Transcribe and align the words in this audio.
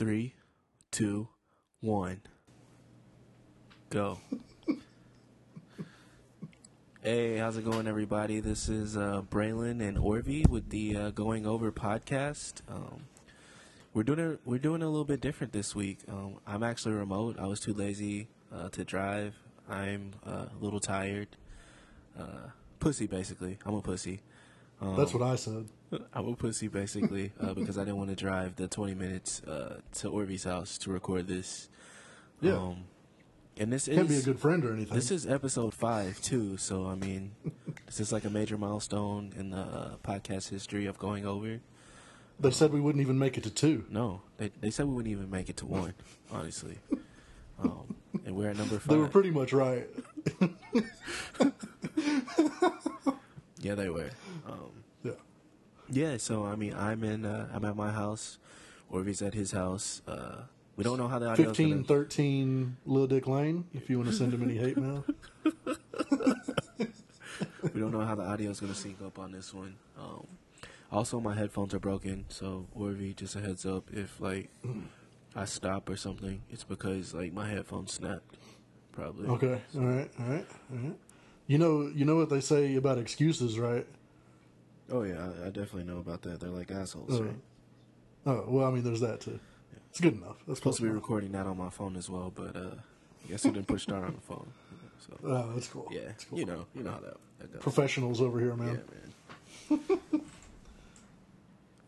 Three, 0.00 0.32
two, 0.90 1.28
one, 1.82 2.22
go. 3.90 4.18
hey, 7.02 7.36
how's 7.36 7.58
it 7.58 7.66
going, 7.66 7.86
everybody? 7.86 8.40
This 8.40 8.70
is 8.70 8.96
uh, 8.96 9.20
Braylon 9.30 9.86
and 9.86 9.98
Orvie 9.98 10.48
with 10.48 10.70
the 10.70 10.96
uh, 10.96 11.10
Going 11.10 11.46
Over 11.46 11.70
podcast. 11.70 12.62
Um, 12.66 13.08
we're 13.92 14.04
doing 14.04 14.20
it. 14.20 14.40
We're 14.46 14.56
doing 14.56 14.80
a 14.80 14.88
little 14.88 15.04
bit 15.04 15.20
different 15.20 15.52
this 15.52 15.74
week. 15.74 15.98
Um, 16.08 16.36
I'm 16.46 16.62
actually 16.62 16.94
remote. 16.94 17.36
I 17.38 17.46
was 17.46 17.60
too 17.60 17.74
lazy 17.74 18.28
uh, 18.50 18.70
to 18.70 18.86
drive. 18.86 19.34
I'm 19.68 20.12
uh, 20.26 20.46
a 20.46 20.56
little 20.62 20.80
tired. 20.80 21.36
Uh, 22.18 22.52
pussy, 22.78 23.06
basically. 23.06 23.58
I'm 23.66 23.74
a 23.74 23.82
pussy. 23.82 24.22
Um, 24.80 24.96
That's 24.96 25.12
what 25.12 25.22
I 25.22 25.36
said. 25.36 25.68
I'm 26.12 26.28
a 26.28 26.34
pussy 26.36 26.68
basically 26.68 27.32
uh, 27.40 27.52
because 27.54 27.76
I 27.76 27.84
didn't 27.84 27.98
want 27.98 28.10
to 28.10 28.16
drive 28.16 28.56
the 28.56 28.68
20 28.68 28.94
minutes 28.94 29.42
uh, 29.42 29.80
to 29.94 30.08
Orby's 30.08 30.44
house 30.44 30.78
to 30.78 30.90
record 30.90 31.26
this. 31.26 31.68
Yeah. 32.40 32.54
Um, 32.56 32.84
and 33.58 33.70
this 33.72 33.86
Can't 33.86 34.08
is 34.08 34.08
be 34.08 34.16
a 34.16 34.22
good 34.34 34.40
friend 34.40 34.64
or 34.64 34.72
anything. 34.72 34.94
this 34.94 35.10
is 35.10 35.26
episode 35.26 35.74
five 35.74 36.20
too. 36.22 36.56
So 36.56 36.86
I 36.86 36.94
mean, 36.94 37.32
this 37.86 38.00
is 38.00 38.10
like 38.12 38.24
a 38.24 38.30
major 38.30 38.56
milestone 38.56 39.32
in 39.36 39.50
the 39.50 39.58
uh, 39.58 39.96
podcast 40.02 40.48
history 40.48 40.86
of 40.86 40.98
going 40.98 41.26
over. 41.26 41.60
they 42.38 42.50
said 42.50 42.72
we 42.72 42.80
wouldn't 42.80 43.02
even 43.02 43.18
make 43.18 43.36
it 43.36 43.42
to 43.44 43.50
two. 43.50 43.84
No, 43.90 44.22
they 44.38 44.50
they 44.60 44.70
said 44.70 44.86
we 44.86 44.94
wouldn't 44.94 45.12
even 45.12 45.28
make 45.30 45.50
it 45.50 45.58
to 45.58 45.66
one. 45.66 45.92
honestly, 46.32 46.78
um, 47.62 47.94
and 48.24 48.34
we're 48.34 48.48
at 48.48 48.56
number 48.56 48.78
five. 48.78 48.88
They 48.88 48.96
were 48.96 49.08
pretty 49.08 49.30
much 49.30 49.52
right. 49.52 49.86
yeah, 53.60 53.74
they 53.74 53.90
were. 53.90 54.10
Um, 54.48 54.70
Yeah. 55.90 56.16
So 56.16 56.44
I 56.44 56.56
mean, 56.56 56.74
I'm 56.74 57.02
in. 57.04 57.24
Uh, 57.24 57.48
I'm 57.52 57.64
at 57.64 57.76
my 57.76 57.92
house. 57.92 58.38
Orvy's 58.92 59.22
at 59.22 59.34
his 59.34 59.52
house. 59.52 60.02
Uh, 60.06 60.42
we 60.76 60.84
don't 60.84 60.98
know 60.98 61.08
how 61.08 61.18
the 61.18 61.28
audio. 61.28 61.46
15, 61.46 61.84
13 61.84 62.76
Lil 62.86 63.06
Dick 63.06 63.26
Lane, 63.26 63.66
if 63.74 63.88
you 63.90 63.98
want 63.98 64.10
to 64.10 64.16
send 64.16 64.32
him 64.32 64.42
any 64.42 64.56
hate 64.56 64.76
mail. 64.76 65.04
We 67.74 67.80
don't 67.80 67.92
know 67.92 68.00
how 68.00 68.14
the 68.14 68.22
audio 68.22 68.50
is 68.50 68.60
going 68.60 68.72
to 68.72 68.78
sync 68.78 69.00
up 69.02 69.18
on 69.18 69.32
this 69.32 69.52
one. 69.54 69.76
Um, 69.98 70.26
also, 70.90 71.20
my 71.20 71.34
headphones 71.34 71.72
are 71.74 71.78
broken, 71.78 72.24
so 72.28 72.66
Orvy, 72.76 73.14
just 73.14 73.36
a 73.36 73.40
heads 73.40 73.64
up, 73.64 73.84
if 73.92 74.20
like 74.20 74.50
I 75.36 75.44
stop 75.44 75.88
or 75.88 75.96
something, 75.96 76.42
it's 76.50 76.64
because 76.64 77.14
like 77.14 77.32
my 77.32 77.48
headphones 77.48 77.92
snapped. 77.92 78.36
Probably. 78.92 79.28
Okay. 79.28 79.60
All 79.76 79.82
right. 79.82 80.10
All 80.18 80.26
right. 80.26 80.46
All 80.72 80.78
right. 80.78 80.96
You 81.46 81.58
know, 81.58 81.90
you 81.94 82.04
know 82.04 82.16
what 82.16 82.28
they 82.28 82.40
say 82.40 82.74
about 82.76 82.98
excuses, 82.98 83.58
right? 83.58 83.86
Oh 84.90 85.02
yeah, 85.02 85.30
I, 85.42 85.46
I 85.46 85.50
definitely 85.50 85.84
know 85.84 85.98
about 85.98 86.22
that. 86.22 86.40
They're 86.40 86.50
like 86.50 86.70
assholes. 86.70 87.20
Uh, 87.20 87.24
right? 87.24 87.34
Oh, 88.26 88.44
well, 88.48 88.66
I 88.66 88.70
mean, 88.70 88.84
there's 88.84 89.00
that 89.00 89.20
too. 89.20 89.38
It's 89.90 90.00
good 90.00 90.14
enough. 90.14 90.36
That's 90.46 90.58
Supposed 90.60 90.78
to 90.78 90.84
be 90.84 90.90
recording 90.90 91.32
that 91.32 91.46
on 91.46 91.56
my 91.56 91.70
phone 91.70 91.96
as 91.96 92.08
well, 92.10 92.30
but 92.34 92.54
uh, 92.56 92.70
I 93.24 93.28
guess 93.28 93.44
we 93.44 93.50
didn't 93.50 93.66
push 93.66 93.82
start 93.82 94.04
on 94.04 94.14
the 94.14 94.20
phone. 94.20 94.52
So 94.98 95.14
Oh, 95.24 95.52
that's 95.54 95.68
cool. 95.68 95.88
yeah, 95.90 96.00
That's 96.06 96.24
cool. 96.24 96.38
you 96.38 96.44
know, 96.46 96.66
you 96.74 96.82
know 96.82 96.90
how 96.92 96.98
that, 97.00 97.16
that 97.38 97.52
goes. 97.52 97.62
Professionals 97.62 98.20
over 98.20 98.38
here, 98.38 98.54
man. 98.54 98.80
Yeah, 99.70 99.76
man. 99.78 100.00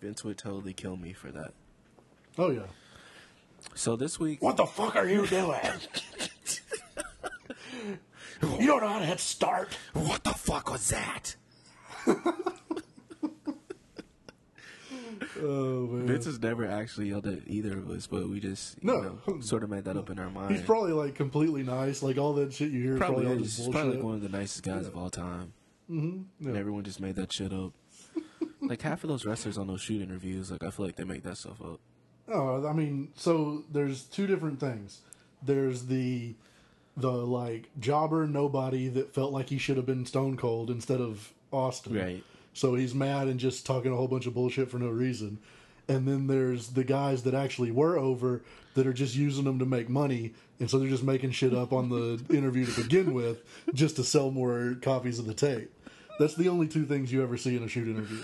Vince 0.00 0.24
would 0.24 0.38
totally 0.38 0.72
kill 0.72 0.96
me 0.96 1.12
for 1.12 1.30
that. 1.30 1.52
Oh 2.38 2.50
yeah. 2.50 2.62
So 3.74 3.94
this 3.94 4.18
week, 4.18 4.42
What 4.42 4.56
the 4.56 4.66
fuck 4.66 4.96
are 4.96 5.06
you 5.08 5.26
doing? 5.26 5.60
you 8.42 8.66
don't 8.66 8.82
know 8.82 8.88
how 8.88 8.98
to 8.98 9.06
hit 9.06 9.20
start. 9.20 9.68
what 9.92 10.24
the 10.24 10.32
fuck 10.32 10.70
was 10.72 10.88
that? 10.90 11.36
Oh 15.42 15.86
man. 15.88 16.06
Vince 16.06 16.24
has 16.26 16.40
never 16.40 16.66
actually 16.66 17.08
yelled 17.08 17.26
at 17.26 17.40
either 17.46 17.76
of 17.78 17.90
us, 17.90 18.06
but 18.06 18.28
we 18.28 18.38
just 18.40 18.76
you 18.82 18.86
No. 18.92 19.18
know, 19.26 19.40
sort 19.40 19.62
of 19.64 19.70
made 19.70 19.84
that 19.84 19.96
up 19.96 20.08
in 20.10 20.18
our 20.18 20.30
mind. 20.30 20.54
He's 20.54 20.64
probably 20.64 20.92
like 20.92 21.14
completely 21.14 21.62
nice. 21.62 22.02
Like 22.02 22.18
all 22.18 22.32
that 22.34 22.52
shit 22.52 22.70
you 22.70 22.82
hear 22.82 22.96
probably, 22.96 23.24
probably 23.24 23.42
is. 23.42 23.48
just 23.48 23.56
He's 23.58 23.66
bullshit. 23.66 23.80
probably 23.80 23.96
like 23.96 24.04
one 24.04 24.14
of 24.14 24.22
the 24.22 24.28
nicest 24.28 24.62
guys 24.62 24.86
of 24.86 24.96
all 24.96 25.10
time. 25.10 25.52
Mm-hmm. 25.90 26.22
Yeah. 26.40 26.48
And 26.48 26.56
everyone 26.56 26.84
just 26.84 27.00
made 27.00 27.16
that 27.16 27.32
shit 27.32 27.52
up. 27.52 27.72
like 28.62 28.82
half 28.82 29.02
of 29.04 29.08
those 29.10 29.26
wrestlers 29.26 29.58
on 29.58 29.66
those 29.66 29.80
shoot 29.80 30.00
interviews, 30.00 30.50
like 30.50 30.62
I 30.62 30.70
feel 30.70 30.86
like 30.86 30.96
they 30.96 31.04
make 31.04 31.22
that 31.24 31.36
stuff 31.38 31.60
up. 31.60 31.80
Oh, 32.28 32.66
I 32.66 32.72
mean, 32.72 33.08
so 33.16 33.64
there's 33.70 34.04
two 34.04 34.26
different 34.26 34.60
things. 34.60 35.00
There's 35.42 35.86
the 35.86 36.34
the 36.96 37.10
like 37.10 37.68
jobber 37.80 38.26
nobody 38.26 38.86
that 38.88 39.12
felt 39.14 39.32
like 39.32 39.48
he 39.48 39.58
should 39.58 39.76
have 39.76 39.86
been 39.86 40.04
Stone 40.06 40.36
Cold 40.36 40.70
instead 40.70 41.00
of 41.00 41.32
Austin. 41.50 41.94
Right. 41.94 42.24
So 42.52 42.74
he's 42.74 42.94
mad 42.94 43.28
and 43.28 43.40
just 43.40 43.64
talking 43.64 43.92
a 43.92 43.96
whole 43.96 44.08
bunch 44.08 44.26
of 44.26 44.34
bullshit 44.34 44.70
for 44.70 44.78
no 44.78 44.88
reason. 44.88 45.38
And 45.88 46.06
then 46.06 46.26
there's 46.26 46.68
the 46.68 46.84
guys 46.84 47.22
that 47.24 47.34
actually 47.34 47.70
were 47.70 47.98
over 47.98 48.42
that 48.74 48.86
are 48.86 48.92
just 48.92 49.14
using 49.14 49.44
them 49.44 49.58
to 49.58 49.66
make 49.66 49.88
money, 49.88 50.32
and 50.60 50.70
so 50.70 50.78
they're 50.78 50.88
just 50.88 51.02
making 51.02 51.32
shit 51.32 51.52
up 51.52 51.72
on 51.72 51.88
the 51.88 52.22
interview 52.34 52.64
to 52.66 52.82
begin 52.82 53.12
with, 53.12 53.42
just 53.74 53.96
to 53.96 54.04
sell 54.04 54.30
more 54.30 54.76
copies 54.80 55.18
of 55.18 55.26
the 55.26 55.34
tape. 55.34 55.70
That's 56.18 56.34
the 56.34 56.48
only 56.48 56.68
two 56.68 56.84
things 56.84 57.12
you 57.12 57.22
ever 57.22 57.36
see 57.36 57.56
in 57.56 57.62
a 57.62 57.68
shoot 57.68 57.88
interview. 57.88 58.22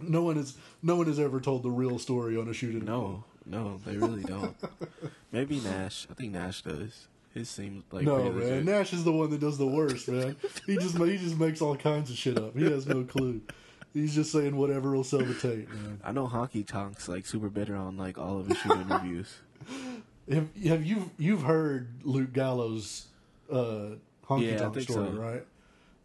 No 0.00 0.22
one 0.22 0.38
is 0.38 0.56
no 0.82 0.96
one 0.96 1.06
has 1.06 1.18
ever 1.18 1.40
told 1.40 1.62
the 1.62 1.70
real 1.70 1.98
story 1.98 2.36
on 2.36 2.48
a 2.48 2.54
shoot 2.54 2.70
interview. 2.70 2.88
No, 2.88 3.24
no, 3.44 3.80
they 3.84 3.96
really 3.96 4.22
don't. 4.22 4.56
Maybe 5.32 5.60
Nash. 5.60 6.06
I 6.10 6.14
think 6.14 6.32
Nash 6.32 6.62
does. 6.62 7.08
His 7.38 7.48
seems 7.48 7.84
like 7.92 8.04
No, 8.04 8.24
man. 8.24 8.36
legit. 8.38 8.64
Nash 8.64 8.92
is 8.92 9.04
the 9.04 9.12
one 9.12 9.30
that 9.30 9.40
does 9.40 9.58
the 9.58 9.66
worst, 9.66 10.08
man. 10.08 10.36
He 10.66 10.76
just 10.76 10.98
he 10.98 11.16
just 11.18 11.38
makes 11.38 11.60
all 11.62 11.76
kinds 11.76 12.10
of 12.10 12.16
shit 12.16 12.38
up. 12.38 12.56
He 12.56 12.64
has 12.70 12.86
no 12.86 13.04
clue. 13.14 13.40
He's 13.94 14.14
just 14.14 14.30
saying 14.32 14.54
whatever 14.56 14.90
will 14.94 15.04
sell 15.04 15.20
the 15.20 15.34
tape, 15.34 15.68
man. 15.72 16.00
I 16.04 16.12
know 16.12 16.26
Honky 16.26 16.66
Tonk's 16.66 17.08
like 17.08 17.26
super 17.26 17.48
bitter 17.48 17.74
on 17.76 17.96
like 17.96 18.18
all 18.18 18.38
of 18.40 18.46
his 18.48 18.58
shoot 18.58 18.72
interviews. 18.80 19.34
Have, 20.30 20.48
have 20.66 20.84
you 20.84 21.10
you've 21.16 21.40
heard 21.42 21.88
Luke 22.04 22.34
Gallows' 22.34 23.06
uh, 23.50 23.92
honky 24.28 24.50
Yeah, 24.52 24.58
tonk 24.58 24.78
story, 24.82 25.08
so. 25.10 25.18
right? 25.18 25.42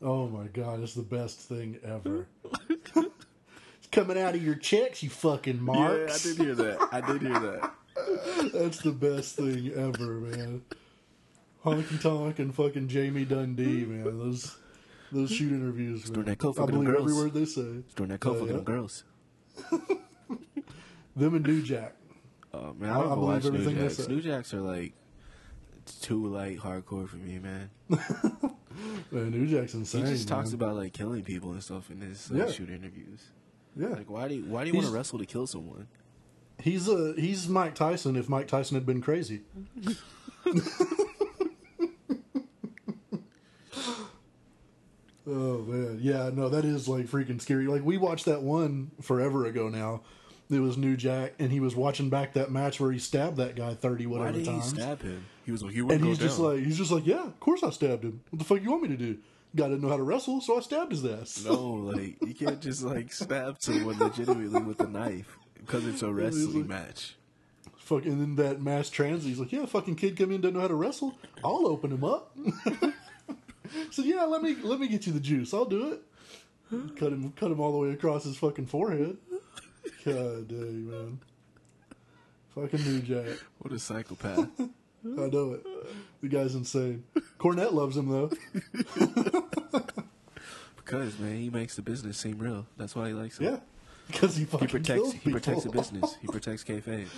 Oh 0.02 0.30
my 0.30 0.48
god, 0.48 0.82
it's 0.82 0.94
the 0.94 1.02
best 1.02 1.40
thing 1.40 1.78
ever. 1.84 2.26
it's 2.70 3.88
coming 3.92 4.18
out 4.18 4.34
of 4.36 4.42
your 4.42 4.56
checks, 4.56 5.04
you 5.04 5.10
fucking 5.10 5.62
marks. 5.62 6.26
Yeah, 6.26 6.32
I 6.32 6.36
did 6.36 6.46
hear 6.46 6.56
that. 6.56 6.88
I 6.94 7.02
did 7.02 7.22
hear 7.22 7.38
that. 7.40 7.72
That's 8.54 8.80
the 8.80 8.92
best 8.94 9.36
thing 9.36 9.72
ever, 9.76 10.14
man. 10.22 10.62
Honky 11.64 12.02
Tonk 12.02 12.40
and 12.40 12.54
fucking 12.54 12.88
Jamie 12.90 13.26
Dundee, 13.26 13.86
man. 13.86 14.04
Those 14.04 14.58
those 15.12 15.32
shoot 15.32 15.52
interviews, 15.52 16.06
man. 16.06 16.14
doing 16.14 16.26
that 16.26 16.42
for 16.56 16.64
I 16.64 16.66
believe 16.66 16.90
every 16.90 17.14
word 17.14 17.34
they 17.34 17.46
say. 17.46 17.84
Doing 17.96 18.10
that 18.10 18.24
for 18.24 18.38
yeah? 18.40 18.54
them 18.54 18.64
girls. 18.64 19.04
Them 21.16 21.36
and 21.36 21.46
New 21.46 21.62
Jack. 21.62 21.94
Oh 22.54 22.74
man, 22.74 22.90
I 22.90 22.96
I- 22.96 23.02
don't 23.04 23.12
I 23.12 23.16
believe 23.16 23.28
watch 23.28 23.44
New 23.44 23.50
everything 23.50 23.76
they 23.76 23.82
Jacks. 23.84 23.98
say. 23.98 24.08
New 24.08 24.22
Jacks 24.22 24.54
are 24.54 24.62
like 24.62 24.94
too 26.02 26.26
like 26.28 26.58
hardcore 26.58 27.08
for 27.08 27.18
me, 27.18 27.40
man. 27.40 27.70
Man, 29.12 29.30
New 29.30 29.46
Jack's 29.46 29.76
insane. 29.76 30.06
He 30.08 30.14
just 30.14 30.28
talks 30.28 30.52
about 30.54 30.76
like 30.76 30.94
killing 30.94 31.22
people 31.24 31.52
and 31.52 31.62
stuff 31.64 31.92
in 31.92 32.02
his 32.02 32.32
like, 32.32 32.48
Yeah. 32.48 32.52
shoot 32.52 32.70
interviews. 32.72 33.22
yeah. 33.76 33.90
Like, 33.90 34.10
why 34.10 34.28
do 34.28 34.34
you, 34.34 34.46
why 34.46 34.64
do 34.64 34.72
you 34.72 34.76
want 34.76 34.88
to 34.88 34.92
wrestle 34.94 35.20
to 35.20 35.26
kill 35.28 35.46
someone? 35.46 35.88
He's 36.60 36.90
uh 36.90 37.14
he's 37.16 37.48
Mike 37.48 37.76
Tyson 37.76 38.16
if 38.16 38.28
Mike 38.30 38.48
Tyson 38.48 38.74
had 38.76 38.86
been 38.88 39.02
crazy. 39.02 39.42
oh 45.28 45.60
man, 45.60 46.00
yeah, 46.02 46.30
no, 46.34 46.50
that 46.50 46.66
is 46.66 46.88
like 46.88 47.08
freaking 47.08 47.42
scary. 47.42 47.68
Like 47.68 47.84
we 47.84 47.98
watched 47.98 48.26
that 48.26 48.42
one 48.42 48.92
forever 49.02 49.46
ago 49.46 49.70
now. 49.70 50.02
It 50.50 50.60
was 50.60 50.78
New 50.78 50.98
Jack, 50.98 51.34
and 51.40 51.52
he 51.52 51.60
was 51.60 51.76
watching 51.76 52.10
back 52.10 52.34
that 52.34 52.52
match 52.52 52.80
where 52.80 52.92
he 52.92 53.00
stabbed 53.00 53.38
that 53.38 53.56
guy 53.56 53.74
thirty 53.74 54.06
Why 54.06 54.20
whatever 54.20 54.38
did 54.38 54.46
he 54.46 54.52
times. 54.52 54.70
stab 54.70 55.02
him? 55.02 55.26
He 55.46 55.52
was 55.52 55.64
like, 55.64 55.74
he 55.74 55.80
and 55.80 56.04
he's 56.04 56.18
go 56.20 56.26
just 56.26 56.40
like 56.40 56.60
he's 56.60 56.78
just 56.78 56.92
like, 56.92 57.06
yeah, 57.06 57.26
of 57.26 57.40
course 57.40 57.64
I 57.64 57.70
stabbed 57.70 58.04
him. 58.04 58.22
What 58.30 58.40
the 58.40 58.46
fuck 58.46 58.62
you 58.62 58.70
want 58.70 58.84
me 58.84 58.90
to 58.90 58.98
do? 58.98 59.18
Guy 59.56 59.66
didn't 59.66 59.82
know 59.82 59.90
how 59.90 59.98
to 59.98 60.04
wrestle, 60.04 60.42
so 60.42 60.58
I 60.58 60.62
stabbed 60.62 60.92
his 60.92 61.06
ass. 61.06 61.44
no, 61.46 61.74
like 61.74 62.18
you 62.22 62.34
can't 62.34 62.60
just 62.60 62.84
like 62.84 63.12
stab 63.14 63.58
someone 63.60 63.98
legitimately 64.00 64.62
with 64.62 64.80
a 64.80 64.88
knife 64.88 65.38
because 65.60 65.86
it's 65.88 66.02
a 66.02 66.12
wrestling 66.12 66.68
match. 66.68 67.16
Fuck, 67.78 68.06
and 68.06 68.22
then 68.22 68.36
that 68.46 68.62
mass 68.62 68.90
transit, 68.90 69.28
he's 69.28 69.40
like, 69.40 69.52
yeah, 69.52 69.66
fucking 69.66 69.96
kid 69.96 70.16
come 70.18 70.32
in 70.32 70.40
doesn't 70.42 70.56
know 70.56 70.62
how 70.62 70.70
to 70.70 70.76
wrestle. 70.76 71.18
I'll 71.44 71.68
open 71.68 71.92
him 71.92 72.04
up. 72.04 72.36
so 73.92 74.02
yeah, 74.02 74.24
let 74.24 74.42
me 74.42 74.56
let 74.64 74.80
me 74.80 74.88
get 74.88 75.06
you 75.08 75.14
the 75.14 75.20
juice. 75.20 75.54
I'll 75.54 75.66
do 75.66 75.92
it. 75.94 76.02
Cut 76.98 77.12
him 77.14 77.32
cut 77.36 77.52
him 77.52 77.60
all 77.60 77.72
the 77.72 77.78
way 77.78 77.90
across 77.92 78.24
his 78.24 78.38
fucking 78.38 78.66
forehead. 78.68 79.18
God 80.06 80.48
dang 80.48 80.90
man. 80.90 81.20
Fucking 82.56 82.84
New 82.84 83.00
Jack. 83.02 83.38
What 83.60 83.74
a 83.74 83.80
psychopath! 83.80 84.48
I 84.60 84.70
know 85.28 85.54
it. 85.54 85.66
The 86.22 86.30
guy's 86.30 86.56
insane. 86.56 87.04
Cornette 87.40 87.74
loves 87.74 87.98
him 87.98 88.08
though. 88.10 88.32
because 90.78 91.18
man, 91.20 91.38
he 91.38 91.50
makes 91.50 91.76
the 91.76 91.82
business 91.82 92.18
seem 92.18 92.38
real. 92.40 92.66
That's 92.78 92.96
why 92.96 93.08
he 93.10 93.14
likes 93.14 93.38
him. 93.40 93.46
Yeah. 93.54 93.60
Because 94.08 94.36
he 94.36 94.42
He 94.42 94.46
fucking 94.46 94.68
protects. 94.68 95.02
kills 95.02 95.14
He 95.14 95.32
protects 95.32 95.64
the 95.64 95.70
business. 95.72 96.16
He 96.22 96.28
protects 96.28 96.64
kayfabe. 96.64 97.08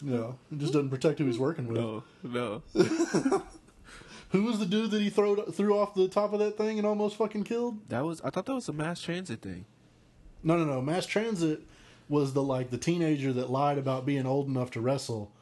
Yeah. 0.00 0.30
He 0.48 0.54
just 0.58 0.72
doesn't 0.72 0.90
protect 0.90 1.18
who 1.18 1.24
he's 1.26 1.40
working 1.40 1.66
with. 1.66 1.76
No, 1.78 2.04
no. 2.22 2.62
Who 4.30 4.42
was 4.44 4.58
the 4.58 4.66
dude 4.66 4.90
that 4.90 5.00
he 5.00 5.08
threw 5.10 5.36
threw 5.46 5.78
off 5.78 5.94
the 5.94 6.08
top 6.08 6.32
of 6.32 6.38
that 6.40 6.58
thing 6.58 6.78
and 6.78 6.86
almost 6.86 7.16
fucking 7.16 7.44
killed? 7.44 7.88
That 7.88 8.04
was. 8.04 8.20
I 8.22 8.30
thought 8.30 8.46
that 8.46 8.54
was 8.54 8.68
a 8.68 8.72
mass 8.72 9.00
transit 9.00 9.40
thing. 9.40 9.64
No, 10.42 10.56
no, 10.56 10.64
no. 10.64 10.80
Mass 10.82 11.06
transit 11.06 11.62
was 12.08 12.32
the 12.32 12.42
like 12.42 12.70
the 12.70 12.78
teenager 12.78 13.32
that 13.32 13.50
lied 13.50 13.78
about 13.78 14.06
being 14.06 14.26
old 14.26 14.48
enough 14.48 14.70
to 14.72 14.80
wrestle, 14.80 15.32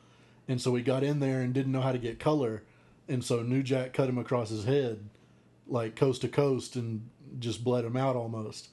and 0.49 0.61
so 0.61 0.75
he 0.75 0.83
got 0.83 1.03
in 1.03 1.21
there 1.21 1.41
and 1.41 1.53
didn't 1.53 1.73
know 1.73 1.81
how 1.81 1.93
to 1.93 1.99
get 1.99 2.19
color, 2.21 2.63
and 3.09 3.25
so 3.25 3.43
New 3.43 3.63
Jack 3.63 3.93
cut 3.93 4.09
him 4.09 4.19
across 4.19 4.51
his 4.51 4.65
head, 4.65 5.09
like 5.67 5.97
coast 5.97 6.21
to 6.23 6.29
coast, 6.29 6.77
and 6.77 7.09
just 7.41 7.65
bled 7.65 7.85
him 7.85 7.97
out 7.97 8.15
almost. 8.17 8.69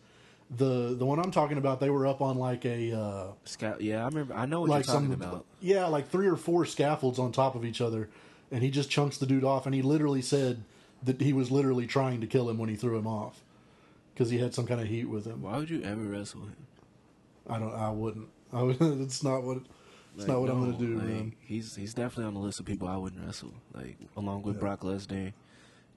The 0.56 0.96
the 0.96 1.06
one 1.06 1.18
I'm 1.20 1.32
talking 1.32 1.58
about, 1.58 1.80
they 1.80 1.90
were 1.90 2.06
up 2.06 2.22
on 2.22 2.38
like 2.38 2.66
a 2.66 2.92
uh, 2.96 3.28
Scout. 3.46 3.82
Yeah, 3.82 4.04
I 4.04 4.06
remember. 4.06 4.36
I 4.36 4.46
know 4.46 4.62
what 4.62 4.70
like 4.70 4.86
you're 4.86 4.94
talking 4.94 5.12
some 5.12 5.22
about. 5.22 5.46
yeah, 5.60 5.88
like 5.88 6.10
three 6.10 6.28
or 6.28 6.36
four 6.36 6.66
scaffolds 6.66 7.18
on 7.18 7.32
top 7.32 7.56
of 7.56 7.66
each 7.66 7.82
other, 7.82 8.10
and 8.54 8.64
he 8.64 8.70
just 8.70 8.90
chunks 8.90 9.18
the 9.18 9.26
dude 9.26 9.44
off, 9.44 9.66
and 9.66 9.74
he 9.76 9.82
literally 9.82 10.22
said 10.22 10.64
that 11.04 11.20
he 11.20 11.34
was 11.34 11.52
literally 11.52 11.88
trying 11.88 12.22
to 12.22 12.28
kill 12.28 12.50
him 12.50 12.58
when 12.58 12.70
he 12.70 12.76
threw 12.76 12.98
him 12.98 13.08
off 13.08 13.44
because 14.14 14.30
he 14.30 14.38
had 14.38 14.54
some 14.54 14.66
kind 14.68 14.80
of 14.80 14.88
heat 14.88 15.06
with 15.10 15.26
him. 15.26 15.42
Why 15.42 15.58
would 15.58 15.70
you 15.70 15.82
ever 15.84 16.02
wrestle 16.02 16.42
him? 16.42 16.56
I 17.50 17.60
don't. 17.60 17.74
I 17.74 17.90
wouldn't. 17.90 18.30
I 18.54 18.62
would. 18.64 18.78
It's 19.02 19.24
not 19.24 19.44
what. 19.44 19.58
It's 20.16 20.28
not 20.28 20.40
what 20.42 20.52
I'm 20.52 20.60
gonna 20.64 20.78
do, 20.78 20.96
like, 21.00 21.08
man. 21.08 21.34
He's 21.42 21.76
he's 21.76 21.96
definitely 21.96 22.26
on 22.26 22.36
the 22.36 22.40
list 22.40 22.60
of 22.60 22.68
people 22.68 22.88
I 22.88 22.96
wouldn't 22.98 23.26
wrestle. 23.26 23.54
Like 23.74 23.98
along 24.16 24.44
with 24.44 24.60
Brock 24.60 24.82
Lesnar, 24.82 25.34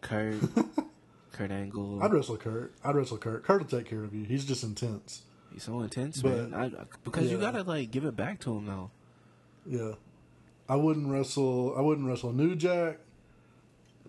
Kurt, 0.00 0.36
Kurt 1.32 1.50
Angle. 1.50 2.02
I'd 2.02 2.12
wrestle 2.14 2.38
Kurt. 2.38 2.72
I'd 2.82 2.94
wrestle 2.96 3.18
Kurt. 3.18 3.44
Kurt 3.44 3.60
will 3.70 3.78
take 3.78 3.86
care 3.90 4.02
of 4.02 4.14
you. 4.14 4.24
He's 4.24 4.46
just 4.46 4.64
intense. 4.64 5.20
He's 5.52 5.64
so 5.64 5.80
intense, 5.80 6.22
But- 6.22 6.50
man. 6.50 6.54
I, 6.54 6.84
because 7.04 7.30
you 7.30 7.38
gotta 7.38 7.62
like 7.62 7.90
give 7.90 8.06
it 8.06 8.16
back 8.16 8.40
to 8.40 8.56
him 8.56 8.64
now. 8.64 8.90
Yeah. 9.66 9.92
I 10.68 10.76
wouldn't 10.76 11.08
wrestle. 11.10 11.74
I 11.76 11.80
wouldn't 11.80 12.06
wrestle 12.08 12.32
New 12.32 12.56
Jack. 12.56 12.98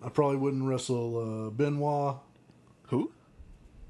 I 0.04 0.08
probably 0.08 0.36
wouldn't 0.36 0.64
wrestle 0.64 1.46
uh, 1.46 1.50
Benoit. 1.50 2.16
Who? 2.88 3.12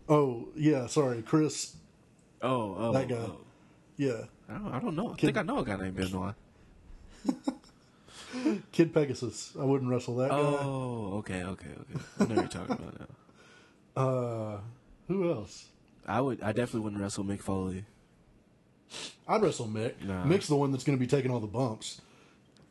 Oh 0.08 0.48
yeah, 0.56 0.86
sorry, 0.86 1.22
Chris. 1.22 1.76
Oh, 2.42 2.74
oh, 2.78 2.92
That 2.92 3.08
guy. 3.08 3.16
oh. 3.16 3.40
Yeah, 3.96 4.22
I 4.48 4.52
don't, 4.54 4.72
I 4.74 4.78
don't 4.80 4.94
know. 4.96 5.08
I 5.12 5.16
Kid- 5.16 5.26
think 5.26 5.36
I 5.38 5.42
know 5.42 5.58
a 5.58 5.64
guy 5.64 5.76
named 5.76 5.96
Benoit. 5.96 6.34
Kid 8.72 8.92
Pegasus. 8.94 9.52
I 9.58 9.64
wouldn't 9.64 9.90
wrestle 9.90 10.16
that 10.16 10.30
guy. 10.30 10.36
Oh, 10.36 11.14
okay, 11.18 11.42
okay, 11.42 11.68
okay. 11.70 12.04
I 12.20 12.24
know 12.26 12.34
you're 12.34 12.46
talking 12.48 12.72
about 12.76 13.00
now. 13.00 13.06
Uh, 13.96 14.60
who 15.08 15.28
else? 15.32 15.66
I 16.06 16.20
would. 16.20 16.40
I 16.40 16.52
definitely 16.52 16.82
wouldn't 16.82 17.02
wrestle 17.02 17.24
Mick 17.24 17.40
Foley. 17.42 17.84
I'd 19.26 19.42
wrestle 19.42 19.66
Mick. 19.66 20.00
Nah. 20.04 20.22
Mick's 20.24 20.46
the 20.46 20.54
one 20.54 20.70
that's 20.70 20.84
going 20.84 20.96
to 20.96 21.00
be 21.00 21.08
taking 21.08 21.32
all 21.32 21.40
the 21.40 21.48
bumps. 21.48 22.00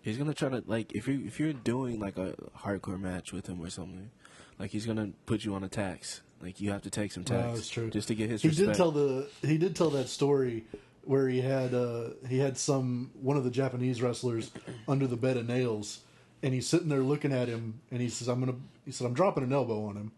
He's 0.08 0.18
gonna 0.18 0.34
try 0.34 0.48
to 0.48 0.64
like 0.66 0.94
if 0.94 1.06
you 1.08 1.22
if 1.26 1.38
you're 1.38 1.52
doing 1.52 2.00
like 2.00 2.18
a 2.18 2.34
hardcore 2.60 2.98
match 3.00 3.34
with 3.34 3.48
him 3.48 3.60
or 3.60 3.70
something, 3.70 4.10
like 4.58 4.72
he's 4.72 4.86
gonna 4.86 5.10
put 5.26 5.44
you 5.44 5.54
on 5.54 5.66
a 5.66 5.68
tacks. 5.68 6.22
Like 6.42 6.62
you 6.62 6.72
have 6.72 6.84
to 6.84 6.90
take 6.90 7.12
some 7.12 7.26
tacks 7.26 7.68
true. 7.68 7.90
just 7.90 8.08
to 8.08 8.16
get 8.16 8.30
his 8.30 8.42
He 8.42 8.48
respect. 8.48 8.70
did 8.70 8.78
tell 8.78 8.92
the 8.92 9.28
he 9.42 9.58
did 9.58 9.76
tell 9.76 9.90
that 9.90 10.08
story 10.08 10.64
where 11.04 11.28
he 11.28 11.42
had 11.42 11.74
uh, 11.74 12.12
he 12.30 12.38
had 12.40 12.58
some 12.58 13.12
one 13.22 13.36
of 13.36 13.44
the 13.44 13.50
Japanese 13.52 14.02
wrestlers 14.02 14.50
under 14.88 15.08
the 15.08 15.18
bed 15.18 15.36
of 15.36 15.46
nails, 15.46 16.00
and 16.42 16.54
he's 16.54 16.68
sitting 16.68 16.88
there 16.88 17.02
looking 17.02 17.34
at 17.34 17.50
him, 17.50 17.82
and 17.92 18.02
he 18.02 18.08
says, 18.08 18.30
"I'm 18.30 18.40
gonna," 18.40 18.56
he 18.86 18.92
said, 18.94 19.08
"I'm 19.08 19.14
dropping 19.14 19.44
an 19.44 19.52
elbow 19.52 19.88
on 19.88 19.98
him." 19.98 20.12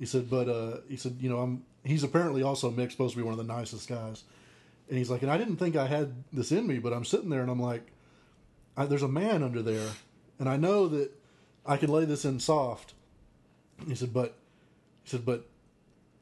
He 0.00 0.06
said, 0.06 0.28
"But 0.28 0.48
uh, 0.48 0.78
he 0.88 0.96
said, 0.96 1.18
you 1.20 1.28
know, 1.28 1.38
I'm 1.38 1.62
he's 1.84 2.02
apparently 2.02 2.42
also 2.42 2.68
Mick, 2.70 2.90
supposed 2.90 3.14
to 3.14 3.18
be 3.18 3.22
one 3.22 3.38
of 3.38 3.38
the 3.38 3.52
nicest 3.52 3.88
guys." 3.88 4.24
And 4.88 4.98
he's 4.98 5.08
like, 5.08 5.22
and 5.22 5.30
I 5.30 5.38
didn't 5.38 5.58
think 5.58 5.76
I 5.76 5.86
had 5.86 6.12
this 6.32 6.50
in 6.50 6.66
me, 6.66 6.80
but 6.80 6.92
I'm 6.92 7.04
sitting 7.04 7.28
there 7.30 7.42
and 7.42 7.50
I'm 7.50 7.62
like, 7.62 7.86
I, 8.76 8.86
there's 8.86 9.02
a 9.02 9.08
man 9.08 9.42
under 9.42 9.62
there, 9.62 9.88
and 10.38 10.48
I 10.48 10.56
know 10.56 10.88
that 10.88 11.10
I 11.66 11.76
can 11.76 11.90
lay 11.90 12.04
this 12.04 12.24
in 12.24 12.40
soft. 12.40 12.94
He 13.86 13.94
said, 13.94 14.12
but 14.12 14.36
he 15.04 15.10
said, 15.10 15.24
but 15.24 15.46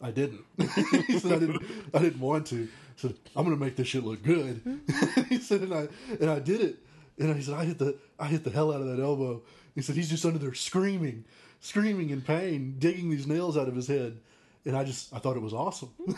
I 0.00 0.10
didn't. 0.10 0.44
he 1.06 1.18
said, 1.18 1.32
I 1.32 1.38
didn't. 1.38 1.62
I 1.94 1.98
didn't 1.98 2.20
want 2.20 2.46
to. 2.48 2.56
He 2.56 2.68
said, 2.96 3.14
I'm 3.36 3.44
going 3.44 3.56
to 3.56 3.64
make 3.64 3.76
this 3.76 3.88
shit 3.88 4.04
look 4.04 4.22
good. 4.22 4.80
he 5.28 5.38
said, 5.38 5.62
and 5.62 5.74
I 5.74 5.88
and 6.20 6.30
I 6.30 6.38
did 6.38 6.60
it. 6.60 6.78
And 7.18 7.34
he 7.34 7.42
said, 7.42 7.54
I 7.54 7.64
hit 7.64 7.78
the 7.78 7.96
I 8.18 8.26
hit 8.26 8.44
the 8.44 8.50
hell 8.50 8.72
out 8.72 8.80
of 8.80 8.86
that 8.86 9.02
elbow. 9.02 9.42
He 9.74 9.82
said, 9.82 9.96
he's 9.96 10.10
just 10.10 10.24
under 10.24 10.38
there 10.38 10.54
screaming, 10.54 11.24
screaming 11.60 12.10
in 12.10 12.20
pain, 12.20 12.76
digging 12.78 13.10
these 13.10 13.26
nails 13.26 13.56
out 13.56 13.68
of 13.68 13.76
his 13.76 13.86
head. 13.86 14.18
And 14.64 14.76
I 14.76 14.84
just 14.84 15.14
I 15.14 15.18
thought 15.18 15.36
it 15.36 15.42
was 15.42 15.54
awesome. 15.54 15.90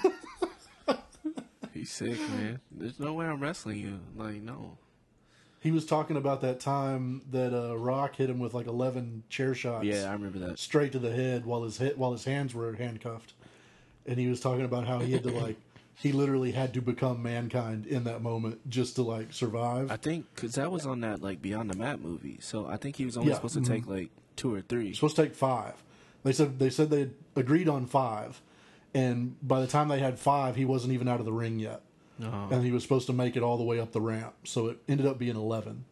He's 1.72 1.90
sick, 1.90 2.18
man. 2.30 2.60
There's 2.70 2.98
no 2.98 3.14
way 3.14 3.26
I'm 3.26 3.40
wrestling 3.40 3.78
you. 3.78 4.00
Like 4.16 4.42
no. 4.42 4.76
He 5.60 5.70
was 5.70 5.84
talking 5.84 6.16
about 6.16 6.40
that 6.40 6.58
time 6.58 7.20
that 7.30 7.52
uh, 7.54 7.76
Rock 7.76 8.16
hit 8.16 8.30
him 8.30 8.38
with 8.38 8.54
like 8.54 8.66
11 8.66 9.24
chair 9.28 9.54
shots. 9.54 9.84
Yeah, 9.84 10.08
I 10.08 10.12
remember 10.14 10.38
that. 10.40 10.58
straight 10.58 10.92
to 10.92 10.98
the 10.98 11.12
head 11.12 11.44
while 11.44 11.62
his 11.64 11.76
head, 11.78 11.96
while 11.98 12.12
his 12.12 12.24
hands 12.24 12.54
were 12.54 12.72
handcuffed, 12.74 13.34
and 14.06 14.18
he 14.18 14.26
was 14.28 14.40
talking 14.40 14.64
about 14.64 14.86
how 14.86 15.00
he 15.00 15.12
had 15.12 15.22
to 15.24 15.30
like 15.30 15.56
he 15.94 16.12
literally 16.12 16.52
had 16.52 16.72
to 16.72 16.80
become 16.80 17.22
mankind 17.22 17.86
in 17.86 18.04
that 18.04 18.22
moment 18.22 18.66
just 18.70 18.96
to 18.96 19.02
like 19.02 19.34
survive. 19.34 19.90
I 19.90 19.96
think 19.98 20.24
because 20.34 20.54
that 20.54 20.72
was 20.72 20.86
on 20.86 21.00
that 21.02 21.20
like 21.20 21.42
Beyond 21.42 21.68
the 21.70 21.76
Mat 21.76 22.00
movie, 22.00 22.38
so 22.40 22.66
I 22.66 22.78
think 22.78 22.96
he 22.96 23.04
was 23.04 23.18
only 23.18 23.28
Yeah, 23.28 23.34
supposed 23.36 23.54
to 23.54 23.60
take 23.60 23.86
like 23.86 24.08
two 24.36 24.54
or 24.54 24.62
three. 24.62 24.94
supposed 24.94 25.16
to 25.16 25.22
take 25.24 25.34
five. 25.34 25.74
They 26.24 26.32
said 26.32 26.58
they 26.58 26.70
said 26.70 26.88
they 26.88 27.10
agreed 27.36 27.68
on 27.68 27.84
five, 27.84 28.40
and 28.94 29.36
by 29.46 29.60
the 29.60 29.66
time 29.66 29.88
they 29.88 29.98
had 29.98 30.18
five, 30.18 30.56
he 30.56 30.64
wasn't 30.64 30.94
even 30.94 31.06
out 31.06 31.20
of 31.20 31.26
the 31.26 31.32
ring 31.34 31.58
yet, 31.58 31.82
Oh. 32.22 32.48
and 32.50 32.64
he 32.64 32.70
was 32.70 32.82
supposed 32.82 33.06
to 33.06 33.12
make 33.12 33.36
it 33.36 33.42
all 33.42 33.56
the 33.56 33.64
way 33.64 33.80
up 33.80 33.92
the 33.92 34.00
ramp. 34.00 34.34
So 34.44 34.68
it 34.68 34.78
ended 34.88 35.06
up 35.06 35.18
being 35.18 35.36
eleven. 35.36 35.84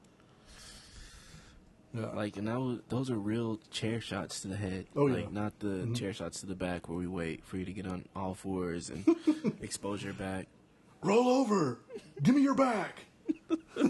Yeah, 1.94 2.10
Like 2.10 2.36
and 2.36 2.46
that 2.48 2.58
was 2.60 2.80
those 2.90 3.10
are 3.10 3.16
real 3.18 3.60
chair 3.70 4.00
shots 4.00 4.40
to 4.40 4.48
the 4.48 4.56
head. 4.56 4.86
Oh, 4.94 5.06
yeah. 5.06 5.24
not 5.30 5.58
the 5.60 5.68
Mhm. 5.86 5.96
chair 5.96 6.12
shots 6.12 6.40
to 6.40 6.46
the 6.46 6.54
back 6.54 6.88
where 6.88 6.98
we 6.98 7.06
wait 7.06 7.44
for 7.46 7.56
you 7.56 7.64
to 7.64 7.72
get 7.72 7.86
on 7.86 8.04
all 8.14 8.34
fours 8.34 8.90
and 8.90 9.06
expose 9.62 10.02
your 10.02 10.12
back. 10.12 10.48
roll 11.02 11.28
over, 11.28 11.78
give 12.22 12.34
me 12.34 12.42
your 12.42 12.54
back. 12.54 13.06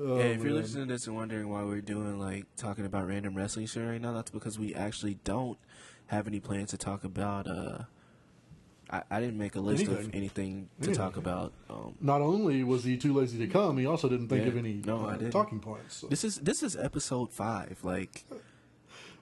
Oh, 0.00 0.16
yeah, 0.18 0.24
if 0.24 0.42
you're 0.42 0.54
listening 0.54 0.88
to 0.88 0.94
this 0.94 1.06
and 1.06 1.14
wondering 1.14 1.50
why 1.50 1.62
we're 1.64 1.82
doing 1.82 2.18
like 2.18 2.46
talking 2.56 2.86
about 2.86 3.06
random 3.06 3.34
wrestling 3.34 3.66
shit 3.66 3.86
right 3.86 4.00
now, 4.00 4.12
that's 4.14 4.30
because 4.30 4.58
we 4.58 4.74
actually 4.74 5.18
don't 5.22 5.58
have 6.06 6.26
any 6.26 6.40
plans 6.40 6.70
to 6.70 6.78
talk 6.78 7.04
about. 7.04 7.46
uh 7.46 7.80
I, 8.92 9.02
I 9.10 9.20
didn't 9.20 9.38
make 9.38 9.56
a 9.56 9.60
list 9.60 9.84
of 9.84 9.94
Anything. 9.94 10.14
anything 10.14 10.68
to 10.80 10.88
Anything. 10.88 10.94
talk 10.94 11.16
about. 11.16 11.52
Um, 11.70 11.94
not 12.00 12.20
only 12.20 12.62
was 12.62 12.84
he 12.84 12.98
too 12.98 13.14
lazy 13.14 13.38
to 13.38 13.46
come, 13.46 13.78
he 13.78 13.86
also 13.86 14.08
didn't 14.08 14.28
think 14.28 14.42
Yeah. 14.42 14.48
of 14.48 14.56
any 14.58 14.74
No, 14.84 15.06
I 15.06 15.12
uh, 15.12 15.16
didn't. 15.16 15.30
talking 15.32 15.60
points. 15.60 15.96
So 15.96 16.08
this 16.08 16.24
is 16.24 16.36
this 16.36 16.62
is 16.62 16.76
episode 16.76 17.32
five. 17.32 17.78
Like 17.82 18.24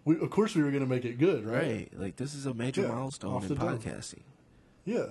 we, 0.05 0.19
of 0.19 0.29
course, 0.31 0.55
we 0.57 0.63
were 0.63 0.71
going 0.71 0.83
to 0.83 0.89
make 0.89 1.05
it 1.05 1.19
good, 1.19 1.45
right? 1.47 1.63
right, 1.63 1.89
like 1.95 2.17
this 2.17 2.35
is 2.35 2.47
a 2.47 2.55
major 2.55 2.83
Yeah, 2.83 2.89
milestone 2.89 3.33
off 3.35 3.43
in 3.45 3.49
the 3.51 3.55
dome. 3.55 3.79
podcasting. 3.79 4.23
Yeah, 4.85 5.07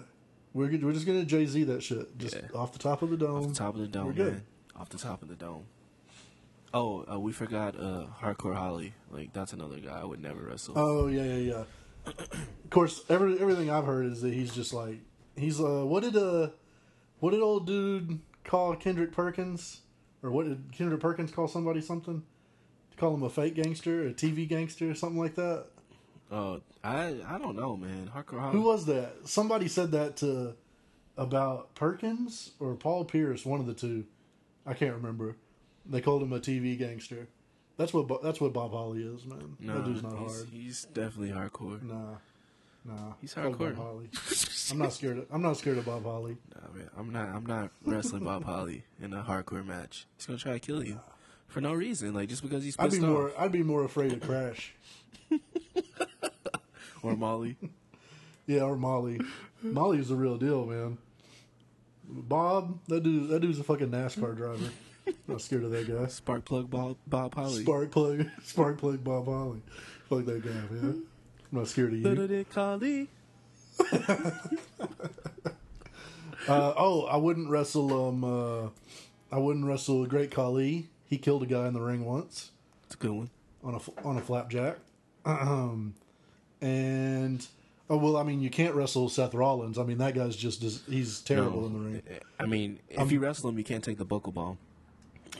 we're 0.53 0.67
we're 0.79 0.91
just 0.93 1.05
going 1.05 1.19
to 1.21 1.25
Jay 1.25 1.45
Z 1.45 1.63
that 1.65 1.81
shit, 1.81 2.17
just 2.17 2.35
Yeah. 2.35 2.41
off 2.59 2.73
the 2.73 2.79
top 2.79 3.01
of 3.01 3.09
the 3.11 3.17
dome. 3.17 3.43
Off 3.43 3.47
the 3.47 3.53
top 3.55 3.75
of 3.75 3.81
the 3.81 3.87
dome, 3.87 4.07
we're 4.07 4.13
good. 4.13 4.33
man. 4.33 4.43
Off 4.75 4.89
the 4.89 4.97
top 4.97 5.21
of 5.21 5.29
the 5.29 5.35
dome. 5.35 5.65
Oh, 6.73 7.03
uh, 7.11 7.19
we 7.19 7.31
forgot 7.31 7.75
uh, 7.79 8.05
Hardcore 8.21 8.55
Holly. 8.55 8.93
Like 9.09 9.31
that's 9.33 9.53
another 9.53 9.79
guy 9.79 9.99
I 10.01 10.05
would 10.05 10.21
never 10.21 10.41
wrestle. 10.41 10.73
Oh 10.77 11.07
yeah, 11.07 11.23
yeah, 11.23 11.35
yeah. 11.37 11.63
Of 12.05 12.69
course, 12.69 13.03
every 13.09 13.39
everything 13.39 13.69
I've 13.69 13.85
heard 13.85 14.05
is 14.05 14.21
that 14.21 14.33
he's 14.33 14.53
just 14.53 14.73
like 14.73 14.99
he's 15.35 15.59
uh 15.59 15.83
what 15.85 16.03
did 16.03 16.15
uh 16.15 16.49
what 17.19 17.31
did 17.31 17.41
old 17.41 17.67
dude 17.67 18.19
call 18.43 18.75
Kendrick 18.75 19.11
Perkins 19.11 19.81
or 20.23 20.31
what 20.31 20.45
did 20.47 20.71
Kendrick 20.71 20.99
Perkins 20.99 21.31
call 21.31 21.47
somebody 21.47 21.81
something? 21.81 22.23
Call 22.97 23.13
him 23.13 23.23
a 23.23 23.29
fake 23.29 23.55
gangster, 23.55 24.07
a 24.07 24.13
TV 24.13 24.47
gangster, 24.47 24.91
or 24.91 24.95
something 24.95 25.19
like 25.19 25.35
that. 25.35 25.67
Oh, 26.31 26.61
I 26.83 27.15
I 27.25 27.37
don't 27.37 27.55
know, 27.55 27.77
man. 27.77 28.11
Hardcore 28.13 28.39
Holly. 28.39 28.53
Who 28.53 28.61
was 28.61 28.85
that? 28.85 29.13
Somebody 29.25 29.67
said 29.67 29.91
that 29.91 30.17
to 30.17 30.55
about 31.17 31.75
Perkins 31.75 32.51
or 32.59 32.75
Paul 32.75 33.05
Pierce, 33.05 33.45
one 33.45 33.59
of 33.59 33.65
the 33.65 33.73
two. 33.73 34.05
I 34.65 34.73
can't 34.73 34.95
remember. 34.95 35.37
They 35.85 36.01
called 36.01 36.21
him 36.21 36.33
a 36.33 36.39
TV 36.39 36.77
gangster. 36.77 37.27
That's 37.79 37.93
what 37.93 38.21
that's 38.21 38.41
what 38.41 38.53
Bob 38.53 38.71
Holly 38.73 39.01
is, 39.01 39.25
man. 39.25 39.55
No, 39.59 39.75
that 39.77 39.85
dude's 39.85 40.03
not 40.03 40.19
he's, 40.19 40.35
hard. 40.35 40.49
He's 40.51 40.83
definitely 40.93 41.29
hardcore. 41.29 41.81
Nah, 41.81 42.17
nah. 42.83 43.13
He's 43.21 43.33
hardcore. 43.33 43.73
Holly. 43.73 44.09
I'm 44.71 44.77
not 44.77 44.93
scared. 44.93 45.19
Of, 45.19 45.25
I'm 45.31 45.41
not 45.41 45.57
scared 45.57 45.77
of 45.77 45.85
Bob 45.85 46.03
Holly. 46.03 46.37
Nah, 46.53 46.77
man, 46.77 46.89
I'm 46.97 47.11
not. 47.11 47.29
I'm 47.29 47.45
not 47.45 47.71
wrestling 47.85 48.25
Bob 48.25 48.43
Holly 48.43 48.83
in 49.01 49.13
a 49.13 49.23
hardcore 49.23 49.65
match. 49.65 50.05
He's 50.17 50.25
gonna 50.25 50.37
try 50.37 50.53
to 50.53 50.59
kill 50.59 50.83
you 50.83 50.99
for 51.47 51.61
no 51.61 51.73
reason, 51.73 52.13
like 52.13 52.27
just 52.27 52.41
because 52.43 52.63
he's 52.63 52.75
I'd 52.77 52.91
be 52.91 52.97
off. 52.97 53.03
more. 53.03 53.31
I'd 53.37 53.51
be 53.51 53.63
more 53.63 53.85
afraid 53.85 54.11
of 54.13 54.21
Crash. 54.21 54.75
Or 57.01 57.15
Molly. 57.15 57.55
Yeah, 58.45 58.61
or 58.61 58.75
Molly. 58.75 59.21
Molly's 59.61 60.09
the 60.09 60.15
real 60.15 60.35
deal, 60.35 60.65
man. 60.65 60.97
Bob, 62.03 62.79
that 62.87 63.03
dude. 63.03 63.29
That 63.29 63.41
dude's 63.41 63.59
a 63.59 63.63
fucking 63.63 63.91
NASCAR 63.91 64.35
driver. 64.35 64.71
I'm 65.27 65.33
not 65.33 65.41
scared 65.41 65.63
of 65.63 65.71
that 65.71 65.87
guy. 65.87 66.07
Spark 66.07 66.45
plug 66.45 66.69
Bob, 66.69 66.97
Bob 67.07 67.35
Holly. 67.35 67.63
Spark 67.63 67.91
plug, 67.91 68.25
spark 68.43 68.77
plug 68.77 69.03
Bob 69.03 69.25
Holly. 69.25 69.61
Fuck 70.09 70.25
that 70.25 70.43
guy, 70.43 70.49
man. 70.73 71.03
I'm 71.51 71.57
not 71.59 71.67
scared 71.67 71.93
of 71.93 71.99
you. 71.99 72.03
Little 72.03 72.27
Dick 72.27 72.53
Holly. 72.53 73.07
Uh, 76.47 76.73
oh, 76.77 77.03
I 77.05 77.17
wouldn't 77.17 77.49
wrestle. 77.49 78.07
Um, 78.07 78.23
uh, 78.23 78.69
I 79.31 79.37
wouldn't 79.37 79.65
wrestle 79.65 80.05
Great 80.07 80.31
Khali. 80.31 80.87
He 81.07 81.17
killed 81.17 81.43
a 81.43 81.45
guy 81.45 81.67
in 81.67 81.73
the 81.73 81.81
ring 81.81 82.05
once 82.05 82.51
It's 82.85 82.95
a 82.95 82.97
good 82.97 83.11
one. 83.11 83.29
on 83.63 83.75
a 83.75 84.07
on 84.07 84.17
a 84.17 84.21
flapjack. 84.21 84.77
Um, 85.25 85.93
and 86.61 87.45
Oh 87.89 87.97
well, 87.97 88.17
I 88.17 88.23
mean, 88.23 88.41
you 88.41 88.49
can't 88.49 88.73
wrestle 88.73 89.09
Seth 89.09 89.33
Rollins. 89.35 89.77
I 89.77 89.83
mean, 89.83 89.97
that 89.99 90.15
guy's 90.15 90.35
just 90.35 90.63
he's 90.89 91.19
terrible 91.21 91.61
No. 91.61 91.67
in 91.67 91.73
the 91.73 91.79
ring. 91.79 92.01
I 92.39 92.45
mean, 92.45 92.79
if 92.89 93.11
you 93.11 93.19
wrestle 93.19 93.49
him, 93.49 93.57
you 93.57 93.63
can't 93.63 93.83
take 93.83 93.97
the 93.97 94.05
buckle 94.05 94.31
bomb. 94.31 94.57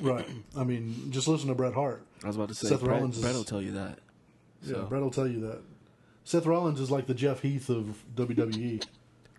Right. 0.02 0.28
I 0.56 0.64
mean, 0.64 1.12
just 1.12 1.28
listen 1.28 1.48
to 1.50 1.56
Bret 1.56 1.74
Hart. 1.74 2.06
I 2.24 2.28
was 2.28 2.36
about 2.36 2.50
to 2.50 2.56
say, 2.56 2.68
Seth 2.70 2.82
Bret, 2.82 2.98
Rollins 2.98 3.18
is- 3.18 3.24
Bret 3.24 3.36
will 3.36 3.44
tell 3.44 3.62
you 3.62 3.72
that. 3.74 4.00
Yeah, 4.64 4.74
So, 4.74 4.86
Bret 4.86 5.02
will 5.02 5.12
tell 5.12 5.28
you 5.28 5.40
that. 5.42 5.60
Seth 6.26 6.46
Rollins 6.46 6.80
is 6.80 6.92
like 6.92 7.08
the 7.08 7.14
Jeff 7.14 7.42
Heath 7.42 7.70
of 7.70 8.04
WWE. 8.16 8.84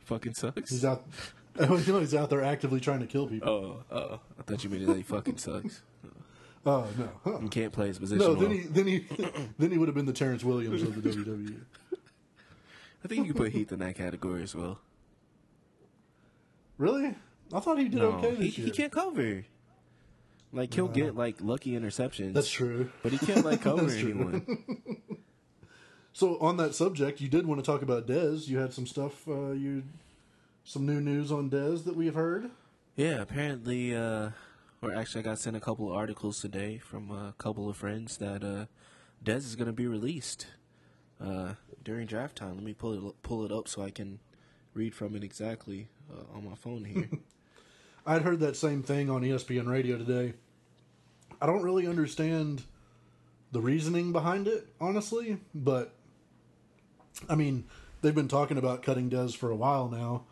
fucking 0.05 0.35
sucks. 0.35 0.71
He's 0.71 0.85
out. 0.85 1.05
you 1.61 1.67
know, 1.67 2.01
he's 2.01 2.15
out 2.15 2.31
there 2.31 2.43
actively 2.43 2.81
trying 2.81 3.01
to 3.01 3.07
kill 3.07 3.27
people. 3.27 3.49
Oh, 3.91 3.95
oh, 3.95 4.21
I 4.39 4.43
thought 4.43 4.65
you 4.65 4.71
meant 4.71 4.87
that 4.87 4.97
he 4.97 5.03
fucking 5.03 5.37
sucks. 5.39 5.83
Oh 6.67 6.87
no, 6.99 7.09
Huh. 7.25 7.39
You 7.43 7.49
can't 7.49 7.73
play 7.73 7.87
his 7.89 7.99
position. 7.99 8.19
no. 8.19 8.33
well. 8.35 8.41
Then 8.43 8.51
he 8.51 8.59
then 8.61 8.87
he 8.87 8.99
then 9.59 9.71
he 9.71 9.79
would 9.79 9.89
have 9.89 9.95
been 9.95 10.05
the 10.07 10.13
Terrance 10.13 10.45
Williams 10.45 10.83
of 10.83 11.01
the. 11.03 11.09
WWE. 11.11 11.57
I 13.05 13.09
think 13.09 13.27
you 13.27 13.33
can 13.33 13.43
put 13.43 13.53
Heath 13.53 13.73
in 13.73 13.79
that 13.79 13.95
category 13.95 14.43
as 14.43 14.55
well. 14.55 14.79
Really? 16.77 17.15
I 17.53 17.61
thought 17.61 17.79
he 17.79 17.85
did 17.89 17.99
No, 17.99 18.13
okay 18.13 18.35
he, 18.37 18.49
year. 18.49 18.67
he 18.67 18.71
can't 18.71 18.93
cover. 18.93 19.45
Like 20.53 20.75
he'll 20.75 20.89
get 20.89 21.15
like 21.15 21.37
lucky 21.41 21.73
interceptions. 21.73 22.35
That's 22.35 22.51
true. 22.51 22.91
But 23.03 23.13
he 23.13 23.19
can't 23.19 23.45
like 23.45 23.63
cover 23.63 23.83
That's 23.87 23.99
true. 23.99 24.11
anyone. 24.11 24.65
So 26.13 26.39
on 26.41 26.57
that 26.57 26.75
subject, 26.75 27.21
you 27.21 27.29
did 27.29 27.47
want 27.47 27.65
to 27.65 27.65
talk 27.65 27.83
about 27.83 28.07
Dez. 28.07 28.49
You 28.49 28.59
had 28.59 28.73
some 28.73 28.87
stuff. 28.87 29.27
Uh, 29.29 29.53
you 29.53 29.85
some 30.65 30.85
new 30.85 31.01
news 31.01 31.31
on 31.33 31.49
Dez 31.51 31.85
that 31.85 31.97
we 31.97 32.07
have 32.07 32.15
heard. 32.17 32.51
Yeah, 32.97 33.21
apparently, 33.23 33.95
uh, 33.95 34.31
or 34.83 34.93
actually, 34.95 35.21
I 35.21 35.23
got 35.23 35.39
sent 35.39 35.57
a 35.57 35.61
couple 35.61 35.89
of 35.89 35.97
articles 35.97 36.41
today 36.41 36.79
from 36.79 37.11
a 37.11 37.33
couple 37.39 37.69
of 37.71 37.77
friends 37.77 38.17
that 38.19 38.43
uh, 38.43 38.67
Dez 39.25 39.39
is 39.47 39.57
going 39.57 39.69
to 39.69 39.73
be 39.73 39.87
released 39.87 40.49
uh, 41.25 41.55
during 41.83 42.07
draft 42.07 42.37
time. 42.37 42.57
Let 42.57 42.65
me 42.65 42.75
pull 42.75 43.09
it 43.09 43.23
pull 43.23 43.45
it 43.45 43.53
up 43.53 43.69
so 43.69 43.83
I 43.83 43.91
can 43.91 44.19
read 44.75 44.95
from 44.95 45.15
it 45.15 45.23
exactly 45.25 45.89
uh, 46.13 46.37
on 46.37 46.45
my 46.45 46.57
phone 46.57 46.85
here. 46.85 47.09
I'd 48.07 48.23
heard 48.23 48.41
that 48.41 48.57
same 48.57 48.83
thing 48.83 49.11
on 49.11 49.23
ESPN 49.23 49.69
radio 49.69 49.99
today. 49.99 50.35
I 51.41 51.47
don't 51.47 51.63
really 51.63 51.87
understand 51.87 52.63
the 53.53 53.61
reasoning 53.61 54.13
behind 54.13 54.47
it, 54.47 54.69
honestly, 54.81 55.39
but 55.55 55.95
I 57.29 57.35
mean, 57.35 57.65
they've 58.03 58.15
been 58.15 58.29
talking 58.29 58.59
about 58.59 58.83
cutting 58.83 59.11
Dez 59.11 59.37
for 59.37 59.51
a 59.51 59.57
while 59.57 59.89
now, 59.89 60.25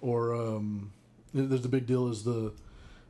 or 0.00 0.34
um, 0.34 0.92
there's 1.34 1.62
the 1.62 1.68
big 1.68 1.86
deal 1.86 2.08
is 2.08 2.24
the 2.24 2.52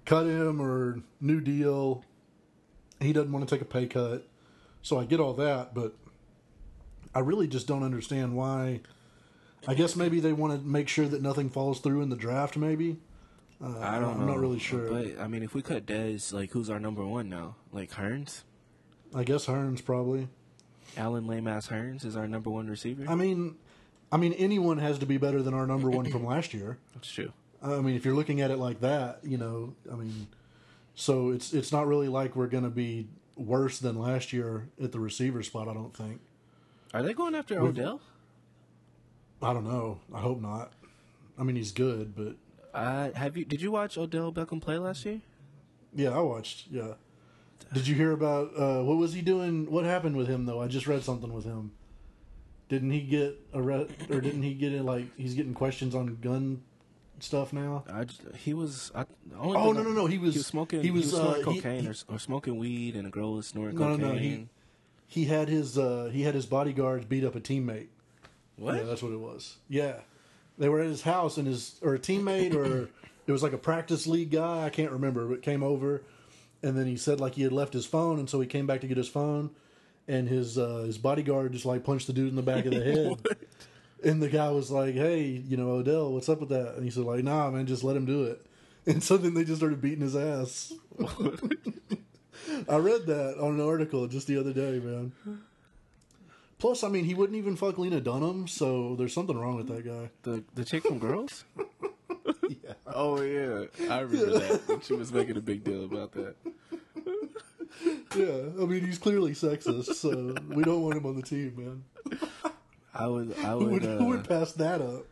cut 0.04 0.26
him 0.26 0.60
or 0.60 1.02
new 1.20 1.40
deal. 1.40 2.04
He 3.00 3.12
doesn't 3.12 3.32
want 3.32 3.48
to 3.48 3.54
take 3.54 3.62
a 3.62 3.66
pay 3.66 3.86
cut, 3.86 4.28
so 4.82 4.98
I 4.98 5.04
get 5.04 5.20
all 5.20 5.34
that, 5.34 5.74
but 5.74 5.94
I 7.14 7.20
really 7.20 7.46
just 7.46 7.66
don't 7.66 7.82
understand 7.82 8.36
why. 8.36 8.80
I 9.66 9.74
guess 9.74 9.94
maybe 9.94 10.18
they 10.18 10.32
want 10.32 10.60
to 10.60 10.66
make 10.66 10.88
sure 10.88 11.06
that 11.06 11.22
nothing 11.22 11.48
falls 11.48 11.80
through 11.80 12.02
in 12.02 12.08
the 12.08 12.16
draft, 12.16 12.56
maybe. 12.56 12.98
Uh, 13.62 13.78
I 13.78 13.98
don't. 14.00 14.20
I'm 14.20 14.26
not 14.26 14.38
really 14.38 14.58
sure. 14.58 14.88
But 14.88 15.20
I 15.20 15.28
mean, 15.28 15.42
if 15.42 15.54
we 15.54 15.62
cut 15.62 15.86
Dez, 15.86 16.32
like 16.32 16.50
who's 16.50 16.68
our 16.68 16.80
number 16.80 17.04
one 17.06 17.28
now? 17.28 17.56
Like 17.72 17.92
Hurns, 17.92 18.42
I 19.14 19.24
guess 19.24 19.46
Hurns 19.46 19.84
probably. 19.84 20.28
Alan 20.96 21.26
Lamass 21.26 21.68
Hurns 21.68 22.04
is 22.04 22.16
our 22.16 22.26
number 22.26 22.50
one 22.50 22.68
receiver. 22.68 23.04
I 23.08 23.14
mean, 23.14 23.54
I 24.10 24.16
mean 24.16 24.32
anyone 24.34 24.78
has 24.78 24.98
to 24.98 25.06
be 25.06 25.16
better 25.16 25.42
than 25.42 25.54
our 25.54 25.66
number 25.66 25.88
one 25.88 26.10
from 26.10 26.24
last 26.34 26.52
year. 26.52 26.78
That's 26.94 27.10
true. 27.10 27.32
I 27.62 27.80
mean, 27.80 27.94
if 27.94 28.04
you're 28.04 28.16
looking 28.16 28.40
at 28.40 28.50
it 28.50 28.58
like 28.58 28.80
that, 28.80 29.20
you 29.22 29.38
know, 29.38 29.74
I 29.90 29.94
mean, 29.94 30.26
so 30.96 31.30
it's 31.30 31.52
it's 31.52 31.70
not 31.70 31.86
really 31.86 32.08
like 32.08 32.34
we're 32.34 32.48
going 32.48 32.64
to 32.64 32.70
be 32.70 33.06
worse 33.36 33.78
than 33.78 33.96
last 33.98 34.32
year 34.32 34.68
at 34.82 34.90
the 34.92 34.98
receiver 35.00 35.42
spot. 35.42 35.68
I 35.68 35.74
don't 35.74 35.96
think. 35.96 36.20
Are 36.92 37.02
they 37.02 37.14
going 37.14 37.34
after 37.36 37.62
We've- 37.62 37.80
Odell? 37.80 38.00
I 39.40 39.52
don't 39.52 39.64
know. 39.64 40.00
I 40.14 40.20
hope 40.20 40.40
not. 40.40 40.72
I 41.38 41.42
mean, 41.44 41.56
he's 41.56 41.72
good, 41.72 42.14
but 42.14 42.36
Uh, 42.74 43.10
have 43.14 43.36
you? 43.36 43.44
Did 43.44 43.60
you 43.60 43.70
watch 43.72 43.98
Odell 43.98 44.32
Beckham 44.32 44.60
play 44.60 44.78
last 44.78 45.04
year? 45.04 45.20
yeah, 45.94 46.10
I 46.10 46.20
watched. 46.20 46.68
Yeah. 46.70 46.94
Did 47.74 47.86
you 47.86 47.94
hear 47.94 48.12
about 48.12 48.52
uh, 48.56 48.82
what 48.82 48.96
was 48.96 49.12
he 49.14 49.20
doing? 49.22 49.70
What 49.70 49.84
happened 49.84 50.16
with 50.16 50.28
him 50.28 50.46
though? 50.46 50.60
I 50.60 50.68
just 50.68 50.86
read 50.86 51.02
something 51.02 51.32
with 51.32 51.44
him. 51.44 51.72
Didn't 52.68 52.90
he 52.90 53.00
get 53.02 53.38
arrested, 53.54 54.10
or 54.10 54.20
didn't 54.20 54.42
he 54.42 54.54
get 54.54 54.72
in 54.72 54.84
like 54.86 55.06
he's 55.16 55.34
getting 55.34 55.54
questions 55.54 55.94
on 55.94 56.16
gun 56.20 56.62
stuff 57.20 57.52
now? 57.52 57.84
I 57.92 58.04
just, 58.04 58.22
he 58.36 58.54
was. 58.54 58.90
I, 58.94 59.04
only 59.38 59.56
Oh, 59.58 59.72
no, 59.72 59.80
I- 59.80 59.84
no, 59.84 59.90
no, 59.92 60.06
he 60.06 60.18
was- 60.18 60.34
He 60.34 60.38
was 60.38 60.46
smoking. 60.46 60.80
he 60.80 60.86
He 60.86 60.90
was, 60.90 61.04
was, 61.12 61.14
snorting 61.20 61.42
uh, 61.42 61.46
cocaine 61.46 61.82
he- 61.82 61.88
or, 61.88 61.94
or 62.08 62.18
smoking 62.18 62.56
weed, 62.58 62.96
and 62.96 63.06
a 63.06 63.10
girl 63.10 63.34
was 63.34 63.46
snorting 63.46 63.78
No, 63.78 63.96
no, 63.96 63.96
cocaine. 63.96 64.12
no, 64.14 64.18
he- 64.18 64.48
He 65.06 65.24
had 65.26 65.48
his 65.48 65.76
uh, 65.78 66.08
he 66.12 66.22
had 66.22 66.34
his 66.34 66.46
bodyguards 66.46 67.04
beat 67.04 67.24
up 67.24 67.34
a 67.36 67.40
teammate. 67.40 67.88
what? 68.56 68.76
Yeah, 68.76 68.82
that's 68.84 69.02
what 69.02 69.12
it 69.12 69.20
was. 69.20 69.56
Yeah, 69.68 69.96
they 70.58 70.68
were 70.68 70.80
at 70.80 70.86
his 70.86 71.02
house, 71.02 71.36
and 71.36 71.46
his 71.46 71.78
or 71.82 71.94
a 71.94 71.98
teammate 71.98 72.54
or 72.54 72.88
it 73.26 73.32
was 73.32 73.42
like 73.42 73.52
a 73.52 73.58
practice 73.58 74.06
league 74.06 74.30
guy. 74.30 74.64
I 74.64 74.70
can't 74.70 74.92
remember, 74.92 75.26
but 75.26 75.42
came 75.42 75.62
over, 75.62 76.02
and 76.62 76.76
then 76.76 76.86
he 76.86 76.96
said 76.96 77.20
like 77.20 77.34
he 77.34 77.42
had 77.42 77.52
left 77.52 77.72
his 77.72 77.86
phone, 77.86 78.18
and 78.18 78.28
so 78.28 78.40
he 78.40 78.46
came 78.46 78.66
back 78.66 78.80
to 78.82 78.88
get 78.88 78.96
his 78.96 79.08
phone, 79.08 79.50
and 80.08 80.28
his 80.28 80.58
uh, 80.58 80.82
his 80.86 80.98
bodyguard 80.98 81.52
just 81.52 81.64
like 81.64 81.84
punched 81.84 82.06
the 82.06 82.12
dude 82.12 82.28
in 82.28 82.36
the 82.36 82.42
back 82.42 82.64
of 82.64 82.72
the 82.72 82.84
head. 82.84 83.36
And 84.04 84.20
the 84.20 84.28
guy 84.28 84.50
was 84.50 84.70
like, 84.70 84.94
"Hey, 84.94 85.22
you 85.22 85.56
know, 85.56 85.70
Odell, 85.70 86.12
what's 86.12 86.28
up 86.28 86.40
with 86.40 86.48
that?" 86.48 86.74
And 86.74 86.84
he 86.84 86.90
said, 86.90 87.04
"Like, 87.04 87.22
nah, 87.22 87.50
man, 87.50 87.66
just 87.66 87.84
let 87.84 87.96
him 87.96 88.06
do 88.06 88.24
it." 88.24 88.44
And 88.84 89.00
so 89.00 89.16
then 89.16 89.34
they 89.34 89.44
just 89.44 89.58
started 89.58 89.80
beating 89.80 90.00
his 90.00 90.16
ass. 90.16 90.72
I 92.68 92.76
read 92.78 93.06
that 93.06 93.38
on 93.38 93.54
an 93.54 93.60
article 93.60 94.08
just 94.08 94.26
the 94.26 94.38
other 94.38 94.52
day, 94.52 94.80
man. 94.80 95.12
Plus, 96.62 96.84
I 96.84 96.88
mean, 96.88 97.04
he 97.04 97.12
wouldn't 97.14 97.36
even 97.36 97.56
fuck 97.56 97.76
Lena 97.76 98.00
Dunham, 98.00 98.46
so 98.46 98.94
there's 98.96 99.12
something 99.12 99.36
wrong 99.36 99.56
with 99.56 99.66
that 99.66 99.84
guy. 99.84 100.10
the 100.22 100.44
the 100.54 100.64
chick 100.64 100.84
from 100.84 100.98
Girls? 101.00 101.44
Yeah. 102.64 102.74
oh 102.86 103.20
yeah, 103.22 103.64
I 103.90 104.00
remember 104.00 104.38
that. 104.38 104.80
She 104.84 104.92
was 104.94 105.12
making 105.12 105.36
a 105.36 105.40
big 105.40 105.64
deal 105.64 105.84
about 105.84 106.12
that. 106.12 106.36
Yeah, 108.14 108.62
I 108.62 108.66
mean, 108.66 108.84
he's 108.84 108.98
clearly 108.98 109.32
sexist, 109.32 109.94
so 109.94 110.34
we 110.48 110.62
don't 110.62 110.82
want 110.82 110.96
him 110.98 111.06
on 111.06 111.16
the 111.16 111.22
team, 111.22 111.54
man. 111.56 112.20
I 112.94 113.06
would. 113.06 113.34
I 113.38 113.52
Who 113.52 113.58
would. 113.58 113.70
would, 113.72 113.82
who 113.82 114.04
would 114.06 114.20
Uh, 114.20 114.22
pass 114.40 114.52
that 114.52 114.80
up? 114.82 115.06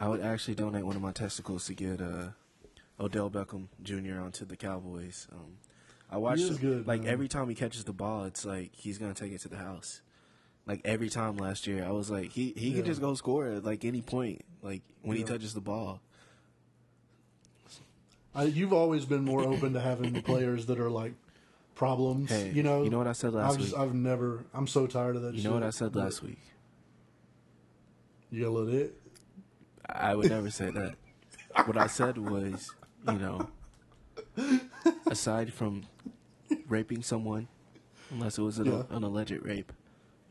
I 0.00 0.08
would 0.08 0.20
actually 0.22 0.54
donate 0.54 0.84
one 0.84 0.96
of 0.96 1.02
my 1.02 1.12
testicles 1.12 1.66
to 1.66 1.74
get 1.74 2.00
uh, 2.00 2.28
Odell 2.98 3.30
Beckham 3.30 3.66
Jr. 3.82 4.18
onto 4.20 4.44
the 4.44 4.56
Cowboys. 4.56 5.28
Um, 5.30 5.58
I 6.10 6.16
watched 6.16 6.40
is 6.42 6.50
him- 6.52 6.56
good, 6.56 6.86
like 6.88 7.02
man. 7.02 7.10
every 7.12 7.28
time 7.28 7.48
he 7.50 7.54
catches 7.54 7.84
the 7.84 7.92
ball, 7.92 8.24
it's 8.24 8.44
like 8.44 8.70
he's 8.74 8.98
gonna 8.98 9.14
take 9.14 9.32
it 9.32 9.40
to 9.42 9.48
the 9.48 9.58
house. 9.58 10.00
Like 10.66 10.80
every 10.84 11.08
time 11.08 11.36
last 11.36 11.66
year, 11.66 11.84
I 11.84 11.90
was 11.90 12.10
like, 12.10 12.30
he 12.32 12.52
he 12.56 12.70
Yeah. 12.70 12.76
could 12.76 12.86
just 12.86 13.00
go 13.00 13.14
score 13.14 13.46
at 13.48 13.64
like 13.64 13.84
any 13.84 14.00
point, 14.00 14.42
like 14.62 14.82
when 15.02 15.16
he 15.16 15.24
touches 15.24 15.54
the 15.54 15.60
ball. 15.60 16.00
I, 18.34 18.44
you've 18.44 18.72
always 18.72 19.04
been 19.04 19.24
more 19.24 19.42
open 19.42 19.74
to 19.74 19.80
having 19.80 20.22
players 20.22 20.66
that 20.66 20.78
are 20.80 20.88
like 20.88 21.12
problems. 21.74 22.30
Hey, 22.30 22.50
you 22.54 22.62
know, 22.62 22.82
you 22.82 22.90
know 22.90 22.96
what 22.98 23.06
I 23.06 23.12
said 23.12 23.34
last 23.34 23.54
I've, 23.54 23.60
week? 23.60 23.74
I've 23.76 23.94
never. 23.94 24.44
I'm 24.54 24.66
so 24.66 24.86
tired 24.86 25.16
of 25.16 25.22
that. 25.22 25.34
You 25.34 25.40
shit. 25.42 25.50
know 25.50 25.54
what 25.54 25.62
I 25.64 25.70
said 25.70 25.94
last 25.94 26.22
week? 26.22 26.38
You 28.30 28.42
got 28.44 28.48
a 28.48 28.50
little 28.50 28.72
it. 28.74 28.98
I 29.86 30.14
would 30.14 30.30
never 30.30 30.48
say 30.50 30.70
that. 30.70 30.94
What 31.66 31.76
I 31.76 31.86
said 31.88 32.16
was, 32.16 32.72
you 33.06 33.18
know, 33.18 33.48
aside 35.06 35.52
from 35.52 35.82
raping 36.68 37.02
someone, 37.02 37.48
unless 38.10 38.38
it 38.38 38.42
was 38.42 38.58
an, 38.58 38.66
Yeah. 38.66 38.82
an 38.88 39.02
alleged 39.04 39.32
rape, 39.44 39.70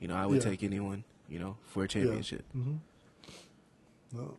you 0.01 0.07
know, 0.09 0.15
I 0.15 0.25
would 0.25 0.43
Yeah. 0.43 0.49
take 0.49 0.63
anyone, 0.63 1.05
you 1.29 1.39
know, 1.39 1.55
for 1.63 1.83
a 1.85 1.87
championship. 1.87 2.43
Mm-hmm. 2.57 2.73
No. 4.13 4.37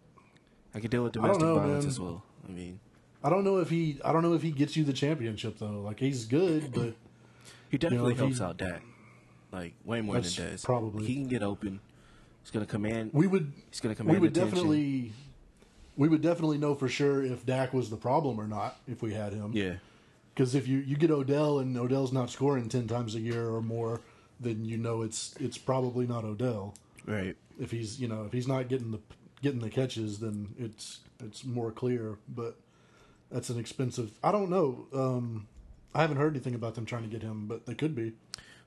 I 0.74 0.80
could 0.80 0.90
deal 0.90 1.02
with 1.04 1.12
domestic 1.12 1.42
know, 1.42 1.54
violence 1.56 1.84
man. 1.84 1.90
as 1.90 2.00
well. 2.00 2.22
I 2.48 2.52
mean, 2.52 2.80
I 3.24 3.30
don't 3.30 3.44
know 3.44 3.58
if 3.58 3.70
he. 3.70 3.98
I 4.04 4.12
don't 4.12 4.22
know 4.22 4.34
if 4.34 4.42
he 4.42 4.50
gets 4.50 4.76
you 4.76 4.84
the 4.84 4.92
championship 4.92 5.58
though. 5.58 5.80
Like 5.80 6.00
he's 6.00 6.24
good, 6.26 6.72
but 6.72 6.94
he 7.70 7.78
definitely 7.78 8.12
if 8.12 8.18
helps 8.18 8.38
he- 8.38 8.44
out 8.44 8.56
Dak, 8.56 8.82
like 9.52 9.74
way 9.84 10.00
more 10.00 10.14
than 10.14 10.24
Dez. 10.24 10.64
probably- 10.64 11.06
he 11.06 11.14
can 11.14 11.28
get 11.28 11.42
open. 11.42 11.80
He's 12.42 12.50
gonna 12.50 12.66
command. 12.66 13.10
we 13.12 13.26
would. 13.26 13.52
he's 13.70 13.80
gonna 13.80 13.94
command. 13.94 14.16
We 14.18 14.20
would 14.20 14.36
attention. 14.36 14.56
definitely. 14.56 15.12
We 15.96 16.08
would 16.08 16.22
definitely 16.22 16.56
know 16.58 16.74
for 16.74 16.88
sure 16.88 17.22
if 17.22 17.44
Dak 17.44 17.72
was 17.74 17.90
the 17.90 17.96
problem 17.96 18.40
or 18.40 18.46
not 18.48 18.78
if 18.88 19.02
we 19.02 19.12
had 19.12 19.34
him. 19.34 19.50
Yeah, 19.52 19.74
Because 20.34 20.54
if 20.54 20.66
you, 20.66 20.78
you 20.78 20.96
get 20.96 21.10
Odell 21.10 21.58
and 21.58 21.76
Odell's 21.76 22.12
not 22.14 22.30
scoring 22.30 22.70
ten 22.70 22.88
times 22.88 23.14
a 23.14 23.20
year 23.20 23.46
or 23.50 23.60
more, 23.60 24.00
then 24.42 24.64
you 24.64 24.76
know 24.76 25.02
it's 25.02 25.34
it's 25.40 25.58
probably 25.58 26.06
not 26.06 26.24
Odell. 26.24 26.74
right. 27.06 27.36
If 27.60 27.70
he's 27.70 28.00
you 28.00 28.08
know 28.08 28.24
if 28.24 28.32
he's 28.32 28.48
not 28.48 28.68
getting 28.68 28.90
the 28.90 29.00
getting 29.42 29.60
the 29.60 29.70
catches, 29.70 30.18
then 30.18 30.54
it's 30.58 31.00
it's 31.24 31.44
more 31.44 31.70
clear. 31.70 32.18
But 32.28 32.56
that's 33.30 33.50
an 33.50 33.58
expensive. 33.58 34.12
I 34.22 34.32
don't 34.32 34.50
know. 34.50 34.86
Um, 34.92 35.48
I 35.94 36.00
haven't 36.00 36.16
heard 36.16 36.34
anything 36.34 36.54
about 36.54 36.74
them 36.74 36.86
trying 36.86 37.02
to 37.02 37.08
get 37.08 37.22
him, 37.22 37.46
but 37.46 37.66
they 37.66 37.74
could 37.74 37.94
be. 37.94 38.12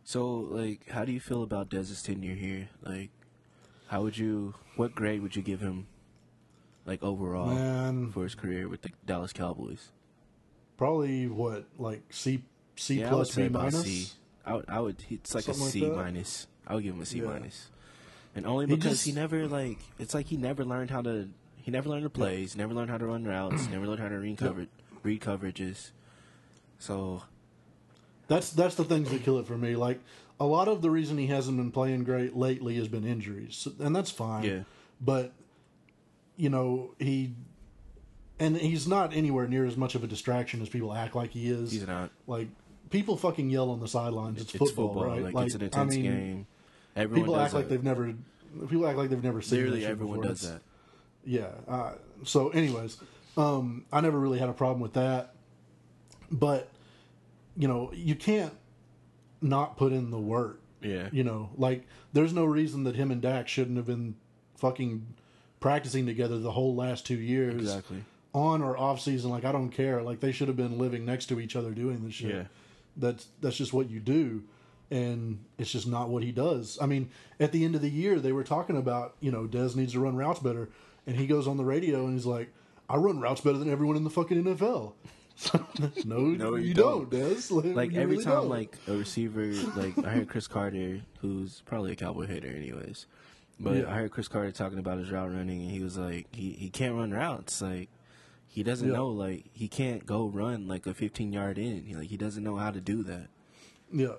So, 0.04 0.28
like, 0.28 0.90
how 0.90 1.04
do 1.04 1.12
you 1.12 1.20
feel 1.20 1.42
about 1.42 1.70
Dez's 1.70 2.04
tenure 2.04 2.36
here? 2.36 2.70
Like, 2.84 3.10
how 3.88 4.04
would 4.04 4.18
you? 4.18 4.54
What 4.76 4.94
grade 4.94 5.22
would 5.24 5.36
you 5.36 5.42
give 5.42 5.62
him? 5.62 5.88
Like 6.86 7.02
overall 7.02 7.48
Man, 7.48 8.12
for 8.12 8.22
his 8.24 8.36
career 8.36 8.70
with 8.70 8.84
the 8.84 8.90
Dallas 9.08 9.34
Cowboys. 9.34 9.90
probably 10.78 11.26
what 11.28 11.66
like 11.80 12.04
C 12.12 12.44
C 12.76 13.00
yeah, 13.00 13.10
plus 13.10 13.34
B 13.34 13.50
minus. 13.50 13.84
C. 13.84 14.08
I 14.46 14.54
would, 14.56 14.66
I 14.70 14.80
would. 14.80 14.96
It's 15.10 15.34
like 15.34 15.44
Something 15.46 15.62
a 15.62 15.66
like 15.66 15.74
C 15.74 15.80
that? 15.82 15.96
minus. 15.96 16.48
I 16.68 16.76
would 16.76 16.84
give 16.84 16.96
him 16.96 17.02
a 17.02 17.06
C 17.06 17.20
Yeah. 17.20 17.26
minus. 17.26 17.70
and 18.36 18.46
only 18.46 18.66
because 18.66 19.02
he, 19.04 19.12
just- 19.12 19.16
never 19.18 19.48
like 19.48 19.80
it's 20.00 20.14
like 20.14 20.26
he 20.28 20.38
never 20.38 20.64
learned 20.66 20.92
how 20.92 21.02
to 21.02 21.30
he 21.58 21.72
never 21.72 21.90
learned 21.90 22.06
the 22.06 22.10
plays, 22.10 22.56
never 22.56 22.74
learned 22.74 22.92
how 22.92 22.98
to 22.98 23.06
run 23.08 23.24
routes, 23.26 23.68
never 23.72 23.88
learned 23.88 24.00
how 24.02 24.10
to 24.10 24.18
read 24.20 24.38
cover 24.38 24.68
read 25.04 25.22
coverages. 25.22 25.92
So 26.80 27.24
That's 28.28 28.50
that's 28.52 28.76
the 28.76 28.84
things 28.84 29.10
that 29.12 29.24
kill 29.24 29.40
it 29.40 29.48
for 29.48 29.58
me. 29.58 29.76
Like 29.76 30.00
a 30.40 30.46
lot 30.46 30.68
of 30.68 30.82
the 30.82 30.90
reason 30.92 31.18
he 31.18 31.28
hasn't 31.28 31.58
been 31.58 31.72
playing 31.72 32.04
great 32.04 32.36
lately 32.36 32.76
has 32.76 32.88
been 32.88 33.06
injuries, 33.06 33.68
and 33.80 33.96
that's 33.96 34.12
fine. 34.12 34.44
Yeah. 34.44 34.60
But 35.00 35.32
you 36.38 36.50
know 36.50 36.94
he, 37.00 37.34
and 38.40 38.58
he's 38.58 38.88
not 38.88 39.14
anywhere 39.16 39.48
near 39.48 39.66
as 39.66 39.78
much 39.78 39.96
of 39.96 40.04
a 40.04 40.08
distraction 40.08 40.62
as 40.62 40.68
people 40.70 40.94
act 40.94 41.16
like 41.16 41.32
he 41.32 41.50
is. 41.50 41.72
he's 41.72 41.88
not. 41.88 42.10
Like 42.28 42.50
people 42.96 43.18
fucking 43.18 43.50
yell 43.50 43.70
on 43.72 43.80
the 43.80 43.88
sidelines. 43.88 44.42
It's, 44.42 44.54
It's 44.56 44.60
football, 44.60 44.94
football, 44.94 45.06
right? 45.22 45.34
like, 45.34 45.46
it's 45.48 45.56
an 45.56 45.62
intense 45.64 45.96
game. 45.96 46.48
Everyone 46.96 47.24
People 47.26 47.40
act 47.40 47.54
like 47.54 47.68
they've 47.70 47.84
never. 47.84 48.14
People 48.70 48.88
act 48.88 48.98
like 48.98 49.10
they've 49.10 49.24
never 49.24 49.42
seen. 49.42 49.60
that 49.60 49.66
Literally 49.66 49.86
everyone 49.86 50.20
before. 50.20 50.32
does 50.34 50.44
It's- 50.44 50.60
that. 51.26 51.30
yeah. 51.30 51.52
Uh, 51.74 51.94
so, 52.24 52.50
anyways, 52.50 52.98
um, 53.36 53.84
I 53.92 54.00
never 54.00 54.18
really 54.18 54.40
had 54.40 54.48
a 54.48 54.54
problem 54.54 54.80
with 54.80 54.94
that, 54.94 55.36
but 56.32 56.70
you 57.58 57.68
know, 57.68 57.92
you 57.94 58.16
can't 58.16 58.54
not 59.42 59.76
put 59.78 59.92
in 59.92 60.10
the 60.12 60.18
work. 60.20 60.62
Yeah. 60.82 61.10
You 61.12 61.24
know, 61.26 61.50
like 61.58 61.86
there's 62.14 62.32
no 62.34 62.46
reason 62.46 62.84
that 62.86 62.96
him 62.96 63.12
and 63.12 63.22
Dak 63.22 63.48
shouldn't 63.50 63.76
have 63.78 63.86
been 63.88 64.16
fucking 64.58 65.06
practicing 65.60 66.06
together 66.06 66.38
the 66.40 66.52
whole 66.52 66.76
last 66.76 67.06
two 67.06 67.16
years, 67.18 67.56
Exactly. 67.56 68.04
on 68.34 68.62
or 68.62 68.78
off 68.78 69.02
season. 69.02 69.32
Like 69.32 69.44
I 69.46 69.52
don't 69.52 69.70
care. 69.70 70.02
Like 70.02 70.20
they 70.22 70.32
should 70.32 70.48
have 70.48 70.58
been 70.58 70.78
living 70.78 71.04
next 71.06 71.26
to 71.28 71.40
each 71.42 71.56
other 71.58 71.72
doing 71.72 72.06
this 72.06 72.14
shit. 72.14 72.32
Yeah. 72.32 72.44
That's 72.98 73.28
that's 73.42 73.58
just 73.58 73.74
what 73.74 73.90
you 73.90 74.00
do, 74.00 74.44
and 74.92 75.40
it's 75.58 75.72
just 75.72 75.88
not 75.88 76.10
what 76.10 76.24
he 76.24 76.32
does. 76.32 76.78
I 76.82 76.86
mean, 76.86 77.10
at 77.40 77.52
the 77.52 77.66
end 77.66 77.76
of 77.76 77.82
the 77.82 77.90
year, 77.90 78.20
they 78.20 78.32
were 78.32 78.44
talking 78.44 78.78
about 78.78 79.16
you 79.20 79.32
know 79.32 79.48
Dez 79.48 79.76
needs 79.76 79.94
to 79.94 80.00
run 80.00 80.16
routes 80.16 80.40
better, 80.40 80.70
and 81.06 81.16
he 81.18 81.28
goes 81.28 81.48
on 81.48 81.58
the 81.58 81.66
radio 81.66 82.06
and 82.06 82.14
he's 82.14 82.26
like, 82.26 82.54
"I 82.90 82.98
run 82.98 83.20
routes 83.20 83.42
better 83.42 83.58
than 83.58 83.70
everyone 83.70 83.96
in 83.98 84.04
the 84.04 84.10
fucking 84.10 84.44
NFL." 84.44 84.94
no, 86.06 86.18
No, 86.32 86.56
you, 86.56 86.68
you 86.70 86.74
don't, 86.74 87.10
don't. 87.12 87.52
Like 87.76 87.92
you 87.92 88.00
every 88.00 88.14
really 88.16 88.24
time, 88.24 88.34
don't. 88.36 88.50
like 88.50 88.78
a 88.88 88.94
receiver, 88.94 89.48
like 89.76 89.98
I 89.98 90.12
heard 90.12 90.30
Cris 90.30 90.48
Carter, 90.48 91.02
who's 91.20 91.62
probably 91.66 91.92
a 91.92 91.96
cowboy 91.96 92.26
hitter, 92.28 92.48
anyways. 92.48 93.06
But 93.60 93.76
Yeah. 93.78 93.90
I 93.90 93.96
heard 93.96 94.12
Cris 94.12 94.30
Carter 94.30 94.52
talking 94.52 94.80
about 94.80 94.98
his 94.98 95.12
route 95.12 95.30
running, 95.34 95.62
and 95.62 95.72
he 95.72 95.82
was 95.82 95.98
like, 95.98 96.28
he 96.34 96.52
he 96.52 96.70
can't 96.70 96.96
run 96.96 97.12
routes. 97.12 97.62
Like 97.62 97.90
he 98.56 98.64
doesn't 98.64 98.88
Yeah. 98.88 98.96
know, 98.96 99.10
like 99.10 99.46
he 99.54 99.68
can't 99.68 100.06
go 100.06 100.28
run 100.28 100.68
like 100.68 100.88
a 100.88 100.94
15 100.94 101.34
yard 101.34 101.58
in. 101.58 101.84
He, 101.86 101.94
like 101.94 102.08
he 102.08 102.16
doesn't 102.18 102.44
know 102.44 102.56
how 102.56 102.72
to 102.72 102.80
do 102.80 103.04
that. 103.04 103.28
Yeah. 103.92 104.14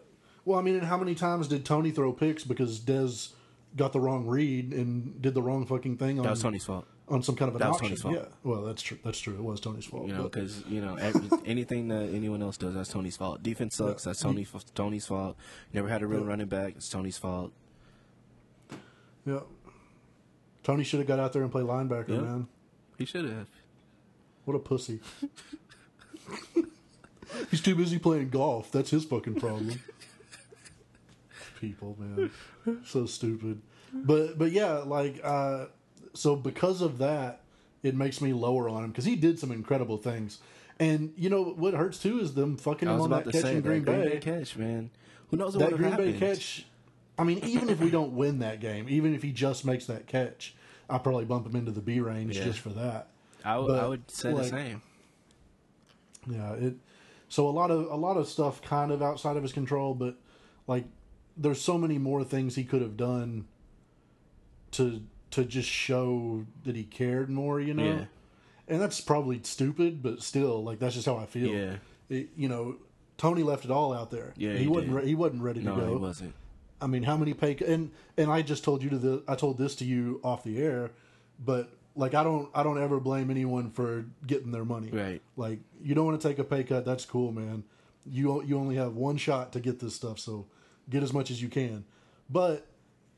Well, 0.45 0.59
I 0.59 0.63
mean, 0.63 0.75
and 0.77 0.85
how 0.85 0.99
many 0.99 1.15
times 1.15 1.49
did 1.49 1.65
Tony 1.65 1.91
throw 1.91 2.13
picks 2.13 2.45
because 2.45 2.79
Dez 2.81 3.31
got 3.77 3.93
the 3.93 4.01
wrong 4.01 4.27
read 4.27 4.73
and 4.73 5.21
did 5.21 5.35
the 5.35 5.43
wrong 5.43 5.65
fucking 5.67 5.97
thing 5.97 6.19
on 6.19 6.25
That 6.25 6.31
was 6.31 6.43
Tony's 6.43 6.65
fault. 6.65 6.87
on 7.09 7.23
some 7.23 7.35
kind 7.35 7.49
of 7.49 7.55
an 7.57 7.61
that 7.61 7.69
was 7.69 7.77
option? 7.77 7.89
Tony's 7.89 8.03
fault. 8.03 8.15
Yeah. 8.15 8.27
Well, 8.45 8.63
that's 8.65 8.83
true. 8.83 8.99
That's 9.03 9.19
true. 9.19 9.35
It 9.35 9.43
was 9.43 9.59
Tony's 9.61 9.87
fault. 9.87 10.07
You 10.07 10.15
know, 10.15 10.25
because 10.25 10.63
you 10.69 10.81
know 10.83 10.97
every, 10.97 11.29
anything 11.47 11.89
that 11.89 12.11
anyone 12.15 12.43
else 12.43 12.59
does, 12.59 12.75
that's 12.75 12.91
Tony's 12.91 13.17
fault. 13.17 13.43
Defense 13.43 13.75
sucks. 13.75 14.05
That's 14.05 14.21
Tony 14.21 14.47
Tony's 14.75 15.07
fault. 15.07 15.37
Never 15.73 15.89
had 15.89 16.03
a 16.03 16.07
real 16.07 16.21
Yeah. 16.21 16.27
running 16.29 16.47
back. 16.49 16.75
It's 16.77 16.89
Tony's 16.91 17.17
fault. 17.19 17.53
yeah. 19.25 19.41
Tony 20.63 20.85
should 20.85 20.99
have 20.99 21.07
got 21.09 21.19
out 21.21 21.33
there 21.33 21.43
and 21.43 21.51
played 21.53 21.65
linebacker, 21.67 22.09
Yeah. 22.09 22.21
man. 22.21 22.49
He 22.99 23.05
should 23.05 23.25
have. 23.25 23.49
What 24.47 24.55
a 24.55 24.59
pussy. 24.61 25.01
He's 27.51 27.61
too 27.61 27.75
busy 27.75 27.99
playing 27.99 28.31
golf. 28.31 28.71
That's 28.73 28.91
his 28.91 29.05
fucking 29.05 29.41
problem. 29.41 29.81
People, 31.61 31.97
man, 31.99 32.31
so 32.85 33.07
stupid. 33.07 33.61
But 33.93 34.39
but 34.39 34.53
yeah, 34.53 34.79
like 34.79 35.21
uh, 35.23 35.67
so 36.15 36.37
because 36.37 36.81
of 36.81 36.99
that, 36.99 37.41
it 37.83 37.95
makes 37.95 38.21
me 38.21 38.33
lower 38.33 38.69
on 38.69 38.85
him 38.85 38.91
because 38.91 39.05
he 39.05 39.17
did 39.17 39.39
some 39.39 39.51
incredible 39.51 39.97
things. 39.97 40.39
And 40.79 41.13
you 41.17 41.31
know 41.31 41.43
what 41.43 41.75
hurts 41.75 41.99
too 41.99 42.21
is 42.21 42.35
them 42.35 42.57
fucking 42.57 42.89
I 42.89 42.95
him 42.95 43.01
on 43.01 43.07
about 43.07 43.25
that 43.25 43.33
catch 43.33 43.45
in 43.47 43.61
Green 43.63 43.83
Bay. 43.83 44.09
Bay 44.11 44.19
catch, 44.19 44.57
man. 44.57 44.91
Who 45.31 45.37
knows 45.39 45.55
that 45.55 45.77
Green 45.77 45.91
have 45.91 45.99
Bay 45.99 46.13
catch. 46.13 46.67
I 47.19 47.25
mean, 47.25 47.41
even 47.43 47.71
if 47.71 47.81
we 47.81 47.91
don't 47.91 48.13
win 48.13 48.41
that 48.41 48.61
game, 48.61 48.87
even 48.89 49.15
if 49.15 49.23
he 49.23 49.33
just 49.33 49.65
makes 49.65 49.87
that 49.87 50.07
catch, 50.07 50.55
I'll 50.89 51.01
probably 51.01 51.25
bump 51.25 51.47
him 51.47 51.57
into 51.57 51.73
the 51.73 51.81
B 51.81 51.99
range 52.01 52.37
Yeah. 52.37 52.45
just 52.45 52.61
for 52.61 52.69
that. 52.71 53.09
I 53.47 53.59
would, 53.59 53.69
But, 53.69 53.85
I 53.85 53.89
would 53.89 54.11
say 54.11 54.33
like, 54.33 54.43
the 54.45 54.49
same. 54.51 54.83
Yeah, 56.29 56.53
it. 56.55 56.75
So 57.29 57.49
a 57.49 57.51
lot 57.51 57.71
of 57.71 57.87
a 57.91 57.97
lot 57.97 58.17
of 58.17 58.29
stuff 58.29 58.61
kind 58.63 58.91
of 58.93 59.03
outside 59.03 59.37
of 59.37 59.43
his 59.43 59.53
control, 59.53 59.95
but 59.95 60.17
like 60.67 60.85
there's 61.37 61.61
so 61.61 61.77
many 61.79 61.99
more 61.99 62.25
things 62.25 62.55
he 62.57 62.65
could 62.65 62.83
have 62.83 62.97
done 62.97 63.47
to 64.73 65.03
to 65.33 65.45
just 65.45 65.69
show 65.69 66.45
that 66.65 66.77
he 66.77 66.85
cared 66.85 67.29
more, 67.31 67.61
you 67.61 67.75
know. 67.75 67.85
Yeah. 67.85 68.05
And 68.69 68.81
that's 68.81 69.01
probably 69.01 69.41
stupid, 69.45 70.03
but 70.03 70.23
still, 70.23 70.63
like 70.65 70.79
that's 70.79 70.95
just 70.95 71.07
how 71.07 71.17
I 71.17 71.27
feel. 71.27 71.49
Yeah. 71.49 71.77
It- 72.09 72.31
you 72.37 72.49
know, 72.49 72.77
Tony 73.19 73.43
left 73.43 73.65
it 73.65 73.71
all 73.71 73.93
out 73.93 74.11
there. 74.11 74.33
Yeah, 74.37 74.53
he, 74.55 74.65
he 74.65 74.67
wasn't. 74.69 74.93
Re- 74.95 75.07
he 75.07 75.15
wasn't 75.15 75.43
ready 75.43 75.61
to 75.61 75.67
No, 75.67 75.77
go. 75.77 75.89
he 75.91 75.97
wasn't. 75.97 76.35
I 76.81 76.87
mean, 76.87 77.03
how 77.05 77.17
many 77.17 77.33
pay 77.35 77.57
and 77.67 77.91
and 78.17 78.31
I 78.31 78.43
just 78.43 78.63
told 78.65 78.83
you 78.83 78.91
to 78.91 78.99
the 78.99 79.23
I 79.29 79.35
told 79.37 79.59
this 79.59 79.75
to 79.77 79.85
you 79.85 80.21
off 80.23 80.43
the 80.45 80.61
air, 80.63 80.91
but 81.45 81.71
like 81.97 82.15
I 82.15 82.23
don't 82.23 82.49
I 82.55 82.63
don't 82.63 82.81
ever 82.81 83.01
blame 83.01 83.31
anyone 83.31 83.71
for 83.71 84.05
getting 84.27 84.53
their 84.53 84.65
money. 84.65 84.91
Right. 84.91 85.21
Like 85.37 85.61
you 85.83 85.95
don't 85.95 86.05
want 86.07 86.21
to 86.21 86.29
take 86.29 86.39
a 86.39 86.45
pay 86.45 86.63
cut, 86.63 86.85
that's 86.85 87.05
cool, 87.05 87.33
man. 87.33 87.65
You 88.05 88.43
you 88.43 88.59
only 88.59 88.77
have 88.77 88.95
one 88.95 89.17
shot 89.17 89.53
to 89.55 89.61
get 89.61 89.81
this 89.81 89.95
stuff, 89.95 90.19
so 90.21 90.47
get 90.89 91.03
as 91.03 91.13
much 91.13 91.31
as 91.31 91.43
you 91.43 91.49
can. 91.49 91.85
But 92.31 92.67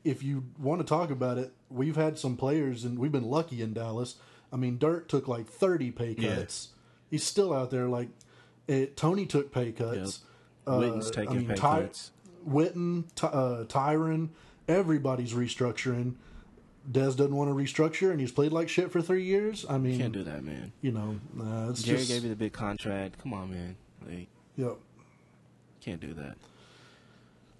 if 0.03 0.23
you 0.23 0.45
want 0.57 0.79
to 0.81 0.87
talk 0.87 1.11
about 1.11 1.37
it, 1.37 1.51
we've 1.69 1.95
had 1.97 2.17
some 2.17 2.37
players 2.37 2.85
and 2.85 2.97
we've 2.97 3.11
been 3.11 3.25
lucky 3.29 3.61
in 3.61 3.73
Dallas. 3.73 4.15
I 4.51 4.55
mean, 4.55 4.77
Dirk 4.79 5.07
took 5.07 5.27
like 5.27 5.45
30 5.45 5.91
pay 5.91 6.15
Yeah. 6.17 6.35
cuts. 6.37 6.69
He's 7.11 7.23
still 7.23 7.53
out 7.53 7.69
there 7.69 7.87
like 7.87 8.09
it, 8.67 8.95
Tony 8.95 9.25
took 9.25 9.51
pay 9.51 9.71
cuts. 9.71 10.21
Uh, 10.65 10.79
Witten's 10.79 11.11
taking 11.11 11.45
pay 11.47 11.55
Ty- 11.55 11.81
cuts. 11.81 12.11
Witten, 12.47 13.05
Ty, 13.15 13.27
uh, 13.27 13.63
Tyron, 13.65 14.29
everybody's 14.67 15.33
restructuring. 15.33 16.13
Dez 16.91 17.15
doesn't 17.15 17.35
want 17.35 17.49
to 17.49 17.53
restructure, 17.55 18.11
and 18.11 18.19
he's 18.19 18.31
played 18.31 18.51
like 18.51 18.67
shit 18.69 18.91
for 18.91 19.01
three 19.01 19.23
years. 19.23 19.65
I 19.69 19.77
mean, 19.77 19.99
Can't 19.99 20.13
do 20.13 20.23
that, 20.23 20.43
man. 20.43 20.71
you 20.81 20.91
know, 20.91 21.19
uh, 21.39 21.69
it's 21.69 21.83
Jerry 21.83 21.99
just 21.99 22.09
gave 22.09 22.23
you 22.23 22.29
the 22.29 22.35
big 22.35 22.51
contract. 22.53 23.21
Come 23.21 23.33
on, 23.33 23.51
man. 23.51 23.75
Like, 24.07 24.27
yeah. 24.55 24.71
can't 25.81 25.99
do 26.01 26.13
that. 26.15 26.35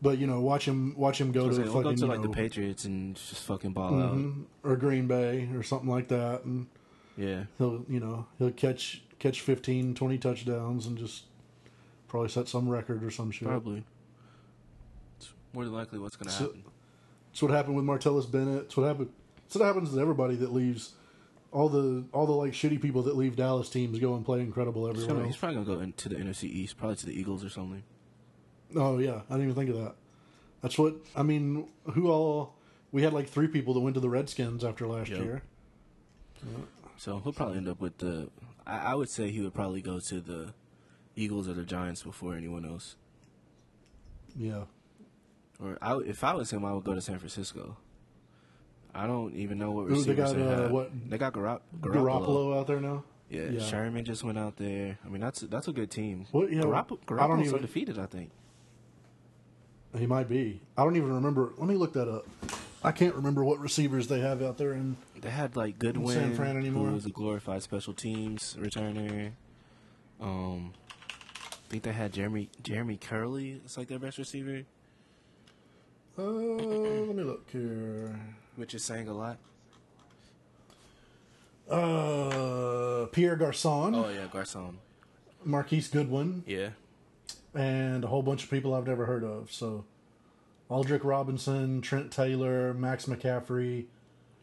But 0.01 0.17
you 0.17 0.25
know, 0.27 0.39
watch 0.39 0.65
him 0.65 0.95
watch 0.97 1.19
him 1.21 1.31
go 1.31 1.49
to 1.49 1.55
like, 1.55 1.65
fucking 1.67 1.81
go 1.83 1.95
to 1.95 2.05
like 2.05 2.21
the 2.21 2.29
Patriots 2.29 2.85
and 2.85 3.15
just 3.15 3.43
fucking 3.43 3.73
ball 3.73 4.01
out. 4.01 4.15
mhm, 4.17 4.45
or 4.63 4.75
Green 4.77 5.07
Bay 5.07 5.49
or 5.53 5.61
something 5.61 5.89
like 5.89 6.07
that, 6.07 6.45
and 6.45 6.67
Yeah. 7.17 7.43
he'll 7.57 7.85
you 7.89 7.99
know 7.99 8.25
he'll 8.39 8.51
catch 8.51 9.03
catch 9.19 9.41
15, 9.41 9.93
20 9.95 10.17
touchdowns 10.17 10.87
and 10.87 10.97
just 10.97 11.25
probably 12.07 12.29
set 12.29 12.47
some 12.47 12.69
record 12.69 13.03
or 13.03 13.11
some 13.11 13.29
shit. 13.29 13.47
Probably. 13.49 13.83
It's 15.17 15.33
more 15.53 15.65
than 15.65 15.73
likely 15.73 15.99
what's 15.99 16.15
going 16.15 16.29
to 16.29 16.33
So- 16.33 16.43
happen. 16.45 16.63
It's 17.33 17.41
what 17.43 17.51
happened 17.51 17.75
with 17.75 17.85
Martellus 17.85 18.29
Bennett. 18.31 18.63
It's 18.63 18.77
what 18.77 18.87
happened. 18.87 19.09
It's 19.49 19.55
what 19.55 19.65
happens 19.65 19.91
to 19.91 19.99
everybody 19.99 20.35
that 20.35 20.53
leaves. 20.53 20.93
All 21.51 21.67
the 21.69 22.05
all 22.13 22.27
the 22.27 22.31
like 22.33 22.51
shitty 22.53 22.79
people 22.79 23.01
that 23.01 23.17
leave 23.17 23.35
Dallas 23.35 23.67
teams 23.67 23.97
go 23.97 24.13
and 24.13 24.23
play 24.23 24.41
incredible 24.41 24.85
He's, 24.85 24.97
everywhere 24.97 25.15
gonna, 25.15 25.25
he's 25.25 25.33
else. 25.33 25.39
probably 25.39 25.55
going 25.55 25.65
to 25.65 25.75
go 25.75 25.81
into 25.81 26.09
the 26.09 26.15
NFC 26.17 26.43
East, 26.43 26.77
probably 26.77 26.95
to 26.97 27.05
the 27.07 27.19
Eagles 27.19 27.43
or 27.43 27.49
something. 27.49 27.81
Oh 28.75 28.99
yeah, 28.99 29.21
I 29.27 29.33
didn't 29.33 29.49
even 29.49 29.55
think 29.55 29.71
of 29.71 29.77
that. 29.77 29.95
That's 30.61 30.77
what 30.77 30.93
I 31.15 31.23
mean. 31.23 31.67
Who 31.93 32.11
all? 32.11 32.53
We 32.91 33.01
had 33.01 33.13
like 33.13 33.27
three 33.27 33.47
people 33.47 33.73
that 33.73 33.79
went 33.79 33.95
to 33.95 33.99
the 33.99 34.09
Redskins 34.09 34.63
after 34.63 34.85
last 34.87 35.09
Yep. 35.09 35.19
year. 35.19 35.41
So 36.97 37.19
he'll 37.23 37.33
probably 37.33 37.57
end 37.57 37.67
up 37.67 37.81
with 37.81 37.97
the. 37.97 38.29
I, 38.67 38.91
I 38.91 38.95
would 38.95 39.09
say 39.09 39.31
he 39.31 39.41
would 39.41 39.55
probably 39.55 39.81
go 39.81 39.99
to 39.99 40.21
the 40.21 40.53
Eagles 41.15 41.49
or 41.49 41.53
the 41.53 41.63
Giants 41.63 42.03
before 42.03 42.35
anyone 42.35 42.63
else. 42.65 42.95
Yeah, 44.37 44.65
Or 45.59 45.77
I, 45.81 45.97
if 46.05 46.23
I 46.23 46.33
was 46.35 46.51
him, 46.51 46.63
I 46.63 46.71
would 46.73 46.83
go 46.83 46.93
to 46.93 47.01
San 47.01 47.17
Francisco. 47.17 47.77
I 48.93 49.05
don't 49.07 49.35
even 49.35 49.57
know 49.59 49.71
what 49.71 49.83
Ooh, 49.83 49.89
they 49.89 49.93
receivers 50.13 50.33
got, 50.33 50.35
they, 50.35 50.43
uh, 50.43 50.61
have. 50.63 50.71
what- 50.71 51.09
They 51.09 51.17
got 51.17 51.33
Garop- 51.33 51.61
Garoppolo. 51.79 51.93
Garoppolo 52.25 52.59
out 52.59 52.67
there 52.67 52.79
now. 52.81 53.03
Yeah. 53.29 53.59
Sherman 53.59 54.05
just 54.05 54.23
went 54.23 54.39
out 54.39 54.55
there. 54.57 54.97
I 55.05 55.09
mean, 55.09 55.21
that's 55.21 55.41
that's 55.41 55.67
a 55.67 55.71
good 55.71 55.91
team. 55.91 56.25
What- 56.31 56.51
yeah, 56.51 56.61
Garopp- 56.63 56.85
I 56.85 56.87
don't 56.87 57.05
Garoppolo's 57.05 57.41
even- 57.47 57.55
undefeated, 57.57 57.99
I 57.99 58.07
think. 58.07 58.31
He 59.97 60.05
might 60.07 60.27
be. 60.29 60.61
I 60.77 60.83
don't 60.83 60.95
even 60.95 61.13
remember. 61.13 61.51
Let 61.57 61.67
me 61.67 61.75
look 61.75 61.93
that 61.93 62.07
up. 62.07 62.25
I 62.83 62.91
can't 62.91 63.13
remember 63.15 63.43
what 63.43 63.59
receivers 63.59 64.07
they 64.07 64.19
have 64.21 64.41
out 64.41 64.57
there. 64.57 64.71
And 64.71 64.95
They 65.21 65.29
had 65.29 65.55
like 65.55 65.77
Goodwin, 65.79 66.15
San 66.15 66.35
Fran 66.35 66.57
anymore? 66.57 66.87
who 66.87 66.93
was 66.93 67.05
a 67.05 67.09
glorified 67.09 67.61
special 67.63 67.93
teams 67.93 68.55
returner. 68.59 69.31
Um, 70.21 70.73
I 71.11 71.71
think 71.71 71.83
they 71.83 71.91
had 71.91 72.13
Jeremy 72.13 72.49
Jeremy 72.63 72.97
Kerley. 72.97 73.57
It's 73.65 73.77
like 73.77 73.87
their 73.87 73.99
best 73.99 74.17
receiver, 74.17 74.63
uh, 76.17 76.21
let 76.23 77.15
me 77.15 77.23
look 77.23 77.49
here. 77.51 78.19
Which 78.69 78.75
is 78.75 78.83
saying 78.83 79.07
a 79.07 79.13
lot. 79.13 79.39
Uh, 81.67 83.07
Pierre 83.07 83.35
Garcon, 83.35 83.95
Oh 83.95 84.09
yeah, 84.09 84.27
Garcon. 84.31 84.77
Marquise 85.43 85.87
Goodwin, 85.87 86.43
Yeah, 86.45 86.69
and 87.55 88.03
a 88.03 88.07
whole 88.07 88.21
bunch 88.21 88.43
of 88.43 88.51
people 88.51 88.75
I've 88.75 88.85
never 88.85 89.07
heard 89.07 89.23
of. 89.23 89.51
So, 89.51 89.85
Aldrich 90.69 91.03
Robinson, 91.03 91.81
Trent 91.81 92.11
Taylor, 92.11 92.75
Max 92.75 93.07
McCaffrey, 93.07 93.85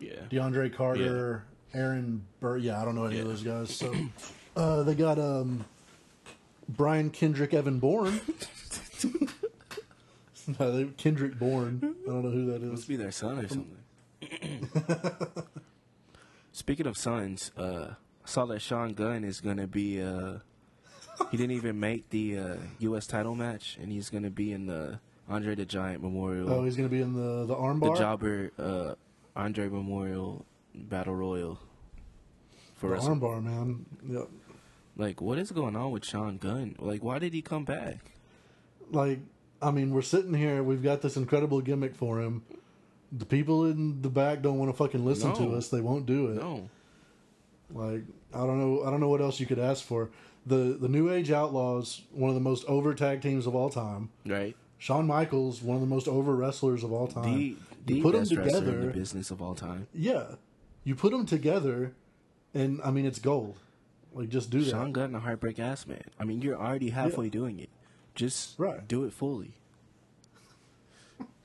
Yeah. 0.01 0.23
DeAndre 0.29 0.75
Carter, 0.75 1.45
Aaron 1.73 2.27
Burr. 2.41 2.57
Yeah, 2.57 2.83
I 2.83 2.85
don't 2.85 2.97
know 2.97 3.05
any 3.05 3.21
of 3.21 3.29
those 3.29 3.45
guys. 3.45 3.73
So 3.73 3.95
uh, 4.57 4.83
they 4.83 4.97
got 4.97 5.21
um, 5.21 5.65
Brian 6.69 7.11
Kendrick 7.11 7.55
Evan 7.55 7.79
Bourne. 7.79 8.21
no, 10.61 10.73
they, 10.73 10.85
Kendrick 10.97 11.39
Bourne. 11.39 11.81
I 12.07 12.11
don't 12.11 12.23
know 12.25 12.31
who 12.31 12.47
that 12.47 12.62
Must 12.62 12.89
be 12.89 12.97
their 12.97 13.11
son 13.11 13.39
or 13.39 13.49
something. 13.49 13.77
Speaking 16.52 16.87
of 16.87 16.96
sons, 16.96 17.50
uh, 17.57 17.90
I 17.92 18.29
saw 18.29 18.46
that 18.46 18.61
Sean 18.61 18.94
Gunn 18.94 19.24
is 19.24 19.40
going 19.40 19.59
to 19.59 19.66
be. 19.66 20.00
Uh, 20.02 20.38
he 21.31 21.37
didn't 21.37 21.57
even 21.57 21.79
make 21.81 22.11
the 22.11 22.38
uh, 22.38 22.57
U.S. 22.81 23.07
title 23.07 23.35
match, 23.35 23.79
and 23.81 23.90
he's 23.92 24.11
going 24.11 24.24
to 24.24 24.31
be 24.31 24.52
in 24.52 24.66
the 24.66 25.00
Andre 25.29 25.55
the 25.55 25.64
Giant 25.64 26.02
Memorial, 26.02 26.52
Oh, 26.52 26.64
he's 26.64 26.76
going 26.76 26.88
to 26.88 26.94
be 26.94 27.02
in 27.02 27.14
the 27.14 27.46
the 27.46 27.55
armbar. 27.55 27.94
the. 27.94 28.00
Jobber 28.00 28.50
uh, 28.59 28.94
Andre 29.35 29.68
Memorial 29.68 30.44
Battle 30.74 31.14
Royal. 31.14 31.59
For 32.74 32.90
The 32.90 32.96
armbar, 32.96 33.42
man. 33.42 33.87
Yep. 34.09 34.29
like, 34.96 35.20
what 35.20 35.38
is 35.38 35.50
going 35.50 35.74
on 35.76 35.90
with 35.90 36.05
Sean 36.05 36.37
Gunn? 36.37 36.76
Like, 36.79 37.02
why 37.02 37.18
did 37.18 37.33
he 37.33 37.42
come 37.42 37.64
back? 37.64 38.12
like 38.92 39.18
I 39.61 39.70
mean, 39.70 39.90
we're 39.90 40.02
sitting 40.02 40.35
here, 40.35 40.62
we've 40.62 40.83
got 40.83 41.00
this 41.02 41.16
incredible 41.16 41.61
gimmick 41.62 41.94
for 41.96 42.20
him. 42.20 42.42
The 43.12 43.25
people 43.27 43.66
in 43.66 44.03
the 44.03 44.09
back 44.09 44.42
don't 44.42 44.59
want 44.59 44.71
to 44.71 44.77
fucking 44.77 45.05
listen 45.05 45.35
to 45.37 45.55
us. 45.55 45.69
They 45.69 45.81
won't 45.81 46.07
do 46.07 46.29
it. 46.29 46.35
No, 46.37 46.69
Like 47.73 48.03
I 48.35 48.38
don't 48.38 48.59
know, 48.61 48.85
I 48.85 48.90
don't 48.90 49.01
know 49.01 49.09
what 49.09 49.21
else 49.21 49.40
you 49.40 49.47
could 49.47 49.59
ask 49.59 49.85
for. 49.85 50.11
The 50.47 50.77
the 50.81 50.88
New 50.88 51.11
Age 51.11 51.31
Outlaws, 51.31 52.03
one 52.12 52.29
of 52.31 52.35
the 52.35 52.40
most 52.40 52.64
over 52.66 52.95
tag 52.95 53.23
teams 53.23 53.47
of 53.47 53.55
all 53.55 53.71
time. 53.71 54.11
right? 54.25 54.57
Shawn 54.79 55.07
Michaels, 55.07 55.62
one 55.62 55.77
of 55.77 55.81
the 55.81 55.87
most 55.87 56.07
over 56.07 56.35
wrestlers 56.37 56.85
of 56.85 56.92
all 56.92 57.07
time. 57.09 57.35
The 57.35 57.57
the 57.87 57.95
you 57.97 58.03
put 58.03 58.12
them 58.12 58.23
in 58.23 58.29
together, 58.29 58.87
the 58.87 58.92
business 58.92 59.31
of 59.31 59.40
all 59.40 59.55
time. 59.55 59.87
yeah. 59.95 60.35
You 60.85 60.95
put 60.95 61.11
them 61.11 61.27
together, 61.27 61.95
and 62.55 62.81
I 62.85 62.90
mean 62.92 63.07
it's 63.07 63.19
gold. 63.19 63.57
Like 64.12 64.29
just 64.29 64.51
do 64.51 64.61
that. 64.61 64.71
Sean 64.71 64.92
Gunn, 64.92 65.14
a 65.14 65.21
heartbreak 65.21 65.59
ass 65.59 65.87
man. 65.87 66.05
I 66.19 66.25
mean, 66.25 66.42
you're 66.42 66.57
already 66.57 66.90
halfway 66.90 67.29
doing 67.29 67.59
it. 67.59 67.71
Just 68.14 68.59
Right. 68.59 68.87
do 68.87 69.05
it 69.05 69.12
fully. 69.12 69.55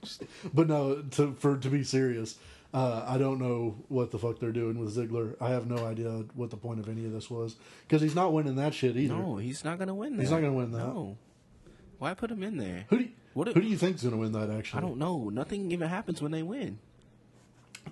But 0.54 0.68
no, 0.68 1.02
to 1.12 1.34
for 1.40 1.58
to 1.58 1.70
be 1.70 1.84
serious, 1.84 2.38
uh, 2.74 3.06
I 3.08 3.18
don't 3.18 3.40
know 3.40 3.76
what 3.90 4.12
the 4.12 4.18
fuck 4.20 4.40
they're 4.40 4.52
doing 4.52 4.78
with 4.80 4.96
Ziggler. 4.96 5.36
I 5.42 5.50
have 5.50 5.68
no 5.70 5.86
idea 5.86 6.24
what 6.36 6.50
the 6.50 6.58
point 6.58 6.80
of 6.80 6.88
any 6.90 7.06
of 7.06 7.12
this 7.12 7.30
was 7.30 7.56
because 7.88 8.02
he's 8.02 8.16
not 8.16 8.34
winning 8.34 8.56
that 8.56 8.74
shit 8.74 8.96
either. 8.98 9.14
No, 9.16 9.38
he's 9.38 9.64
not 9.64 9.78
gonna 9.80 9.96
win 9.96 10.16
that. 10.16 10.22
He's 10.22 10.32
not 10.32 10.42
gonna 10.42 10.54
win 10.54 10.72
that. 10.72 10.80
No. 10.80 11.18
Why 12.00 12.14
put 12.16 12.32
him 12.32 12.42
in 12.42 12.58
there? 12.58 12.86
Who 12.90 12.98
do 12.98 13.04
you, 13.04 13.10
What 13.36 13.48
a- 13.50 13.52
who 13.54 13.62
do 13.62 13.68
you 13.68 13.78
think's 13.78 14.02
going 14.02 14.14
to 14.14 14.18
win 14.18 14.32
that? 14.32 14.50
Actually, 14.50 14.80
I 14.80 14.82
don't 14.82 14.98
know. 14.98 15.30
Nothing 15.30 15.72
even 15.72 15.88
happens 15.88 16.20
when 16.20 16.32
they 16.32 16.42
win. 16.42 16.80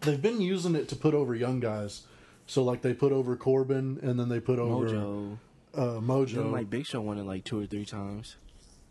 They've 0.01 0.19
been 0.21 0.41
using 0.41 0.73
it 0.75 0.87
to 0.89 0.95
put 0.95 1.13
over 1.13 1.35
young 1.35 1.59
guys. 1.59 2.03
So 2.47 2.63
like 2.63 2.81
they 2.81 2.95
put 2.95 3.11
over 3.11 3.35
Corbin 3.35 3.99
and 4.01 4.19
then 4.19 4.29
they 4.29 4.39
put 4.39 4.57
over 4.57 4.87
Mojo. 4.89 5.37
uh, 5.75 5.99
Mojo. 6.01 6.35
Then 6.37 6.51
like 6.51 6.71
Big 6.71 6.87
Show 6.87 7.01
won 7.01 7.19
it 7.19 7.23
like 7.23 7.43
two 7.43 7.59
or 7.61 7.67
three 7.67 7.85
times. 7.85 8.35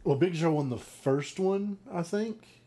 well, 0.04 0.14
Big 0.16 0.36
Show 0.36 0.52
won 0.52 0.70
the 0.70 0.78
first 0.78 1.40
one, 1.40 1.78
I 1.92 2.02
think, 2.02 2.57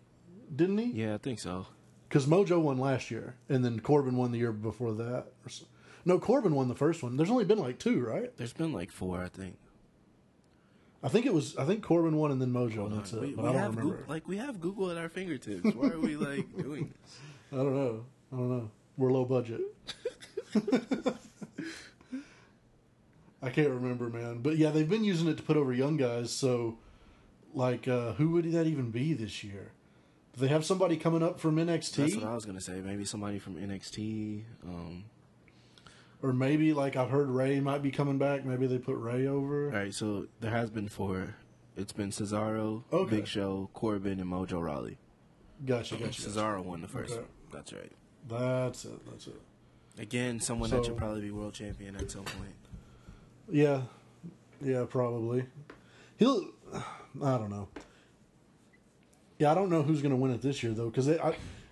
didn't 0.55 0.77
he? 0.77 0.91
Yeah, 1.03 1.15
I 1.15 1.17
think 1.17 1.39
so. 1.39 1.67
Because 2.07 2.25
Mojo 2.25 2.59
won 2.61 2.77
last 2.77 3.09
year, 3.09 3.35
and 3.47 3.63
then 3.63 3.79
Corbin 3.79 4.17
won 4.17 4.31
the 4.31 4.37
year 4.37 4.51
before 4.51 4.93
that. 4.93 5.27
No, 6.03 6.19
Corbin 6.19 6.53
won 6.55 6.67
the 6.67 6.75
first 6.75 7.01
one. 7.03 7.15
There's 7.15 7.29
only 7.31 7.45
been 7.45 7.59
like 7.59 7.79
two, 7.79 8.01
right? 8.05 8.35
There's 8.37 8.53
been 8.53 8.73
like 8.73 8.91
four, 8.91 9.21
I 9.21 9.29
think. 9.29 9.57
I 11.03 11.07
think 11.07 11.25
it 11.25 11.33
was. 11.33 11.55
I 11.57 11.65
think 11.65 11.83
Corbin 11.83 12.15
won 12.17 12.31
and 12.31 12.41
then 12.41 12.51
Mojo. 12.51 12.85
and 12.87 12.97
that's 12.97 13.13
it. 13.13 13.21
We, 13.21 13.31
but 13.31 13.45
I 13.45 13.53
don't 13.53 13.61
have 13.61 13.75
remember. 13.77 14.03
Like 14.07 14.27
we 14.27 14.37
have 14.37 14.59
Google 14.59 14.91
at 14.91 14.97
our 14.97 15.09
fingertips. 15.09 15.73
Why 15.73 15.89
are 15.89 15.99
we 15.99 16.15
like 16.15 16.45
doing 16.61 16.93
this? 17.01 17.17
I 17.51 17.55
don't 17.55 17.75
know. 17.75 18.05
I 18.31 18.35
don't 18.35 18.49
know. 18.49 18.71
We're 18.97 19.11
low 19.11 19.25
budget. 19.25 19.61
I 23.41 23.49
can't 23.49 23.69
remember, 23.69 24.09
man. 24.09 24.39
But 24.39 24.57
yeah, 24.57 24.69
they've 24.69 24.87
been 24.87 25.03
using 25.03 25.27
it 25.27 25.37
to 25.37 25.43
put 25.43 25.57
over 25.57 25.73
young 25.73 25.97
guys. 25.97 26.31
So, 26.31 26.77
like, 27.53 27.87
uh, 27.87 28.13
who 28.13 28.29
would 28.31 28.51
that 28.51 28.67
even 28.67 28.91
be 28.91 29.13
this 29.13 29.43
year? 29.43 29.71
Do 30.33 30.41
they 30.41 30.47
have 30.47 30.63
somebody 30.65 30.95
coming 30.97 31.23
up 31.23 31.39
from 31.39 31.57
NXT? 31.57 31.95
That's 31.95 32.15
what 32.15 32.23
I 32.25 32.33
was 32.33 32.45
gonna 32.45 32.61
say. 32.61 32.81
Maybe 32.81 33.03
somebody 33.05 33.37
from 33.39 33.55
NXT. 33.55 34.43
Um, 34.63 35.03
or 36.23 36.31
maybe 36.33 36.73
like 36.73 36.95
I've 36.95 37.09
heard 37.09 37.27
Ray 37.29 37.59
might 37.59 37.81
be 37.81 37.91
coming 37.91 38.17
back. 38.17 38.45
Maybe 38.45 38.67
they 38.67 38.77
put 38.77 38.97
Ray 38.97 39.27
over. 39.27 39.65
all 39.71 39.71
right, 39.77 39.93
so 39.93 40.27
there 40.39 40.51
has 40.51 40.69
been 40.69 40.87
four. 40.87 41.35
It's 41.75 41.93
been 41.93 42.09
Cesaro, 42.11 42.83
Okay. 42.91 43.17
Big 43.17 43.27
Show, 43.27 43.69
Corbin, 43.73 44.19
and 44.19 44.29
Mojo 44.29 44.61
Rawley. 44.61 44.97
Gotcha, 45.65 45.95
gotcha. 45.95 46.21
Cesaro 46.21 46.63
won 46.63 46.81
the 46.81 46.87
first 46.87 47.11
Okay. 47.13 47.21
one. 47.21 47.29
That's 47.51 47.73
right. 47.73 47.91
That's 48.27 48.85
it. 48.85 49.05
That's 49.09 49.27
it. 49.27 49.41
Again, 49.97 50.39
someone 50.39 50.69
So- 50.69 50.77
that 50.77 50.85
should 50.85 50.97
probably 50.97 51.21
be 51.21 51.31
world 51.31 51.53
champion 51.53 51.95
at 51.95 52.09
some 52.11 52.23
point. 52.23 52.55
Yeah, 53.49 53.83
yeah, 54.61 54.85
probably. 54.89 55.45
He'll. 56.17 56.45
I 56.73 57.37
don't 57.37 57.49
know. 57.49 57.67
Yeah, 59.41 59.51
I 59.51 59.55
don't 59.55 59.71
know 59.71 59.81
who's 59.81 60.03
going 60.03 60.11
to 60.11 60.17
win 60.17 60.31
it 60.31 60.43
this 60.43 60.61
year 60.61 60.71
though, 60.71 60.91
because 60.91 61.09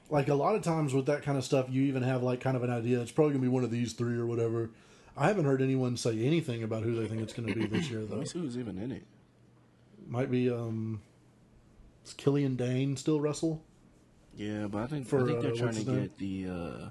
like 0.09 0.27
a 0.27 0.33
lot 0.33 0.55
of 0.55 0.63
times 0.63 0.91
with 0.91 1.05
that 1.05 1.21
kind 1.21 1.37
of 1.37 1.43
stuff, 1.43 1.67
you 1.69 1.83
even 1.83 2.01
have 2.01 2.23
like 2.23 2.41
kind 2.41 2.57
of 2.57 2.63
an 2.63 2.71
idea. 2.71 2.99
It's 2.99 3.11
probably 3.11 3.33
going 3.33 3.43
to 3.43 3.47
be 3.47 3.53
one 3.53 3.63
of 3.63 3.69
these 3.69 3.93
three 3.93 4.17
or 4.17 4.25
whatever. 4.25 4.71
I 5.15 5.27
haven't 5.27 5.45
heard 5.45 5.61
anyone 5.61 5.95
say 5.95 6.19
anything 6.25 6.63
about 6.63 6.81
who 6.81 6.99
they 6.99 7.07
think 7.07 7.21
it's 7.21 7.31
going 7.31 7.47
to 7.47 7.53
be 7.53 7.67
this 7.67 7.91
year 7.91 8.05
though. 8.05 8.23
who's 8.23 8.57
even 8.57 8.79
in 8.79 8.91
it. 8.91 9.03
Might 10.07 10.31
be 10.31 10.49
um, 10.49 11.01
is 12.03 12.13
Killian 12.13 12.55
Dain 12.55 12.97
still 12.97 13.21
wrestle? 13.21 13.61
Yeah, 14.35 14.65
but 14.65 14.81
I 14.81 14.87
think 14.87 15.05
For, 15.07 15.21
I 15.21 15.27
think 15.27 15.41
they're 15.41 15.51
uh, 15.51 15.55
trying 15.55 15.75
to 15.75 15.83
get 15.83 16.17
the 16.17 16.47
uh, 16.47 16.89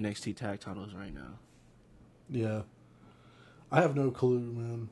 NXT 0.00 0.36
tag 0.36 0.60
titles 0.60 0.94
right 0.94 1.12
now. 1.12 1.40
Yeah, 2.30 2.62
I 3.72 3.80
have 3.80 3.96
no 3.96 4.12
clue, 4.12 4.38
man. 4.38 4.88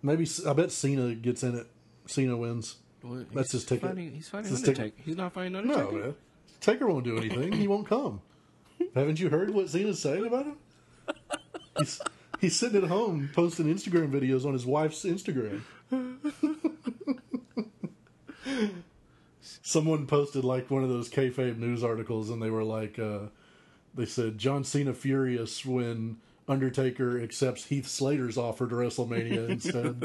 Maybe 0.00 0.26
I 0.46 0.54
bet 0.54 0.72
Cena 0.72 1.14
gets 1.14 1.42
in 1.42 1.54
it. 1.54 1.66
Cena 2.08 2.36
wins. 2.36 2.76
What? 3.02 3.32
That's 3.32 3.52
his 3.52 3.64
ticket. 3.64 3.88
Fighting, 3.88 4.12
he's 4.12 4.28
fighting 4.28 4.50
That's 4.50 4.60
his 4.60 4.68
ticket. 4.68 4.78
Undertaker. 4.82 5.02
He's 5.04 5.16
not 5.16 5.32
fighting 5.32 5.52
No, 5.52 5.58
Undertaker. 5.60 5.92
man. 5.92 6.14
Taker 6.60 6.86
won't 6.88 7.04
do 7.04 7.16
anything. 7.16 7.52
he 7.52 7.68
won't 7.68 7.86
come. 7.88 8.20
Haven't 8.94 9.20
you 9.20 9.28
heard 9.28 9.50
what 9.50 9.68
Cena's 9.70 10.00
saying 10.02 10.26
about 10.26 10.46
him? 10.46 10.56
He's 11.78 12.00
he's 12.40 12.56
sitting 12.56 12.82
at 12.82 12.88
home 12.88 13.30
posting 13.32 13.66
Instagram 13.66 14.10
videos 14.10 14.44
on 14.44 14.52
his 14.52 14.66
wife's 14.66 15.04
Instagram. 15.04 15.62
Someone 19.62 20.06
posted 20.06 20.44
like 20.44 20.70
one 20.70 20.82
of 20.82 20.88
those 20.88 21.08
kayfabe 21.10 21.58
news 21.58 21.84
articles, 21.84 22.30
and 22.30 22.42
they 22.42 22.50
were 22.50 22.64
like, 22.64 22.98
uh, 22.98 23.26
they 23.94 24.06
said 24.06 24.38
John 24.38 24.64
Cena 24.64 24.94
furious 24.94 25.64
when 25.64 26.16
Undertaker 26.48 27.20
accepts 27.20 27.64
Heath 27.66 27.86
Slater's 27.86 28.36
offer 28.38 28.66
to 28.66 28.74
WrestleMania 28.74 29.48
instead. 29.50 30.02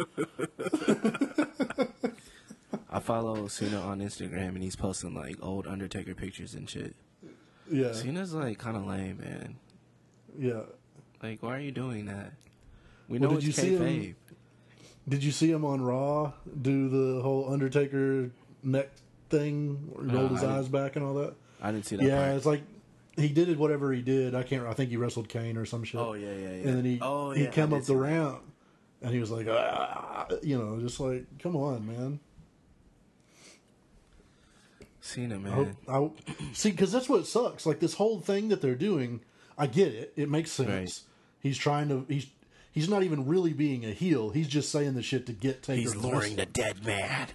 I 2.91 2.99
follow 2.99 3.47
Cena 3.47 3.79
on 3.81 3.99
Instagram 3.99 4.49
and 4.49 4.63
he's 4.63 4.75
posting 4.75 5.13
like 5.15 5.37
old 5.41 5.65
Undertaker 5.67 6.13
pictures 6.13 6.53
and 6.53 6.69
shit. 6.69 6.95
Yeah, 7.71 7.93
Cena's 7.93 8.33
like 8.33 8.59
kind 8.59 8.77
of 8.77 8.85
lame, 8.85 9.19
man. 9.19 9.55
yeah. 10.37 10.61
Like, 11.21 11.41
why 11.41 11.55
are 11.55 11.59
you 11.61 11.71
doing 11.71 12.05
that? 12.07 12.33
We 13.07 13.17
Well, 13.17 13.29
know 13.31 13.39
did 13.39 13.47
it's 13.47 13.57
you 13.57 13.63
see 13.63 13.75
him- 13.75 13.81
kayfabe. 13.81 14.15
Did 15.07 15.23
you 15.23 15.31
see 15.31 15.49
him 15.51 15.65
on 15.65 15.81
Raw 15.81 16.31
do 16.61 16.89
the 16.89 17.21
whole 17.21 17.51
Undertaker 17.51 18.29
neck 18.61 18.89
thing, 19.29 19.89
where 19.91 20.05
he 20.05 20.11
No, 20.11 20.19
rolled 20.19 20.31
his 20.31 20.43
I 20.43 20.57
eyes 20.59 20.67
back 20.69 20.95
and 20.95 21.03
all 21.05 21.13
that? 21.15 21.33
I 21.61 21.71
didn't 21.71 21.85
see 21.85 21.95
that. 21.97 22.05
Yeah, 22.05 22.23
part. 22.25 22.37
it's 22.37 22.45
like 22.45 22.61
he 23.15 23.29
did 23.29 23.49
it. 23.49 23.57
Whatever 23.57 23.93
he 23.93 24.01
did, 24.01 24.35
I 24.35 24.43
can't. 24.43 24.65
I 24.65 24.73
think 24.73 24.89
he 24.89 24.97
wrestled 24.97 25.29
Kane 25.29 25.57
or 25.57 25.65
some 25.65 25.83
shit. 25.83 25.99
Oh 25.99 26.13
yeah, 26.13 26.31
yeah, 26.31 26.33
yeah. 26.33 26.47
And 26.47 26.77
then 26.77 26.85
he 26.85 26.99
oh, 27.01 27.31
he 27.31 27.43
yeah, 27.43 27.49
I 27.49 27.51
came 27.51 27.73
up 27.73 27.83
the 27.83 27.95
ramp, 27.95 28.41
and 29.01 29.13
he 29.13 29.19
was 29.19 29.31
like, 29.31 29.47
ah, 29.49 30.27
you 30.41 30.57
know, 30.57 30.79
just 30.79 30.99
like, 30.99 31.25
come 31.39 31.55
on, 31.55 31.85
man. 31.87 32.19
Cena, 35.01 35.35
I 35.35 35.49
hope, 35.49 35.65
man. 35.67 35.77
I 35.87 35.91
hope- 35.93 36.19
see, 36.53 36.71
because 36.71 36.91
that's 36.91 37.09
what 37.09 37.27
sucks. 37.27 37.65
Like 37.65 37.79
this 37.79 37.95
whole 37.95 38.21
thing 38.21 38.47
that 38.49 38.61
they're 38.61 38.73
doing, 38.73 39.19
I 39.57 39.67
get 39.67 39.93
it. 39.93 40.13
It 40.15 40.29
makes 40.29 40.51
sense. 40.51 40.69
Right. 40.69 40.99
He's 41.41 41.57
trying 41.57 41.89
to. 41.89 42.05
He's 42.07 42.27
he's 42.71 42.89
not 42.89 43.03
even 43.03 43.27
really 43.27 43.53
being 43.53 43.85
a 43.85 43.91
heel. 43.91 44.29
He's 44.29 44.47
just 44.47 44.71
saying 44.71 44.93
the 44.93 45.03
shit 45.03 45.25
to 45.27 45.33
get 45.33 45.61
Taker. 45.61 45.81
He's 45.81 45.95
luring 45.95 46.37
the 46.37 46.45
dead 46.45 46.85
man. 46.85 47.27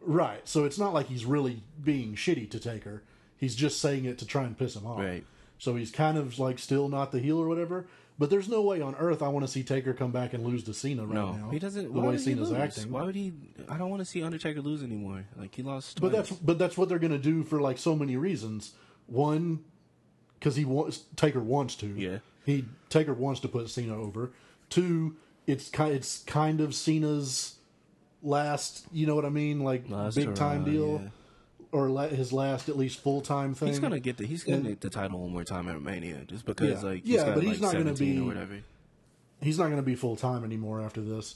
Right. 0.00 0.46
So 0.48 0.64
it's 0.64 0.78
not 0.78 0.94
like 0.94 1.06
he's 1.06 1.24
really 1.24 1.62
being 1.82 2.14
shitty 2.14 2.50
to 2.50 2.58
Taker. 2.58 3.02
He's 3.42 3.56
just 3.56 3.80
saying 3.80 4.04
it 4.04 4.18
to 4.18 4.24
try 4.24 4.44
and 4.44 4.56
piss 4.56 4.76
him 4.76 4.86
off. 4.86 5.00
Right. 5.00 5.24
So 5.58 5.74
he's 5.74 5.90
kind 5.90 6.16
of 6.16 6.38
like 6.38 6.60
still 6.60 6.88
not 6.88 7.10
the 7.10 7.18
heel 7.18 7.40
or 7.40 7.48
whatever. 7.48 7.86
But 8.16 8.30
there's 8.30 8.48
no 8.48 8.62
way 8.62 8.80
on 8.80 8.94
earth 8.94 9.20
I 9.20 9.26
want 9.26 9.44
to 9.44 9.50
see 9.50 9.64
Taker 9.64 9.92
come 9.94 10.12
back 10.12 10.32
and 10.32 10.44
lose 10.46 10.62
to 10.64 10.72
Cena 10.74 11.04
right 11.04 11.12
No, 11.14 11.32
now. 11.32 11.50
he 11.50 11.58
doesn't. 11.58 11.86
The 11.86 11.90
why 11.90 12.02
way 12.02 12.06
would 12.10 12.18
he 12.20 12.24
Cena's 12.24 12.50
lose? 12.50 12.58
acting. 12.60 12.92
Why 12.92 13.02
would 13.02 13.16
he? 13.16 13.32
I 13.68 13.76
don't 13.78 13.90
want 13.90 13.98
to 13.98 14.04
see 14.04 14.22
Undertaker 14.22 14.60
lose 14.60 14.84
anymore. 14.84 15.24
Like 15.36 15.52
he 15.56 15.64
lost. 15.64 16.00
But 16.00 16.12
that's 16.12 16.30
but 16.30 16.56
that's 16.56 16.78
what 16.78 16.88
they're 16.88 17.00
going 17.00 17.10
to 17.10 17.18
do 17.18 17.42
for 17.42 17.60
like 17.60 17.78
so 17.78 17.96
many 17.96 18.16
reasons. 18.16 18.74
One, 19.08 19.64
because 20.38 20.54
he 20.54 20.64
wants 20.64 21.02
Taker 21.16 21.40
wants 21.40 21.74
to. 21.76 21.86
Yeah. 21.88 22.18
He 22.46 22.64
Taker 22.90 23.12
wants 23.12 23.40
to 23.40 23.48
put 23.48 23.68
Cena 23.70 24.00
over. 24.00 24.30
Two, 24.70 25.16
it's 25.48 25.68
kind 25.68 25.92
it's 25.92 26.22
kind 26.22 26.60
of 26.60 26.76
Cena's 26.76 27.56
last, 28.22 28.86
you 28.92 29.06
know 29.08 29.16
what 29.16 29.24
I 29.24 29.30
mean, 29.30 29.64
like 29.64 29.90
Last 29.90 30.14
big 30.14 30.32
time 30.36 30.60
hurrah, 30.64 30.72
deal, 30.72 31.00
yeah. 31.02 31.08
Or 31.72 31.88
la- 31.88 32.08
his 32.08 32.32
last 32.32 32.68
at 32.68 32.76
least 32.76 33.00
full 33.00 33.20
time 33.22 33.54
thing. 33.54 33.68
He's 33.68 33.78
gonna 33.80 33.98
get 34.00 34.16
the 34.18 34.26
he's 34.26 34.44
gonna 34.44 34.58
And- 34.58 34.66
get 34.68 34.80
the 34.82 34.90
title 34.90 35.20
one 35.20 35.32
more 35.32 35.44
time 35.44 35.68
at 35.68 35.80
Mania 35.82 36.24
just 36.26 36.44
because 36.44 36.82
Yeah. 36.82 36.88
like 36.88 37.02
Yeah, 37.04 37.24
got, 37.24 37.34
but 37.36 37.42
he's 37.44 37.60
like, 37.60 37.72
not 37.74 37.84
gonna 37.84 37.94
be- 37.94 38.18
or 38.20 38.24
whatever. 38.24 38.58
he's 39.40 39.58
not 39.58 39.64
going 39.64 39.76
to 39.76 39.82
be 39.82 39.96
full 39.96 40.14
time 40.14 40.44
anymore 40.44 40.80
after 40.80 41.00
this. 41.00 41.34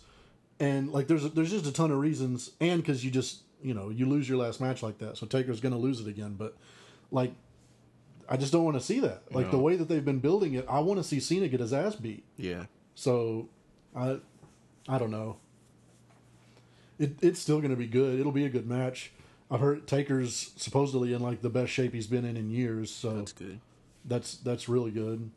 And 0.61 0.93
like, 0.93 1.09
there's 1.09 1.29
there's 1.33 1.51
just 1.51 1.67
a 1.67 1.73
ton 1.73 1.91
of 1.91 1.99
reasons, 1.99 2.53
and 2.61 2.81
because 2.81 3.05
you 3.05 3.11
just 3.11 3.41
you 3.63 3.75
know 3.75 3.89
you 3.91 4.07
lose 4.07 4.29
your 4.29 4.39
last 4.39 4.61
match 4.61 4.83
like 4.83 4.99
that, 4.99 5.17
so 5.17 5.27
Taker's 5.27 5.61
going 5.61 5.73
to 5.73 5.79
lose 5.79 6.01
it 6.01 6.07
again. 6.07 6.35
But 6.39 6.57
like, 7.11 7.33
I 8.29 8.37
just 8.37 8.53
don't 8.53 8.65
want 8.65 8.77
to 8.77 8.83
see 8.83 9.01
that. 9.01 9.23
Like 9.35 9.51
the 9.51 9.59
way 9.59 9.75
that 9.77 9.89
they've 9.89 10.05
been 10.05 10.21
building 10.21 10.55
it, 10.55 10.65
I 10.69 10.81
want 10.81 10.99
to 11.01 11.05
see 11.05 11.19
Cena 11.21 11.49
get 11.49 11.61
his 11.61 11.73
ass 11.73 11.97
beat. 11.97 12.25
Yeah, 12.37 12.67
So, 12.95 13.49
I 13.95 14.19
I 14.89 14.99
don't 14.99 15.11
know. 15.11 15.37
It 16.99 17.17
it's 17.21 17.41
still 17.41 17.59
going 17.59 17.71
to 17.71 17.77
be 17.77 17.87
good. 17.87 18.19
It'll 18.19 18.33
be 18.33 18.45
a 18.45 18.49
good 18.49 18.67
match. 18.67 19.13
I've 19.51 19.61
heard 19.61 19.87
Taker's 19.87 20.53
supposedly 20.57 21.13
in 21.13 21.21
like 21.23 21.43
the 21.43 21.51
best 21.51 21.73
shape 21.73 21.93
he's 21.95 22.07
been 22.09 22.25
in 22.25 22.37
in 22.37 22.51
years. 22.51 22.91
So 22.91 23.17
that's 23.17 23.33
good. 23.33 23.61
that's 24.05 24.37
that's 24.39 24.69
really 24.69 24.91
good. 24.91 25.31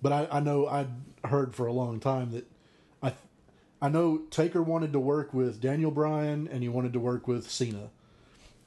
But 0.00 0.12
I, 0.12 0.28
I 0.30 0.40
know 0.40 0.66
I'd 0.68 0.90
heard 1.24 1.54
for 1.54 1.66
a 1.66 1.72
long 1.72 1.98
time 2.00 2.30
that 2.32 2.46
I 3.02 3.14
I 3.82 3.88
know 3.88 4.18
Taker 4.30 4.62
wanted 4.62 4.92
to 4.92 5.00
work 5.00 5.34
with 5.34 5.60
Daniel 5.60 5.90
Bryan 5.90 6.48
and 6.52 6.62
he 6.62 6.68
wanted 6.68 6.92
to 6.92 7.00
work 7.00 7.26
with 7.26 7.50
Cena, 7.50 7.90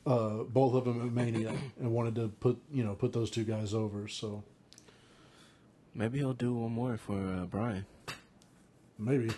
uh, 0.05 0.43
both 0.43 0.73
of 0.73 0.85
them 0.85 1.01
at 1.01 1.13
Mania, 1.13 1.53
and 1.79 1.91
wanted 1.93 2.15
to 2.15 2.27
put 2.41 2.57
you 2.73 2.83
know 2.83 2.93
put 2.95 3.13
those 3.13 3.31
two 3.31 3.43
guys 3.45 3.73
over. 3.73 4.07
So 4.07 4.43
Maybe 5.93 6.19
he'll 6.19 6.33
do 6.33 6.53
one 6.53 6.71
more 6.71 6.97
for 6.97 7.15
uh, 7.17 7.45
Bryan. 7.45 7.85
maybe, 8.97 9.31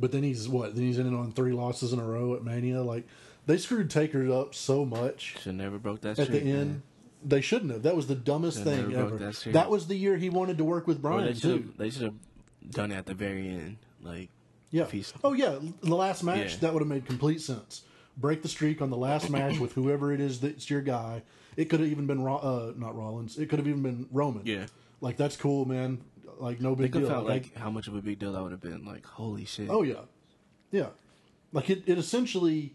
but 0.00 0.10
then 0.12 0.22
he's 0.22 0.48
what? 0.48 0.74
Then 0.74 0.84
he's 0.84 0.98
in 0.98 1.14
on 1.14 1.32
three 1.32 1.52
losses 1.52 1.92
in 1.92 1.98
a 1.98 2.04
row 2.04 2.34
at 2.34 2.42
Mania. 2.42 2.82
Like 2.82 3.06
they 3.48 3.56
screwed 3.58 3.90
Taker 3.90 4.30
up 4.32 4.54
so 4.54 4.84
much 4.84 5.36
Should 5.42 5.56
never 5.56 5.78
broke 5.78 6.02
that 6.02 6.14
streak. 6.14 6.28
at 6.28 6.32
streak. 6.34 6.44
the 6.44 6.50
end. 6.50 6.70
man. 6.70 6.82
They 7.24 7.40
shouldn't 7.40 7.72
have. 7.72 7.82
That 7.82 7.96
was 7.96 8.06
the 8.06 8.14
dumbest 8.14 8.58
Should've 8.58 8.72
thing 8.72 8.88
never 8.92 9.08
broke 9.08 9.20
ever. 9.20 9.26
that 9.26 9.34
streak. 9.34 9.68
Was 9.68 9.88
the 9.88 9.96
year 9.96 10.16
he 10.16 10.30
wanted 10.30 10.56
to 10.58 10.64
work 10.64 10.86
with 10.86 11.04
Or 11.04 11.20
they 11.20 11.32
too. 11.32 11.50
have 11.50 11.76
they 11.76 11.90
should 11.90 12.02
have 12.02 12.14
done 12.70 12.92
it 12.92 12.96
at 12.96 13.06
the 13.06 13.14
very 13.14 13.48
end. 13.48 13.78
Like 14.00 14.28
Yeah. 14.70 14.82
If 14.84 14.92
he's- 14.92 15.12
Oh 15.24 15.32
yeah, 15.32 15.58
the 15.82 15.96
last 15.96 16.22
match 16.22 16.52
Yeah. 16.52 16.58
that 16.60 16.72
would 16.74 16.80
have 16.82 16.88
made 16.88 17.06
complete 17.06 17.40
sense. 17.40 17.82
Break 18.16 18.42
the 18.42 18.48
streak 18.48 18.80
on 18.80 18.90
the 18.90 18.96
last 18.96 19.30
match 19.36 19.58
with 19.58 19.72
whoever 19.72 20.12
it 20.12 20.20
is 20.20 20.38
that's 20.40 20.70
your 20.70 20.80
guy. 20.82 21.22
It 21.56 21.64
could 21.68 21.80
have 21.80 21.88
even 21.88 22.06
been 22.06 22.22
Ro- 22.22 22.36
uh, 22.36 22.72
not 22.76 22.94
Rollins. 22.96 23.36
It 23.36 23.48
could 23.48 23.58
have 23.58 23.66
even 23.66 23.82
been 23.82 24.06
Roman. 24.12 24.42
yeah, 24.46 24.66
Like 25.00 25.16
that's 25.16 25.36
cool, 25.36 25.64
man. 25.64 25.98
Like 26.38 26.60
no 26.60 26.76
big 26.76 26.92
think 26.92 27.04
deal. 27.06 27.12
about 27.12 27.24
Like, 27.26 27.44
like 27.44 27.56
how 27.56 27.70
much 27.70 27.88
of 27.88 27.96
a 27.96 28.00
big 28.02 28.20
deal 28.20 28.32
that 28.34 28.42
would 28.42 28.52
have 28.52 28.60
been. 28.60 28.84
Like 28.84 29.04
holy 29.06 29.44
shit. 29.44 29.68
oh 29.70 29.82
yeah, 29.82 30.02
yeah. 30.70 30.90
Like 31.52 31.68
it, 31.70 31.82
it 31.86 31.98
essentially, 31.98 32.74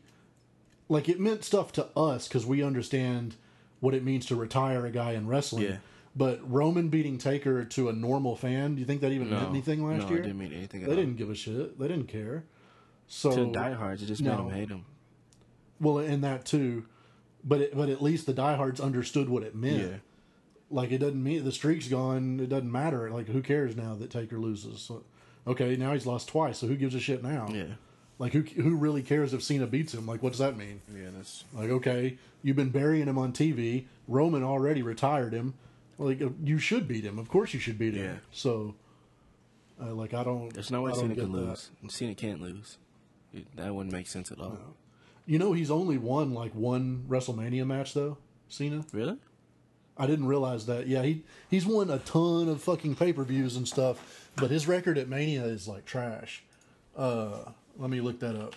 like 0.90 1.10
it 1.10 1.20
meant 1.20 1.44
stuff 1.44 1.72
to 1.74 1.88
us 1.98 2.28
because 2.28 2.46
we 2.46 2.62
understand 2.64 3.36
what 3.80 3.94
it 3.94 4.04
means 4.04 4.26
to 4.28 4.36
retire 4.36 4.86
a 4.86 4.92
guy 4.92 5.14
in 5.14 5.28
wrestling. 5.28 5.64
Yeah. 5.64 5.78
But 6.16 6.40
Roman 6.50 6.90
beating 6.90 7.18
Taker 7.18 7.66
to 7.66 7.90
a 7.90 7.94
normal 7.94 8.36
fan, 8.36 8.76
do 8.76 8.80
you 8.82 8.86
think 8.86 9.02
that 9.02 9.12
even 9.12 9.30
no, 9.30 9.38
meant 9.38 9.50
anything 9.50 9.86
last 9.86 10.04
no, 10.04 10.10
year? 10.10 10.20
it 10.20 10.24
didn't 10.24 10.38
mean 10.38 10.54
anything. 10.54 10.84
At 10.84 10.90
They 10.90 10.96
all. 10.96 11.02
didn't 11.02 11.18
give 11.18 11.30
a 11.32 11.36
shit. 11.36 11.80
They 11.80 11.88
didn't 11.88 12.08
care. 12.08 12.44
So 13.08 13.32
To 13.36 13.52
diehards, 13.52 14.04
it 14.04 14.06
just 14.06 14.22
made 14.22 14.30
No. 14.30 14.38
them 14.38 14.50
hate 14.52 14.70
him. 14.70 14.86
Well, 15.80 15.98
and 15.98 16.24
that 16.24 16.46
too, 16.46 16.86
but 17.44 17.62
it, 17.62 17.76
but 17.76 17.90
at 17.90 18.02
least 18.02 18.26
the 18.26 18.34
diehards 18.34 18.80
understood 18.80 19.28
what 19.28 19.44
it 19.44 19.56
meant. 19.56 19.82
Yeah. 19.92 19.98
Like 20.70 20.92
it 20.92 21.00
doesn't 21.00 21.22
mean 21.22 21.44
the 21.44 21.52
streak's 21.52 21.88
gone. 21.88 22.40
It 22.40 22.50
doesn't 22.50 22.72
matter. 22.72 23.10
Like 23.10 23.28
who 23.28 23.42
cares 23.42 23.76
now 23.76 23.96
that 23.96 24.10
Taker 24.12 24.40
loses? 24.40 24.82
So, 24.82 25.04
okay, 25.48 25.76
now 25.76 25.94
he's 25.94 26.06
lost 26.06 26.30
twice. 26.30 26.60
So 26.60 26.68
who 26.68 26.76
gives 26.76 26.96
a 26.96 27.00
shit 27.00 27.22
now? 27.24 27.48
Yeah. 27.52 27.74
Like 28.20 28.34
who 28.34 28.42
who 28.42 28.76
really 28.76 29.02
cares 29.02 29.34
if 29.34 29.44
Cena 29.44 29.68
beats 29.68 29.94
him? 29.94 30.06
Like 30.06 30.22
what 30.22 30.32
does 30.32 30.40
that 30.40 30.56
mean? 30.58 30.82
Yeah, 30.96 31.10
that's 31.16 31.44
Like 31.54 31.70
okay, 31.70 32.18
you've 32.44 32.56
been 32.56 32.70
burying 32.70 33.08
him 33.08 33.18
on 33.18 33.34
TV. 33.34 33.86
Roman 34.08 34.44
already 34.44 34.82
retired 34.82 35.34
him. 35.34 35.56
Like 35.98 36.22
you 36.44 36.58
should 36.60 36.88
beat 36.88 37.04
him. 37.04 37.18
Of 37.20 37.28
course 37.30 37.54
you 37.54 37.60
should 37.60 37.78
beat 37.80 37.96
him. 37.96 38.06
Yeah. 38.06 38.16
So, 38.32 38.76
uh, 39.82 39.94
like 39.94 40.14
I 40.14 40.24
don't. 40.24 40.54
there's 40.54 40.72
no 40.72 40.82
way 40.84 40.92
I 40.92 40.94
don't 40.94 41.02
Cena 41.04 41.16
get 41.16 41.22
can 41.24 41.32
that. 41.34 41.38
lose. 41.40 41.70
Cena 41.90 42.16
can't 42.16 42.42
lose. 42.42 42.78
That 43.56 43.74
wouldn't 43.74 43.94
make 43.94 44.08
sense 44.08 44.32
at 44.32 44.40
all. 44.40 44.58
You 45.26 45.40
know 45.40 45.54
he's 45.54 45.72
only 45.72 45.98
won 45.98 46.34
like 46.34 46.54
one 46.54 47.06
WrestleMania 47.10 47.66
match 47.66 47.94
though. 47.94 48.18
Cena. 48.48 48.86
Really? 48.92 49.18
I 49.98 50.08
didn't 50.08 50.26
realize 50.28 50.66
that. 50.68 50.88
Yeah, 50.88 51.04
he 51.04 51.24
he's 51.50 51.66
won 51.66 51.90
a 51.90 52.00
ton 52.00 52.50
of 52.50 52.62
fucking 52.62 52.96
pay 52.96 53.14
per 53.14 53.24
views 53.24 53.56
and 53.56 53.68
stuff, 53.68 54.30
but 54.36 54.50
his 54.52 54.68
record 54.68 54.98
at 54.98 55.08
Mania 55.08 55.46
is 55.46 55.68
like 55.68 55.86
trash. 55.86 56.44
Uh, 56.96 57.52
let 57.78 57.90
me 57.90 58.02
look 58.02 58.20
that 58.20 58.36
up. 58.36 58.56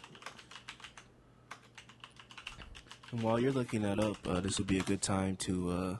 And 3.13 3.23
while 3.23 3.39
you're 3.39 3.53
looking 3.53 3.83
that 3.83 3.99
up, 3.99 4.17
uh, 4.27 4.41
this 4.41 4.59
would 4.59 4.67
be 4.67 4.79
a 4.79 4.83
good 4.83 5.03
time 5.03 5.37
to 5.37 5.71
uh, 5.71 5.97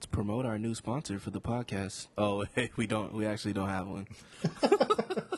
to 0.00 0.08
promote 0.08 0.46
our 0.46 0.58
new 0.58 0.74
sponsor 0.74 1.18
for 1.18 1.30
the 1.30 1.40
podcast. 1.40 2.08
Oh, 2.16 2.44
hey, 2.54 2.70
we 2.76 2.86
don't. 2.86 3.12
We 3.14 3.26
actually 3.26 3.52
don't 3.52 3.68
have 3.68 3.86
one. 3.86 4.06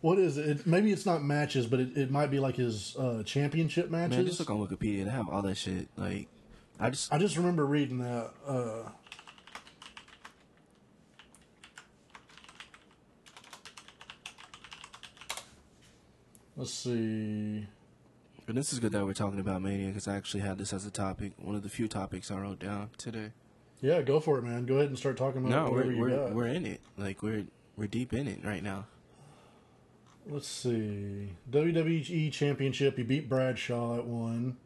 What 0.00 0.18
is 0.18 0.38
it? 0.38 0.48
it 0.48 0.66
maybe 0.66 0.92
it's 0.92 1.04
not 1.04 1.22
matches, 1.22 1.66
but 1.66 1.80
it, 1.80 1.96
it 1.96 2.10
might 2.10 2.30
be 2.30 2.38
like 2.40 2.56
his 2.56 2.96
uh, 2.96 3.22
championship 3.22 3.90
matches. 3.90 4.16
Man, 4.16 4.26
just 4.26 4.40
look 4.40 4.50
on 4.50 4.58
Wikipedia. 4.66 5.04
They 5.04 5.10
have 5.10 5.28
all 5.28 5.42
that 5.42 5.56
shit. 5.56 5.88
Like, 5.96 6.28
I 6.78 6.90
just 6.90 7.12
I 7.12 7.18
just 7.18 7.36
remember 7.36 7.66
reading 7.66 7.98
that. 7.98 8.30
Let's 16.60 16.72
see. 16.74 17.66
And 18.46 18.56
this 18.56 18.72
is 18.72 18.78
good 18.80 18.92
that 18.92 19.04
we're 19.04 19.14
talking 19.14 19.40
about 19.40 19.62
Mania 19.62 19.88
because 19.88 20.06
I 20.06 20.16
actually 20.16 20.40
had 20.40 20.58
this 20.58 20.72
as 20.72 20.84
a 20.84 20.90
topic, 20.90 21.32
one 21.38 21.54
of 21.54 21.62
the 21.62 21.68
few 21.68 21.88
topics 21.88 22.30
I 22.30 22.38
wrote 22.38 22.58
down 22.58 22.90
today. 22.98 23.30
Yeah, 23.80 24.02
go 24.02 24.20
for 24.20 24.38
it, 24.38 24.42
man. 24.42 24.66
Go 24.66 24.74
ahead 24.76 24.88
and 24.88 24.98
start 24.98 25.16
talking 25.16 25.40
about 25.40 25.50
No, 25.50 25.70
whatever 25.70 25.88
we're 25.88 25.92
you 25.94 26.00
we're, 26.00 26.10
got. 26.10 26.34
we're 26.34 26.46
in 26.48 26.66
it. 26.66 26.80
Like 26.98 27.22
we're 27.22 27.46
we're 27.76 27.86
deep 27.86 28.12
in 28.12 28.28
it 28.28 28.44
right 28.44 28.62
now. 28.62 28.86
Let's 30.26 30.48
see. 30.48 31.30
WWE 31.50 32.30
Championship. 32.30 32.98
He 32.98 33.02
beat 33.04 33.28
Bradshaw 33.28 33.96
at 33.96 34.04
one. 34.04 34.58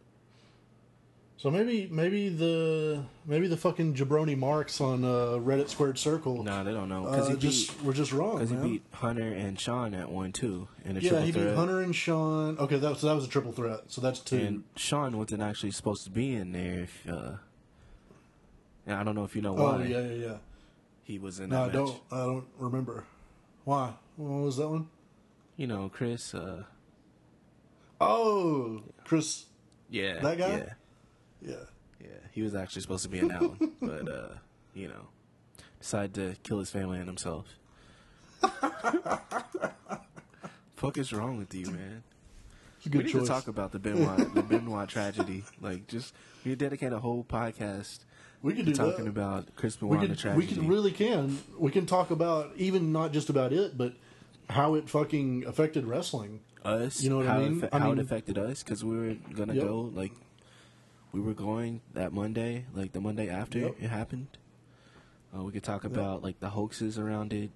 So 1.37 1.51
maybe 1.51 1.89
maybe 1.91 2.29
the 2.31 3.03
maybe 3.27 3.49
the 3.49 3.57
fucking 3.57 3.95
jabroni 3.95 4.37
marks 4.39 4.81
on 4.81 5.05
uh, 5.05 5.39
Reddit 5.39 5.69
Squared 5.69 5.99
Circle. 5.99 6.43
No, 6.43 6.65
they 6.65 6.73
don't 6.73 6.89
know 6.89 7.03
because 7.03 7.27
uh, 7.29 7.31
he 7.33 7.37
just 7.37 7.83
we're 7.83 7.93
just 7.93 8.13
wrong. 8.13 8.37
because 8.37 8.51
he 8.51 8.57
man. 8.57 8.69
beat 8.69 8.83
Hunter 8.93 9.31
and 9.33 9.59
Shawn 9.61 9.93
at 9.95 10.09
one 10.11 10.33
too 10.33 10.69
in 10.85 10.97
a 10.97 11.01
yeah, 11.01 11.11
triple 11.11 11.27
he 11.27 11.33
beat. 11.33 11.55
Hunter 11.55 11.83
and 11.83 11.95
Shawn. 11.95 12.57
Okay, 12.59 12.79
that 12.79 12.89
was, 12.91 13.01
so 13.01 13.09
that 13.09 13.15
was 13.15 13.25
a 13.25 13.29
triple 13.29 13.53
threat. 13.53 13.81
So 13.89 14.01
that's 14.01 14.21
two. 14.21 14.37
and 14.39 14.65
Shawn 14.77 15.19
wasn't 15.19 15.43
actually 15.43 15.73
supposed 15.73 16.05
to 16.05 16.11
be 16.11 16.35
in 16.35 16.53
there. 16.53 16.85
If, 16.85 17.07
uh, 17.11 17.33
and 18.87 18.97
I 18.97 19.03
don't 19.03 19.15
know 19.15 19.25
if 19.25 19.35
you 19.37 19.43
know 19.43 19.53
why. 19.53 19.61
oh 19.63 19.79
why 19.79 19.85
yeah, 19.85 20.01
yeah, 20.01 20.27
yeah. 20.27 20.37
he 21.03 21.19
was 21.19 21.41
in 21.41 21.51
No, 21.51 21.57
that 21.57 21.63
I 21.63 21.67
match. 21.67 21.75
don't. 21.75 22.01
I 22.13 22.25
don't 22.25 22.47
remember. 22.59 23.05
Why? 23.65 23.93
What 24.17 24.29
was 24.45 24.57
that 24.59 24.69
one? 24.69 24.89
You 25.57 25.67
know, 25.67 25.91
Chris. 25.93 26.33
Uh, 26.35 26.63
Oh, 28.01 28.83
Chris. 29.05 29.45
yeah, 29.91 30.21
That 30.21 30.39
guy? 30.39 30.57
Yeah, 30.59 30.73
Yeah. 31.45 31.55
yeah. 32.01 32.09
He 32.33 32.43
was 32.43 32.55
actually 32.55 32.83
supposed 32.83 33.03
to 33.05 33.09
be 33.09 33.19
in 33.19 33.29
that 33.29 33.41
one, 33.43 33.73
but 33.83 34.09
uh, 34.09 34.29
you 34.75 34.89
know, 34.89 35.09
decided 35.81 36.15
to 36.15 36.37
kill 36.43 36.59
his 36.59 36.71
family 36.71 36.99
and 36.99 37.07
himself. 37.07 37.47
Fuck 40.77 40.99
is 40.99 41.13
wrong 41.13 41.39
with 41.39 41.55
you, 41.55 41.67
man? 41.71 42.03
We 42.93 42.99
need 42.99 43.09
choice. 43.13 43.23
to 43.23 43.29
talk 43.29 43.49
about 43.49 43.73
the 43.73 43.79
Benoit, 43.79 44.35
the 44.35 44.43
Benoit 44.43 44.89
tragedy. 44.89 45.45
Like, 45.61 45.87
just 45.87 46.15
we 46.45 46.55
dedicate 46.55 46.93
a 46.93 46.99
whole 46.99 47.25
podcast 47.25 48.01
we 48.43 48.53
can 48.55 48.67
to 48.67 48.73
do 48.73 48.77
talking 48.77 49.05
that. 49.07 49.11
about 49.11 49.57
Chris 49.57 49.81
we 49.81 49.89
Benoit 49.89 50.01
can, 50.03 50.11
and 50.11 50.19
the 50.19 50.21
tragedy. 50.21 50.47
we 50.47 50.53
can 50.55 50.69
really 50.69 50.93
can. 50.93 51.39
We 51.59 51.71
can 51.71 51.87
talk 51.87 52.11
about 52.11 52.53
even 52.57 52.93
not 52.93 53.13
just 53.13 53.31
about 53.31 53.53
it, 53.55 53.79
but 53.79 53.95
how 54.51 54.75
it 54.75 54.91
fucking 54.91 55.45
affected 55.47 55.87
wrestling. 55.87 56.41
us. 56.65 57.03
You 57.03 57.09
know 57.09 57.17
what 57.19 57.29
I 57.29 57.39
mean? 57.39 57.63
It, 57.65 57.71
I 57.73 57.79
how 57.79 57.89
mean- 57.91 57.99
it 57.99 58.03
affected 58.03 58.37
us 58.37 58.63
because 58.63 58.85
we 58.85 58.97
were 58.99 59.15
gonna 59.35 59.55
Yep. 59.55 59.65
go 59.65 59.91
like 59.95 60.13
we 61.15 61.21
were 61.21 61.33
going 61.33 61.81
that 61.93 62.13
Monday, 62.13 62.67
like 62.75 62.93
the 62.93 63.01
Monday 63.01 63.29
after 63.29 63.61
Yep. 63.61 63.77
it 63.81 63.89
happened. 63.89 64.27
Uh, 65.35 65.45
we 65.45 65.53
could 65.53 65.63
talk 65.63 65.85
about 65.85 66.23
like 66.25 66.41
the 66.41 66.49
hoaxes 66.51 66.99
around 66.99 67.33
it. 67.33 67.51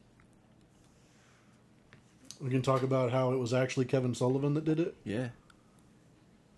We 2.40 2.50
can 2.50 2.62
talk 2.62 2.82
about 2.84 3.10
how 3.10 3.32
it 3.32 3.36
was 3.38 3.52
actually 3.52 3.86
Kevin 3.86 4.14
Sullivan 4.14 4.54
that 4.54 4.64
did 4.64 4.78
it. 4.78 4.94
Yeah, 5.04 5.30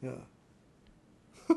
Yeah. 0.02 0.10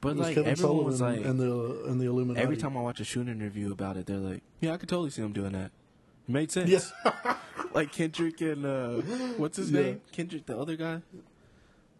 but 0.00 0.16
like 0.16 0.34
Kevin 0.36 0.50
everyone 0.52 0.56
Sullivan 0.56 0.84
was 0.86 1.00
like, 1.00 1.24
and 1.24 1.38
the 1.40 1.84
and 1.88 2.00
the 2.00 2.06
Illuminati. 2.06 2.42
every 2.42 2.56
time 2.56 2.76
I 2.76 2.80
watch 2.80 3.00
a 3.00 3.04
shoot 3.04 3.28
interview 3.28 3.72
about 3.72 3.96
it, 3.96 4.06
they're 4.06 4.16
like, 4.18 4.42
"Yeah, 4.60 4.72
I 4.72 4.76
could 4.76 4.88
totally 4.88 5.10
see 5.10 5.22
him 5.22 5.32
doing 5.32 5.52
that." 5.52 5.72
It 6.28 6.32
made 6.32 6.50
sense. 6.52 6.70
Yes. 6.70 6.92
like 7.74 7.90
Kendrick 7.92 8.40
and 8.40 8.64
uh, 8.64 8.94
what's 9.36 9.56
his 9.56 9.70
Yeah. 9.72 9.80
name? 9.82 10.00
Kendrick, 10.12 10.46
the 10.46 10.56
other 10.56 10.76
guy. 10.76 11.02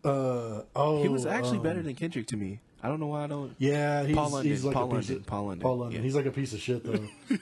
Uh, 0.05 0.63
oh, 0.75 1.03
He 1.03 1.09
was 1.09 1.27
actually 1.27 1.59
um, 1.59 1.63
better 1.63 1.83
than 1.83 1.95
Kendrick 1.95 2.27
to 2.29 2.37
me. 2.37 2.61
I 2.83 2.89
don't 2.89 2.99
know 2.99 3.07
why 3.07 3.25
I 3.25 3.27
don't. 3.29 3.55
Yeah, 3.59 4.03
he's, 4.05 4.17
Paul 4.17 4.31
London, 4.31 4.51
he's 4.51 4.65
like 4.65 4.75
Paul 4.75 4.85
a 4.85 4.87
piece 4.99 5.09
London, 5.09 5.17
of 5.17 5.27
Paul 5.27 5.47
London, 5.47 5.63
Paul 5.63 5.77
London. 5.79 5.97
yeah. 6.01 6.03
He's 6.05 6.15
like 6.17 6.27
a 6.27 6.31
piece 6.33 6.53
of 6.53 6.61
shit 6.61 6.85
though. 6.85 7.07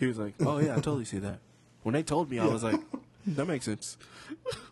He 0.00 0.06
was 0.06 0.18
like, 0.18 0.34
"Oh 0.40 0.58
yeah, 0.58 0.72
I 0.72 0.76
totally 0.76 1.04
see 1.04 1.18
that." 1.18 1.38
When 1.84 1.92
they 1.92 2.02
told 2.02 2.28
me, 2.28 2.40
I 2.40 2.46
was 2.46 2.64
like, 2.64 2.80
"That 3.28 3.46
makes 3.46 3.64
sense." 3.64 3.96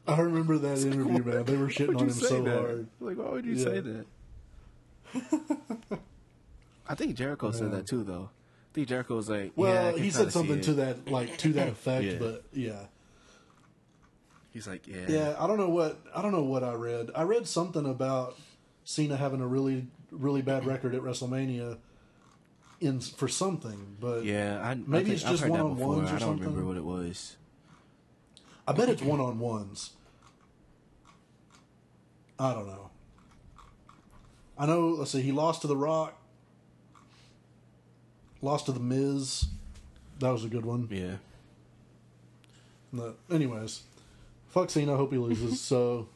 I 0.07 0.19
remember 0.21 0.59
that 0.59 0.79
interview, 0.85 1.23
man. 1.23 1.45
They 1.45 1.57
were 1.57 1.69
shitting 1.69 1.97
on 1.97 2.07
him 2.09 2.11
so 2.11 2.43
that? 2.43 2.59
hard. 2.59 2.87
Like, 3.01 3.17
why 3.17 3.31
would 3.31 3.45
you 3.47 3.55
Yeah. 3.55 3.65
say 3.65 3.81
that? 3.81 4.07
I 6.89 6.95
think 6.97 7.15
Jericho 7.15 7.53
said 7.53 7.71
that 7.73 7.87
too, 7.87 8.03
though. 8.03 8.31
I 8.33 8.75
think 8.75 8.89
Jericho 8.89 9.15
was 9.17 9.31
like, 9.31 9.53
Well, 9.55 9.97
yeah, 9.97 10.03
he 10.03 10.11
said 10.11 10.33
something 10.33 10.61
to 10.63 10.75
that, 10.75 11.09
like 11.09 11.39
to 11.39 11.53
that 11.55 11.69
effect, 11.69 12.05
Yeah. 12.05 12.17
but 12.19 12.45
yeah, 12.53 12.81
He's 14.53 14.67
like, 14.67 14.87
yeah, 14.87 15.07
yeah. 15.09 15.37
I 15.39 15.47
don't 15.47 15.57
know 15.57 15.71
what 15.71 15.99
I 16.15 16.23
don't 16.23 16.33
know 16.33 16.43
what 16.43 16.63
I 16.63 16.75
read. 16.75 17.11
I 17.15 17.23
read 17.23 17.47
something 17.47 17.87
about 17.87 18.37
Cena 18.85 19.17
having 19.17 19.41
a 19.41 19.47
really 19.47 19.87
really 20.11 20.43
bad 20.43 20.67
record 20.67 20.95
at 20.95 21.01
WrestleMania 21.01 21.79
in 22.81 23.01
for 23.01 23.29
something, 23.29 23.97
but 24.01 24.25
yeah. 24.25 24.61
I, 24.63 24.75
Maybe 24.75 25.11
I 25.13 25.15
it's 25.15 25.23
just 25.23 25.43
heard 25.43 25.53
that 25.53 25.59
before. 25.63 25.75
one-on-ones 25.75 26.13
or 26.13 26.19
something. 26.19 26.23
I 26.23 26.27
don't 26.27 26.41
remember 26.41 26.67
what 26.67 26.77
it 26.77 26.85
was. 26.85 27.37
I 28.69 28.73
bet 28.73 28.89
it's 28.89 29.03
one 29.03 29.21
on 29.21 29.39
ones. 29.39 29.91
I 32.39 32.53
don't 32.55 32.67
know. 32.67 32.91
I 34.59 34.67
know. 34.67 34.89
Let's 34.91 35.13
see. 35.13 35.23
He 35.23 35.33
lost 35.33 35.63
to 35.63 35.67
The 35.67 35.77
Rock. 35.77 36.19
Lost 38.41 38.67
to 38.67 38.73
the 38.73 38.81
Miz. 38.81 39.47
That 40.19 40.31
was 40.31 40.45
a 40.45 40.49
good 40.49 40.65
one. 40.67 40.89
Yeah, 40.91 41.17
No, 42.91 43.15
anyways, 43.31 43.83
fuck 44.53 44.71
Cena. 44.71 44.95
I 44.95 44.97
hope 44.97 45.13
he 45.13 45.19
loses. 45.19 45.61
so, 45.61 46.09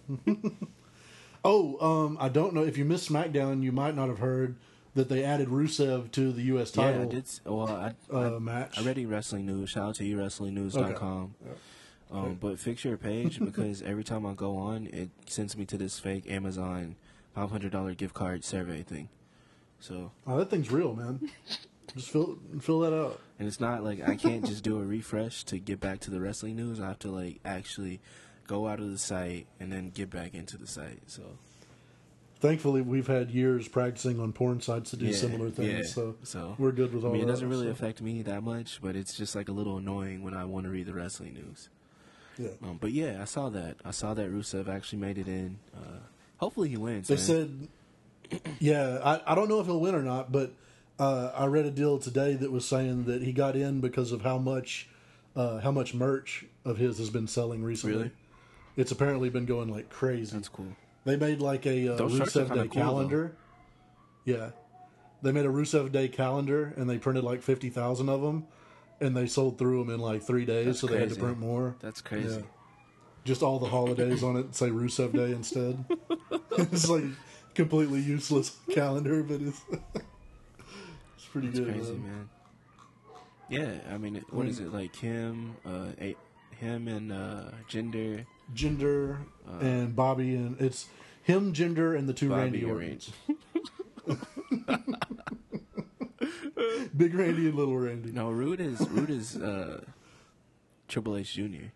oh, 1.44 1.78
um, 1.80 2.16
I 2.20 2.28
don't 2.28 2.54
know 2.54 2.62
if 2.64 2.78
you 2.78 2.84
missed 2.84 3.10
SmackDown. 3.10 3.62
You 3.62 3.72
might 3.72 3.96
not 3.96 4.08
have 4.08 4.18
heard 4.18 4.56
that 4.94 5.08
they 5.08 5.24
added 5.24 5.48
Rusev 5.48 6.10
to 6.12 6.32
the 6.32 6.42
U.S. 6.42 6.70
title. 6.70 7.00
yeah. 7.00 7.06
I 7.06 7.10
did. 7.10 7.24
Well, 7.44 7.68
I, 7.68 7.94
uh, 8.12 8.36
I, 8.36 8.38
match. 8.38 8.78
I 8.78 8.82
read 8.82 9.04
wrestling 9.08 9.46
news. 9.46 9.70
Shout 9.70 9.88
out 9.90 9.94
to 9.96 10.04
ewrestlingnews.com. 10.04 11.34
Um, 12.10 12.38
but 12.40 12.58
fix 12.60 12.84
your 12.84 12.96
page 12.96 13.40
because 13.40 13.82
every 13.82 14.04
time 14.04 14.24
I 14.24 14.32
go 14.34 14.56
on, 14.56 14.86
it 14.86 15.10
sends 15.26 15.56
me 15.56 15.64
to 15.66 15.76
this 15.76 15.98
fake 15.98 16.30
Amazon 16.30 16.94
five 17.34 17.50
hundred 17.50 17.72
dollar 17.72 17.94
gift 17.94 18.14
card 18.14 18.44
survey 18.44 18.82
thing. 18.82 19.08
So 19.80 20.12
Oh, 20.26 20.38
that 20.38 20.48
thing's 20.50 20.70
real, 20.70 20.94
man. 20.94 21.28
Just 21.96 22.10
fill 22.10 22.38
fill 22.60 22.80
that 22.80 22.94
out. 22.94 23.20
And 23.38 23.48
it's 23.48 23.60
not 23.60 23.82
like 23.82 24.06
I 24.06 24.16
can't 24.16 24.44
just 24.44 24.62
do 24.62 24.78
a 24.78 24.84
refresh 24.84 25.44
to 25.44 25.58
get 25.58 25.80
back 25.80 26.00
to 26.00 26.10
the 26.10 26.20
wrestling 26.20 26.56
news. 26.56 26.80
I 26.80 26.88
have 26.88 26.98
to 27.00 27.10
like 27.10 27.40
actually 27.44 28.00
go 28.46 28.68
out 28.68 28.80
of 28.80 28.90
the 28.90 28.98
site 28.98 29.46
and 29.60 29.72
then 29.72 29.90
get 29.90 30.10
back 30.10 30.34
into 30.34 30.56
the 30.56 30.66
site. 30.66 31.02
So 31.06 31.22
Thankfully, 32.38 32.82
we've 32.82 33.06
had 33.06 33.30
years 33.30 33.66
practicing 33.66 34.20
on 34.20 34.32
porn 34.32 34.60
sites 34.60 34.90
to 34.90 34.96
do 34.96 35.06
yeah, 35.06 35.16
similar 35.16 35.48
things, 35.48 35.72
yeah. 35.72 35.82
so, 35.82 36.16
so 36.22 36.54
we're 36.58 36.70
good 36.70 36.92
with 36.92 37.02
all 37.02 37.10
I 37.10 37.14
mean, 37.14 37.22
it 37.22 37.26
doesn't 37.26 37.48
really 37.48 37.66
so, 37.66 37.70
affect 37.70 38.02
me 38.02 38.20
that 38.22 38.42
much, 38.42 38.78
but 38.82 38.94
it's 38.94 39.16
just 39.16 39.34
like 39.34 39.48
a 39.48 39.52
little 39.52 39.78
annoying 39.78 40.22
when 40.22 40.34
I 40.34 40.44
want 40.44 40.64
to 40.64 40.70
read 40.70 40.84
the 40.84 40.92
wrestling 40.92 41.32
news. 41.32 41.70
Yeah. 42.36 42.50
Um, 42.62 42.76
but 42.78 42.92
yeah, 42.92 43.22
I 43.22 43.24
saw 43.24 43.48
that. 43.48 43.76
I 43.86 43.90
saw 43.90 44.12
that 44.12 44.30
Rusev 44.30 44.68
actually 44.68 44.98
made 44.98 45.16
it 45.16 45.28
in. 45.28 45.58
Uh, 45.74 46.00
hopefully, 46.36 46.68
he 46.68 46.76
wins. 46.76 47.08
They 47.08 47.14
man. 47.14 47.24
said, 47.24 47.68
yeah, 48.58 48.98
I, 49.02 49.32
I 49.32 49.34
don't 49.34 49.48
know 49.48 49.60
if 49.60 49.66
he'll 49.66 49.80
win 49.80 49.94
or 49.94 50.02
not, 50.02 50.30
but 50.30 50.52
uh, 50.98 51.30
I 51.34 51.46
read 51.46 51.64
a 51.64 51.70
deal 51.70 51.98
today 51.98 52.34
that 52.34 52.52
was 52.52 52.68
saying 52.68 53.04
that 53.04 53.22
he 53.22 53.32
got 53.32 53.56
in 53.56 53.80
because 53.80 54.12
of 54.12 54.20
how 54.20 54.36
much 54.36 54.90
uh, 55.34 55.60
how 55.60 55.70
much 55.70 55.94
merch 55.94 56.44
of 56.66 56.76
his 56.76 56.98
has 56.98 57.08
been 57.08 57.26
selling 57.26 57.64
recently. 57.64 57.96
Really? 57.96 58.10
It's 58.76 58.92
apparently 58.92 59.30
been 59.30 59.46
going 59.46 59.68
like 59.70 59.88
crazy. 59.90 60.36
that's 60.36 60.48
cool. 60.48 60.76
They 61.04 61.16
made 61.16 61.40
like 61.40 61.66
a 61.66 61.94
uh, 61.94 61.96
Those 61.96 62.18
Rusev 62.20 62.48
Day 62.48 62.54
cool, 62.54 62.56
though. 62.56 62.68
calendar. 62.68 63.36
Yeah, 64.24 64.50
they 65.22 65.32
made 65.32 65.46
a 65.46 65.50
Rusev 65.50 65.92
Day 65.92 66.08
calendar 66.08 66.74
and 66.76 66.88
they 66.90 66.98
printed 66.98 67.24
like 67.24 67.42
fifty 67.42 67.70
thousand 67.70 68.08
of 68.08 68.20
them, 68.22 68.46
and 69.00 69.16
they 69.16 69.26
sold 69.26 69.56
through 69.58 69.84
them 69.84 69.94
in 69.94 70.00
like 70.00 70.22
three 70.22 70.44
days. 70.44 70.66
That's 70.66 70.80
so 70.80 70.86
they 70.88 70.98
had 70.98 71.10
to 71.10 71.16
print 71.16 71.38
more. 71.38 71.76
That's 71.80 72.00
crazy. 72.02 72.36
Yeah. 72.36 72.42
Just 73.24 73.42
all 73.42 73.58
the 73.58 73.66
holidays 73.66 74.22
on 74.22 74.36
it 74.36 74.54
say 74.54 74.68
Rusev 74.68 75.12
Day 75.12 75.32
instead. 75.32 75.84
it's 76.58 76.88
like 76.88 77.04
completely 77.54 78.00
useless 78.00 78.56
calendar, 78.70 79.22
but 79.22 79.40
it's 79.40 79.60
it's 81.16 81.24
pretty 81.32 81.48
That's 81.48 81.60
good. 81.60 81.72
crazy, 81.74 81.92
man. 81.92 82.02
man. 82.02 82.28
Yeah, 83.48 83.94
I 83.94 83.96
mean, 83.98 84.16
it- 84.16 84.32
what 84.32 84.46
is 84.46 84.58
it 84.58 84.72
like? 84.72 84.94
Him, 84.96 85.56
uh, 85.64 85.86
a, 86.00 86.16
him, 86.56 86.88
and 86.88 87.12
uh, 87.12 87.44
Jinder. 87.70 88.26
Jinder 88.54 89.18
and 89.60 89.94
Bobby, 89.96 90.34
and 90.34 90.60
it's 90.60 90.86
him, 91.22 91.52
Jinder, 91.52 91.96
and 91.98 92.08
the 92.08 92.12
two 92.14 92.28
Bobby 92.28 92.42
Randy 92.42 92.62
and 92.62 92.70
Ortons. 92.70 93.10
Big 96.96 97.14
Randy 97.14 97.46
and 97.48 97.54
Little 97.54 97.76
Randy. 97.76 98.12
No, 98.12 98.30
Roode 98.30 98.60
is 98.60 98.80
Roode 98.88 99.10
is 99.10 99.36
uh, 99.36 99.82
Triple 100.88 101.16
H 101.16 101.34
Junior. 101.34 101.72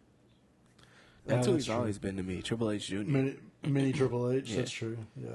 That's 1.27 1.47
Yeah, 1.47 1.51
who 1.51 1.57
he's 1.57 1.67
true. 1.67 1.75
always 1.75 1.99
been 1.99 2.17
to 2.17 2.23
me. 2.23 2.43
Triple 2.43 2.71
H 2.71 2.87
Junior. 2.89 3.13
Mini, 3.13 3.37
mini 3.67 3.93
Triple 3.93 4.31
H. 4.31 4.51
Yeah. 4.51 4.57
That's 4.57 4.71
true. 4.71 4.99
Yeah, 5.17 5.29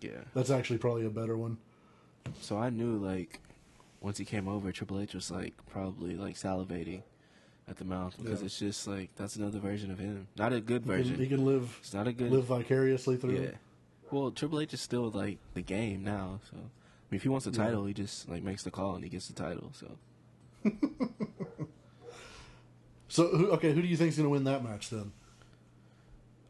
Yeah. 0.00 0.10
that's 0.34 0.50
actually 0.50 0.78
probably 0.78 1.06
a 1.06 1.10
better 1.10 1.36
one. 1.36 1.58
So 2.40 2.58
I 2.58 2.70
knew 2.70 2.96
like 2.96 3.40
once 4.00 4.18
he 4.18 4.24
came 4.24 4.48
over, 4.48 4.72
Triple 4.72 5.00
H 5.00 5.14
was 5.14 5.30
like 5.30 5.54
probably 5.66 6.16
like 6.16 6.34
salivating 6.36 7.02
at 7.68 7.76
the 7.78 7.84
mouth 7.84 8.14
because 8.22 8.40
Yeah. 8.40 8.46
it's 8.46 8.58
just 8.58 8.86
like 8.86 9.10
that's 9.16 9.36
another 9.36 9.58
version 9.58 9.90
of 9.90 9.98
him. 9.98 10.26
Not 10.36 10.52
a 10.52 10.60
good 10.60 10.82
He 10.82 10.88
can, 10.88 10.96
version. 10.96 11.16
he 11.16 11.26
can 11.26 11.44
live 11.44 11.76
it's 11.80 11.94
not 11.94 12.06
a 12.06 12.12
good. 12.12 12.30
live 12.30 12.44
vicariously 12.44 13.16
through. 13.16 13.40
yeah. 13.40 13.50
Well, 14.10 14.30
Triple 14.30 14.60
H 14.60 14.74
is 14.74 14.80
still 14.80 15.10
like 15.10 15.38
the 15.54 15.62
game 15.62 16.04
now. 16.04 16.40
So 16.50 16.56
I 16.56 16.60
mean, 17.10 17.16
if 17.16 17.22
he 17.22 17.28
wants 17.28 17.46
the 17.46 17.52
Yeah. 17.52 17.64
title, 17.64 17.84
he 17.86 17.94
just 17.94 18.28
like 18.28 18.42
makes 18.42 18.62
the 18.64 18.70
call 18.70 18.94
and 18.96 19.02
he 19.04 19.10
gets 19.10 19.28
the 19.28 19.34
title. 19.34 19.72
So 19.72 19.98
So 23.08 23.28
who, 23.28 23.50
okay, 23.52 23.72
who 23.72 23.80
do 23.82 23.86
you 23.88 23.96
think's 23.96 24.16
going 24.16 24.24
to 24.26 24.30
win 24.30 24.44
that 24.44 24.64
match 24.64 24.90
then? 24.90 25.12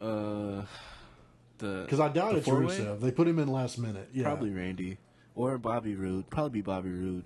uh, 0.01 0.65
the 1.59 1.83
Because 1.85 2.01
I 2.01 2.09
doubt 2.09 2.37
it's? 2.37 2.49
Rusev. 2.49 3.01
They 3.01 3.11
put 3.11 3.29
him 3.29 3.39
in 3.39 3.49
last 3.49 3.79
minute. 3.79 4.09
Yeah. 4.13 4.25
Probably 4.25 4.51
Randy 4.51 4.99
or 5.35 5.59
Bobby 5.59 5.95
Roode. 5.95 6.29
Probably 6.31 6.51
be 6.51 6.63
Bobby 6.63 6.91
Roode. 6.91 7.25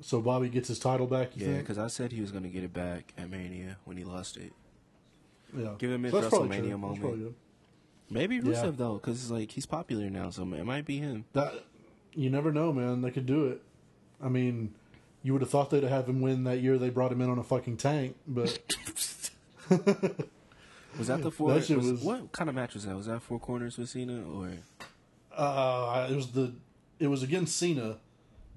So 0.00 0.20
Bobby 0.20 0.48
gets 0.48 0.68
his 0.68 0.78
title 0.78 1.06
back. 1.06 1.36
You 1.36 1.46
Yeah, 1.48 1.58
because 1.58 1.78
I 1.78 1.88
said 1.88 2.12
he 2.12 2.20
was 2.20 2.30
going 2.30 2.44
to 2.44 2.48
get 2.50 2.62
it 2.64 2.72
back 2.72 3.12
at 3.18 3.28
Mania 3.30 3.76
when 3.84 3.96
he 3.96 4.04
lost 4.04 4.36
it. 4.36 4.52
Yeah. 5.56 5.74
give 5.78 5.90
him 5.90 6.02
his 6.04 6.12
So 6.12 6.20
WrestleMania. 6.22 6.78
Moment. 6.78 7.34
Maybe 8.10 8.36
Yeah. 8.36 8.42
Rusev 8.42 8.76
though, 8.76 8.94
because 8.94 9.30
like 9.30 9.50
he's 9.52 9.66
popular 9.66 10.08
now, 10.10 10.30
so 10.30 10.42
it 10.42 10.64
might 10.64 10.84
be 10.84 10.98
him. 10.98 11.24
That 11.32 11.64
you 12.14 12.30
never 12.30 12.52
know, 12.52 12.72
man. 12.72 13.02
They 13.02 13.10
could 13.10 13.26
do 13.26 13.46
it. 13.48 13.62
I 14.22 14.28
mean, 14.28 14.74
you 15.22 15.32
would 15.32 15.42
have 15.42 15.50
thought 15.50 15.70
they'd 15.70 15.82
have 15.84 16.08
him 16.08 16.20
win 16.20 16.44
that 16.44 16.58
year. 16.60 16.78
They 16.78 16.90
brought 16.90 17.12
him 17.12 17.20
in 17.20 17.28
on 17.30 17.38
a 17.38 17.42
fucking 17.44 17.76
tank, 17.78 18.16
but 18.26 18.58
Was 20.98 21.06
that 21.08 21.22
the 21.22 21.30
four? 21.30 21.52
That 21.52 21.68
was- 21.70 21.90
was- 21.92 22.02
what 22.02 22.32
kind 22.32 22.48
of 22.48 22.54
match 22.56 22.74
was 22.74 22.84
that? 22.84 22.96
Was 22.96 23.06
that 23.06 23.20
four 23.22 23.38
corners 23.38 23.76
with 23.78 23.88
Cena 23.90 24.22
or? 24.24 24.50
uh, 25.36 26.08
it 26.10 26.14
was 26.16 26.28
the 26.32 26.52
it 26.98 27.06
was 27.08 27.22
against 27.22 27.56
Cena, 27.56 27.98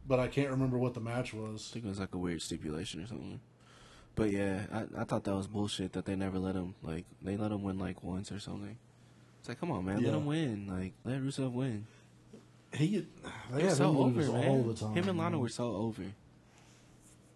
but 0.07 0.19
I 0.19 0.27
can't 0.27 0.49
remember 0.49 0.77
what 0.77 0.93
the 0.93 0.99
match 0.99 1.33
was. 1.33 1.69
I 1.69 1.73
think 1.73 1.85
it 1.85 1.89
was 1.89 1.99
like 1.99 2.13
a 2.13 2.17
weird 2.17 2.41
stipulation 2.41 3.03
or 3.03 3.07
something. 3.07 3.39
But 4.15 4.31
yeah, 4.31 4.63
I, 4.73 5.01
I 5.01 5.03
thought 5.05 5.23
that 5.23 5.35
was 5.35 5.47
bullshit 5.47 5.93
that 5.93 6.05
they 6.05 6.15
never 6.15 6.37
let 6.37 6.55
him 6.55 6.75
like 6.83 7.05
they 7.21 7.37
let 7.37 7.51
him 7.51 7.63
win 7.63 7.79
like 7.79 8.03
once 8.03 8.31
or 8.31 8.39
something. 8.39 8.77
It's 9.39 9.49
like, 9.49 9.59
come 9.59 9.71
on, 9.71 9.85
man, 9.85 9.99
Yeah. 9.99 10.07
let 10.09 10.17
him 10.17 10.25
win. 10.25 10.67
Like 10.67 10.93
let 11.05 11.21
Rusev 11.21 11.51
win. 11.53 11.85
He 12.73 13.05
they 13.51 13.61
They're 13.63 13.71
so 13.71 13.97
over, 13.97 14.21
man. 14.21 14.47
all 14.47 14.63
the 14.63 14.73
time. 14.73 14.93
Him 14.93 15.09
and 15.09 15.17
Lana 15.17 15.31
man. 15.31 15.39
were 15.39 15.49
so 15.49 15.75
over. 15.75 16.03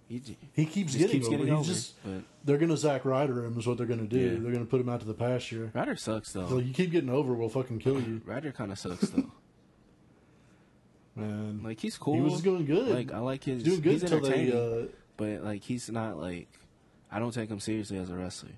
He, 0.08 0.22
He 0.54 0.66
keeps 0.66 0.92
just 0.94 1.00
getting 1.00 1.16
keeps 1.22 1.28
over. 1.28 1.38
getting 1.38 1.54
over. 1.54 1.64
just 1.66 1.96
But 2.04 2.22
they're 2.44 2.58
gonna 2.60 2.78
Zack 2.78 3.06
Ryder 3.06 3.44
him 3.46 3.58
is 3.58 3.66
what 3.66 3.78
they're 3.78 3.88
gonna 3.88 4.04
do. 4.04 4.20
Yeah. 4.20 4.40
They're 4.40 4.52
gonna 4.52 4.66
put 4.66 4.80
him 4.80 4.88
out 4.90 5.00
to 5.00 5.06
the 5.08 5.16
pasture. 5.16 5.72
Ryder 5.74 5.96
sucks 5.96 6.32
though. 6.32 6.48
So 6.48 6.58
you 6.60 6.74
keep 6.74 6.92
getting 6.92 7.10
over, 7.10 7.34
we'll 7.34 7.50
fucking 7.50 7.80
kill 7.80 8.00
you, 8.00 8.22
Ryder 8.26 8.52
kind 8.52 8.72
of 8.72 8.78
sucks 8.78 9.10
though. 9.10 9.32
Man. 11.16 11.62
Like 11.64 11.80
he's 11.80 11.98
cool. 11.98 12.16
he 12.16 12.22
was 12.22 12.42
doing 12.42 12.66
good. 12.66 12.88
Like 12.90 13.12
I 13.14 13.20
like 13.20 13.44
his. 13.44 13.64
He's 13.64 13.64
doing 13.64 13.82
good 13.82 13.92
he's 13.94 14.04
until 14.04 14.20
they. 14.22 14.28
entertaining, 14.50 14.84
Uh, 14.86 14.88
but 15.18 15.44
like 15.44 15.64
he's 15.64 15.90
not 15.90 16.18
like. 16.18 16.48
I 17.12 17.20
don't 17.20 17.32
take 17.34 17.50
him 17.50 17.60
seriously 17.60 17.98
as 17.98 18.10
a 18.10 18.16
wrestler. 18.16 18.50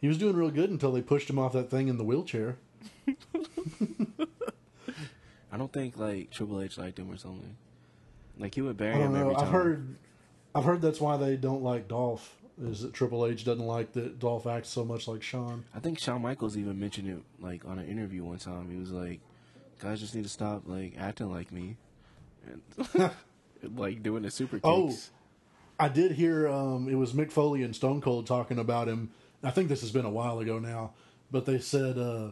he 0.00 0.06
was 0.06 0.18
doing 0.18 0.36
real 0.36 0.50
good 0.50 0.70
until 0.70 0.92
they 0.92 1.02
pushed 1.02 1.28
him 1.28 1.38
off 1.38 1.52
that 1.54 1.70
thing 1.70 1.88
in 1.88 1.96
the 1.98 2.04
wheelchair. 2.04 2.56
I 5.52 5.56
don't 5.56 5.72
think 5.72 5.96
like 5.96 6.30
Triple 6.30 6.60
H 6.62 6.78
liked 6.78 6.98
him 6.98 7.10
or 7.10 7.16
something. 7.16 7.56
Like 8.38 8.54
he 8.54 8.62
would 8.62 8.76
bury 8.76 8.96
him 8.96 9.14
every 9.14 9.34
time. 9.34 9.44
I've 9.44 9.50
heard, 9.52 9.96
I've 10.54 10.64
heard 10.64 10.82
that's 10.82 11.00
why 11.00 11.16
they 11.16 11.36
don't 11.36 11.62
like 11.62 11.88
Dolph. 11.88 12.36
Is 12.62 12.82
that 12.82 12.92
Triple 12.92 13.26
H 13.26 13.44
doesn't 13.44 13.64
like 13.64 13.92
that 13.92 14.18
Dolph 14.18 14.46
acts 14.46 14.68
so 14.68 14.84
much 14.84 15.08
like 15.08 15.22
Shawn? 15.22 15.64
I 15.74 15.80
think 15.80 15.98
Shawn 15.98 16.22
Michaels 16.22 16.56
even 16.56 16.78
mentioned 16.78 17.08
it 17.08 17.18
like 17.40 17.64
on 17.64 17.78
an 17.78 17.88
interview 17.88 18.24
one 18.24 18.38
time. 18.38 18.70
He 18.70 18.76
was 18.76 18.90
like, 18.90 19.20
"Guys 19.78 20.00
just 20.00 20.14
need 20.14 20.24
to 20.24 20.30
stop 20.30 20.62
like 20.66 20.94
acting 20.98 21.30
like 21.30 21.52
me, 21.52 21.76
and 22.46 23.10
like 23.76 24.02
doing 24.02 24.22
the 24.22 24.30
super 24.30 24.56
kicks." 24.56 24.64
Oh. 24.64 24.92
I 25.78 25.88
did 25.88 26.12
hear 26.12 26.46
um, 26.48 26.88
it 26.88 26.94
was 26.94 27.14
Mick 27.14 27.32
Foley 27.32 27.64
and 27.64 27.74
Stone 27.74 28.00
Cold 28.00 28.28
talking 28.28 28.58
about 28.60 28.86
him. 28.86 29.10
I 29.42 29.50
think 29.50 29.68
this 29.68 29.80
has 29.80 29.90
been 29.90 30.04
a 30.04 30.10
while 30.10 30.38
ago 30.38 30.60
now, 30.60 30.92
but 31.32 31.46
they 31.46 31.58
said 31.58 31.98
uh, 31.98 32.30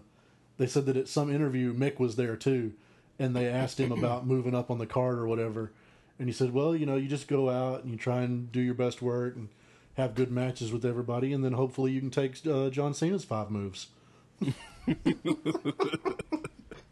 they 0.59 0.67
said 0.67 0.87
that 0.87 0.97
at 0.97 1.09
some 1.09 1.35
interview 1.35 1.75
Mick 1.75 1.99
was 1.99 2.17
there 2.17 2.37
too, 2.37 2.73
and 3.19 3.35
they 3.35 3.49
asked 3.49 3.81
him 3.81 3.91
about 3.91 4.27
moving 4.29 4.55
up 4.55 4.71
on 4.71 4.79
the 4.79 4.87
card 4.87 5.19
or 5.19 5.27
whatever, 5.27 5.73
and 6.19 6.29
he 6.29 6.33
said, 6.33 6.53
"Well, 6.53 6.77
you 6.77 6.87
know, 6.87 6.97
you 6.97 7.09
just 7.09 7.27
go 7.27 7.51
out 7.51 7.83
and 7.83 7.93
you 7.93 7.99
try 7.99 8.23
and 8.23 8.53
do 8.53 8.61
your 8.61 8.75
best 8.75 9.03
work, 9.03 9.35
and 9.35 9.49
have 9.95 10.15
good 10.15 10.31
matches 10.31 10.73
with 10.73 10.85
everybody, 10.85 11.33
and 11.33 11.45
then 11.45 11.53
hopefully 11.53 11.93
you 11.93 12.01
can 12.01 12.11
take 12.11 12.47
uh, 12.47 12.71
John 12.71 12.95
Cena's 12.95 13.25
five 13.25 13.51
moves. 13.51 13.89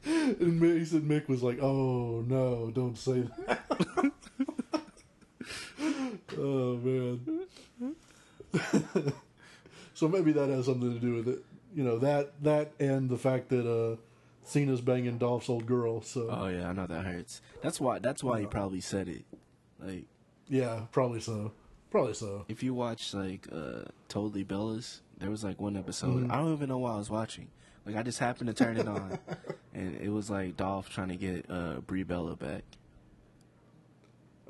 and 0.04 0.62
he 0.62 0.84
said 0.84 1.02
Mick 1.02 1.28
was 1.28 1.42
like, 1.42 1.58
"Oh 1.60 2.24
no, 2.26 2.70
don't 2.70 2.96
say 2.96 3.22
that." 3.46 3.60
oh 6.38 6.76
man. 6.76 7.40
so 9.94 10.08
maybe 10.08 10.32
that 10.32 10.48
has 10.48 10.66
something 10.66 10.94
to 10.94 10.98
do 10.98 11.14
with 11.16 11.28
it. 11.28 11.44
You 11.74 11.84
know 11.84 11.98
that 11.98 12.42
that 12.42 12.72
and 12.80 13.10
the 13.10 13.18
fact 13.18 13.50
that 13.50 13.70
uh, 13.70 13.96
Cena's 14.44 14.80
banging 14.80 15.18
Dolph's 15.18 15.48
old 15.48 15.66
girl. 15.66 16.00
So 16.00 16.28
Oh 16.30 16.48
yeah, 16.48 16.68
I 16.68 16.72
know 16.72 16.86
that 16.86 17.04
hurts. 17.04 17.42
That's 17.62 17.80
why. 17.80 17.98
That's 17.98 18.24
why 18.24 18.40
he 18.40 18.46
probably 18.46 18.80
said 18.80 19.08
it. 19.08 19.24
Like 19.78 20.06
yeah, 20.48 20.86
probably 20.92 21.20
so. 21.20 21.52
Probably 21.90 22.14
so. 22.14 22.44
if 22.48 22.62
you 22.62 22.72
watch 22.72 23.12
like 23.14 23.48
uh 23.52 23.82
Totally 24.08 24.44
Bellas, 24.44 25.00
there 25.18 25.30
was 25.30 25.44
like 25.44 25.60
one 25.60 25.76
episode. 25.76 26.30
I 26.30 26.36
don't 26.36 26.52
even 26.52 26.68
know 26.68 26.78
why 26.78 26.92
I 26.92 26.96
was 26.96 27.10
watching. 27.10 27.48
Like 27.86 27.96
I 27.96 28.02
just 28.02 28.18
happened 28.18 28.48
to 28.48 28.54
turn 28.64 28.76
it 28.76 28.86
on, 28.86 29.18
and 29.74 29.96
it 30.00 30.10
was 30.10 30.28
like 30.30 30.56
Dolph 30.56 30.90
trying 30.90 31.08
to 31.08 31.16
get 31.16 31.46
uh 31.50 31.80
Brie 31.86 32.02
Bella 32.02 32.36
back. 32.36 32.62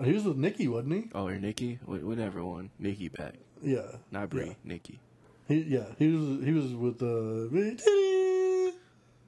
He 0.03 0.13
was 0.13 0.25
with 0.25 0.37
Nikki, 0.39 0.67
wasn't 0.67 0.95
he? 0.95 1.11
Oh, 1.15 1.27
or 1.29 1.37
Nikki, 1.39 1.75
Wh- 1.85 2.03
whatever 2.07 2.43
one, 2.45 2.71
Nikki 2.79 3.09
back, 3.09 3.35
Yeah. 3.63 3.97
not 4.11 4.31
Brie, 4.31 4.47
Yeah. 4.47 4.53
Nikki. 4.65 4.99
He 5.47 5.61
yeah 5.63 5.87
he 5.99 6.09
was 6.09 6.45
he 6.45 6.53
was 6.53 6.73
with 6.75 7.03
uh 7.03 7.49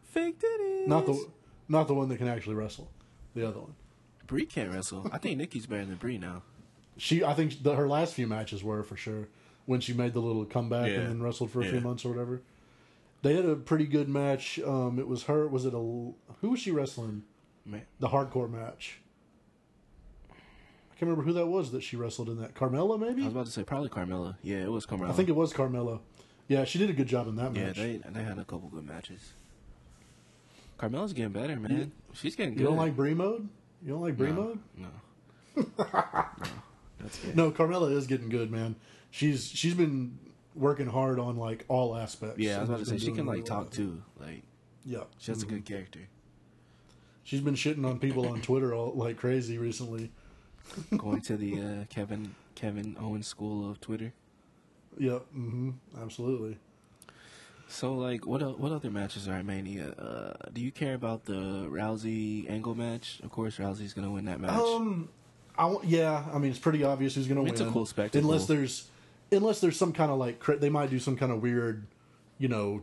Fake 0.04 0.38
titties. 0.40 0.86
not 0.86 1.06
the 1.06 1.26
not 1.68 1.88
the 1.88 1.94
one 1.94 2.08
that 2.08 2.18
can 2.18 2.28
actually 2.28 2.54
wrestle, 2.54 2.90
the 3.34 3.46
other 3.46 3.60
one. 3.60 3.74
Brie 4.26 4.46
can't 4.46 4.72
wrestle. 4.72 5.08
I 5.12 5.18
think 5.18 5.38
Nikki's 5.38 5.66
better 5.66 5.84
than 5.84 5.96
Brie 5.96 6.18
now. 6.18 6.42
She 6.96 7.24
I 7.24 7.34
think 7.34 7.62
the, 7.62 7.74
her 7.74 7.88
last 7.88 8.14
few 8.14 8.26
matches 8.26 8.62
were 8.64 8.82
for 8.82 8.96
sure 8.96 9.28
when 9.66 9.80
she 9.80 9.92
made 9.92 10.12
the 10.12 10.20
little 10.20 10.44
comeback 10.44 10.88
Yeah. 10.88 11.00
and 11.00 11.08
then 11.08 11.22
wrestled 11.22 11.50
for 11.50 11.60
a 11.62 11.68
few 11.68 11.80
months 11.80 12.04
or 12.04 12.10
whatever. 12.10 12.40
They 13.22 13.34
had 13.36 13.44
a 13.44 13.54
pretty 13.56 13.86
good 13.86 14.08
match. 14.08 14.58
Um, 14.60 14.98
it 14.98 15.06
was 15.06 15.24
her. 15.24 15.46
Was 15.48 15.64
it 15.64 15.74
a 15.74 15.78
who 15.78 16.16
was 16.42 16.60
she 16.60 16.70
wrestling? 16.72 17.22
Man, 17.64 17.82
The 18.00 18.08
hardcore 18.08 18.50
match. 18.50 18.98
I 20.30 20.94
can't 21.04 21.10
remember 21.10 21.22
who 21.22 21.32
that 21.34 21.46
was 21.46 21.70
that 21.72 21.82
she 21.82 21.96
wrestled 21.96 22.28
in 22.28 22.40
that. 22.40 22.54
Carmella, 22.54 22.98
maybe. 22.98 23.22
I 23.22 23.26
was 23.26 23.34
about 23.34 23.46
to 23.46 23.52
say 23.52 23.62
probably 23.64 23.88
Carmella. 23.88 24.36
Yeah, 24.42 24.58
it 24.58 24.70
was 24.70 24.86
Carmella. 24.86 25.10
I 25.10 25.12
think 25.12 25.28
it 25.28 25.36
was 25.36 25.52
Carmella. 25.52 26.00
Yeah, 26.48 26.64
she 26.64 26.78
did 26.78 26.90
a 26.90 26.92
good 26.92 27.06
job 27.06 27.28
in 27.28 27.36
that 27.36 27.54
Yeah, 27.54 27.66
match. 27.66 27.76
they 27.76 28.00
they 28.08 28.22
had 28.24 28.38
a 28.38 28.44
couple 28.44 28.68
good 28.68 28.86
matches. 28.86 29.32
Carmella's 30.78 31.12
getting 31.12 31.32
better, 31.32 31.54
man. 31.56 31.92
She's 32.12 32.34
getting 32.34 32.54
good. 32.54 32.60
you 32.60 32.66
don't 32.66 32.76
like 32.76 32.96
Brie 32.96 33.14
mode? 33.14 33.48
You 33.84 33.92
don't 33.92 34.02
like 34.02 34.16
Brie 34.16 34.30
no, 34.32 34.34
mode? 34.34 34.58
No. 34.76 34.88
no. 35.78 36.24
That's 37.00 37.18
good. 37.18 37.36
No, 37.36 37.50
Carmella 37.52 37.92
is 37.92 38.06
getting 38.08 38.28
good, 38.28 38.50
man. 38.50 38.74
She's 39.10 39.46
she's 39.48 39.74
been 39.74 40.18
working 40.54 40.86
hard 40.86 41.18
on 41.18 41.36
like 41.36 41.64
all 41.68 41.96
aspects. 41.96 42.38
Yeah, 42.38 42.58
I 42.58 42.60
was 42.60 42.68
about 42.68 42.78
to 42.80 42.86
say 42.86 42.98
she 42.98 43.12
can 43.12 43.26
like 43.26 43.44
talk 43.44 43.70
too. 43.70 44.02
Like 44.20 44.42
Yeah, 44.84 45.04
she 45.18 45.30
has 45.32 45.42
a 45.42 45.46
good 45.46 45.64
character. 45.64 46.00
she's 47.24 47.40
been 47.40 47.54
shitting 47.54 47.86
on 47.86 47.98
people 47.98 48.28
on 48.28 48.40
Twitter 48.40 48.74
all 48.74 48.92
like 48.94 49.16
crazy 49.16 49.58
recently. 49.58 50.10
Going 50.96 51.20
to 51.22 51.36
the 51.36 51.60
uh, 51.60 51.84
Kevin 51.90 52.34
Kevin 52.54 52.96
Owens 53.00 53.26
school 53.26 53.70
of 53.70 53.80
Twitter. 53.80 54.12
Yep, 54.98 55.22
Mm. 55.36 55.50
Hmm. 55.50 55.70
absolutely. 56.02 56.58
So 57.68 57.94
like, 57.94 58.26
what 58.26 58.42
o- 58.42 58.52
what 58.58 58.70
other 58.72 58.90
matches 58.90 59.26
are 59.28 59.32
at 59.34 59.46
Mania? 59.46 59.90
Uh, 59.92 60.50
do 60.52 60.60
you 60.60 60.70
care 60.70 60.94
about 60.94 61.24
the 61.24 61.66
Rousey 61.70 62.48
Angle 62.50 62.74
match? 62.74 63.18
Of 63.22 63.30
course, 63.30 63.56
Rousey's 63.56 63.94
gonna 63.94 64.10
win 64.10 64.26
that 64.26 64.40
match. 64.40 64.52
Um, 64.60 65.08
I 65.56 65.62
w- 65.70 65.80
yeah, 65.88 66.24
I 66.32 66.38
mean 66.38 66.50
it's 66.50 66.58
pretty 66.60 66.84
obvious 66.84 67.14
who's 67.14 67.26
going 67.26 67.36
to 67.36 67.42
win. 67.42 67.52
It's 67.52 67.60
a 67.60 67.70
cool 67.70 67.86
spectacle. 67.86 68.20
Unless 68.28 68.46
there's 68.46 68.88
unless 69.32 69.60
there's 69.60 69.76
some 69.76 69.92
kind 69.92 70.10
of 70.10 70.18
like 70.18 70.44
they 70.60 70.68
might 70.68 70.90
do 70.90 70.98
some 70.98 71.16
kind 71.16 71.32
of 71.32 71.42
weird, 71.42 71.86
you 72.38 72.48
know, 72.48 72.82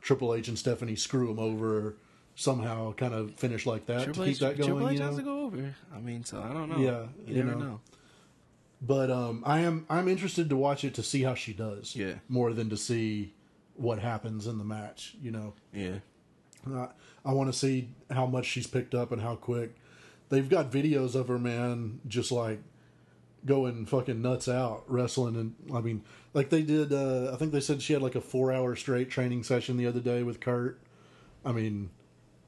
Triple 0.00 0.34
H 0.34 0.48
and 0.48 0.58
Stephanie 0.58 0.96
screw 0.96 1.26
them 1.26 1.38
over 1.38 1.96
somehow, 2.34 2.92
kind 2.92 3.14
of 3.14 3.34
finish 3.34 3.66
like 3.66 3.86
that 3.86 4.04
Triple 4.04 4.24
to 4.24 4.30
H, 4.30 4.38
keep 4.38 4.48
that 4.48 4.58
going. 4.58 4.70
Triple 4.70 4.90
H 4.90 4.98
you 4.98 5.04
has 5.04 5.16
to 5.16 5.22
go 5.22 5.40
over. 5.40 5.74
I 5.94 6.00
mean, 6.00 6.24
so 6.24 6.40
I 6.40 6.52
don't 6.52 6.68
know. 6.68 6.78
Yeah, 6.78 7.06
you, 7.26 7.36
you 7.36 7.44
never 7.44 7.58
know. 7.58 7.64
know. 7.64 7.80
But 8.82 9.10
um, 9.10 9.42
I 9.46 9.60
am 9.60 9.86
I'm 9.88 10.08
interested 10.08 10.50
to 10.50 10.56
watch 10.56 10.84
it 10.84 10.94
to 10.94 11.02
see 11.02 11.22
how 11.22 11.34
she 11.34 11.52
does. 11.52 11.96
Yeah. 11.96 12.14
More 12.28 12.52
than 12.52 12.68
to 12.70 12.76
see 12.76 13.32
what 13.76 13.98
happens 13.98 14.46
in 14.46 14.58
the 14.58 14.64
match. 14.64 15.16
You 15.22 15.30
know, 15.30 15.54
Yeah, 15.72 15.98
I, 16.70 16.88
I 17.24 17.32
want 17.32 17.52
to 17.52 17.58
see 17.58 17.88
how 18.10 18.26
much 18.26 18.46
she's 18.46 18.66
picked 18.66 18.94
up 18.94 19.10
and 19.10 19.22
how 19.22 19.36
quick. 19.36 19.74
They've 20.28 20.48
got 20.48 20.70
videos 20.70 21.14
of 21.14 21.28
her, 21.28 21.38
man, 21.38 22.00
just 22.08 22.32
like 22.32 22.60
going 23.46 23.86
fucking 23.86 24.22
nuts 24.22 24.48
out 24.48 24.84
wrestling, 24.88 25.36
and 25.36 25.54
I 25.74 25.80
mean, 25.80 26.02
like 26.32 26.50
they 26.50 26.62
did. 26.62 26.92
Uh, 26.92 27.30
I 27.32 27.36
think 27.36 27.52
they 27.52 27.60
said 27.60 27.82
she 27.82 27.92
had 27.92 28.02
like 28.02 28.14
a 28.14 28.20
four 28.20 28.52
hour 28.52 28.74
straight 28.76 29.10
training 29.10 29.42
session 29.42 29.76
the 29.76 29.86
other 29.86 30.00
day 30.00 30.22
with 30.22 30.40
Kurt. 30.40 30.80
I 31.44 31.52
mean, 31.52 31.90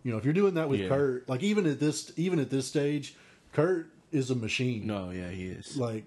you 0.02 0.10
know, 0.12 0.18
if 0.18 0.24
you're 0.24 0.32
doing 0.34 0.54
that 0.54 0.68
with 0.68 0.80
Yeah. 0.80 0.88
Kurt, 0.88 1.28
like 1.28 1.42
even 1.42 1.66
at 1.66 1.80
this 1.80 2.12
even 2.16 2.38
at 2.38 2.50
this 2.50 2.66
stage, 2.66 3.14
Kurt 3.52 3.90
is 4.12 4.30
a 4.30 4.34
machine 4.34 4.86
no, 4.86 5.10
yeah, 5.10 5.28
he 5.30 5.46
is. 5.46 5.76
like 5.76 6.04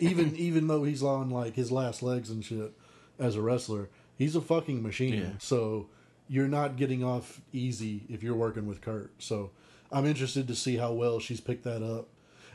even 0.00 0.34
even 0.36 0.66
though 0.66 0.84
he's 0.84 1.02
on 1.02 1.30
like 1.30 1.54
his 1.54 1.70
last 1.72 2.02
legs 2.02 2.28
and 2.30 2.44
shit 2.44 2.72
as 3.18 3.36
a 3.36 3.40
wrestler, 3.42 3.88
he's 4.16 4.36
a 4.36 4.40
fucking 4.40 4.82
machine. 4.82 5.14
Yeah. 5.14 5.30
So 5.38 5.88
you're 6.28 6.48
not 6.48 6.76
getting 6.76 7.04
off 7.04 7.40
easy 7.52 8.02
if 8.10 8.22
you're 8.22 8.34
working 8.34 8.66
with 8.66 8.80
Kurt. 8.80 9.12
So 9.22 9.52
I'm 9.92 10.04
interested 10.04 10.48
to 10.48 10.54
see 10.56 10.76
how 10.76 10.92
well 10.92 11.20
she's 11.20 11.40
picked 11.40 11.64
that 11.64 11.82
up. 11.82 12.08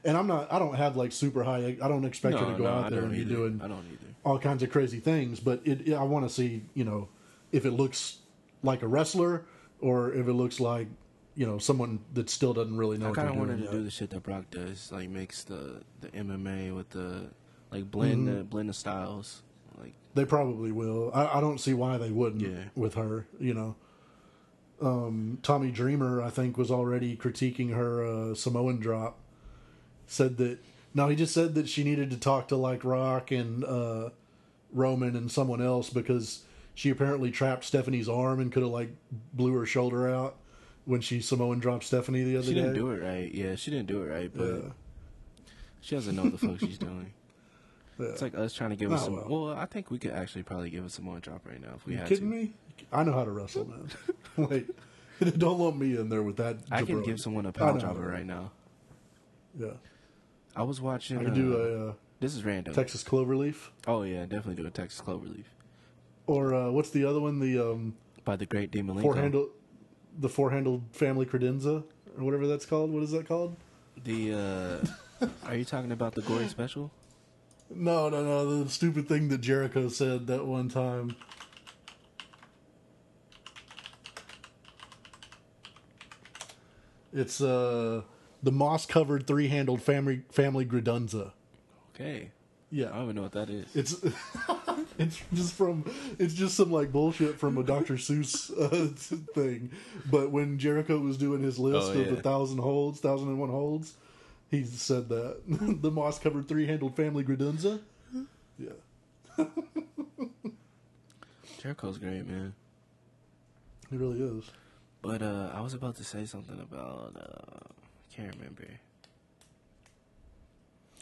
And 0.03 0.17
I'm 0.17 0.27
not 0.27 0.51
I 0.51 0.57
don't 0.59 0.73
have 0.75 0.95
like 0.97 1.11
super 1.11 1.43
high 1.43 1.77
I 1.81 1.87
don't 1.87 2.05
expect 2.05 2.39
her 2.39 2.45
to 2.45 2.57
go 2.57 2.63
no, 2.63 2.69
out 2.69 2.89
there 2.89 3.03
and 3.03 3.11
be 3.11 3.23
doing 3.25 3.59
I 3.63 3.67
don't 3.67 3.85
either. 3.85 4.13
all 4.25 4.39
kinds 4.39 4.63
of 4.63 4.71
crazy 4.71 4.99
things, 4.99 5.39
but 5.39 5.61
it, 5.65 5.87
it 5.89 5.93
I 5.93 6.03
want 6.03 6.27
to 6.27 6.33
see, 6.33 6.63
you 6.73 6.83
know, 6.83 7.09
if 7.51 7.65
it 7.65 7.71
looks 7.71 8.17
like 8.63 8.81
a 8.81 8.87
wrestler 8.87 9.45
or 9.79 10.11
if 10.13 10.27
it 10.27 10.33
looks 10.33 10.59
like, 10.59 10.87
you 11.35 11.45
know, 11.45 11.57
someone 11.59 11.99
that 12.13 12.29
still 12.29 12.53
doesn't 12.53 12.75
really 12.77 12.97
know 12.97 13.05
I 13.05 13.09
what 13.09 13.15
kind 13.15 13.29
of 13.29 13.35
wanted 13.35 13.57
to 13.57 13.63
yet. 13.63 13.71
do 13.71 13.83
the 13.83 13.91
shit 13.91 14.09
that 14.09 14.23
Brock 14.23 14.45
does, 14.51 14.91
like 14.91 15.09
makes 15.09 15.43
the 15.43 15.81
the 16.01 16.07
MMA 16.09 16.75
with 16.75 16.89
the 16.89 17.29
like 17.71 17.89
blend 17.91 18.27
Mm-hmm. 18.27 18.37
the 18.37 18.43
blend 18.43 18.69
the 18.69 18.73
styles. 18.73 19.43
Like 19.79 19.93
They 20.15 20.25
probably 20.25 20.71
will. 20.71 21.11
I, 21.13 21.37
I 21.37 21.41
don't 21.41 21.59
see 21.59 21.73
why 21.73 21.97
they 21.97 22.09
wouldn't 22.11 22.41
Yeah. 22.41 22.65
with 22.75 22.95
her. 22.95 23.27
You 23.39 23.53
know, 23.53 23.75
um, 24.81 25.37
Tommy 25.43 25.71
Dreamer, 25.71 26.21
I 26.21 26.29
think, 26.29 26.57
was 26.57 26.71
already 26.71 27.15
critiquing 27.15 27.73
her 27.75 28.03
uh, 28.03 28.35
Samoan 28.35 28.79
drop. 28.79 29.17
Said 30.11 30.35
that 30.37 30.59
no, 30.93 31.07
he 31.07 31.15
just 31.15 31.33
said 31.33 31.55
that 31.55 31.69
she 31.69 31.85
needed 31.85 32.09
to 32.11 32.17
talk 32.17 32.49
to 32.49 32.57
like 32.57 32.83
Rock 32.83 33.31
and 33.31 33.63
uh, 33.63 34.09
Roman 34.73 35.15
and 35.15 35.31
someone 35.31 35.61
else 35.61 35.89
because 35.89 36.43
she 36.75 36.89
apparently 36.89 37.31
trapped 37.31 37.63
Stephanie's 37.63 38.09
arm 38.09 38.41
and 38.41 38.51
could 38.51 38.61
have 38.61 38.73
like 38.73 38.89
blew 39.33 39.53
her 39.53 39.65
shoulder 39.65 40.13
out 40.13 40.35
when 40.83 40.99
she 40.99 41.21
Samoan 41.21 41.59
dropped 41.59 41.85
Stephanie 41.85 42.23
the 42.23 42.35
other 42.35 42.47
she 42.47 42.53
day. 42.55 42.59
She 42.59 42.63
didn't 42.65 42.75
do 42.75 42.91
it 42.91 43.01
right. 43.01 43.33
Yeah, 43.33 43.55
she 43.55 43.71
didn't 43.71 43.87
do 43.87 44.03
it 44.03 44.07
right, 44.07 44.29
but 44.35 44.45
Yeah. 44.47 44.69
she 45.79 45.95
doesn't 45.95 46.13
know 46.13 46.23
what 46.23 46.33
the 46.39 46.47
fuck 46.47 46.59
she's 46.59 46.77
doing. 46.77 47.13
Yeah. 47.99 48.07
It's 48.07 48.21
like 48.23 48.33
us 48.35 48.53
trying 48.53 48.71
to 48.71 48.75
give 48.75 48.91
Oh, 48.91 48.95
us 48.95 49.03
some. 49.03 49.15
well. 49.15 49.27
Well, 49.45 49.53
I 49.55 49.65
think 49.67 49.91
we 49.91 49.99
could 49.99 50.11
actually 50.11 50.41
probably 50.41 50.71
give 50.71 50.83
us 50.83 50.95
Samoan 50.95 51.19
drop 51.19 51.45
right 51.47 51.61
now 51.61 51.73
if 51.75 51.85
we 51.85 51.93
you 51.93 51.99
had 51.99 52.07
kidding 52.07 52.31
to. 52.31 52.35
me? 52.35 52.53
I 52.91 53.03
know 53.03 53.11
how 53.13 53.23
to 53.25 53.29
wrestle, 53.31 53.65
man. 53.67 53.89
like, 54.37 54.65
don't 55.37 55.59
lump 55.59 55.77
me 55.77 55.95
in 55.95 56.09
there 56.09 56.23
with 56.23 56.37
that. 56.37 56.57
I 56.71 56.81
can 56.81 57.03
give 57.03 57.19
someone 57.21 57.45
a 57.45 57.51
power 57.51 57.77
dropper 57.79 57.99
right 58.07 58.25
now. 58.25 58.49
Yeah. 59.59 59.73
I 60.55 60.63
was 60.63 60.81
watching. 60.81 61.25
I 61.25 61.29
do 61.29 61.53
uh, 61.53 61.57
a 61.57 61.89
uh, 61.89 61.93
This 62.19 62.35
is 62.35 62.43
random. 62.43 62.73
Texas 62.73 63.03
Cloverleaf, 63.03 63.69
oh 63.87 64.03
yeah, 64.03 64.21
definitely 64.21 64.55
do 64.55 64.67
a 64.67 64.71
Texas 64.71 65.01
Cloverleaf 65.01 65.45
or 66.31 66.53
uh, 66.53 66.71
what's 66.71 66.89
the 66.91 67.05
other 67.05 67.19
one? 67.19 67.39
The 67.39 67.59
um, 67.59 67.95
by 68.23 68.35
the 68.35 68.45
Great 68.45 68.71
Dean 68.71 68.87
Malenko. 68.87 69.01
four 69.01 69.15
handle, 69.15 69.49
the 70.17 70.29
four 70.29 70.51
handled 70.51 70.83
family 70.91 71.25
credenza, 71.25 71.83
or 72.17 72.23
whatever 72.23 72.47
that's 72.47 72.65
called. 72.65 72.91
What 72.91 73.03
is 73.03 73.11
that 73.11 73.27
called? 73.27 73.55
The 74.03 74.81
uh, 75.21 75.27
are 75.45 75.55
you 75.55 75.65
talking 75.65 75.91
about 75.91 76.15
the 76.15 76.21
gory 76.21 76.47
special? 76.47 76.91
No, 77.69 78.09
no, 78.09 78.23
no. 78.23 78.63
The 78.63 78.69
stupid 78.69 79.07
thing 79.07 79.29
that 79.29 79.39
Jericho 79.41 79.89
said 79.89 80.27
that 80.27 80.45
one 80.45 80.69
time. 80.69 81.15
It's 87.13 87.41
uh 87.41 88.03
the 88.43 88.51
moss 88.51 88.85
covered 88.85 89.27
three 89.27 89.47
handled 89.47 89.81
family 89.81 90.23
family 90.31 90.65
gredunza. 90.65 91.31
Okay, 91.95 92.31
Yeah, 92.69 92.87
I 92.89 92.93
don't 92.95 93.03
even 93.03 93.15
know 93.17 93.21
what 93.23 93.33
that 93.33 93.49
is. 93.49 93.65
It's 93.75 93.93
it's 94.97 95.21
just 95.33 95.53
from 95.53 95.83
it's 96.17 96.33
just 96.33 96.55
some 96.55 96.71
like 96.71 96.91
bullshit 96.91 97.37
from 97.39 97.57
a 97.57 97.63
Dr. 97.63 97.95
Seuss 97.95 98.49
uh, 98.59 98.87
thing. 99.33 99.71
But 100.09 100.31
when 100.31 100.57
Jericho 100.57 100.97
was 100.99 101.17
doing 101.17 101.43
his 101.43 101.59
list 101.59 101.95
Oh, 101.95 101.99
of 102.01 102.09
the 102.09 102.21
thousand 102.21 102.59
holds, 102.59 102.99
thousand 102.99 103.27
and 103.29 103.39
one 103.39 103.49
holds, 103.49 103.93
he 104.49 104.63
said 104.63 105.09
that 105.09 105.37
the 105.81 105.91
moss 105.91 106.17
covered 106.19 106.47
three 106.47 106.65
handled 106.67 106.95
family 106.95 107.23
gredunza. 107.23 107.79
Yeah, 108.57 109.45
Jericho's 111.59 111.97
great, 111.97 112.27
man. 112.27 112.53
He 113.89 113.97
really 113.97 114.21
is. 114.21 114.45
But 115.01 115.21
uh, 115.21 115.51
I 115.53 115.61
was 115.61 115.73
about 115.73 115.95
to 115.97 116.03
say 116.03 116.25
something 116.25 116.59
about 116.59 117.15
uh, 117.17 117.73
can't 118.15 118.33
remember. 118.37 118.65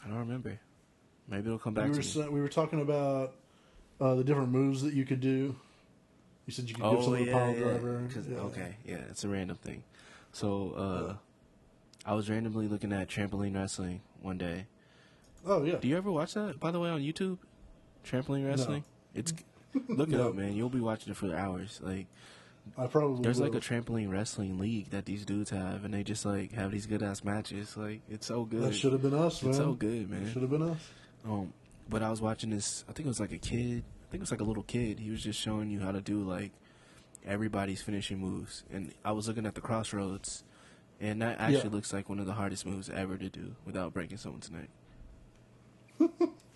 I 0.03 0.07
don't 0.07 0.19
remember. 0.19 0.59
Maybe 1.27 1.45
it'll 1.47 1.59
come 1.59 1.73
we 1.75 1.81
back 1.81 1.89
were 1.89 1.93
to 1.95 1.99
me. 1.99 2.05
sa- 2.05 2.29
we 2.29 2.41
were 2.41 2.47
talking 2.49 2.81
about 2.81 3.35
uh, 3.99 4.15
the 4.15 4.23
different 4.23 4.49
moves 4.49 4.81
that 4.83 4.93
you 4.93 5.05
could 5.05 5.19
do. 5.21 5.55
You 6.45 6.53
said 6.53 6.67
you 6.69 6.75
could 6.75 6.83
give 6.83 6.93
Oh 6.99 7.01
someone 7.01 7.25
yeah, 7.25 7.31
a 7.31 7.33
pile 7.33 7.53
yeah. 7.53 7.59
driver. 7.59 8.07
Yeah. 8.29 8.37
Okay, 8.39 8.75
yeah, 8.85 8.97
it's 9.09 9.23
a 9.23 9.27
random 9.29 9.57
thing. 9.57 9.83
So 10.31 10.71
uh, 10.71 12.09
I 12.09 12.13
was 12.15 12.29
randomly 12.29 12.67
looking 12.67 12.91
at 12.93 13.07
trampoline 13.07 13.55
wrestling 13.55 14.01
one 14.21 14.37
day. 14.37 14.65
Oh 15.45 15.63
yeah. 15.63 15.75
Do 15.75 15.87
you 15.87 15.97
ever 15.97 16.11
watch 16.11 16.33
that? 16.33 16.59
By 16.59 16.71
the 16.71 16.79
way, 16.79 16.89
on 16.89 17.01
YouTube, 17.01 17.37
trampoline 18.05 18.47
wrestling. 18.47 18.83
It's 19.13 19.33
look 19.87 20.09
it 20.09 20.15
No. 20.17 20.29
up, 20.29 20.35
man. 20.35 20.53
You'll 20.55 20.69
be 20.69 20.79
watching 20.79 21.11
it 21.11 21.17
for 21.17 21.35
hours. 21.35 21.79
Like 21.83 22.07
I 22.77 22.87
probably 22.87 23.23
there's 23.23 23.39
like 23.39 23.55
a 23.55 23.59
trampoline 23.59 24.11
wrestling 24.11 24.57
league 24.59 24.91
that 24.91 25.05
these 25.05 25.25
dudes 25.25 25.49
have, 25.49 25.83
and 25.85 25.93
they 25.93 26.03
just 26.03 26.25
like 26.25 26.51
have 26.53 26.71
these 26.71 26.85
good 26.85 27.01
ass 27.03 27.23
matches. 27.23 27.75
Like 27.75 28.01
it's 28.09 28.27
so 28.27 28.45
good. 28.45 28.61
that 28.63 28.75
should 28.75 28.93
have 28.93 29.01
been 29.01 29.13
us, 29.13 29.41
man. 29.41 29.49
It's 29.49 29.57
so 29.57 29.73
good, 29.73 30.09
man. 30.09 30.31
Should 30.31 30.41
have 30.43 30.51
been 30.51 30.61
us. 30.61 30.77
Um, 31.25 31.53
but 31.89 32.03
I 32.03 32.09
was 32.09 32.21
watching 32.21 32.51
this. 32.51 32.85
I 32.87 32.93
think 32.93 33.05
it 33.05 33.09
was 33.09 33.19
like 33.19 33.31
a 33.31 33.37
kid. 33.37 33.83
I 33.83 34.11
think 34.11 34.15
it 34.15 34.19
was 34.21 34.31
like 34.31 34.41
a 34.41 34.45
little 34.45 34.63
kid. 34.63 34.99
He 34.99 35.09
was 35.11 35.21
just 35.23 35.39
showing 35.39 35.69
you 35.69 35.79
how 35.79 35.91
to 35.91 36.01
do 36.01 36.21
like 36.21 36.51
everybody's 37.25 37.81
finishing 37.81 38.19
moves. 38.19 38.63
And 38.71 38.93
I 39.03 39.11
was 39.11 39.27
looking 39.27 39.45
at 39.45 39.55
the 39.55 39.61
crossroads, 39.61 40.43
and 41.01 41.21
that 41.21 41.39
actually 41.39 41.69
Yeah. 41.69 41.75
looks 41.75 41.91
like 41.91 42.07
one 42.07 42.19
of 42.19 42.25
the 42.27 42.33
hardest 42.33 42.65
moves 42.65 42.89
ever 42.89 43.17
to 43.17 43.29
do 43.29 43.55
without 43.65 43.93
breaking 43.93 44.17
someone's 44.17 44.49
neck. 44.51 44.69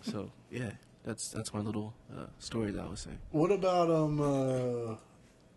so 0.00 0.30
yeah, 0.50 0.70
that's 1.04 1.28
that's 1.30 1.52
my 1.52 1.60
little 1.60 1.92
uh, 2.16 2.26
story 2.38 2.70
that 2.70 2.82
I 2.84 2.88
was 2.88 3.00
saying. 3.00 3.18
What 3.30 3.50
about 3.52 3.90
um? 3.90 4.20
Uh, 4.20 4.96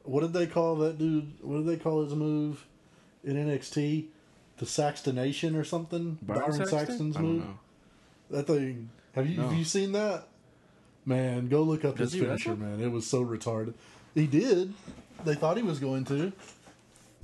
what 0.07 0.21
did 0.21 0.33
they 0.33 0.47
call 0.47 0.75
that 0.77 0.97
dude? 0.97 1.31
What 1.41 1.57
did 1.57 1.67
they 1.67 1.77
call 1.81 2.03
his 2.03 2.13
move 2.15 2.65
in 3.23 3.35
NXT? 3.35 4.05
The 4.57 4.65
Saxtonation 4.65 5.55
or 5.55 5.63
something? 5.63 6.17
Byron 6.21 6.51
Saxton? 6.53 6.67
Saxton's 6.79 7.17
I 7.17 7.21
don't 7.21 7.29
move. 7.31 7.43
know. 7.45 7.59
That 8.31 8.47
thing. 8.47 8.89
Have 9.13 9.27
you 9.29 9.37
No. 9.37 9.49
have 9.49 9.57
you 9.57 9.63
seen 9.65 9.91
that? 9.91 10.27
Man, 11.05 11.47
go 11.47 11.61
look 11.61 11.85
up 11.85 11.95
Does 11.97 12.11
his 12.11 12.21
finisher, 12.21 12.55
man. 12.55 12.81
It 12.81 12.91
was 12.91 13.07
so 13.07 13.23
retarded. 13.23 13.73
He 14.15 14.27
did. 14.27 14.73
They 15.23 15.35
thought 15.35 15.57
he 15.57 15.63
was 15.63 15.79
going 15.79 16.05
to. 16.05 16.33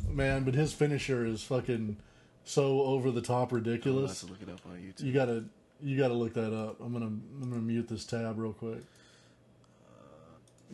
Man, 0.09 0.43
but 0.43 0.53
his 0.53 0.73
finisher 0.73 1.25
is 1.25 1.43
fucking 1.43 1.97
so 2.45 2.81
over 2.81 3.11
the 3.11 3.21
top 3.21 3.51
ridiculous. 3.51 4.23
I'll 4.23 4.29
have 4.29 4.39
to 4.39 4.45
look 4.45 4.55
it 4.57 4.61
up 4.65 4.65
on 4.71 4.77
YouTube. 4.77 5.03
You 5.05 5.13
gotta 5.13 5.43
you 5.81 5.97
gotta 5.97 6.13
look 6.13 6.33
that 6.35 6.53
up. 6.53 6.79
I'm 6.79 6.93
gonna 6.93 7.05
I'm 7.07 7.49
gonna 7.49 7.61
mute 7.61 7.87
this 7.87 8.05
tab 8.05 8.37
real 8.37 8.53
quick. 8.53 8.83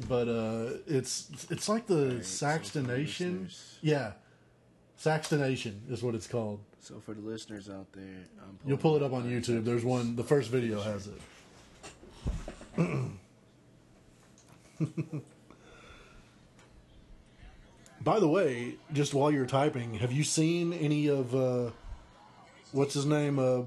But 0.07 0.27
uh 0.27 0.77
it's 0.87 1.29
it's 1.49 1.67
like 1.67 1.87
the 1.87 2.23
so 2.23 2.45
the 2.45 2.51
Saxtonation. 2.53 3.41
listeners- 3.41 3.77
yeah. 3.81 4.11
Saxtonation 5.01 5.89
is 5.91 6.01
what 6.03 6.15
it's 6.15 6.27
called. 6.27 6.59
So 6.81 6.99
for 6.99 7.13
the 7.13 7.21
listeners 7.21 7.69
out 7.69 7.91
there, 7.93 8.25
You'll 8.65 8.77
pull 8.77 8.95
it 8.95 9.03
up 9.03 9.13
on 9.13 9.23
YouTube. 9.25 9.65
There's 9.65 9.83
one 9.85 10.15
the 10.15 10.23
first 10.23 10.49
video 10.49 10.81
has 10.81 11.07
it. 11.07 11.19
By 18.01 18.19
the 18.19 18.27
way, 18.29 18.75
just 18.93 19.13
while 19.13 19.31
you're 19.31 19.45
typing, 19.45 19.95
have 19.95 20.11
you 20.13 20.23
seen 20.23 20.71
any 20.73 21.07
of 21.07 21.35
uh 21.35 21.71
what's 22.71 22.93
his 22.93 23.05
name? 23.05 23.39
Uh 23.39 23.63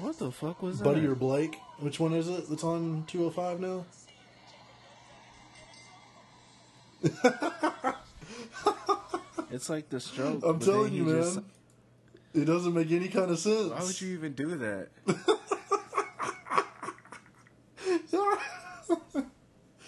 What 0.00 0.18
the 0.18 0.32
fuck 0.32 0.62
was 0.62 0.78
that? 0.78 0.84
Buddy 0.84 1.06
or 1.06 1.14
Blake? 1.14 1.56
Which 1.78 2.00
one 2.00 2.12
is 2.12 2.28
it 2.28 2.48
that's 2.48 2.64
on 2.64 3.04
205 3.06 3.60
now? 3.60 3.84
It's 9.50 9.68
like 9.70 9.88
the 9.88 10.00
stroke. 10.00 10.42
I'm 10.44 10.58
telling 10.58 10.92
you, 10.92 11.04
man. 11.04 11.22
just- 11.22 11.38
It 12.34 12.44
doesn't 12.46 12.74
make 12.74 12.90
any 12.90 13.06
kind 13.08 13.30
of 13.30 13.38
sense. 13.38 13.70
Why 13.70 13.82
would 13.84 14.00
you 14.00 14.14
even 14.14 14.32
do 14.32 14.56
that? 14.56 14.88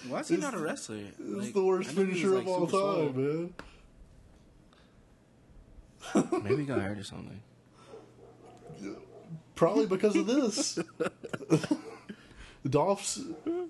Why 0.09 0.21
is 0.21 0.29
he 0.29 0.37
not 0.37 0.55
a 0.55 0.59
wrestler? 0.59 0.99
It's 1.19 1.51
the 1.53 1.65
worst 1.65 1.91
finisher 1.91 2.37
of 2.37 2.47
all 2.47 2.67
time, 2.69 3.17
man. 6.15 6.35
Maybe 6.45 6.59
he 6.59 6.65
got 6.65 6.81
hurt 6.81 6.99
or 6.99 7.05
something. 7.05 7.43
Probably 9.57 9.87
because 9.87 10.15
of 10.15 10.27
this. 10.27 10.79
Dolph's 12.69 13.21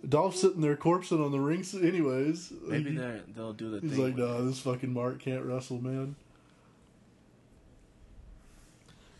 Dolph's 0.08 0.40
sitting 0.40 0.60
there 0.60 0.76
corpsing 0.76 1.24
on 1.24 1.32
the 1.32 1.40
ring. 1.40 1.64
Anyways, 1.74 2.52
Maybe 2.66 2.90
He- 2.90 2.96
they're, 2.96 3.20
they'll 3.34 3.52
do 3.52 3.70
the 3.70 3.80
thing. 3.80 3.88
he's 3.88 3.98
thing. 3.98 4.06
like, 4.06 4.16
"Nah, 4.16 4.40
this 4.42 4.60
fucking 4.60 4.92
Mark 4.92 5.18
can't 5.20 5.44
wrestle, 5.44 5.80
man." 5.82 6.16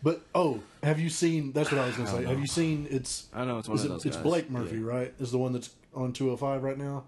But 0.03 0.22
oh, 0.35 0.61
have 0.83 1.01
you 1.01 1.09
seen? 1.09 1.53
That's 1.53 1.72
what 1.72 1.81
I 1.81 1.87
was 1.87 1.97
gonna 1.97 2.11
I 2.11 2.12
say. 2.22 2.24
Have 2.27 2.39
you 2.39 2.47
seen? 2.47 2.87
It's 2.91 3.27
I 3.35 3.45
know 3.45 3.59
it's 3.59 3.68
one 3.68 3.79
of 3.79 3.85
it, 3.85 3.89
those 3.89 4.07
it's 4.07 4.16
guys. 4.16 4.22
Blake 4.22 4.51
Murphy, 4.51 4.77
Yeah. 4.77 4.87
right? 4.87 5.14
Is 5.18 5.33
the 5.33 5.39
one 5.39 5.53
that's 5.53 5.70
on 5.95 6.12
205 6.12 6.62
right 6.62 6.79
now? 6.79 7.05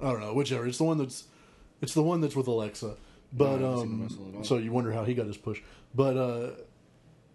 I 0.00 0.10
don't 0.10 0.20
know, 0.20 0.32
whichever. 0.32 0.66
It's 0.66 0.78
the 0.78 0.84
one 0.84 0.98
that's 0.98 1.24
it's 1.82 1.92
the 1.94 2.02
one 2.02 2.20
that's 2.20 2.34
with 2.36 2.46
Alexa. 2.46 2.96
But 3.32 3.60
No, 3.60 3.66
I 3.66 3.70
haven't 3.70 3.78
seen 3.78 3.86
him 3.88 3.92
um 3.94 4.02
wrestle 4.02 4.28
at 4.28 4.34
all. 4.36 4.44
so 4.44 4.56
you 4.58 4.72
wonder 4.72 4.92
how 4.92 5.04
he 5.04 5.14
got 5.14 5.26
his 5.26 5.36
push. 5.36 5.60
But 5.94 6.16
uh 6.16 6.50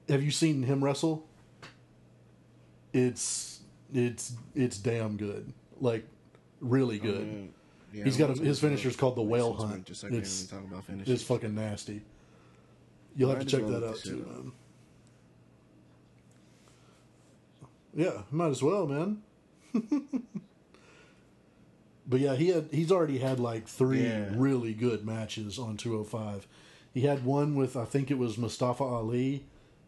have 0.09 0.23
you 0.23 0.31
seen 0.31 0.63
him 0.63 0.83
wrestle? 0.83 1.25
It's 2.97 3.59
it's 3.93 4.33
it's 4.55 4.77
damn 4.77 5.17
good. 5.17 5.53
Like 5.79 6.05
really 6.59 6.97
good. 6.99 7.21
Um, 7.21 7.49
yeah, 7.93 8.03
He's 8.03 8.17
got 8.17 8.31
a, 8.31 8.33
his 8.33 8.59
finisher's 8.59 8.95
called 8.95 9.15
the 9.15 9.21
whale 9.21 9.53
hunt. 9.53 9.85
Just 9.85 10.01
second, 10.01 10.17
It's 10.17 10.45
talk 10.47 10.63
about 10.63 10.83
finishes. 10.85 11.13
it's 11.13 11.23
fucking 11.23 11.55
nasty. 11.55 12.01
You'll 13.15 13.29
have 13.29 13.39
to 13.39 13.45
check 13.45 13.65
that 13.67 13.87
out 13.87 13.97
too, 13.97 14.25
man. 14.27 14.51
Yeah, 17.95 18.21
might 18.31 18.49
as 18.49 18.61
well, 18.61 18.85
man. 18.87 19.21
but 22.07 22.19
yeah, 22.19 22.35
he 22.35 22.49
had 22.49 22.69
he's 22.71 22.91
already 22.91 23.17
had 23.19 23.39
like 23.39 23.67
three 23.67 24.03
Yeah. 24.03 24.29
really 24.35 24.73
good 24.73 25.05
matches 25.05 25.57
on 25.57 25.77
205. 25.77 26.47
He 26.93 27.01
had 27.01 27.23
one 27.25 27.55
with 27.55 27.75
I 27.75 27.85
think 27.85 28.11
it 28.11 28.17
was 28.17 28.37
Mustafa 28.37 28.83
Ali, 28.83 29.45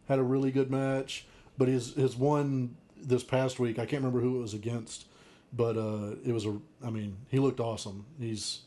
had 0.07 0.19
a 0.19 0.23
really 0.23 0.51
good 0.51 0.71
match. 0.71 1.25
But 1.57 1.67
his 1.67 1.93
his 1.95 2.15
one 2.15 2.75
this 3.01 3.23
past 3.23 3.59
week, 3.59 3.77
I 3.79 3.85
can't 3.85 4.03
remember 4.03 4.19
who 4.21 4.37
it 4.37 4.41
was 4.41 4.53
against, 4.53 5.05
but 5.53 5.77
uh, 5.77 6.15
it 6.25 6.31
was 6.33 6.45
a. 6.45 6.59
I 6.83 6.89
mean, 6.89 7.17
he 7.29 7.39
looked 7.39 7.59
awesome. 7.59 8.05
He's 8.19 8.61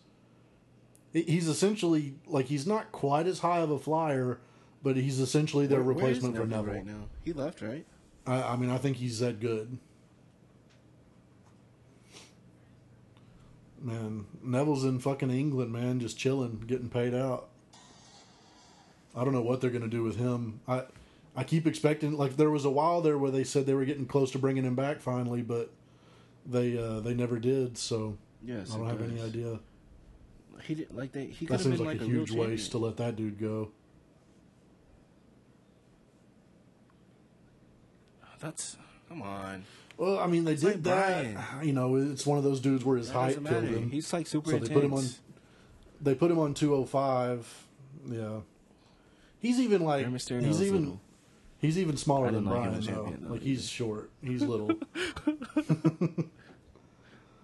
he's 1.13 1.49
essentially 1.49 2.15
like 2.27 2.47
he's 2.47 2.67
not 2.67 2.91
quite 2.93 3.27
as 3.27 3.41
high 3.41 3.59
of 3.61 3.71
a 3.71 3.79
flyer, 3.79 4.39
but 4.83 4.97
he's 4.97 5.21
essentially 5.21 5.67
their 5.67 5.83
Where- 5.83 5.95
replacement 5.95 6.35
for 6.37 6.45
Neville 6.47 6.65
Neville. 6.65 6.75
right 6.75 6.87
now. 6.87 7.05
He 7.25 7.33
left, 7.33 7.61
right? 7.63 7.85
I, 8.27 8.43
I 8.43 8.57
mean, 8.57 8.71
I 8.71 8.79
think 8.79 8.97
he's 8.99 9.19
that 9.21 9.41
good. 9.41 9.79
Man, 13.81 14.27
Neville's 14.43 14.85
in 14.85 15.01
fucking 15.01 15.31
England, 15.31 15.73
man, 15.73 15.99
just 15.99 16.17
chilling, 16.17 16.63
getting 16.67 16.89
paid 16.89 17.15
out. 17.15 17.49
I 19.15 19.25
don't 19.25 19.33
know 19.33 19.43
what 19.43 19.61
they're 19.61 19.71
gonna 19.71 19.89
do 19.89 20.05
with 20.05 20.17
him. 20.17 20.61
I, 20.69 20.85
I 21.35 21.45
keep 21.45 21.67
expecting 21.67 22.17
like 22.17 22.37
there 22.37 22.51
was 22.51 22.65
a 22.65 22.71
while 22.71 23.01
there 23.01 23.17
where 23.19 23.31
they 23.31 23.45
said 23.45 23.65
they 23.67 23.75
were 23.75 23.85
getting 23.87 24.07
close 24.07 24.31
to 24.33 24.39
bringing 24.39 24.65
him 24.65 24.75
back 24.75 25.01
finally, 25.01 25.41
but 25.43 25.71
they 26.47 26.77
uh, 26.77 27.01
they 27.01 27.15
never 27.15 27.39
did. 27.39 27.79
So 27.79 28.17
Yes. 28.45 28.73
I 28.75 28.77
don't 28.79 28.87
have 28.89 29.03
any 29.03 29.21
idea. 29.23 29.61
He 30.63 30.75
did 30.75 30.95
like 30.95 31.13
they. 31.13 31.27
He 31.27 31.47
That 31.47 31.61
seems 31.61 31.79
been 31.79 31.87
like, 31.87 32.01
like, 32.01 32.09
a 32.09 32.11
real 32.11 32.25
huge 32.27 32.33
waste 32.33 32.71
to 32.73 32.79
let 32.79 32.97
that 32.99 33.17
dude 33.17 33.39
go. 33.39 33.71
That's 38.41 38.77
come 39.09 39.23
on. 39.23 39.65
Well, 39.97 40.19
I 40.19 40.27
mean, 40.27 40.45
they 40.45 40.53
It's 40.53 40.63
did 40.63 40.75
like 40.75 40.83
that. 40.85 41.35
Brian. 41.35 41.67
You 41.67 41.73
know, 41.73 41.97
it's 41.97 42.27
one 42.27 42.39
of 42.39 42.45
those 42.45 42.61
dudes 42.61 42.85
where 42.85 42.97
his 42.97 43.09
That 43.09 43.15
height 43.15 43.45
killed 43.45 43.65
him. 43.65 43.91
He's 43.91 44.13
like 44.13 44.27
super 44.27 44.51
So 44.51 44.57
intense. 44.57 44.69
they 44.69 44.75
put 44.75 44.85
him 44.85 44.95
on- 44.95 45.05
They 46.01 46.15
put 46.15 46.31
him 46.31 46.39
on 46.41 46.55
205. 46.55 47.67
Yeah. 48.11 48.41
He's 49.39 49.61
even 49.61 49.83
like 49.83 50.07
he's 50.07 50.31
even 50.31 50.51
little. 50.81 51.01
He's 51.63 51.79
even 51.79 51.97
smaller 51.97 52.31
than 52.31 52.45
didn't 52.45 52.55
like 52.55 52.71
Brian 52.71 52.81
though. 52.85 53.17
though, 53.29 53.33
Like 53.33 53.43
he's 53.43 53.61
either. 53.61 53.69
short. 53.69 54.11
He's 54.23 54.43
little. 54.43 54.73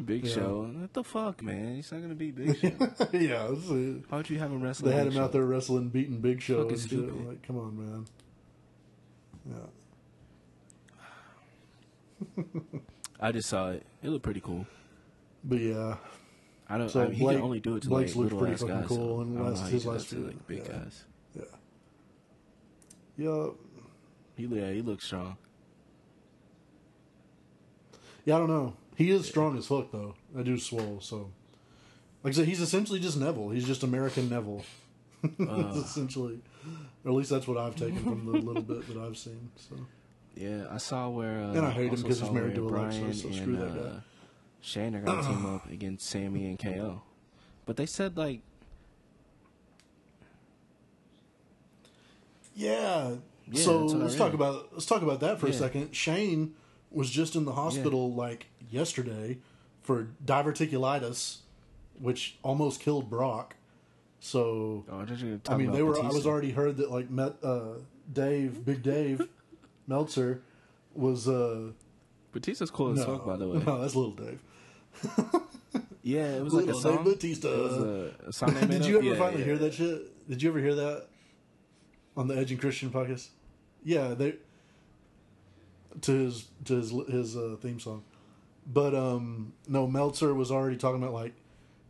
Big 0.05 0.27
Yeah. 0.27 0.33
Show. 0.35 0.71
What 0.79 0.93
the 0.93 1.03
fuck, 1.03 1.43
man? 1.43 1.75
He's 1.77 1.91
not 1.91 2.03
gonna 2.03 2.15
beat 2.15 2.37
Big 2.37 2.57
Show. 2.61 2.69
yeah. 3.13 3.49
it's, 3.51 3.69
uh, 3.71 3.95
Why 4.09 4.19
would 4.19 4.31
you 4.31 4.39
have 4.39 4.53
him 4.53 4.63
wrestle? 4.63 4.87
they 4.89 4.95
had 4.95 5.07
Big 5.07 5.15
him 5.17 5.23
out 5.25 5.33
there 5.33 5.45
wrestling, 5.45 5.89
beating 5.89 6.21
Big 6.21 6.41
Show 6.43 6.63
Fucking 6.69 6.79
and 6.81 6.91
shit. 6.91 7.27
Like, 7.27 7.43
come 7.43 7.59
on, 7.59 7.77
man. 7.77 8.07
Yeah. 9.51 9.57
I 13.21 13.33
just 13.33 13.49
saw 13.49 13.71
it. 13.71 13.85
It 14.03 14.11
looked 14.11 14.25
pretty 14.25 14.41
cool. 14.41 14.67
But 15.45 15.61
yeah, 15.61 15.97
I 16.69 16.79
don't. 16.79 16.89
So 16.89 17.01
I 17.03 17.09
mean, 17.09 17.15
he 17.15 17.25
can 17.27 17.41
only 17.41 17.61
do 17.61 17.77
it 17.77 17.83
to 17.83 17.89
Blake's 17.89 18.15
like 18.15 18.17
looked 18.17 18.33
little 18.35 18.39
pretty 18.39 18.55
ass 18.55 18.61
fucking 18.61 18.77
guys. 18.81 18.89
cool 18.89 19.17
so 19.17 19.21
in 19.23 19.37
I 19.37 19.41
don't 19.41 19.51
last- 19.51 19.55
know 19.55 19.61
how 19.65 19.69
his 19.69 19.71
he 19.71 19.77
does 19.79 19.87
last 19.87 20.11
that 20.11 20.17
to, 20.17 20.23
few- 20.23 20.27
like 20.27 20.47
big 20.47 20.59
yeah. 20.59 20.73
guys. 20.73 21.05
yeah, 23.17 23.47
He 24.39 24.45
yeah, 24.47 24.71
he 24.71 24.81
looks 24.83 25.05
strong. 25.05 25.37
yeah. 28.25 28.37
I 28.37 28.39
don't 28.39 28.49
know. 28.49 28.75
He 28.97 29.11
is 29.11 29.27
strong 29.27 29.59
as 29.59 29.67
fuck 29.67 29.91
though. 29.91 30.15
I 30.39 30.43
do 30.43 30.57
swole. 30.59 31.01
So, 31.03 31.31
like 32.23 32.33
I 32.35 32.37
said, 32.37 32.47
he's 32.47 32.61
essentially 32.61 33.01
just 33.01 33.19
Neville. 33.19 33.51
He's 33.51 33.67
just 33.67 33.83
American 33.83 34.31
Neville. 34.31 34.65
Uh, 35.41 35.73
essentially, 35.85 36.39
or 37.05 37.11
at 37.11 37.17
least 37.17 37.29
that's 37.29 37.49
what 37.49 37.59
I've 37.59 37.75
taken 37.75 37.99
from 38.05 38.25
the 38.25 38.39
little 38.39 38.63
bit 38.63 38.87
that 38.87 38.97
I've 38.97 39.17
seen. 39.19 39.51
So. 39.57 39.75
Yeah, 40.37 40.67
I 40.71 40.77
saw 40.77 41.09
where. 41.09 41.41
Uh, 41.41 41.55
And 41.55 41.67
I 41.67 41.73
hate 41.73 41.93
him 41.93 42.01
because 42.01 42.21
he's 42.21 42.31
married 42.31 42.55
to 42.55 42.61
Alexa, 42.69 43.01
Bryan 43.01 43.15
so 43.15 43.27
and, 43.27 43.37
screw 43.37 43.57
that 43.57 43.65
uh, 43.65 43.83
guy. 43.95 44.01
Shane 44.61 44.95
are 44.95 45.01
gonna 45.01 45.23
team 45.23 45.45
up 45.47 45.69
against 45.73 46.09
Sami 46.09 46.47
and 46.47 46.57
KO, 46.57 47.03
but 47.67 47.77
they 47.77 47.87
said 47.87 48.17
like 48.17 48.43
Yeah. 52.55 53.17
Yeah, 53.51 53.63
so 53.63 53.81
that's 53.81 53.93
what 53.93 54.01
I 54.01 54.05
let's 54.05 54.17
talk 54.17 54.33
about 54.35 54.69
let's 54.73 54.87
talk 54.87 55.03
about 55.03 55.21
that 55.21 55.41
for 55.41 55.47
a 55.47 55.53
second. 55.53 55.95
Shane 55.95 56.55
was 56.91 57.11
just 57.11 57.37
in 57.37 57.45
the 57.45 57.53
hospital 57.53 58.13
like 58.13 58.47
yesterday 58.71 59.39
for 59.83 60.09
diverticulitis, 60.25 61.39
which 61.99 62.37
almost 62.43 62.81
killed 62.81 63.09
Brock. 63.11 63.57
So 64.21 64.85
oh, 64.91 65.05
they're 65.05 65.17
gonna 65.17 65.39
talk 65.39 65.55
I 65.55 65.59
mean, 65.59 65.73
they 65.73 65.83
were. 65.83 66.01
I 66.03 66.09
was 66.09 66.27
already 66.27 66.51
heard 66.51 66.77
that 66.79 66.91
like 66.91 67.11
met 67.11 67.35
uh, 67.43 67.75
Dave, 68.13 68.65
Big 68.65 68.83
Dave, 68.83 69.29
Meltzer 69.87 70.43
was 70.95 71.29
uh 71.29 71.71
Batista's 72.33 72.71
cool 72.71 72.93
as 72.93 72.99
no, 72.99 73.05
fuck, 73.05 73.27
by 73.27 73.37
the 73.37 73.49
way. 73.49 73.59
no, 73.67 73.81
that's 73.81 73.95
little 73.95 74.13
Dave. 74.13 74.41
Yeah, 76.09 76.37
it 76.37 76.43
was 76.43 76.55
like 76.55 76.63
a 76.63 76.67
Little 76.69 76.81
song. 76.81 77.05
Dave 77.05 77.15
Batista. 77.15 77.49
It 77.49 77.63
was 77.63 77.77
a, 77.77 78.11
a 78.29 78.33
song 78.33 78.55
Did 78.55 78.87
you 78.87 78.97
ever 78.97 79.07
Yeah, 79.07 79.15
finally 79.17 79.41
yeah. 79.41 79.45
hear 79.45 79.59
that 79.59 79.75
shit? 79.75 80.29
Did 80.29 80.43
you 80.43 80.49
ever 80.49 80.59
hear 80.59 80.75
that 80.75 81.07
on 82.17 82.29
the 82.29 82.35
Edge 82.35 82.51
and 82.51 82.59
Christian 82.59 82.89
podcast? 82.89 83.29
Yeah, 83.89 84.09
they 84.13 84.35
to 86.03 86.13
his 86.13 86.47
to 86.67 86.77
his 86.77 86.91
his 87.09 87.37
uh, 87.39 87.57
theme 87.59 87.81
song. 87.81 88.05
But 88.67 88.95
um 88.95 89.55
no, 89.67 89.87
Meltzer 89.87 90.35
was 90.35 90.51
already 90.51 90.77
talking 90.77 91.03
about 91.03 91.15
like 91.15 91.33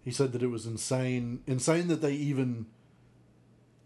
he 0.05 0.13
said 0.13 0.31
that 0.33 0.43
it 0.43 0.47
was 0.47 0.65
insane, 0.65 1.43
insane 1.49 1.89
that 1.89 2.01
they 2.01 2.13
even 2.13 2.67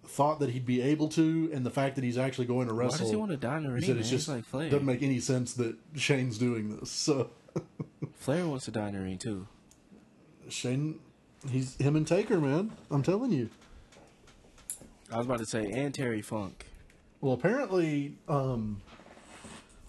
thought 0.05 0.41
that 0.41 0.51
he'd 0.51 0.67
be 0.67 0.83
able 0.83 1.09
to, 1.09 1.51
and 1.55 1.65
the 1.65 1.71
fact 1.71 1.95
that 1.95 2.05
he's 2.05 2.19
actually 2.19 2.45
going 2.45 2.69
to 2.69 2.75
wrestle. 2.75 2.99
Why 2.99 2.99
does 2.99 3.11
he 3.11 3.17
want 3.17 3.31
to 3.31 3.39
die 3.39 3.57
in 3.57 3.63
the 3.63 3.71
ring? 3.71 3.81
he 3.81 3.87
said 3.87 3.95
man? 3.97 4.01
it's 4.01 4.11
just 4.11 4.29
like 4.29 4.45
Flair. 4.45 4.69
doesn't 4.69 4.85
make 4.85 5.03
any 5.03 5.19
sense 5.19 5.55
that 5.55 5.75
Shane's 5.97 6.37
doing 6.37 6.77
this. 6.77 6.91
So 6.91 7.31
Flair 8.17 8.47
wants 8.47 8.67
to 8.67 8.73
die 8.73 8.89
in 8.89 8.95
the 8.95 9.01
ring 9.01 9.17
too. 9.17 9.47
Shane, 10.51 11.01
he's 11.49 11.77
him 11.77 11.97
and 11.97 12.07
Taker, 12.07 12.39
man. 12.39 12.73
I'm 12.91 13.03
telling 13.03 13.33
you. 13.33 13.49
I 15.11 15.17
was 15.17 15.25
about 15.25 15.39
to 15.39 15.47
say, 15.47 15.71
and 15.71 15.95
Terry 15.95 16.21
Funk. 16.21 16.67
Well, 17.23 17.33
apparently, 17.35 18.17
um, 18.29 18.83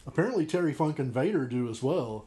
apparently 0.07 0.45
Terry 0.45 0.71
Funk 0.71 0.99
and 0.99 1.11
Vader 1.11 1.45
do 1.45 1.67
as 1.67 1.81
well. 1.83 2.25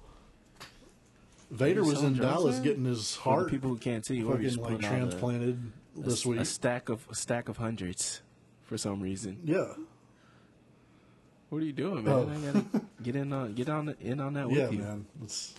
Vader 1.51 1.85
was 1.85 2.03
in? 2.03 2.15
Dallas 2.17 2.59
getting 2.59 2.85
his 2.85 3.15
For 3.15 3.23
heart 3.23 3.51
people 3.51 3.71
who 3.71 3.79
can't 3.79 4.05
see, 4.05 4.21
fucking 4.21 4.57
like 4.57 4.75
a- 4.75 4.79
transplanted 4.83 5.73
a, 5.97 6.01
this 6.01 6.25
a 6.25 6.29
week. 6.29 6.45
stack 6.45 6.89
of 6.89 7.07
a 7.09 7.15
stack 7.15 7.49
of 7.49 7.57
hundreds 7.57 8.21
for 8.65 8.77
some 8.77 9.01
reason. 9.01 9.39
yeah, 9.45 9.75
What 11.51 11.63
are 11.63 11.65
you 11.65 11.73
doing, 11.73 12.03
man? 12.05 12.13
Oh. 12.13 12.29
I 12.29 12.53
gotta 12.53 12.65
get 13.01 13.15
in 13.15 13.33
on 13.33 13.55
get 13.55 13.69
on 13.69 13.95
in 14.01 14.19
on 14.19 14.35
that 14.35 14.49
with 14.49 14.59
yeah, 14.59 14.71
you. 14.71 14.79
man. 14.79 15.07
It's 15.23 15.55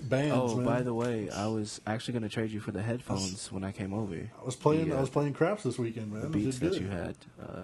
bands. 0.00 0.34
Oh, 0.34 0.56
man. 0.56 0.64
by 0.64 0.80
the 0.80 0.94
way, 0.94 1.28
I 1.28 1.48
was 1.48 1.82
actually 1.86 2.14
gonna 2.14 2.30
trade 2.30 2.50
you 2.50 2.60
for 2.60 2.72
the 2.72 2.82
headphones 2.82 3.52
when 3.52 3.62
I 3.62 3.72
came 3.72 3.92
over. 3.92 4.14
I 4.14 4.44
was 4.44 4.56
playing. 4.56 4.88
the, 4.88 4.94
I 4.94 4.98
uh, 4.98 5.00
was 5.02 5.10
playing 5.10 5.34
craps 5.34 5.64
this 5.64 5.78
weekend, 5.78 6.10
man. 6.12 6.22
The 6.22 6.28
beats 6.28 6.58
that 6.60 6.70
good. 6.72 6.80
you 6.80 6.88
had. 6.88 7.16
Uh, 7.38 7.60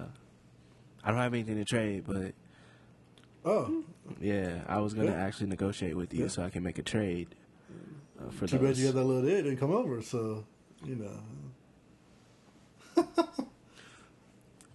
I 1.04 1.10
don't 1.10 1.20
have 1.20 1.32
anything 1.34 1.56
to 1.56 1.64
trade, 1.64 2.04
but 2.06 2.32
Oh, 3.44 3.84
yeah, 4.20 4.62
I 4.68 4.80
was 4.80 4.92
gonna 4.94 5.12
Yeah. 5.12 5.24
actually 5.24 5.46
negotiate 5.46 5.96
with 5.96 6.12
you 6.12 6.22
Yeah. 6.22 6.28
so 6.28 6.42
I 6.42 6.50
can 6.50 6.62
make 6.62 6.78
a 6.78 6.82
trade 6.82 7.28
uh, 8.20 8.30
for 8.30 8.46
too 8.46 8.58
those. 8.58 8.68
bad 8.68 8.76
you 8.78 8.86
had 8.86 8.94
that 8.96 9.04
little 9.04 9.24
idiot 9.24 9.44
didn't 9.44 9.58
come 9.58 9.72
over. 9.72 10.02
So 10.02 10.44
you 10.84 10.96
know, 10.96 13.04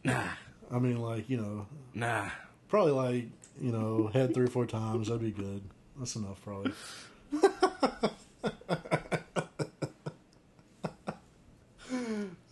Nah, 0.03 0.23
I 0.71 0.79
mean, 0.79 0.99
like 1.01 1.29
you 1.29 1.37
know, 1.37 1.67
nah. 1.93 2.29
probably 2.69 2.91
like 2.93 3.25
you 3.61 3.71
know, 3.71 4.07
head 4.13 4.33
three 4.33 4.45
or 4.45 4.49
four 4.49 4.65
times. 4.65 5.07
That'd 5.07 5.21
be 5.21 5.31
good. 5.31 5.61
That's 5.97 6.15
enough, 6.15 6.41
probably. 6.43 6.73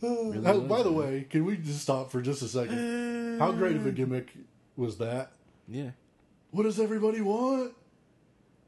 Really 0.01 0.39
was, 0.39 0.59
by 0.67 0.83
the 0.83 0.91
way, 0.91 1.25
can 1.29 1.45
we 1.45 1.57
just 1.57 1.81
stop 1.81 2.11
for 2.11 2.21
just 2.21 2.41
a 2.41 2.47
second? 2.47 2.77
How 3.39 3.51
great 3.51 3.75
of 3.75 3.85
a 3.85 3.91
gimmick 3.91 4.33
was 4.75 4.97
that? 4.97 5.31
Yeah. 5.67 5.91
What 6.51 6.63
does 6.63 6.79
everybody 6.79 7.21
want? 7.21 7.73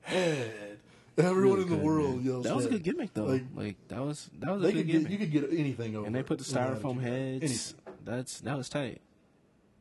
Head. 0.01 0.79
Everyone 1.17 1.43
Really 1.59 1.61
in 1.63 1.69
the 1.69 1.75
good, 1.77 1.85
world 1.85 2.15
man. 2.17 2.25
yells. 2.25 2.43
That 2.43 2.55
was 2.55 2.65
a 2.65 2.69
head. 2.69 2.83
good 2.83 2.93
gimmick 2.93 3.13
though. 3.13 3.25
Like, 3.25 3.43
Like, 3.55 3.87
that 3.87 4.01
was 4.01 4.29
that 4.39 4.51
was 4.51 4.61
a 4.63 4.67
They 4.67 4.73
good 4.73 4.77
could 4.79 4.87
gimmick. 4.87 5.03
get 5.03 5.11
you 5.11 5.17
could 5.41 5.49
get 5.51 5.59
anything 5.59 5.95
over. 5.95 6.05
and 6.05 6.15
they 6.15 6.23
put 6.23 6.37
the 6.39 6.43
styrofoam 6.43 7.01
heads. 7.01 7.43
Anything. 7.43 7.95
That's 8.03 8.39
that 8.41 8.57
was 8.57 8.69
tight. 8.69 9.01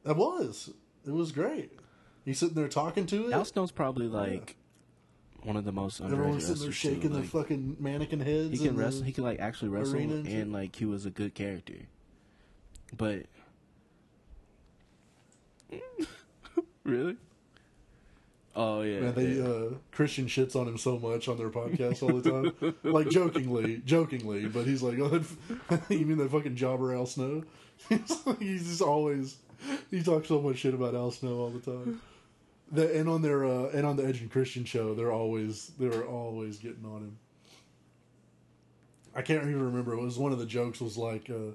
That 0.05 0.17
was. 0.17 0.71
It 1.07 1.11
was 1.13 1.33
great. 1.33 1.73
He's 2.25 2.39
sitting 2.39 2.55
there 2.55 2.69
talking 2.69 3.07
to 3.07 3.27
it. 3.29 3.33
Al 3.33 3.45
Snow's 3.45 3.73
probably 3.73 4.07
like 4.07 4.57
one 5.43 5.57
of 5.57 5.65
the 5.65 5.73
most 5.73 6.01
underrated 6.01 6.21
Everyone's 6.21 6.47
sitting 6.47 6.61
there 6.61 6.69
wrestlers, 6.69 6.83
too. 6.83 6.95
shaking 6.97 7.13
their 7.13 7.21
Like, 7.23 7.31
fucking 7.31 7.77
mannequin 7.81 8.21
heads. 8.21 8.51
He 8.59 8.65
can 8.67 8.77
wrestle. 8.77 9.03
He 9.03 9.13
can 9.13 9.25
like 9.25 9.41
actually 9.41 9.69
wrestle, 9.71 9.97
arena 9.97 10.15
and 10.15 10.27
and, 10.27 10.29
shit. 10.35 10.49
like 10.53 10.77
he 10.77 10.85
was 10.87 11.05
a 11.05 11.11
good 11.11 11.35
character. 11.35 11.75
But 12.97 13.27
really, 16.85 17.17
oh 18.55 18.83
yeah, 18.83 19.01
Man, 19.01 19.15
they 19.15 19.33
yeah. 19.33 19.45
uh, 19.45 19.69
Christian 19.93 20.27
shits 20.27 20.57
on 20.57 20.69
him 20.69 20.79
so 20.79 20.99
much 20.99 21.29
on 21.29 21.39
their 21.39 21.51
podcast 21.51 22.03
all 22.03 22.21
the 22.21 22.31
time, 22.31 22.75
like 22.93 23.09
jokingly, 23.11 23.83
jokingly. 23.85 24.47
But 24.47 24.67
he's 24.67 24.83
like, 24.83 24.99
oh, 25.01 25.23
"You 25.89 26.07
mean 26.07 26.19
that 26.19 26.31
fucking 26.31 26.57
jobber 26.57 26.95
Al 26.95 27.07
Snow?" 27.07 27.45
he's, 27.89 28.27
like, 28.27 28.41
he's 28.41 28.67
just 28.69 28.83
always 28.83 29.37
he 29.91 30.03
talks 30.03 30.29
so 30.29 30.41
much 30.41 30.59
shit 30.59 30.75
about 30.75 30.95
Al 30.95 31.11
Snow 31.11 31.39
all 31.39 31.51
the 31.51 31.61
time. 31.61 32.01
The, 32.73 32.99
and 32.99 33.09
on 33.09 33.23
their 33.23 33.45
uh, 33.45 33.69
and 33.69 33.87
on 33.87 33.97
the 33.97 34.05
Edge 34.05 34.21
and 34.21 34.31
Christian 34.31 34.65
show, 34.65 34.95
they're 34.95 35.13
always 35.13 35.73
they're 35.79 36.05
always 36.05 36.59
getting 36.59 36.85
on 36.85 37.03
him. 37.03 37.19
I 39.15 39.23
can't 39.23 39.43
even 39.43 39.63
remember. 39.63 39.93
It 39.95 40.03
was 40.03 40.19
one 40.19 40.33
of 40.33 40.39
the 40.39 40.47
jokes 40.47 40.81
was 40.81 40.97
like 40.97 41.31
uh, 41.31 41.53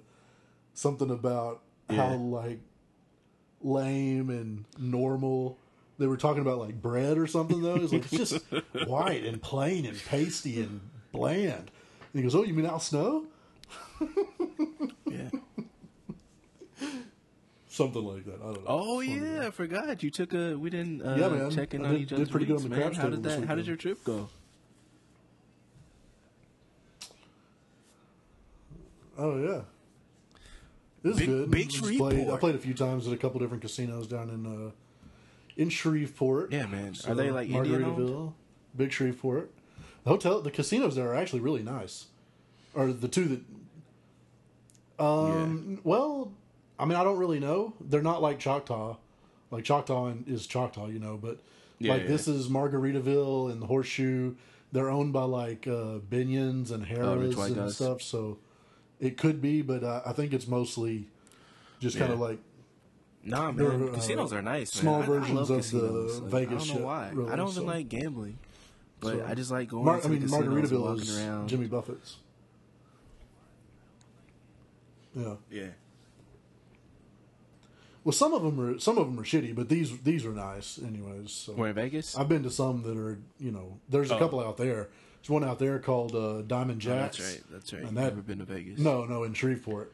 something 0.74 1.10
about 1.10 1.62
how 1.90 2.14
like 2.16 2.60
lame 3.62 4.30
and 4.30 4.66
normal. 4.78 5.58
They 5.98 6.08
were 6.08 6.18
talking 6.18 6.42
about 6.42 6.60
like 6.60 6.82
bread 6.82 7.18
or 7.18 7.28
something 7.28 7.62
though. 7.62 7.76
It's 7.76 7.92
like 7.94 8.12
it's 8.14 8.32
just 8.32 8.46
white 8.88 9.24
and 9.26 9.42
plain 9.42 9.86
and 9.86 9.98
pasty 10.06 10.62
and 10.62 10.80
bland. 11.12 11.54
And 12.14 12.14
he 12.14 12.22
goes, 12.22 12.36
"Oh, 12.36 12.44
you 12.44 12.54
mean 12.54 12.66
Al 12.66 12.80
Snow?" 12.80 13.26
yeah. 15.08 15.30
Something 17.68 18.04
like 18.04 18.26
that. 18.26 18.36
I 18.42 18.46
don't 18.46 18.56
know. 18.64 18.66
Oh 18.68 19.02
Something 19.02 19.24
yeah, 19.36 19.48
I 19.48 19.52
forgot 19.52 20.02
you 20.04 20.10
took 20.10 20.34
a. 20.34 20.56
We 20.56 20.70
didn't 20.70 21.02
uh, 21.02 21.16
Yeah, 21.18 21.30
man. 21.30 21.52
check 21.52 21.74
in 21.74 21.86
I 21.86 21.90
on 21.90 21.94
did- 21.94 22.02
each 22.02 22.10
did 22.10 22.16
other's 22.16 22.30
pretty 22.30 22.46
good 22.46 22.54
weeks, 22.54 22.64
on 22.66 22.70
the 22.72 22.76
man. 22.76 22.86
craps 22.86 22.98
How 22.98 23.04
table 23.04 23.16
did 23.18 23.24
this 23.24 23.36
that? 23.36 23.46
How 23.48 23.56
did 23.56 23.68
weekend. 23.68 23.68
your 23.68 23.76
trip 23.96 24.04
go? 24.04 24.30
Oh 29.18 29.38
yeah, 29.38 29.62
it 31.04 31.08
was 31.08 31.18
Big- 31.18 31.28
good. 31.28 31.52
big 31.52 31.70
Just 31.70 31.84
played, 31.98 32.30
I 32.30 32.38
played 32.38 32.56
a 32.56 32.60
few 32.60 32.74
times 32.74 33.08
at 33.08 33.14
a 33.14 33.18
couple 33.18 33.40
different 33.40 33.62
casinos 33.62 34.08
down 34.08 34.30
in 34.30 34.46
uh, 34.46 34.72
in 35.58 35.70
Shreveport. 35.70 36.52
Yeah, 36.52 36.66
man. 36.68 36.94
So, 36.96 37.12
Are 37.12 37.16
they 37.16 37.32
like? 37.32 37.50
Margaritaville, 37.50 38.34
Big 38.76 38.92
Shreveport? 38.92 39.52
The 40.04 40.10
hotel, 40.12 40.42
the 40.42 40.52
casinos 40.52 40.96
there 40.96 41.10
are 41.12 41.16
actually 41.16 41.42
really 41.42 41.64
nice. 41.64 42.06
Or 42.74 42.92
the 42.94 43.08
two 43.08 43.26
that. 43.26 45.04
Um. 45.04 45.80
Well, 45.84 46.32
I 46.78 46.86
mean, 46.86 46.98
I 46.98 47.04
don't 47.04 47.18
really 47.18 47.40
know. 47.40 47.74
They're 47.82 48.02
not 48.02 48.22
like 48.22 48.40
Choctaw. 48.40 48.98
Like 49.52 49.64
Choctaw 49.64 50.14
is 50.28 50.46
Choctaw, 50.48 50.88
you 50.88 51.00
know, 51.00 51.18
but 51.18 51.40
Yeah, 51.80 51.94
like 51.94 52.04
yeah. 52.04 52.08
this 52.10 52.28
is 52.28 52.48
Margaritaville 52.50 53.52
and 53.52 53.62
the 53.62 53.66
Horseshoe. 53.66 54.36
They're 54.72 54.90
owned 54.90 55.14
by 55.14 55.24
like 55.24 55.68
uh, 55.68 56.00
Binions 56.10 56.72
and 56.72 56.86
Harris 56.86 57.36
White 57.36 57.48
and 57.48 57.56
Guys. 57.56 57.76
stuff. 57.76 58.02
So 58.02 58.38
it 59.00 59.18
could 59.18 59.42
be, 59.42 59.62
but 59.62 59.84
uh, 59.84 60.02
I 60.06 60.14
think 60.14 60.34
it's 60.34 60.48
mostly 60.48 61.08
just 61.80 61.98
kind 61.98 62.12
of 62.12 62.20
Yeah. 62.20 62.26
like 62.26 62.40
Nah, 63.22 63.52
They're, 63.52 63.70
man. 63.70 63.90
uh, 63.90 63.94
casinos 63.94 64.32
are 64.32 64.42
nice. 64.42 64.74
Man. 64.76 64.82
small 64.82 64.96
I- 65.02 65.04
I 65.04 65.06
versions 65.06 65.36
love 65.36 65.42
of 65.42 65.48
the 65.50 65.56
casinos. 65.58 66.20
Like, 66.22 66.32
Vegas 66.32 66.48
I 66.48 66.56
don't 66.56 66.64
shit, 66.66 66.80
know 66.80 66.86
why. 66.86 67.10
really, 67.14 67.32
I 67.32 67.36
don't 67.36 67.50
even 67.50 67.62
so- 67.64 67.68
like 67.68 67.90
gambling, 67.90 68.40
but 69.02 69.14
So- 69.18 69.26
I 69.26 69.34
just 69.36 69.52
like 69.52 69.68
going 69.70 69.86
Mar- 69.86 70.00
to 70.00 70.08
I 70.08 70.10
mean, 70.10 70.20
the 70.22 70.26
casinos 70.28 70.46
and 70.46 70.54
Margaritaville 70.56 70.82
walking 70.82 71.02
is 71.04 71.20
around. 71.20 71.48
Jimmy 71.50 71.68
Buffett's. 71.68 72.16
Yeah. 75.16 75.36
Yeah. 75.52 75.68
Well, 78.04 78.14
some 78.14 78.34
of 78.34 78.42
them 78.44 78.60
are 78.60 78.80
some 78.80 78.98
of 78.98 79.06
them 79.08 79.20
are 79.20 79.24
shitty, 79.24 79.54
but 79.54 79.68
these 79.70 80.00
these 80.02 80.26
are 80.26 80.32
nice, 80.32 80.80
anyways. 80.82 81.32
So 81.32 81.54
We're 81.54 81.68
in 81.70 81.76
Vegas. 81.76 82.18
I've 82.18 82.30
been 82.30 82.44
to 82.44 82.50
some 82.52 82.84
that 82.84 82.98
are 82.98 83.20
you 83.40 83.52
know. 83.52 83.80
There's 83.90 84.12
a 84.12 84.16
Oh. 84.16 84.20
couple 84.20 84.40
out 84.40 84.58
there. 84.58 84.90
There's 85.22 85.30
one 85.30 85.44
out 85.44 85.60
there 85.60 85.80
called 85.80 86.16
uh, 86.16 86.42
Diamond 86.44 86.82
Oh, 86.86 86.90
Jacks. 86.90 87.18
that's 87.18 87.30
right. 87.32 87.44
That's 87.52 87.74
right. 87.74 87.80
And 87.80 87.88
You've 87.92 87.96
that- 87.96 88.10
never 88.16 88.22
been 88.22 88.40
to 88.40 88.46
Vegas? 88.46 88.80
No, 88.80 89.06
no, 89.06 89.24
in 89.24 89.34
Shreveport. 89.34 89.94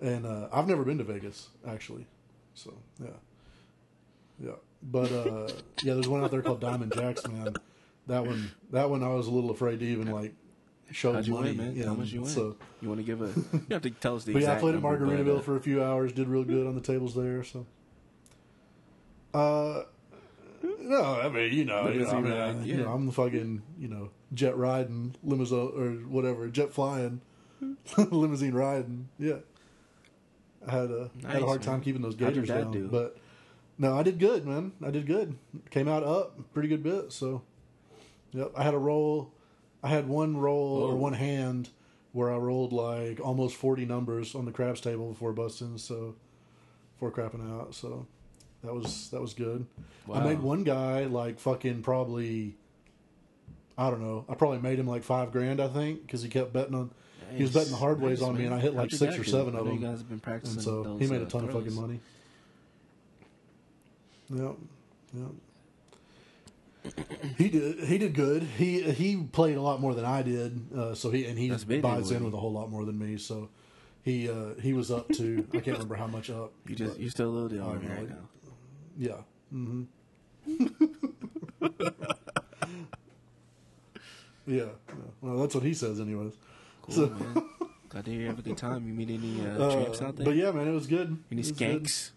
And 0.00 0.26
uh, 0.26 0.48
I've 0.52 0.68
never 0.68 0.84
been 0.84 0.98
to 0.98 1.04
Vegas 1.04 1.48
actually, 1.66 2.06
so 2.54 2.74
yeah, 3.02 3.08
yeah. 4.44 4.50
But 4.82 5.10
uh, 5.10 5.48
yeah, 5.82 5.94
there's 5.94 6.06
one 6.06 6.22
out 6.22 6.30
there 6.30 6.42
called 6.42 6.60
Diamond 6.60 6.92
Jacks, 6.94 7.26
man. 7.26 7.54
That 8.06 8.26
one, 8.26 8.50
that 8.72 8.90
one, 8.90 9.02
I 9.02 9.08
was 9.08 9.26
a 9.26 9.30
little 9.30 9.50
afraid 9.50 9.80
to 9.80 9.86
even 9.86 10.10
like 10.10 10.34
show 10.92 11.14
How'd 11.14 11.26
you 11.26 11.32
money. 11.32 11.52
win, 11.56 11.74
man? 11.78 11.86
How 11.86 11.94
much 11.94 12.12
you 12.12 12.20
win? 12.20 12.30
So, 12.30 12.56
you 12.82 12.88
want 12.88 13.00
to 13.00 13.04
give 13.06 13.22
a? 13.22 13.26
You 13.54 13.62
have 13.70 13.82
to 13.82 13.90
tell 13.90 14.16
us 14.16 14.24
the 14.24 14.34
but 14.34 14.42
yeah, 14.42 14.52
I 14.52 14.58
played 14.58 14.74
at 14.74 14.82
Margaritaville 14.82 15.24
but, 15.24 15.36
uh, 15.36 15.40
for 15.40 15.56
a 15.56 15.60
few 15.60 15.82
hours. 15.82 16.12
Did 16.12 16.28
real 16.28 16.44
good 16.44 16.66
on 16.66 16.74
the 16.74 16.82
tables 16.82 17.14
there. 17.14 17.42
So, 17.42 17.64
uh, 19.32 19.84
No, 20.88 21.20
I 21.20 21.28
mean, 21.28 21.52
you 21.52 21.64
know, 21.64 21.88
you 21.88 22.00
know, 22.00 22.10
I 22.10 22.20
mean? 22.20 22.32
I- 22.32 22.64
you 22.64 22.74
Yeah. 22.76 22.84
know, 22.84 22.92
I'm 22.92 23.06
the 23.06 23.12
fucking, 23.12 23.62
you 23.78 23.88
know, 23.88 24.10
jet 24.32 24.56
riding, 24.56 25.14
limousine 25.24 25.58
or 25.74 25.90
whatever, 26.08 26.48
jet 26.48 26.72
flying, 26.72 27.20
limousine 27.98 28.54
riding. 28.54 29.08
Yeah, 29.18 29.38
I 30.66 30.70
had 30.72 30.90
a 30.90 31.10
had 31.26 31.42
a 31.42 31.46
hard 31.46 31.60
man. 31.60 31.66
time 31.66 31.80
keeping 31.80 32.02
those 32.02 32.14
gators 32.16 32.48
down, 32.48 32.72
do? 32.72 32.88
but 32.88 33.16
no, 33.78 33.96
I 33.98 34.02
did 34.02 34.18
good, 34.18 34.46
man. 34.46 34.72
I 34.84 34.90
did 34.90 35.06
good. 35.06 35.36
Came 35.70 35.88
out 35.88 36.02
up 36.04 36.38
pretty 36.52 36.68
good 36.68 36.82
bit. 36.82 37.12
So, 37.12 37.42
yep, 38.32 38.52
I 38.56 38.62
had 38.62 38.74
a 38.74 38.78
roll. 38.78 39.32
I 39.82 39.88
had 39.88 40.08
one 40.08 40.36
roll 40.36 40.82
or 40.82 40.96
one 40.96 41.12
hand 41.12 41.70
where 42.12 42.32
I 42.32 42.36
rolled 42.36 42.72
like 42.72 43.20
almost 43.20 43.56
40 43.56 43.84
numbers 43.84 44.34
on 44.34 44.44
the 44.46 44.52
craps 44.52 44.80
table 44.80 45.10
before 45.10 45.32
busting. 45.32 45.78
So, 45.78 46.14
before 46.94 47.12
crapping 47.12 47.46
out. 47.60 47.74
So, 47.74 48.06
that 48.64 48.74
was 48.74 49.10
that 49.10 49.20
was 49.20 49.34
good. 49.34 49.66
I 50.06 50.10
Wow. 50.18 50.24
made 50.24 50.40
one 50.40 50.64
guy 50.64 51.04
like 51.04 51.38
fucking 51.40 51.82
probably. 51.82 52.56
I 53.78 53.90
don't 53.90 54.00
know. 54.00 54.24
I 54.28 54.34
probably 54.34 54.58
made 54.58 54.78
him 54.78 54.86
like 54.86 55.02
five 55.04 55.32
grand. 55.32 55.60
I 55.60 55.68
think 55.68 56.02
because 56.02 56.22
he 56.22 56.28
kept 56.28 56.52
betting 56.52 56.74
on. 56.74 56.90
He 57.34 57.42
was 57.42 57.52
betting 57.52 57.72
the 57.72 57.76
hard 57.76 58.00
ways 58.00 58.20
Nice, 58.20 58.28
on 58.28 58.38
me, 58.38 58.44
and 58.44 58.54
I 58.54 58.60
hit 58.60 58.74
like 58.74 58.90
six 58.92 59.18
or 59.18 59.24
seven 59.24 59.56
of 59.56 59.66
them. 59.66 59.74
You 59.74 59.80
guys 59.80 59.98
have 59.98 60.08
been 60.08 60.20
practicing. 60.20 60.56
And 60.58 60.64
so 60.64 60.82
those, 60.84 61.00
he 61.00 61.06
made 61.08 61.20
a 61.22 61.26
uh, 61.26 61.28
ton 61.28 61.44
of 61.44 61.52
fucking 61.52 61.74
money. 61.74 62.00
Yep. 64.30 64.56
Yep. 65.14 65.26
He 67.36 67.48
did. 67.48 67.80
He 67.80 67.98
did 67.98 68.14
good. 68.14 68.42
He 68.44 68.82
he 68.92 69.16
played 69.16 69.56
a 69.56 69.60
lot 69.60 69.80
more 69.80 69.92
than 69.94 70.04
I 70.04 70.22
did. 70.22 70.72
Uh, 70.74 70.94
so 70.94 71.10
he 71.10 71.26
and 71.26 71.38
he 71.38 71.48
That's 71.48 71.64
buys 71.64 72.10
in 72.12 72.24
with 72.24 72.32
a 72.34 72.36
whole 72.36 72.52
lot 72.52 72.70
more 72.70 72.84
than 72.84 72.98
me. 72.98 73.16
So 73.18 73.48
he 74.02 74.30
uh, 74.30 74.54
he 74.62 74.72
was 74.72 74.90
up 74.90 75.08
to 75.14 75.46
I 75.52 75.58
can't 75.58 75.66
remember 75.78 75.96
how 75.96 76.06
much 76.06 76.30
up. 76.30 76.52
You 76.68 76.76
just 76.76 76.98
you're 76.98 77.10
still 77.10 77.28
a 77.28 77.34
little 77.34 77.48
bit 77.48 77.58
don't 77.58 77.68
army 77.68 77.88
know. 77.88 77.94
right 77.94 78.08
now. 78.08 78.28
Yeah. 78.98 79.20
hmm 79.50 79.82
yeah. 80.46 80.68
yeah. 84.46 84.64
Well, 85.20 85.38
that's 85.38 85.54
what 85.54 85.64
he 85.64 85.74
says, 85.74 86.00
anyways. 86.00 86.32
Cool, 86.82 86.94
So- 86.94 87.08
man. 87.08 87.42
Glad 87.88 88.04
to 88.06 88.10
hear 88.10 88.20
you 88.22 88.26
have 88.26 88.38
a 88.38 88.42
good 88.42 88.56
time. 88.58 88.86
You 88.88 88.92
meet 88.94 89.10
any 89.10 89.40
uh, 89.46 89.62
Uh, 89.64 89.72
tramps 89.72 90.02
out 90.02 90.16
there? 90.16 90.24
but 90.26 90.34
yeah, 90.34 90.50
man, 90.50 90.66
it 90.68 90.72
was 90.72 90.86
good. 90.88 91.16
any 91.30 91.40
was 91.40 91.52
good. 91.52 91.84
skanks? 91.84 92.10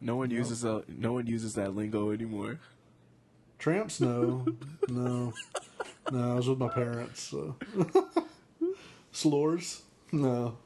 No 0.00 0.16
one 0.16 0.30
uses 0.30 0.64
uh, 0.64 0.82
no 0.88 1.12
one 1.14 1.26
uses 1.26 1.54
that 1.54 1.74
lingo 1.74 2.10
anymore. 2.12 2.60
Tramps? 3.58 4.00
No, 4.00 4.46
no, 4.88 5.32
no. 6.12 6.32
I 6.32 6.34
was 6.36 6.48
with 6.48 6.58
my 6.58 6.68
parents. 6.68 7.22
So. 7.22 7.56
Slores? 9.12 9.80
No, 10.12 10.58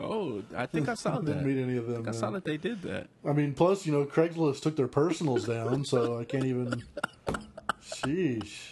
Oh, 0.00 0.42
I 0.56 0.66
think 0.66 0.88
I 0.88 0.94
saw 0.94 1.20
that. 1.20 1.24
didn't 1.26 1.46
meet 1.46 1.62
any 1.62 1.76
of 1.76 1.86
them. 1.86 2.08
I 2.08 2.12
saw 2.12 2.30
that 2.30 2.44
they 2.44 2.56
did 2.56 2.82
that. 2.82 3.06
I 3.24 3.32
mean, 3.32 3.54
plus 3.54 3.86
you 3.86 3.92
know, 3.92 4.04
Craigslist 4.04 4.60
took 4.60 4.76
their 4.76 4.88
personals 4.88 5.46
down, 5.46 5.84
so 5.84 6.18
I 6.18 6.24
can't 6.24 6.44
even. 6.44 6.82
Sheesh, 7.82 8.70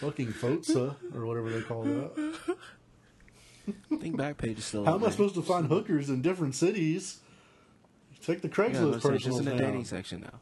fucking 0.00 0.28
FOSTA 0.32 0.96
or 1.14 1.26
whatever 1.26 1.50
they 1.50 1.62
call 1.62 1.84
that. 1.84 2.34
I 3.90 3.96
think 3.96 4.16
Backpage 4.16 4.58
is 4.58 4.64
still. 4.64 4.84
How 4.84 4.96
am 4.96 5.04
I 5.04 5.10
supposed 5.10 5.34
to 5.36 5.42
find 5.42 5.66
hookers 5.68 6.10
in 6.10 6.20
different 6.20 6.54
cities? 6.54 7.20
Take 8.22 8.42
the 8.42 8.48
Craigslist 8.48 8.80
gonna 8.82 8.98
personals 8.98 9.38
in 9.40 9.44
the 9.46 9.56
dating 9.56 9.84
section 9.84 10.20
now. 10.20 10.40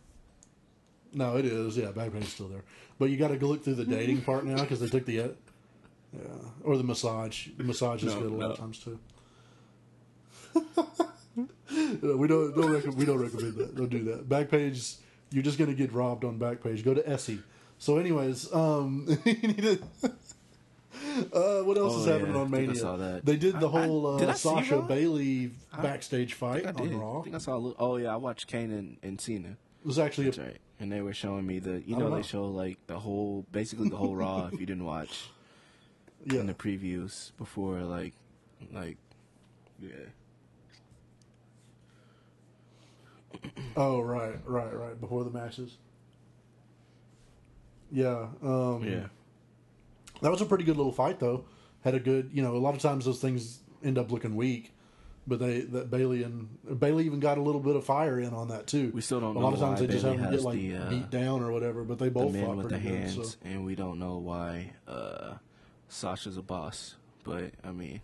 No, 1.12 1.36
it 1.36 1.44
is. 1.44 1.76
Yeah, 1.76 1.86
Backpage's 1.86 2.32
still 2.32 2.48
there, 2.48 2.64
but 2.98 3.10
you 3.10 3.16
got 3.16 3.28
to 3.28 3.36
go 3.36 3.46
look 3.46 3.64
through 3.64 3.74
the 3.76 3.84
dating 3.84 4.22
part 4.22 4.44
now 4.44 4.60
because 4.60 4.80
they 4.80 4.88
took 4.88 5.06
the. 5.06 5.12
Yeah, 6.12 6.20
or 6.64 6.76
the 6.76 6.82
massage. 6.82 7.48
The 7.56 7.62
massage 7.64 8.02
is 8.02 8.12
No, 8.14 8.20
good 8.20 8.32
a 8.32 8.34
lot 8.34 8.40
no. 8.40 8.50
of 8.52 8.58
times 8.58 8.78
too. 8.80 8.98
Yeah, 10.54 11.44
we 12.14 12.26
don't 12.28 12.54
don't 12.54 12.70
recommend, 12.72 12.98
we 12.98 13.04
don't 13.04 13.18
recommend 13.18 13.54
that. 13.56 13.74
Don't 13.76 13.88
do 13.88 14.04
that. 14.04 14.28
Backpage, 14.28 14.96
you're 15.30 15.42
just 15.42 15.58
gonna 15.58 15.74
get 15.74 15.92
robbed 15.92 16.24
on 16.24 16.38
Backpage. 16.38 16.84
Go 16.84 16.94
to 16.94 17.08
Essie. 17.08 17.40
So, 17.78 17.96
anyways, 17.98 18.52
um, 18.52 19.06
you 19.24 19.34
need 19.34 19.62
to. 19.62 19.78
Uh, 21.32 21.62
what 21.62 21.78
else 21.78 21.94
Oh, 21.96 22.00
is 22.00 22.06
happening 22.06 22.34
yeah, 22.34 22.40
on 22.40 22.46
I 22.48 22.50
think 22.50 22.54
I 22.54 22.66
Mania? 22.66 22.74
saw 22.80 22.96
that. 22.96 23.24
They 23.24 23.36
did 23.36 23.58
the 23.58 23.68
I- 23.68 23.82
I- 23.82 23.86
whole 23.86 24.18
did 24.18 24.28
uh, 24.28 24.32
I 24.32 24.34
see 24.34 24.48
Sasha 24.48 24.76
Raw? 24.76 24.82
Bayley 24.82 25.50
I- 25.72 25.80
backstage 25.82 26.34
fight 26.34 26.66
I 26.66 26.70
on 26.70 26.74
did. 26.76 26.92
Raw. 26.92 27.20
I 27.20 27.22
think 27.22 27.34
I 27.36 27.38
saw. 27.38 27.54
A 27.54 27.58
little, 27.58 27.76
oh 27.78 27.96
yeah, 27.96 28.12
I 28.12 28.16
watched 28.16 28.46
Kane 28.48 28.70
and, 28.72 28.96
and 29.02 29.20
Cena. 29.20 29.48
It 29.50 29.86
was 29.86 29.98
actually 29.98 30.28
a 30.28 30.30
That's 30.32 30.38
right. 30.46 30.56
And 30.78 30.90
they 30.92 31.00
were 31.00 31.14
showing 31.14 31.46
me 31.46 31.58
the. 31.58 31.82
You 31.86 31.96
I 31.96 31.98
know, 32.00 32.14
they 32.14 32.22
show 32.22 32.46
like 32.46 32.78
the 32.86 32.98
whole, 32.98 33.46
basically 33.52 33.88
the 33.88 33.96
whole 33.96 34.14
Raw. 34.16 34.50
if 34.52 34.60
you 34.60 34.66
didn't 34.66 34.84
watch 34.84 35.30
yeah. 36.26 36.40
in 36.40 36.46
the 36.46 36.54
previews 36.54 37.32
before, 37.38 37.80
like, 37.80 38.12
like, 38.72 38.96
yeah. 39.80 39.90
Oh 43.76 44.00
right, 44.00 44.36
right, 44.46 44.74
right. 44.74 45.00
Before 45.00 45.24
the 45.24 45.30
matches. 45.30 45.76
Yeah. 47.92 48.26
Um, 48.42 48.84
Yeah. 48.84 49.06
That 50.22 50.30
was 50.30 50.40
a 50.42 50.46
pretty 50.46 50.64
good 50.64 50.76
little 50.76 50.92
fight, 50.92 51.18
though. 51.18 51.44
Had 51.82 51.94
a 51.94 52.00
good, 52.00 52.30
you 52.34 52.42
know, 52.42 52.54
a 52.54 52.58
lot 52.58 52.74
of 52.74 52.80
times 52.82 53.06
those 53.06 53.20
things 53.20 53.60
end 53.82 53.96
up 53.96 54.12
looking 54.12 54.36
weak, 54.36 54.70
but 55.26 55.38
they 55.38 55.60
that 55.62 55.90
Bayley 55.90 56.22
and 56.24 56.48
Bayley 56.78 57.06
even 57.06 57.20
got 57.20 57.38
a 57.38 57.40
little 57.40 57.60
bit 57.60 57.74
of 57.74 57.84
fire 57.86 58.20
in 58.20 58.34
on 58.34 58.48
that 58.48 58.66
too. 58.66 58.90
We 58.92 59.00
still 59.00 59.20
don't 59.20 59.34
a 59.36 59.38
lot 59.38 59.50
know 59.50 59.54
of 59.54 59.60
times 59.60 59.80
they 59.80 59.86
just 59.86 60.04
have 60.04 60.20
them 60.20 60.30
get 60.30 60.42
like 60.42 60.58
the, 60.58 60.76
uh, 60.76 60.90
beat 60.90 61.08
down 61.10 61.42
or 61.42 61.50
whatever, 61.52 61.82
but 61.84 61.98
they 61.98 62.10
both 62.10 62.32
man 62.34 62.44
fought 62.44 62.56
with 62.58 62.68
the 62.68 62.74
pretty 62.78 62.88
good. 62.90 62.98
hands, 63.00 63.14
So. 63.32 63.38
and 63.44 63.64
we 63.64 63.74
don't 63.74 63.98
know 63.98 64.18
why 64.18 64.72
uh, 64.86 65.34
Sasha's 65.88 66.36
a 66.36 66.42
boss. 66.42 66.96
But 67.24 67.52
I 67.64 67.70
mean, 67.72 68.02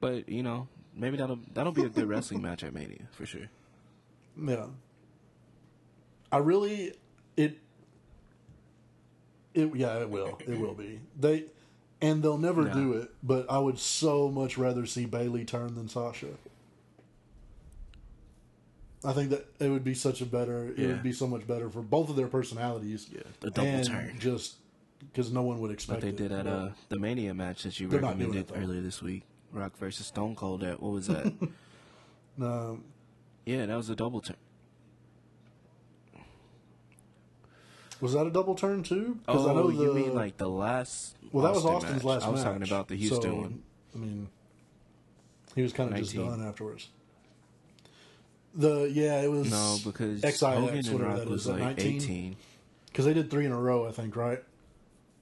but 0.00 0.28
you 0.28 0.42
know, 0.42 0.68
maybe 0.94 1.16
that'll 1.16 1.38
that'll 1.54 1.72
be 1.72 1.84
a 1.84 1.88
good 1.88 2.06
wrestling 2.08 2.42
match 2.48 2.62
at 2.62 2.74
Mania 2.74 3.08
for 3.12 3.24
sure. 3.24 3.48
Yeah. 4.40 4.66
I 6.32 6.38
really 6.38 6.94
it 7.36 7.58
it 9.54 9.74
yeah, 9.74 9.98
it 10.00 10.10
will. 10.10 10.38
It 10.46 10.58
will 10.58 10.74
be. 10.74 11.00
They 11.18 11.44
and 12.00 12.22
they'll 12.22 12.38
never 12.38 12.66
Yeah. 12.66 12.74
do 12.74 12.92
it, 12.94 13.10
but 13.22 13.50
I 13.50 13.58
would 13.58 13.78
so 13.78 14.28
much 14.30 14.58
rather 14.58 14.84
see 14.86 15.06
Bayley 15.06 15.44
turn 15.44 15.74
than 15.74 15.88
Sasha. 15.88 16.34
I 19.04 19.12
think 19.12 19.30
that 19.30 19.46
it 19.60 19.68
would 19.68 19.84
be 19.84 19.94
such 19.94 20.20
a 20.22 20.26
better 20.26 20.68
it 20.76 20.86
would 20.86 21.02
be 21.02 21.12
so 21.12 21.26
much 21.26 21.46
better 21.46 21.68
for 21.68 21.82
both 21.82 22.08
of 22.08 22.16
their 22.16 22.28
personalities. 22.28 23.06
Yeah, 23.12 23.20
the 23.40 23.50
double 23.50 23.84
turn. 23.84 24.16
Just 24.18 24.56
because 24.98 25.30
no 25.30 25.42
one 25.42 25.60
would 25.60 25.70
expect 25.70 26.02
Like 26.02 26.16
they 26.16 26.22
did 26.22 26.32
at 26.32 26.46
uh, 26.46 26.70
the 26.88 26.98
Mania 26.98 27.34
match 27.34 27.64
that 27.64 27.78
you 27.78 27.88
recommended 27.88 28.50
earlier 28.54 28.80
this 28.80 29.02
week. 29.02 29.22
Rock 29.52 29.76
versus 29.76 30.06
Stone 30.06 30.34
Cold. 30.36 30.64
At 30.64 30.80
what 30.80 30.92
was 30.92 31.06
that? 31.06 31.32
Um, 32.36 32.82
yeah, 33.44 33.66
that 33.66 33.76
was 33.76 33.90
a 33.90 33.96
double 33.96 34.20
turn. 34.20 34.36
was 38.04 38.12
that 38.12 38.26
a 38.26 38.30
double 38.30 38.54
turn 38.54 38.82
too? 38.82 39.18
Oh, 39.26 39.70
you 39.70 39.94
mean 39.94 40.14
like 40.14 40.36
the 40.36 40.48
last? 40.48 41.16
Well, 41.32 41.44
that 41.44 41.54
was 41.54 41.64
Austin 41.64 41.74
Austin's 41.74 41.94
match. 41.94 42.04
last 42.04 42.24
I 42.24 42.28
was 42.28 42.44
match. 42.44 42.52
talking 42.52 42.68
about 42.68 42.88
the 42.88 42.96
Houston 42.96 43.22
so, 43.22 43.34
one. 43.34 43.62
I 43.94 43.98
mean, 43.98 44.28
he 45.54 45.62
was 45.62 45.72
kind 45.72 45.90
of 45.90 45.98
just 45.98 46.14
done 46.14 46.46
afterwards. 46.46 46.90
The 48.54 48.90
yeah, 48.92 49.22
it 49.22 49.30
was 49.30 49.50
No, 49.50 49.78
because 49.82 50.20
XIX, 50.20 50.40
Hogan 50.40 50.86
and 50.86 51.00
Rock 51.00 51.24
was 51.26 51.46
like 51.46 51.60
19? 51.60 51.96
18. 51.96 52.36
because 52.86 53.06
they 53.06 53.14
did 53.14 53.30
three 53.30 53.46
in 53.46 53.52
a 53.52 53.58
row, 53.58 53.88
I 53.88 53.90
think, 53.90 54.14
right? 54.16 54.42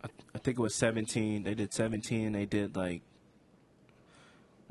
I, 0.02 0.08
I 0.34 0.38
think 0.38 0.58
it 0.58 0.62
was 0.62 0.74
17. 0.74 1.44
They 1.44 1.54
did 1.54 1.72
17. 1.72 2.32
They 2.32 2.46
did 2.46 2.74
like 2.76 3.02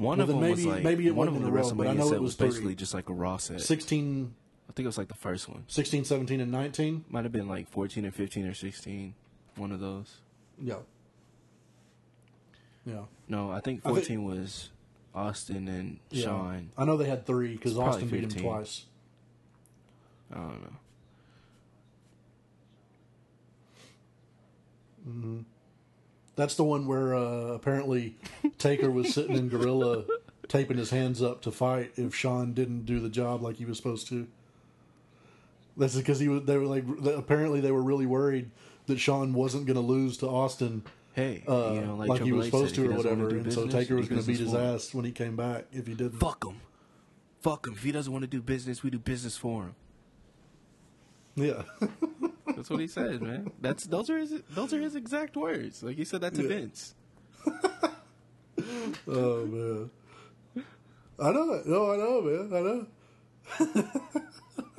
one 0.02 0.18
Well, 0.18 0.22
of 0.22 0.28
them 0.28 0.40
was 0.42 0.60
maybe- 0.60 0.70
like 0.70 0.84
maybe 0.84 1.08
it 1.08 1.16
one 1.16 1.28
of 1.28 1.34
them. 1.34 1.44
The 1.44 1.52
row, 1.52 1.62
WrestleMania 1.64 2.04
set 2.10 2.22
was 2.22 2.22
was 2.22 2.36
basically 2.36 2.76
just 2.76 2.94
like 2.94 3.10
a 3.10 3.14
Raw 3.14 3.38
set. 3.38 3.62
16, 3.62 4.34
I 4.70 4.74
think 4.74 4.86
it 4.86 4.88
was 4.88 4.98
like 4.98 5.08
the 5.08 5.14
first 5.14 5.48
one. 5.50 5.64
16, 5.68 6.06
17, 6.06 6.40
and 6.42 6.52
nineteen. 6.52 7.06
Might 7.10 7.24
have 7.24 7.32
been 7.32 7.48
like 7.48 7.70
14 7.70 8.06
or 8.06 8.12
15 8.12 8.46
or 8.48 8.54
16. 8.54 9.14
One 9.56 9.72
of 9.72 9.80
those. 9.80 10.18
Yeah, 10.62 10.76
yeah, 12.86 13.04
No, 13.28 13.52
I 13.52 13.60
think 13.60 13.82
I 13.86 13.90
think- 13.90 13.98
14 14.06 14.24
was 14.24 14.70
Austin 15.14 15.68
and 15.68 16.00
yeah. 16.10 16.24
Shawn. 16.26 16.72
I 16.78 16.86
know 16.86 16.98
they 16.98 17.08
had 17.10 17.26
three 17.26 17.54
because 17.56 17.78
Austin 17.78 18.08
beat 18.10 18.24
him 18.24 18.30
twice. 18.30 18.86
I 20.32 20.36
don't 20.38 20.62
know. 20.62 20.78
Mm-hmm. 25.08 25.40
That's 26.42 26.56
the 26.56 26.64
one 26.64 26.88
where 26.88 27.14
uh, 27.14 27.54
apparently 27.54 28.16
Taker 28.58 28.90
was 28.90 29.14
sitting 29.14 29.38
in 29.38 29.48
Gorilla 29.48 30.06
taping 30.48 30.78
his 30.78 30.90
hands 30.90 31.22
up 31.22 31.44
to 31.44 31.52
fight 31.52 31.92
if 31.98 32.16
Shawn 32.16 32.54
didn't 32.54 32.88
do 32.88 33.00
the 33.00 33.10
job 33.10 33.44
like 33.44 33.58
he 33.58 33.66
was 33.66 33.78
supposed 33.78 34.08
to. 34.08 34.28
That's 35.78 35.96
because 35.96 36.20
he 36.20 36.28
was. 36.28 36.46
They 36.46 36.58
were 36.58 36.66
like. 36.66 36.84
Apparently, 37.16 37.62
they 37.62 37.72
were 37.72 37.84
really 37.84 38.08
worried 38.08 38.50
that 38.88 39.00
Shawn 39.00 39.36
wasn't 39.36 39.68
going 39.68 39.76
to 39.76 39.82
lose 39.82 40.18
to 40.18 40.28
Austin 40.28 40.82
Hey, 41.14 41.44
uh, 41.48 41.74
you 41.74 41.82
know, 41.82 41.96
like, 41.96 42.10
like, 42.10 42.22
he 42.24 42.32
was 42.32 42.48
supposed 42.48 42.74
said, 42.74 42.86
to 42.86 42.90
or 42.90 42.90
he 42.90 42.96
doesn't 42.96 43.12
wanna 43.12 43.24
whatever, 43.26 43.44
do 43.44 43.44
and 43.44 43.54
so 43.54 43.68
Taker 43.68 43.96
was 43.96 44.10
going 44.10 44.22
to 44.22 44.28
beat 44.28 44.40
his 44.40 44.54
him. 44.54 44.76
ass 44.76 44.96
when 44.96 45.06
he 45.06 45.12
came 45.12 45.36
back 45.36 45.66
if 45.72 45.86
he 45.86 45.94
didn't. 45.94 46.20
Fuck 46.20 46.44
him. 46.44 46.60
Fuck 47.42 47.68
him. 47.68 47.74
If 47.74 47.84
he 47.84 47.92
doesn't 47.92 48.12
want 48.12 48.24
to 48.24 48.28
do 48.28 48.42
business, 48.42 48.82
we 48.82 48.90
do 48.90 48.98
business 48.98 49.38
for 49.38 49.64
him. 49.64 49.76
Yeah, 51.36 51.64
That's 52.56 52.70
what 52.70 52.80
he 52.80 52.88
said, 52.88 53.22
man. 53.22 53.52
That's 53.62 53.84
those 53.86 54.10
are 54.10 54.18
his 54.18 54.42
those 54.52 54.74
are 54.74 54.80
his 54.82 54.96
exact 54.96 55.36
words. 55.38 55.84
Like 55.84 55.96
he 55.98 56.06
said 56.06 56.22
that 56.22 56.34
to 56.36 56.42
Yeah. 56.44 56.48
Vince. 56.50 56.96
oh 59.08 59.46
man, 59.46 59.90
I 61.20 61.32
know 61.32 61.54
it. 61.54 61.66
No, 61.68 61.92
I 61.92 61.96
know, 61.98 62.22
man. 62.22 62.54
I 62.54 62.62
know. 62.62 62.88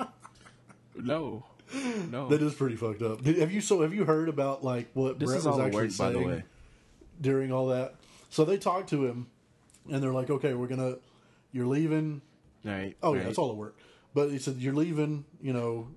No, 0.95 1.45
no. 2.11 2.29
That 2.29 2.43
is 2.43 2.55
pretty 2.55 2.77
fucked 2.77 3.03
up. 3.03 3.23
Did- 3.23 3.39
Have 3.39 3.51
you 3.51 3.61
so 3.61 3.81
have 3.83 3.93
you 3.95 4.05
heard 4.05 4.29
about 4.29 4.63
like 4.63 4.89
what 4.95 5.19
this 5.19 5.29
Bret 5.31 5.39
is 5.39 5.47
was 5.47 5.59
actually 5.59 5.89
work, 5.89 5.97
by 5.97 6.09
the 6.11 6.15
saying 6.19 6.29
way. 6.29 6.45
during 7.21 7.53
all 7.53 7.69
that? 7.69 7.95
So 8.31 8.45
they 8.45 8.57
talked 8.59 8.91
to 8.91 9.05
him, 9.07 9.27
and 9.91 10.03
they're 10.03 10.13
like, 10.13 10.31
"Okay, 10.31 10.55
we're 10.55 10.69
gonna, 10.69 10.97
you're 11.51 11.67
leaving." 11.67 12.21
Right. 12.65 12.97
Oh 13.03 13.15
right. 13.15 13.23
yeah, 13.23 13.29
it's 13.29 13.39
all 13.39 13.51
a 13.51 13.55
work. 13.55 13.77
But 14.15 14.31
he 14.31 14.39
said 14.39 14.57
you're 14.59 14.75
leaving. 14.75 15.25
You 15.41 15.55
know, 15.55 15.89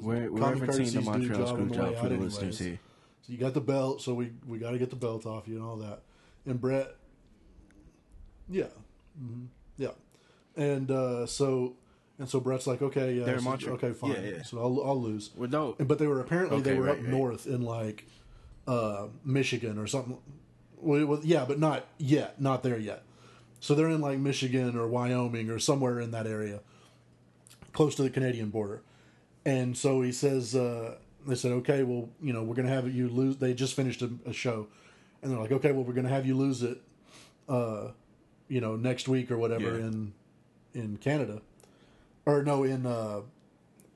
We're, 0.00 0.30
we're 0.30 0.40
referencing 0.40 0.92
the 0.94 1.00
Montreal 1.00 1.46
job 1.46 1.58
Screwjob 1.58 2.00
for 2.00 2.08
the 2.08 2.16
listeners 2.16 2.58
here. 2.58 2.78
So 3.22 3.32
you 3.32 3.38
got 3.38 3.54
the 3.54 3.60
belt, 3.60 4.02
so 4.02 4.14
we 4.14 4.32
we 4.46 4.58
got 4.58 4.72
to 4.72 4.78
get 4.78 4.90
the 4.90 4.96
belt 4.96 5.26
off 5.26 5.46
you 5.46 5.56
and 5.56 5.64
all 5.64 5.76
that. 5.76 6.00
And 6.46 6.60
Bret, 6.60 6.94
yeah, 8.48 8.66
hmm 9.18 9.44
yeah, 9.78 9.92
and 10.56 10.90
uh, 10.90 11.26
so 11.26 11.74
and 12.18 12.28
so 12.28 12.40
Bret's 12.40 12.66
like, 12.66 12.82
okay, 12.82 13.14
yeah, 13.14 13.36
so- 13.38 13.42
Montreal- 13.42 13.74
okay, 13.76 13.92
fine. 13.92 14.12
yeah, 14.12 14.20
yeah. 14.20 14.42
So 14.42 14.58
I'll 14.58 14.82
I'll 14.84 15.00
lose. 15.00 15.30
Well, 15.36 15.48
no. 15.48 15.76
But 15.78 15.98
they 15.98 16.06
were 16.06 16.20
apparently 16.20 16.60
they 16.60 16.74
were 16.74 16.84
right, 16.84 16.98
up 16.98 17.02
right. 17.02 17.08
north 17.08 17.46
in 17.46 17.62
like 17.62 18.06
uh, 18.66 19.06
Michigan 19.24 19.78
or 19.78 19.86
something. 19.86 20.18
Well, 20.76 21.06
well, 21.06 21.20
yeah, 21.22 21.44
but 21.46 21.58
not 21.60 21.86
yet, 21.98 22.40
not 22.40 22.62
there 22.62 22.78
yet. 22.78 23.04
So 23.60 23.74
they're 23.76 23.88
in 23.88 24.00
like 24.00 24.18
Michigan 24.18 24.76
or 24.76 24.88
Wyoming 24.88 25.48
or 25.48 25.60
somewhere 25.60 26.00
in 26.00 26.10
that 26.10 26.26
area, 26.26 26.60
close 27.72 27.94
to 27.94 28.02
the 28.02 28.10
Canadian 28.10 28.50
border. 28.50 28.82
And 29.44 29.76
so 29.76 30.02
he 30.02 30.12
says, 30.12 30.54
uh, 30.54 30.96
they 31.26 31.34
said, 31.34 31.52
okay, 31.52 31.82
well, 31.82 32.08
you 32.22 32.32
know, 32.32 32.42
we're 32.42 32.54
going 32.54 32.68
to 32.68 32.72
have 32.72 32.92
you 32.92 33.08
lose. 33.08 33.36
They 33.38 33.54
just 33.54 33.74
finished 33.74 34.02
a, 34.02 34.10
a 34.26 34.32
show, 34.32 34.68
and 35.20 35.30
they're 35.32 35.38
like, 35.38 35.52
okay, 35.52 35.72
well, 35.72 35.84
we're 35.84 35.94
going 35.94 36.06
to 36.06 36.12
have 36.12 36.26
you 36.26 36.36
lose 36.36 36.62
it, 36.62 36.78
uh, 37.48 37.88
you 38.48 38.60
know, 38.60 38.76
next 38.76 39.08
week 39.08 39.30
or 39.30 39.38
whatever 39.38 39.78
Yeah. 39.78 39.86
in 39.86 40.12
in 40.74 40.96
Canada, 40.96 41.42
or 42.24 42.42
no, 42.42 42.64
in 42.64 42.86
uh, 42.86 43.20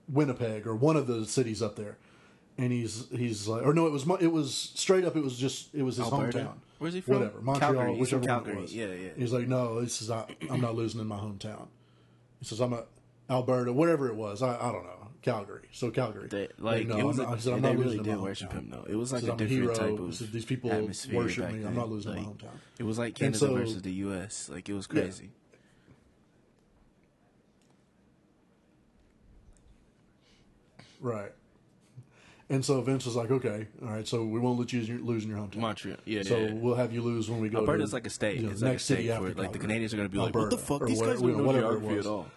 Winnipeg 0.08 0.66
or 0.66 0.74
one 0.76 0.96
of 0.96 1.06
the 1.06 1.24
cities 1.26 1.62
up 1.62 1.76
there. 1.76 1.96
And 2.58 2.72
he's 2.72 3.06
he's 3.10 3.46
like, 3.46 3.64
or 3.66 3.74
no, 3.74 3.86
it 3.86 3.92
was 3.92 4.06
it 4.20 4.32
was 4.32 4.54
straight 4.74 5.04
up. 5.04 5.14
It 5.14 5.22
was 5.22 5.36
just 5.38 5.74
it 5.74 5.82
was 5.82 5.96
his 5.96 6.06
Alberta? 6.06 6.38
hometown. 6.38 6.54
Where's 6.78 6.94
he 6.94 7.00
from? 7.02 7.14
Whatever, 7.14 7.40
Montreal, 7.40 7.72
Calgary. 7.74 7.96
Whichever 7.98 8.22
from 8.22 8.44
one 8.44 8.48
it 8.48 8.60
was. 8.62 8.74
Yeah, 8.74 8.86
yeah. 8.86 9.08
He's 9.16 9.32
like, 9.32 9.46
no, 9.46 9.80
this 9.80 10.00
is 10.02 10.08
not. 10.08 10.30
I'm 10.50 10.60
not 10.60 10.74
losing 10.74 11.00
in 11.00 11.06
my 11.06 11.16
hometown. 11.18 11.68
He 12.38 12.46
says, 12.46 12.60
I'm 12.60 12.72
a 12.72 12.84
Alberta, 13.28 13.72
whatever 13.72 14.08
it 14.08 14.14
was. 14.16 14.42
I, 14.42 14.54
I 14.56 14.72
don't 14.72 14.84
know, 14.84 15.05
Calgary. 15.26 15.68
So 15.72 15.90
Calgary. 15.90 16.28
They, 16.28 16.46
like 16.56 16.86
no, 16.86 16.98
it 16.98 17.04
was. 17.04 17.18
I'm 17.18 17.26
a, 17.26 17.32
I 17.32 17.38
said, 17.38 17.52
I'm 17.54 17.60
they 17.62 17.72
not 17.74 17.78
really 17.84 17.98
did 17.98 18.16
worship 18.16 18.50
hometown. 18.50 18.54
him 18.54 18.68
though. 18.70 18.86
It 18.88 18.94
was 18.94 19.12
like 19.12 19.22
said, 19.22 19.30
a 19.30 19.32
I'm 19.32 19.36
a 19.40 19.44
different 19.44 19.76
hero. 19.76 19.90
type 19.96 19.98
of 19.98 20.14
said, 20.14 20.30
these 20.30 20.44
people 20.44 20.70
atmosphere 20.72 21.16
worship 21.16 21.50
me. 21.50 21.66
I'm 21.66 21.74
not 21.74 21.90
losing 21.90 22.12
Like, 22.12 22.20
my 22.22 22.28
hometown. 22.28 22.54
It 22.78 22.84
was 22.84 22.96
like 22.96 23.16
Canada 23.16 23.38
so- 23.38 23.54
versus 23.56 23.82
the 23.82 23.92
U.S. 24.06 24.48
Like 24.48 24.68
it 24.68 24.74
was 24.74 24.86
Yeah. 24.92 25.00
crazy. 25.02 25.30
Right. 31.00 31.32
And 32.48 32.64
so 32.64 32.80
Vince 32.80 33.04
was 33.04 33.16
like, 33.16 33.30
okay, 33.32 33.66
all 33.82 33.88
right, 33.88 34.06
so 34.06 34.24
we 34.24 34.38
won't 34.38 34.56
let 34.60 34.72
you 34.72 34.78
lose 34.78 34.88
in 34.88 34.96
your, 34.98 35.04
lose 35.04 35.24
in 35.24 35.30
your 35.30 35.38
hometown. 35.40 35.56
Montreal. 35.56 35.96
Yeah, 36.04 36.22
So 36.22 36.38
yeah. 36.38 36.52
we'll 36.52 36.76
have 36.76 36.92
you 36.92 37.02
lose 37.02 37.28
when 37.28 37.40
we 37.40 37.48
go 37.48 37.58
Alberta's 37.58 37.90
to 37.90 37.96
like 37.96 38.06
a 38.06 38.10
state. 38.10 38.36
you 38.36 38.44
know, 38.46 38.52
it's 38.52 38.62
like 38.62 38.68
a 38.68 38.72
next 38.74 38.84
city 38.84 39.04
state 39.04 39.12
after 39.12 39.34
like 39.34 39.52
the 39.52 39.58
Canadians 39.58 39.92
are 39.92 39.96
going 39.96 40.08
to 40.08 40.12
be 40.12 40.18
like, 40.18 40.32
"What 40.32 40.50
the 40.50 40.56
fuck? 40.58 40.86
These 40.86 41.00
guys 41.02 41.20
don't 41.20 41.36
know, 41.38 41.42
know 41.44 41.52
geography 41.60 41.98
at 41.98 42.06
all." 42.06 42.28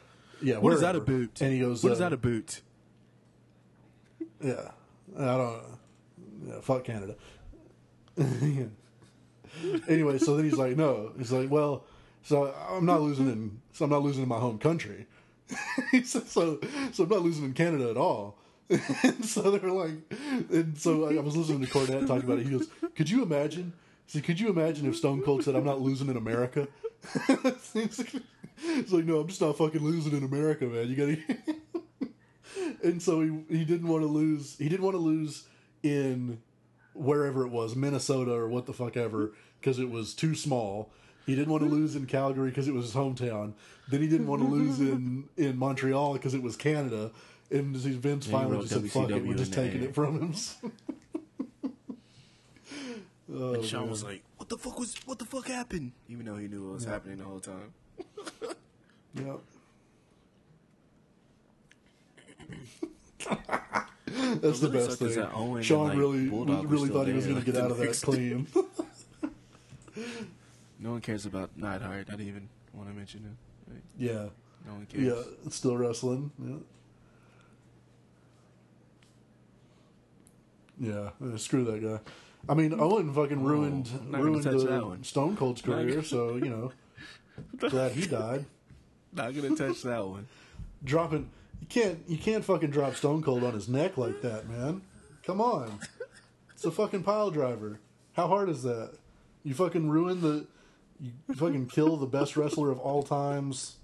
Yeah, 0.41 0.57
What 0.57 0.73
is 0.73 0.81
that 0.81 0.95
a 0.95 0.99
boot? 1.01 1.39
And 1.41 1.53
he 1.53 1.59
goes, 1.59 1.83
What 1.83 1.91
is 1.91 1.99
uh, 2.01 2.09
that 2.09 2.13
about? 2.13 2.61
Yeah, 4.41 4.71
I 5.17 5.37
don't. 5.37 5.61
Yeah, 6.47 6.61
fuck 6.61 6.83
Canada. 6.83 7.15
anyway, 9.87 10.17
so 10.17 10.35
then 10.35 10.45
he's 10.45 10.57
like, 10.57 10.77
no, 10.77 11.11
he's 11.17 11.31
like, 11.31 11.49
well, 11.49 11.85
so 12.23 12.53
I'm 12.69 12.85
not 12.85 13.01
losing 13.01 13.27
in, 13.27 13.61
so 13.73 13.85
I'm 13.85 13.91
not 13.91 14.03
losing 14.03 14.23
in 14.23 14.29
my 14.29 14.39
home 14.39 14.57
country. 14.57 15.07
he 15.91 16.03
said, 16.03 16.27
so, 16.27 16.59
so 16.91 17.03
I'm 17.03 17.09
not 17.09 17.21
losing 17.21 17.45
in 17.45 17.53
Canada 17.53 17.89
at 17.89 17.97
all. 17.97 18.37
and 18.69 19.25
so 19.25 19.51
they're 19.51 19.71
like, 19.71 19.91
and 20.51 20.77
so 20.77 21.09
I 21.09 21.19
was 21.21 21.35
listening 21.35 21.65
to 21.65 21.67
Cornette 21.67 22.07
talk 22.07 22.23
about 22.23 22.39
it. 22.39 22.45
He 22.45 22.51
goes, 22.51 22.67
could 22.95 23.09
you 23.09 23.23
imagine? 23.23 23.73
Said, 24.07 24.23
could 24.23 24.39
you 24.39 24.49
imagine 24.49 24.87
if 24.87 24.95
Stone 24.95 25.23
Cold 25.23 25.43
said, 25.43 25.55
I'm 25.55 25.65
not 25.65 25.81
losing 25.81 26.09
in 26.09 26.17
America? 26.17 26.67
it's 27.27 28.91
like, 28.91 29.05
no, 29.05 29.19
I'm 29.19 29.27
just 29.27 29.41
not 29.41 29.57
fucking 29.57 29.81
losing 29.83 30.15
in 30.15 30.23
America, 30.23 30.65
man. 30.65 30.87
You 30.87 30.95
gotta. 30.95 31.55
And 32.83 33.01
so 33.01 33.21
he 33.21 33.57
he 33.57 33.65
didn't 33.65 33.87
want 33.87 34.03
to 34.03 34.07
lose. 34.07 34.57
He 34.57 34.69
didn't 34.69 34.83
want 34.83 34.95
to 34.95 35.01
lose 35.01 35.45
in 35.83 36.41
wherever 36.93 37.45
it 37.45 37.49
was, 37.49 37.75
Minnesota 37.75 38.31
or 38.31 38.47
what 38.47 38.65
the 38.65 38.73
fuck 38.73 38.97
ever, 38.97 39.31
because 39.59 39.79
it 39.79 39.89
was 39.89 40.13
too 40.13 40.35
small. 40.35 40.91
He 41.25 41.35
didn't 41.35 41.49
want 41.51 41.63
to 41.63 41.69
lose 41.69 41.95
in 41.95 42.05
Calgary 42.07 42.49
because 42.49 42.67
it 42.67 42.73
was 42.73 42.85
his 42.85 42.95
hometown. 42.95 43.53
Then 43.89 44.01
he 44.01 44.07
didn't 44.07 44.27
want 44.27 44.41
to 44.41 44.47
lose 44.47 44.79
in 44.91 45.29
in 45.37 45.57
Montreal 45.57 46.13
because 46.13 46.33
it 46.33 46.41
was 46.41 46.55
Canada. 46.55 47.11
And 47.51 47.75
Vince 47.75 48.25
he 48.25 48.31
finally 48.31 48.57
wrote 48.57 48.61
just 48.67 48.73
said, 48.73 48.91
"Fuck 48.91 49.09
it, 49.09 49.23
WCW 49.23 49.27
we're 49.27 49.33
just 49.35 49.53
taking 49.53 49.83
it 49.83 49.95
from 49.95 50.19
him." 50.19 50.33
oh, 53.33 53.53
And 53.55 53.65
Shawn 53.65 53.81
man. 53.81 53.89
was 53.89 54.03
like, 54.03 54.23
"What 54.37 54.49
the 54.49 54.57
fuck 54.57 54.79
was? 54.79 54.95
What 55.05 55.19
the 55.19 55.25
fuck 55.25 55.47
happened?" 55.47 55.93
Even 56.07 56.25
though 56.25 56.37
he 56.37 56.47
knew 56.47 56.63
what 56.65 56.73
was 56.73 56.85
happening 56.85 57.17
the 57.17 57.25
whole 57.25 57.39
time. 57.39 57.73
Yep. 59.15 59.39
That's 64.41 64.59
the 64.59 64.69
best 64.69 64.99
thing. 64.99 65.15
that 65.15 65.31
Owen 65.33 65.57
and, 65.57 65.65
Shawn 65.65 65.89
like, 65.89 65.97
really 65.97 66.29
Bulldog 66.29 66.71
really 66.71 66.89
thought 66.89 67.07
he 67.07 67.13
was 67.13 67.27
going 67.27 67.43
to 67.43 67.51
get 67.51 67.61
out 67.61 67.71
of 67.71 67.77
that 67.77 68.01
clean. 68.01 68.47
No 70.81 70.91
one 70.91 71.01
cares 71.01 71.25
about 71.25 71.49
Neidhart. 71.57 72.07
Not 72.09 72.21
even 72.21 72.47
want 72.73 72.89
to 72.89 72.95
mention 72.95 73.19
him. 73.19 73.37
Like, 73.67 73.83
yeah, 73.97 74.29
no 74.65 74.75
one 74.75 74.85
cares. 74.85 75.03
yeah, 75.03 75.21
it's 75.45 75.57
still 75.57 75.75
wrestling. 75.75 76.31
Yeah, 80.79 81.09
yeah. 81.21 81.27
uh, 81.33 81.37
screw 81.37 81.65
that 81.65 81.83
guy. 81.83 81.99
I 82.47 82.53
mean, 82.53 82.79
Owen 82.79 83.13
fucking 83.13 83.43
ruined 83.43 83.89
Oh, 84.13 84.17
ruined 84.17 84.45
one. 84.85 85.03
Stone 85.03 85.35
Cold's 85.35 85.61
career. 85.61 86.01
So 86.01 86.35
you 86.35 86.49
know, 86.49 86.71
glad 87.57 87.91
he 87.91 88.07
died. 88.07 88.45
Not 89.11 89.35
gonna 89.35 89.55
touch 89.55 89.81
that 89.81 90.07
one. 90.07 90.27
Dropping 90.83 91.29
can't 91.69 91.99
you 92.07 92.17
can't 92.17 92.43
fucking 92.43 92.71
drop 92.71 92.95
Stone 92.95 93.21
Cold 93.21 93.43
on 93.43 93.53
his 93.53 93.69
neck 93.69 93.97
like 93.97 94.21
that, 94.21 94.47
man. 94.49 94.81
Come 95.23 95.39
on, 95.41 95.79
it's 96.53 96.65
a 96.65 96.71
fucking 96.71 97.03
pile 97.03 97.31
driver. 97.31 97.79
How 98.13 98.27
hard 98.27 98.49
is 98.49 98.63
that? 98.63 98.93
You 99.43 99.53
fucking 99.53 99.89
ruin 99.89 100.21
the. 100.21 100.45
You 101.01 101.11
fucking 101.35 101.67
kill 101.67 101.95
the 101.95 102.05
best 102.07 102.35
wrestler 102.35 102.71
of 102.71 102.79
all 102.79 103.03
times. 103.03 103.77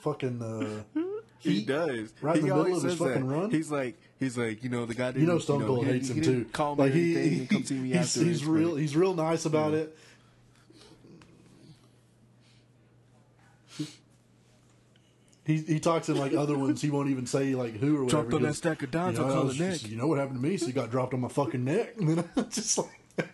Fucking. 0.00 0.40
Uh, 0.42 1.00
He 1.38 1.64
does. 1.64 2.12
right 2.20 2.36
in 2.36 2.42
he 2.44 2.48
the 2.50 2.54
middle 2.54 2.76
of 2.76 2.82
his 2.82 2.94
fucking 2.96 3.26
that. 3.26 3.34
run? 3.34 3.50
He's 3.50 3.70
like, 3.70 3.96
he's 4.18 4.36
like, 4.36 4.62
you 4.62 4.68
know, 4.68 4.84
the 4.84 4.94
guy. 4.94 5.10
You 5.10 5.26
know 5.26 5.38
Stone 5.38 5.64
Cold 5.64 5.86
he 5.86 5.92
hates 5.92 6.08
didn't- 6.08 6.24
him 6.24 6.44
too. 6.44 6.50
Call 6.50 6.76
me 6.76 6.82
like 6.84 6.92
he, 6.92 7.28
he, 7.30 7.46
come 7.46 7.64
see 7.64 7.74
me 7.78 7.88
he's, 7.88 7.96
afterwards. 7.96 8.28
he's 8.40 8.44
real. 8.44 8.76
He's 8.76 8.94
real 8.96 9.14
nice 9.14 9.46
about 9.46 9.72
it. 9.74 9.96
He, 15.50 15.56
he 15.62 15.80
talks 15.80 16.08
in 16.08 16.16
like 16.16 16.32
other 16.32 16.56
ones. 16.56 16.80
He 16.80 16.90
won't 16.90 17.10
even 17.10 17.26
say 17.26 17.56
like 17.56 17.76
who 17.76 17.96
or 17.96 18.04
whatever. 18.04 18.22
Dropped 18.22 18.34
on 18.34 18.42
that 18.42 18.54
stack 18.54 18.82
of 18.84 18.92
dimes, 18.92 19.18
you 19.18 19.24
know, 19.24 19.30
I 19.30 19.32
call 19.32 19.42
it 19.42 19.46
was 19.46 19.58
neck. 19.58 19.90
You 19.90 19.96
know 19.96 20.06
what 20.06 20.18
happened 20.18 20.40
to 20.40 20.48
me? 20.48 20.56
So 20.56 20.66
he 20.66 20.72
got 20.72 20.92
dropped 20.92 21.12
on 21.12 21.20
my 21.20 21.28
fucking 21.28 21.64
neck, 21.64 21.94
and 21.98 22.08
then 22.08 22.24
I 22.36 22.42
just 22.42 22.78
like, 22.78 23.00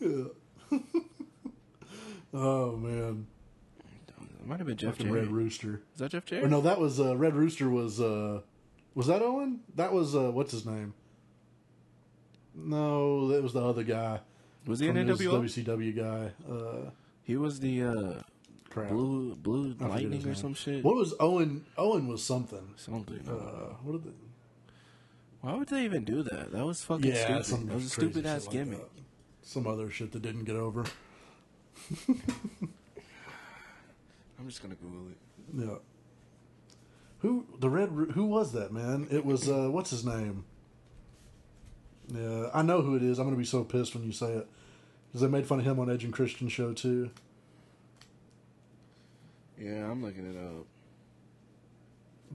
yeah. 0.00 0.24
oh 2.32 2.76
man, 2.76 3.26
It 4.40 4.46
might 4.46 4.58
have 4.58 4.68
been 4.68 4.76
Jeff 4.76 4.98
Jarrett. 4.98 5.14
Red 5.14 5.32
Rooster. 5.32 5.80
Is 5.94 5.98
that 5.98 6.12
Jeff 6.12 6.30
Or 6.32 6.46
no, 6.46 6.60
that 6.60 6.78
was 6.78 7.00
uh, 7.00 7.16
Red 7.16 7.34
Rooster. 7.34 7.68
Was 7.68 8.00
uh, 8.00 8.42
was 8.94 9.08
that 9.08 9.20
Owen? 9.20 9.60
That 9.74 9.92
was 9.92 10.14
uh, 10.14 10.30
what's 10.30 10.52
his 10.52 10.64
name? 10.64 10.94
No, 12.54 13.26
that 13.28 13.42
was 13.42 13.52
the 13.52 13.64
other 13.64 13.82
guy. 13.82 14.20
Was 14.64 14.78
he 14.78 14.90
this 14.92 15.20
NWO? 15.20 15.42
WCW 15.42 15.96
guy. 15.96 16.30
Uh, 16.48 16.90
He 17.24 17.36
was 17.36 17.58
the 17.58 17.82
uh, 17.82 18.22
crap. 18.70 18.88
blue 18.90 19.34
blue 19.36 19.74
I 19.80 19.86
lightning 19.86 20.26
or 20.26 20.34
some 20.34 20.54
shit. 20.54 20.84
What 20.84 20.94
was 20.96 21.14
Owen? 21.20 21.64
Owen 21.76 22.06
was 22.08 22.22
something. 22.22 22.74
Something. 22.76 23.26
Uh, 23.28 23.74
what 23.82 23.92
did 23.92 24.04
they? 24.04 24.16
Why 25.40 25.54
would 25.54 25.68
they 25.68 25.84
even 25.84 26.04
do 26.04 26.22
that? 26.24 26.52
That 26.52 26.66
was 26.66 26.82
fucking 26.82 27.10
Yeah, 27.12 27.24
stupid. 27.42 27.44
some 27.46 27.66
That 27.66 27.74
was 27.76 27.84
a 27.86 27.88
stupid 27.90 28.26
ass 28.26 28.46
like 28.46 28.52
gimmick. 28.52 28.78
that. 28.78 29.02
Some 29.42 29.66
other 29.66 29.88
shit 29.90 30.12
that 30.12 30.20
didn't 30.22 30.44
get 30.44 30.56
over. 30.56 30.84
I'm 34.38 34.48
just 34.48 34.62
gonna 34.62 34.74
Google 34.74 35.08
it. 35.10 35.16
Yeah. 35.68 35.76
Who 37.20 37.46
the 37.58 37.68
red? 37.70 37.88
Who 38.14 38.26
was 38.26 38.52
that 38.52 38.72
man? 38.72 39.06
It 39.10 39.24
was 39.24 39.48
uh, 39.48 39.68
what's 39.70 39.90
his 39.90 40.04
name? 40.04 40.44
Yeah, 42.14 42.48
I 42.54 42.62
know 42.62 42.80
who 42.82 42.94
it 42.96 43.02
is. 43.02 43.18
I'm 43.18 43.26
gonna 43.26 43.36
be 43.36 43.44
so 43.44 43.64
pissed 43.64 43.94
when 43.94 44.04
you 44.04 44.12
say 44.12 44.32
it 44.32 44.48
because 45.08 45.20
they 45.22 45.28
made 45.28 45.46
fun 45.46 45.58
of 45.60 45.64
him 45.66 45.78
on 45.78 45.90
Edge 45.90 46.04
and 46.04 46.12
Christian 46.12 46.48
show 46.48 46.72
too. 46.72 47.10
Yeah, 49.60 49.90
I'm 49.90 50.02
looking 50.04 50.26
it 50.26 50.36
up. 50.36 50.66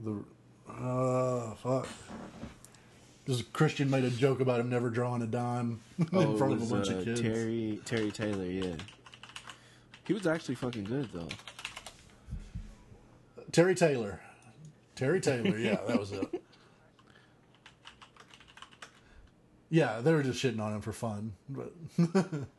The 0.04 0.72
uh 0.72 1.54
fuck. 1.56 1.88
Because 3.24 3.42
Christian 3.42 3.88
made 3.88 4.04
a 4.04 4.10
joke 4.10 4.40
about 4.40 4.60
him 4.60 4.68
never 4.68 4.90
drawing 4.90 5.22
a 5.22 5.26
dime 5.26 5.80
in 5.98 6.06
Oh, 6.12 6.36
front 6.36 6.52
it 6.54 6.62
of 6.62 6.70
a 6.70 6.74
bunch 6.74 6.90
uh, 6.90 6.94
of 6.96 7.04
kids. 7.04 7.20
Terry 7.20 7.80
Terry 7.84 8.10
Taylor. 8.10 8.44
Yeah, 8.44 8.74
he 10.06 10.12
was 10.12 10.26
actually 10.26 10.56
fucking 10.56 10.84
good 10.84 11.08
though. 11.12 11.28
Terry 13.52 13.74
Taylor. 13.74 14.20
Terry 14.96 15.20
Taylor, 15.20 15.58
yeah, 15.58 15.78
that 15.88 15.98
was 15.98 16.12
it. 16.12 16.42
Yeah, 19.70 20.00
they 20.02 20.12
were 20.12 20.22
just 20.22 20.40
shitting 20.40 20.60
on 20.60 20.72
him 20.72 20.80
for 20.82 20.92
fun, 20.92 21.32
but 21.48 21.72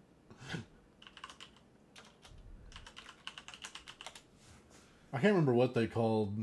I 5.16 5.20
can't 5.20 5.32
remember 5.32 5.53
what 5.53 5.74
they 5.74 5.88
called 5.88 6.36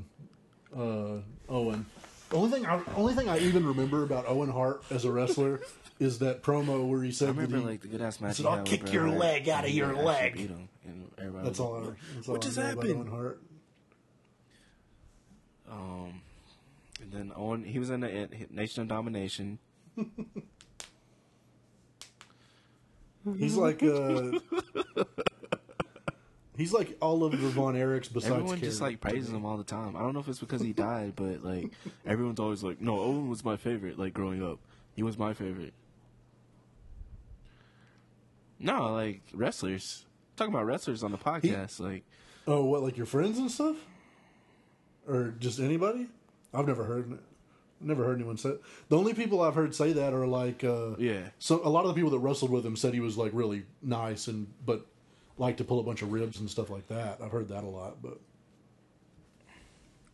uh, 0.74 1.18
Owen. 1.46 1.84
The 2.30 2.36
only 2.36 2.50
thing, 2.50 2.64
I, 2.64 2.80
only 2.96 3.12
thing 3.12 3.28
I 3.28 3.38
even 3.40 3.66
remember 3.66 4.02
about 4.02 4.24
Owen 4.26 4.50
Hart 4.50 4.82
as 4.90 5.04
a 5.04 5.12
wrestler 5.12 5.60
is 6.00 6.20
that 6.20 6.42
promo 6.42 6.88
where 6.88 7.02
he 7.02 7.12
said, 7.12 7.28
I 7.28 7.32
remember 7.32 7.58
he, 7.58 7.64
like 7.64 7.82
the 7.82 7.88
good 7.88 8.00
ass 8.00 8.18
match. 8.18 8.36
said, 8.36 8.46
"I'll 8.46 8.62
kick 8.62 8.90
your 8.90 9.10
leg 9.10 9.50
out 9.50 9.64
of 9.64 9.70
your 9.70 9.94
leg." 9.94 10.32
beat 10.32 10.48
him, 10.48 10.70
and 10.86 11.10
everybody 11.18 11.44
That's 11.44 11.58
was 11.58 11.68
all. 11.68 11.76
I, 11.76 11.90
that's 12.14 12.28
all 12.28 12.34
What 12.34 12.42
I 12.42 12.46
just 12.46 12.56
about 12.56 12.68
happened? 12.70 12.96
Owen 12.96 13.06
Hart. 13.08 13.42
Um, 15.70 16.22
and 17.02 17.12
then 17.12 17.32
Owen, 17.36 17.64
he 17.64 17.78
was 17.78 17.90
in 17.90 18.00
the 18.00 18.28
Nation 18.50 18.80
of 18.80 18.88
Domination. 18.88 19.58
He's 23.38 23.54
like 23.54 23.82
uh, 23.82 24.32
he's 26.56 26.72
like 26.72 26.96
all 27.00 27.24
of 27.24 27.32
the 27.32 27.48
Von 27.48 27.74
Erichs 27.74 28.12
besides. 28.12 28.32
Everyone 28.32 28.60
just 28.60 28.80
like 28.80 29.00
praises 29.00 29.30
him 29.30 29.44
all 29.44 29.56
the 29.56 29.64
time. 29.64 29.96
I 29.96 30.00
don't 30.00 30.14
know 30.14 30.20
if 30.20 30.28
it's 30.28 30.38
because 30.40 30.60
he 30.62 30.72
died, 30.72 31.14
but 31.16 31.42
like 31.44 31.70
everyone's 32.06 32.40
always 32.40 32.62
like, 32.62 32.80
"No, 32.80 32.98
Owen 33.00 33.28
was 33.28 33.44
my 33.44 33.56
favorite." 33.56 33.98
Like 33.98 34.12
growing 34.14 34.42
up, 34.42 34.58
he 34.94 35.02
was 35.02 35.18
my 35.18 35.34
favorite. 35.34 35.72
No, 38.58 38.92
like 38.92 39.22
wrestlers. 39.34 40.06
talking 40.36 40.54
about 40.54 40.66
wrestlers 40.66 41.02
on 41.02 41.10
the 41.10 41.18
podcast. 41.18 41.80
like, 41.80 42.04
Oh, 42.46 42.64
what 42.64 42.82
like 42.82 42.96
your 42.96 43.06
friends 43.06 43.38
and 43.38 43.50
stuff, 43.50 43.76
or 45.06 45.34
just 45.38 45.58
anybody? 45.60 46.08
I've 46.54 46.66
never 46.66 46.84
heard. 46.84 47.18
Never 47.80 48.04
heard 48.04 48.16
anyone 48.16 48.36
say. 48.36 48.50
It. 48.50 48.62
The 48.90 48.96
only 48.96 49.12
people 49.12 49.40
I've 49.40 49.56
heard 49.56 49.74
say 49.74 49.92
that 49.94 50.12
are 50.12 50.26
like, 50.26 50.62
uh, 50.62 50.90
yeah, 50.98 51.30
so 51.40 51.60
a 51.64 51.68
lot 51.68 51.82
of 51.82 51.88
the 51.88 51.94
people 51.94 52.10
that 52.10 52.20
wrestled 52.20 52.52
with 52.52 52.64
him 52.64 52.76
said 52.76 52.94
he 52.94 53.00
was 53.00 53.16
like 53.18 53.32
really 53.34 53.64
nice 53.82 54.28
and 54.28 54.46
but 54.64 54.86
liked 55.38 55.58
to 55.58 55.64
pull 55.64 55.80
a 55.80 55.82
bunch 55.82 56.02
of 56.02 56.12
ribs 56.12 56.40
and 56.40 56.48
stuff 56.50 56.70
like 56.70 56.88
that. 56.88 57.18
I've 57.22 57.30
heard 57.30 57.48
that 57.48 57.64
a 57.64 57.68
lot, 57.68 58.02
but 58.02 58.18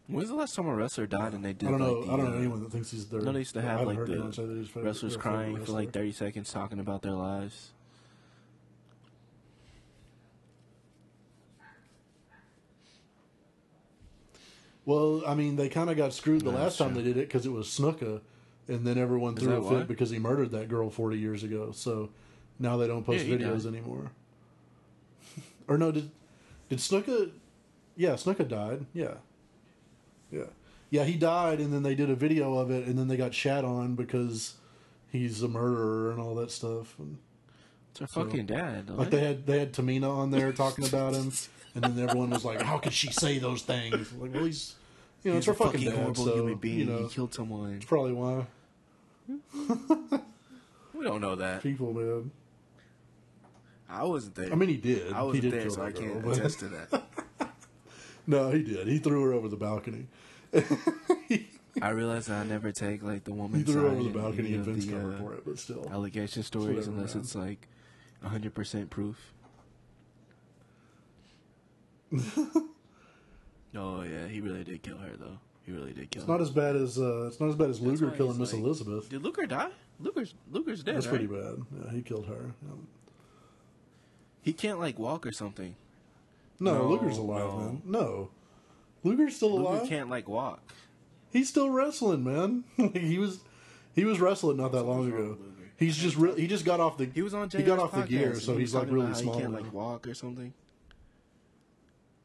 when's 0.07 0.29
the 0.29 0.35
last 0.35 0.55
time 0.55 0.67
a 0.67 0.75
wrestler 0.75 1.07
died 1.07 1.35
and 1.35 1.45
they 1.45 1.53
did? 1.53 1.69
I 1.69 1.71
don't 1.73 1.81
know. 1.81 1.93
Like, 1.95 2.07
the, 2.07 2.13
I 2.13 2.17
don't 2.17 2.25
know 2.31 2.37
uh, 2.37 2.39
anyone 2.39 2.63
that 2.63 2.73
thinks 2.73 2.91
he's 2.91 3.07
their. 3.07 3.21
No, 3.21 3.33
they 3.33 3.41
used 3.41 3.55
to 3.55 3.63
have 3.63 3.87
like 3.87 3.97
heard 3.97 4.11
anyone 4.11 4.33
say 4.33 4.45
the 4.47 4.65
favorite- 4.65 4.85
wrestlers 4.85 5.17
crying 5.17 5.65
for 5.65 5.73
like 5.73 5.93
thirty 5.93 6.13
seconds 6.13 6.53
talking 6.53 6.79
about 6.81 7.03
their 7.03 7.13
lives. 7.13 7.71
Well, 14.85 15.23
I 15.27 15.35
mean, 15.35 15.57
they 15.57 15.69
kind 15.69 15.91
of 15.91 15.97
got 15.97 16.15
screwed 16.15 16.43
the 16.43 16.51
last 16.51 16.79
time 16.79 16.95
they 16.95 17.03
did 17.03 17.17
it 17.19 17.29
because 17.29 17.45
it 17.45 17.53
was 17.53 17.67
Snuka, 17.67 18.21
and 18.69 18.87
then 18.87 18.97
everyone 18.97 19.37
Is 19.37 19.43
threw 19.43 19.55
a 19.57 19.61
why? 19.61 19.71
fit 19.81 19.89
because 19.89 20.11
he 20.11 20.19
murdered 20.19 20.51
that 20.53 20.69
girl 20.69 20.89
forty 20.89 21.19
years 21.19 21.43
ago. 21.43 21.73
So 21.73 22.11
now 22.59 22.77
they 22.79 22.87
don't 22.87 23.05
post 23.05 23.27
Yeah, 23.27 23.37
videos 23.37 23.65
died. 23.65 23.75
anymore. 23.75 24.11
Or 25.69 25.79
no, 25.79 25.93
did 25.93 26.11
did 26.69 26.79
Snuka? 26.79 27.31
Yeah, 27.97 28.13
Snuka 28.15 28.47
died. 28.49 28.87
Yeah, 28.93 29.15
yeah, 30.31 30.45
yeah. 30.91 31.05
He 31.05 31.15
died, 31.15 31.61
and 31.61 31.73
then 31.73 31.83
they 31.83 31.95
did 31.95 32.11
a 32.11 32.15
video 32.15 32.59
of 32.59 32.71
it, 32.71 32.87
and 32.87 32.99
then 32.99 33.09
they 33.09 33.17
got 33.17 33.35
shat 33.35 33.65
on 33.65 33.95
because 33.95 34.55
he's 35.11 35.43
a 35.43 35.49
murderer 35.49 36.11
and 36.11 36.21
all 36.21 36.35
that 36.37 36.51
stuff. 36.51 36.99
And, 36.99 37.19
It's 37.91 38.01
her 38.01 38.07
fucking 38.07 38.47
dad. 38.47 38.91
like 38.91 39.11
they 39.11 39.21
had 39.21 39.47
they 39.47 39.59
had 39.59 39.73
Tamina 39.73 40.09
on 40.11 40.31
there 40.31 40.53
talking 40.53 40.85
about 40.87 41.15
him, 41.15 41.33
and 41.75 41.85
then 41.85 41.99
everyone 42.09 42.31
was 42.31 42.45
like, 42.45 42.63
"How 42.63 42.79
could 42.79 42.93
she 42.93 43.11
say 43.13 43.39
those 43.39 43.63
things?" 43.63 44.13
Like, 44.13 44.33
well, 44.35 44.45
he's 44.45 44.75
you 45.25 45.33
know, 45.33 45.37
He's 45.37 45.47
it's 45.49 45.59
her 45.59 45.65
a 45.65 45.67
fucking, 45.67 45.81
fucking 45.81 45.91
dad, 45.91 45.99
horrible 46.03 46.25
so, 46.25 46.35
human 46.35 46.55
being. 46.57 46.79
You 46.79 46.85
know, 46.87 46.99
He 47.09 47.09
killed 47.15 47.35
someone. 47.35 47.75
it's 47.75 47.85
probably 47.87 48.13
why 48.13 48.47
We 50.95 51.05
don't 51.05 51.21
know 51.21 51.35
that. 51.37 51.63
people, 51.63 51.93
man. 51.93 52.31
I 53.89 54.05
wasn't 54.05 54.35
there. 54.35 54.53
I 54.53 54.55
mean, 54.55 54.69
he 54.69 54.77
did. 54.77 55.13
I 55.13 55.23
wasn't 55.23 55.51
there, 55.51 55.71
so 55.71 55.83
I 55.83 55.93
can't 55.93 56.23
but- 56.25 56.37
attest 56.39 56.61
to 56.61 56.69
that. 56.69 57.03
No, 58.31 58.51
he 58.51 58.63
did. 58.63 58.87
He 58.87 58.99
threw 58.99 59.23
her 59.25 59.33
over 59.33 59.49
the 59.49 59.57
balcony. 59.57 60.07
I 61.81 61.89
realize 61.89 62.29
I 62.29 62.45
never 62.45 62.73
take 62.73 63.03
like 63.03 63.25
the 63.25 63.33
He 63.33 63.63
threw 63.63 63.73
side 63.73 63.81
her 63.81 63.87
over 63.89 64.03
the 64.03 64.11
balcony, 64.11 64.53
and 64.55 64.65
Vince 64.67 64.85
covered 64.85 65.15
uh, 65.15 65.19
for 65.19 65.33
it, 65.33 65.45
but 65.47 65.59
still. 65.59 65.89
allegation 65.91 66.43
stories 66.43 66.89
unless 66.89 67.15
it's 67.15 67.35
like 67.35 67.67
hundred 68.23 68.55
percent 68.55 68.91
proof. 68.91 69.33
oh 72.15 74.03
yeah, 74.03 74.27
he 74.29 74.43
really 74.43 74.63
did 74.65 74.83
kill 74.83 74.99
her 74.99 75.17
though. 75.19 75.39
He 75.65 75.73
really 75.73 75.95
did 75.95 76.11
kill 76.11 76.21
It's 76.23 76.27
her. 76.29 76.33
not 76.35 76.43
as 76.43 76.51
bad 76.51 76.77
as 76.77 76.99
uh, 76.99 77.29
it's 77.29 77.41
not 77.41 77.49
as 77.49 77.55
bad 77.57 77.71
as 77.71 77.81
Luger 77.81 78.11
killing 78.11 78.39
Miss 78.39 78.53
like- 78.53 78.63
Elizabeth. 78.63 79.09
Did 79.09 79.23
Luger 79.23 79.47
die? 79.47 79.71
Luger's 80.01 80.35
Luger's 80.51 80.83
dead. 80.83 80.97
That's 80.97 81.07
right? 81.07 81.17
pretty 81.19 81.27
bad. 81.29 81.65
Yeah, 81.83 81.91
he 81.93 82.03
killed 82.03 82.27
her. 82.27 82.53
Yeah. 82.67 82.75
He 84.43 84.53
can't 84.53 84.79
like 84.81 84.99
walk 84.99 85.27
or 85.27 85.33
something. 85.33 85.75
No, 86.61 86.75
No, 86.75 86.89
Luger's 86.89 87.19
alive, 87.19 87.45
no. 87.53 87.59
man. 87.59 87.83
No, 87.85 88.31
Luger's 89.05 89.37
still 89.37 89.53
alive. 89.53 89.65
Luger 89.65 89.77
alive. 89.79 89.89
can't 89.89 90.11
like 90.11 90.29
walk. 90.29 90.61
He's 91.33 91.49
still 91.49 91.71
wrestling, 91.71 92.25
man. 92.25 92.65
he 92.95 93.19
was 93.19 93.41
he 93.95 94.05
was 94.05 94.21
wrestling 94.21 94.57
not 94.57 94.73
that 94.73 94.83
long 94.85 95.09
ago. 95.09 95.37
He's 95.77 95.97
just 95.97 96.17
re- 96.17 96.35
he 96.41 96.47
just 96.49 96.65
got 96.65 96.81
off 96.81 96.97
the 96.99 97.07
He 97.07 97.23
was 97.23 97.35
on. 97.35 97.49
he 97.51 97.63
got 97.63 97.77
JR's 97.77 97.83
off 97.83 97.93
the 97.95 98.03
gear, 98.09 98.35
so 98.35 98.55
he 98.55 98.61
he's 98.61 98.75
like 98.75 98.91
really 98.91 99.15
small. 99.15 99.35
He 99.35 99.41
can't 99.41 99.53
now. 99.53 99.61
like 99.61 99.73
walk 99.73 100.07
or 100.09 100.15
something. 100.15 100.53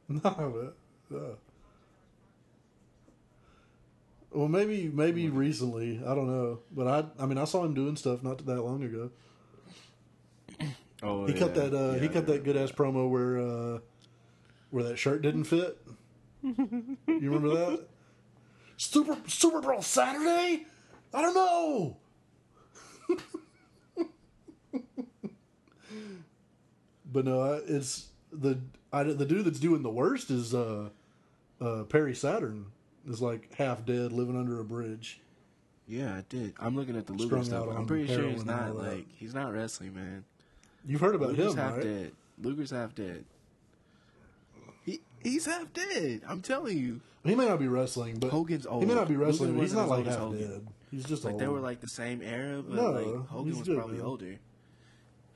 No, 0.09 0.20
man. 0.24 0.72
Yeah. 1.11 1.20
Well, 4.32 4.47
maybe 4.47 4.89
maybe 4.93 5.30
recently. 5.30 6.01
I 6.05 6.16
don't 6.16 6.28
know, 6.28 6.59
but 6.72 6.88
I 6.88 7.24
I 7.24 7.26
mean 7.28 7.38
I 7.38 7.45
saw 7.45 7.64
him 7.64 7.74
doing 7.74 7.95
stuff 7.95 8.24
not 8.24 8.43
that 8.45 8.61
long 8.61 8.84
ago. 8.84 9.11
Oh, 11.04 11.26
He 11.26 11.34
cut 11.34 11.54
that 11.56 11.74
uh, 11.74 11.93
he 11.99 12.08
cut 12.08 12.26
that 12.28 12.43
good 12.43 12.56
ass 12.56 12.72
promo 12.72 13.10
where 13.10 13.39
uh, 13.39 13.80
where 14.70 14.84
that 14.84 14.97
shirt 14.97 15.22
didn't 15.22 15.43
fit. 15.43 15.78
you 16.43 16.97
remember 17.08 17.49
that? 17.49 17.88
Super 18.78 19.18
Super 19.28 19.62
Bowl 19.62 19.82
Saturday? 19.82 20.66
I 21.14 21.22
don't 21.22 21.36
know. 21.36 21.97
but 27.12 27.26
no, 27.26 27.62
it's 27.68 28.08
the 28.32 28.60
I, 28.91 29.04
the 29.04 29.26
dude 29.26 29.45
that's 29.45 29.60
doing 29.60 29.84
the 29.84 29.89
worst 29.89 30.32
is 30.32 30.54
uh, 30.54 30.89
uh, 31.62 31.84
Perry 31.84 32.16
Saturn 32.16 32.68
is 33.08 33.22
like 33.22 33.54
half 33.56 33.86
dead, 33.86 34.12
living 34.12 34.38
under 34.38 34.60
a 34.60 34.64
bridge. 34.64 35.22
Yeah, 35.88 36.16
I 36.16 36.24
did. 36.30 36.54
I'm 36.60 36.76
looking 36.76 36.95
at 36.95 37.06
the 37.06 37.14
Strung 37.14 37.30
Luger 37.30 37.43
stuff. 37.43 37.68
I'm 37.76 37.86
pretty 37.86 38.08
sure 38.08 38.28
he's 38.30 38.45
not 38.45 38.76
like 38.76 39.06
he's 39.16 39.34
not 39.34 39.54
wrestling, 39.54 39.93
man. 39.93 40.24
You've 40.86 41.01
heard 41.01 41.15
about 41.15 41.29
Luger's 41.29 41.53
him, 41.53 41.57
half 41.57 41.73
right? 41.75 41.84
dead. 41.84 42.11
Luger's 42.41 42.71
half 42.71 42.93
dead. 42.95 43.25
He 44.86 45.01
he's 45.21 45.45
half 45.45 45.71
dead. 45.73 46.21
I'm 46.27 46.41
telling 46.41 46.77
you. 46.77 47.01
He 47.23 47.36
may 47.36 47.45
not 47.47 47.59
be 47.59 47.67
wrestling, 47.67 48.19
but 48.19 48.31
Hogan's 48.31 48.65
older. 48.65 48.86
He 48.86 48.89
may 48.91 48.99
not 48.99 49.07
be 49.07 49.13
Luger 49.15 49.25
wrestling, 49.27 49.53
but 49.55 49.61
he's 49.61 49.73
wasn't 49.73 49.89
like 49.91 50.05
half 50.07 50.17
Hogan. 50.19 50.39
dead. 50.39 50.67
He's 50.91 51.05
just 51.05 51.23
Like 51.23 51.34
old. 51.34 51.41
they 51.41 51.47
were 51.47 51.59
like 51.61 51.79
the 51.79 51.88
same 51.88 52.21
era, 52.21 52.61
but 52.61 52.75
No, 52.75 52.91
like 52.91 53.27
Hogan 53.29 53.45
he's 53.51 53.59
was 53.59 53.67
good, 53.67 53.77
probably 53.77 53.97
man. 53.97 54.05
older. 54.05 54.36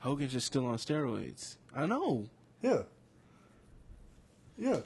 Hogan's 0.00 0.32
just 0.32 0.46
still 0.46 0.66
on 0.66 0.76
steroids. 0.76 1.56
I 1.74 1.86
know. 1.86 2.26
yeah, 2.62 2.82
yeah, 4.58 4.80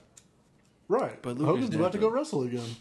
right. 0.88 1.20
But 1.22 1.36
Luger's 1.38 1.46
Hogan's 1.46 1.70
dead, 1.70 1.80
about 1.80 1.92
to 1.92 1.98
go 1.98 2.08
wrestle 2.08 2.44
again. 2.44 2.76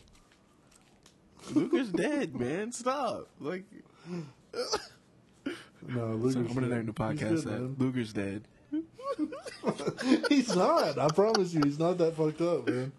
Luger's 1.54 1.90
dead, 1.90 2.40
man. 2.40 2.72
Stop. 2.72 3.28
Like 3.40 3.64
No, 5.88 6.08
Luger's 6.08 6.34
so 6.34 6.40
I'm 6.40 6.48
gonna 6.54 6.68
dead. 6.70 6.86
name 6.86 6.94
the 6.94 7.06
He's 7.10 7.20
podcast 7.20 7.30
good, 7.30 7.44
that 7.46 7.62
man. 7.62 7.76
Luger's 7.78 8.14
dead. 8.14 8.44
he's 10.30 10.56
not. 10.56 10.98
I 10.98 11.08
promise 11.10 11.54
you, 11.54 11.62
he's 11.64 11.80
not 11.80 11.98
that 11.98 12.16
fucked 12.16 12.42
up, 12.42 12.68
man. 12.68 12.92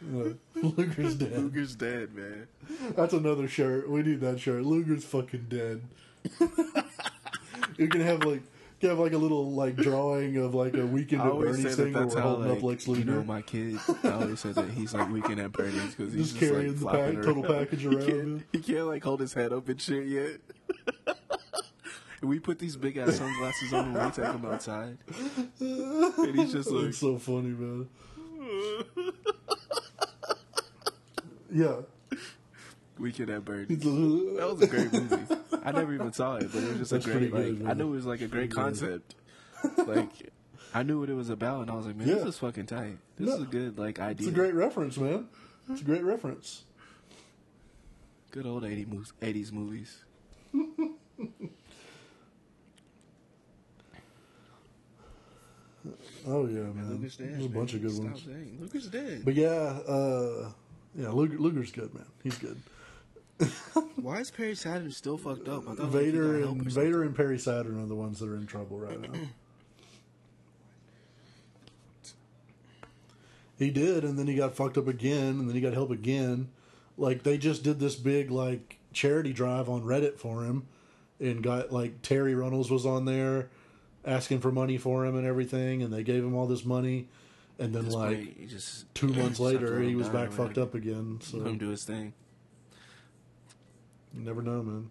No, 0.00 0.34
Luger's 0.54 1.14
dead. 1.16 1.32
Luger's 1.32 1.74
dead, 1.74 2.14
man. 2.14 2.46
That's 2.94 3.12
another 3.12 3.48
shirt. 3.48 3.88
We 3.90 4.02
need 4.02 4.20
that 4.20 4.40
shirt. 4.40 4.64
Luger's 4.64 5.04
fucking 5.04 5.46
dead. 5.48 5.82
you 7.76 7.88
can 7.88 8.00
have 8.00 8.24
like 8.24 8.42
you 8.80 8.88
have 8.88 8.98
like 8.98 9.12
a 9.12 9.18
little 9.18 9.50
like 9.52 9.76
drawing 9.76 10.36
of 10.36 10.54
like 10.54 10.74
a 10.76 10.86
weekend 10.86 11.22
at 11.22 11.32
Bernie's 11.32 11.56
say 11.62 11.68
that 11.70 11.76
thing 11.76 11.92
where 11.94 12.06
we're 12.06 12.16
how 12.20 12.28
holding 12.28 12.48
like 12.48 12.58
up 12.58 12.64
Lex 12.64 12.86
you 12.86 13.04
know 13.04 13.24
my 13.24 13.42
kid. 13.42 13.78
I 14.04 14.10
always 14.10 14.40
say 14.40 14.52
that 14.52 14.70
he's 14.70 14.94
like 14.94 15.10
weekend 15.10 15.40
at 15.40 15.52
Bernie's 15.52 15.94
because 15.94 16.12
he's 16.12 16.32
Just 16.32 16.38
just, 16.38 16.52
carrying 16.52 16.80
like 16.80 16.92
the 17.08 17.12
pack- 17.14 17.24
total 17.24 17.44
around. 17.46 17.58
package 17.66 17.80
He 17.82 17.86
around 17.88 18.06
can't, 18.06 18.42
he 18.52 18.58
can't 18.60 18.86
like 18.86 19.02
hold 19.02 19.20
his 19.20 19.32
head 19.34 19.52
up 19.52 19.68
and 19.68 19.80
shit 19.80 20.06
yet. 20.06 21.16
We 22.20 22.40
put 22.40 22.58
these 22.58 22.74
big 22.76 22.96
ass 22.96 23.14
sunglasses 23.14 23.72
on 23.72 23.92
when 23.94 24.04
we 24.04 24.10
take 24.10 24.24
him 24.24 24.44
outside, 24.44 24.98
and 25.60 26.34
he's 26.36 26.50
just 26.52 26.68
like, 26.68 26.86
It's 26.86 26.98
so 26.98 27.16
funny, 27.16 27.50
man. 27.50 27.88
Yeah. 31.52 31.76
"Weekend 33.00 33.30
at 33.30 33.44
Bernie's." 33.44 33.70
It's 33.70 33.84
That 33.84 34.48
was 34.50 34.62
a 34.62 34.66
great 34.66 34.92
movie. 34.92 35.36
I 35.64 35.72
never 35.72 35.92
even 35.94 36.12
saw 36.12 36.36
it, 36.36 36.50
but 36.52 36.62
it 36.62 36.68
was 36.70 36.78
just 36.78 36.90
That's 36.90 37.06
a 37.06 37.10
great. 37.10 37.30
good, 37.32 37.52
like 37.52 37.58
man. 37.62 37.70
I 37.70 37.74
knew 37.74 37.88
it 37.92 37.96
was 37.96 38.06
like 38.06 38.20
a 38.20 38.28
great 38.28 38.50
concept. 38.54 39.14
like 39.86 40.30
I 40.74 40.82
knew 40.82 41.00
what 41.00 41.08
it 41.10 41.14
was 41.14 41.30
about, 41.30 41.62
and 41.62 41.70
I 41.70 41.74
was 41.74 41.86
like, 41.86 41.96
"Man, 41.96 42.08
Yeah. 42.08 42.14
this 42.16 42.24
is 42.26 42.38
fucking 42.38 42.66
tight. 42.66 42.98
This 43.18 43.34
is 43.34 43.42
a 43.42 43.46
good 43.46 43.78
like 43.78 43.98
idea." 43.98 44.26
It's 44.28 44.36
a 44.36 44.38
great 44.38 44.54
reference, 44.54 44.96
man. 44.98 45.26
It's 45.70 45.80
a 45.80 45.84
great 45.84 46.02
reference. 46.04 46.64
Good 48.30 48.46
old 48.46 48.64
80 48.64 48.84
movies, 48.86 49.12
80s 49.22 49.52
movies. 49.60 50.04
Oh 56.26 56.46
yeah, 56.46 56.60
man. 56.60 56.90
Luger's 56.90 57.16
dead. 57.16 57.32
There's 57.34 57.46
a 57.46 57.48
bunch 57.48 57.74
of 57.74 57.82
good 57.82 57.92
Stop 57.92 58.04
ones. 58.06 58.22
saying. 58.26 58.58
Luger's 58.60 58.86
dead. 58.88 59.22
But 59.24 59.34
yeah, 59.34 59.48
uh, 59.48 60.50
yeah, 60.94 61.08
Luger, 61.10 61.38
Luger's 61.38 61.70
good, 61.72 61.94
man. 61.94 62.04
He's 62.22 62.36
good. 62.36 62.60
Why 63.96 64.18
is 64.18 64.30
Perry 64.30 64.54
Saturn 64.54 64.90
still 64.90 65.18
fucked 65.18 65.48
up? 65.48 65.68
I 65.68 65.74
thought 65.74 65.88
Vader 65.88 66.34
he 66.34 66.40
got 66.40 66.46
help 66.46 66.58
and 66.58 66.66
or 66.66 66.70
something. 66.70 66.84
Vader 66.84 67.02
and 67.02 67.14
Perry 67.14 67.38
Saturn 67.38 67.82
are 67.82 67.86
the 67.86 67.94
ones 67.94 68.18
that 68.20 68.28
are 68.28 68.36
in 68.36 68.46
trouble 68.46 68.78
right 68.78 69.00
now. 69.00 69.18
he 73.58 73.70
did, 73.70 74.04
and 74.04 74.18
then 74.18 74.26
he 74.26 74.34
got 74.34 74.54
fucked 74.54 74.78
up 74.78 74.88
again, 74.88 75.38
and 75.38 75.48
then 75.48 75.54
he 75.54 75.60
got 75.60 75.72
help 75.72 75.90
again. 75.90 76.48
Like 76.96 77.22
they 77.22 77.38
just 77.38 77.62
did 77.62 77.78
this 77.78 77.94
big 77.94 78.30
like 78.30 78.78
charity 78.92 79.32
drive 79.32 79.68
on 79.68 79.82
Reddit 79.82 80.18
for 80.18 80.44
him, 80.44 80.66
and 81.20 81.42
got 81.42 81.72
like 81.72 82.02
Terri 82.02 82.38
Runnels 82.38 82.70
was 82.70 82.86
on 82.86 83.04
there 83.04 83.50
asking 84.04 84.40
for 84.40 84.50
money 84.50 84.78
for 84.78 85.04
him 85.04 85.16
and 85.16 85.26
everything, 85.26 85.82
and 85.82 85.92
they 85.92 86.02
gave 86.02 86.24
him 86.24 86.34
all 86.34 86.46
this 86.46 86.64
money, 86.64 87.08
and 87.58 87.74
then 87.74 87.84
this 87.84 87.94
like 87.94 88.48
just 88.48 88.92
two 88.94 89.08
months 89.08 89.38
just 89.38 89.52
have 89.52 89.60
to 89.60 89.66
later 89.66 89.80
he 89.80 89.94
was 89.94 90.08
back 90.08 90.32
fucked 90.32 90.58
up 90.58 90.74
again. 90.74 91.18
So 91.22 91.38
Let 91.38 91.46
him 91.48 91.58
do 91.58 91.68
his 91.68 91.84
thing. 91.84 92.14
You 94.18 94.24
never 94.24 94.42
know, 94.42 94.62
man. 94.62 94.90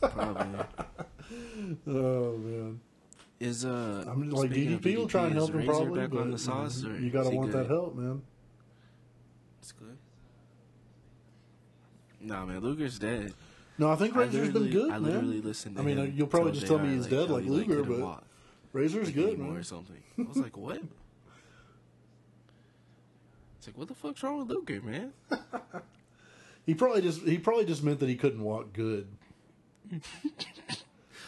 Probably. 0.00 0.64
Oh 1.86 2.36
man. 2.36 2.80
Is 3.40 3.64
uh? 3.64 4.04
I'm 4.06 4.24
just 4.30 4.36
like 4.36 4.50
DDP 4.50 4.96
will 4.96 5.08
try 5.08 5.24
and 5.26 5.34
help 5.34 5.50
him 5.54 5.64
probably, 5.64 5.98
back 6.00 6.10
but 6.10 6.20
on 6.20 6.30
the 6.30 6.38
sauce, 6.38 6.82
you 6.82 7.08
gotta 7.08 7.30
want 7.30 7.52
good? 7.52 7.60
that 7.64 7.68
help, 7.68 7.94
man. 7.94 8.20
It's 9.60 9.72
good. 9.72 9.96
Nah, 12.20 12.44
man, 12.44 12.60
Luger's 12.60 12.98
dead. 12.98 13.32
No, 13.78 13.90
I 13.90 13.96
think 13.96 14.14
I 14.14 14.24
Razor's 14.24 14.50
been 14.50 14.70
good, 14.70 14.90
I 14.90 14.98
man. 14.98 15.02
literally 15.02 15.40
listened. 15.40 15.76
To 15.76 15.82
I 15.82 15.84
mean, 15.84 15.96
him 15.96 16.12
you'll 16.14 16.26
probably 16.26 16.52
just 16.52 16.66
tell 16.66 16.78
me 16.78 16.94
he's 16.94 17.06
dead 17.06 17.30
like 17.30 17.44
Luger, 17.44 17.76
couldn't 17.76 17.88
but 17.88 18.00
walk, 18.00 18.24
Razor's 18.74 19.06
like, 19.06 19.14
good, 19.14 19.38
man. 19.38 19.56
or 19.56 19.62
something. 19.62 20.02
I 20.18 20.22
was 20.22 20.36
like, 20.36 20.56
what? 20.56 20.82
It's 23.58 23.68
like, 23.68 23.78
what 23.78 23.86
the 23.86 23.94
fuck's 23.94 24.20
wrong 24.24 24.40
with 24.40 24.48
Luger, 24.48 24.82
man? 24.82 25.12
He 26.66 26.74
probably 26.74 27.02
just 27.02 27.22
he 27.22 27.38
probably 27.38 27.64
just 27.64 27.82
meant 27.82 28.00
that 28.00 28.08
he 28.08 28.16
couldn't 28.16 28.42
walk 28.42 28.72
good. 28.72 29.08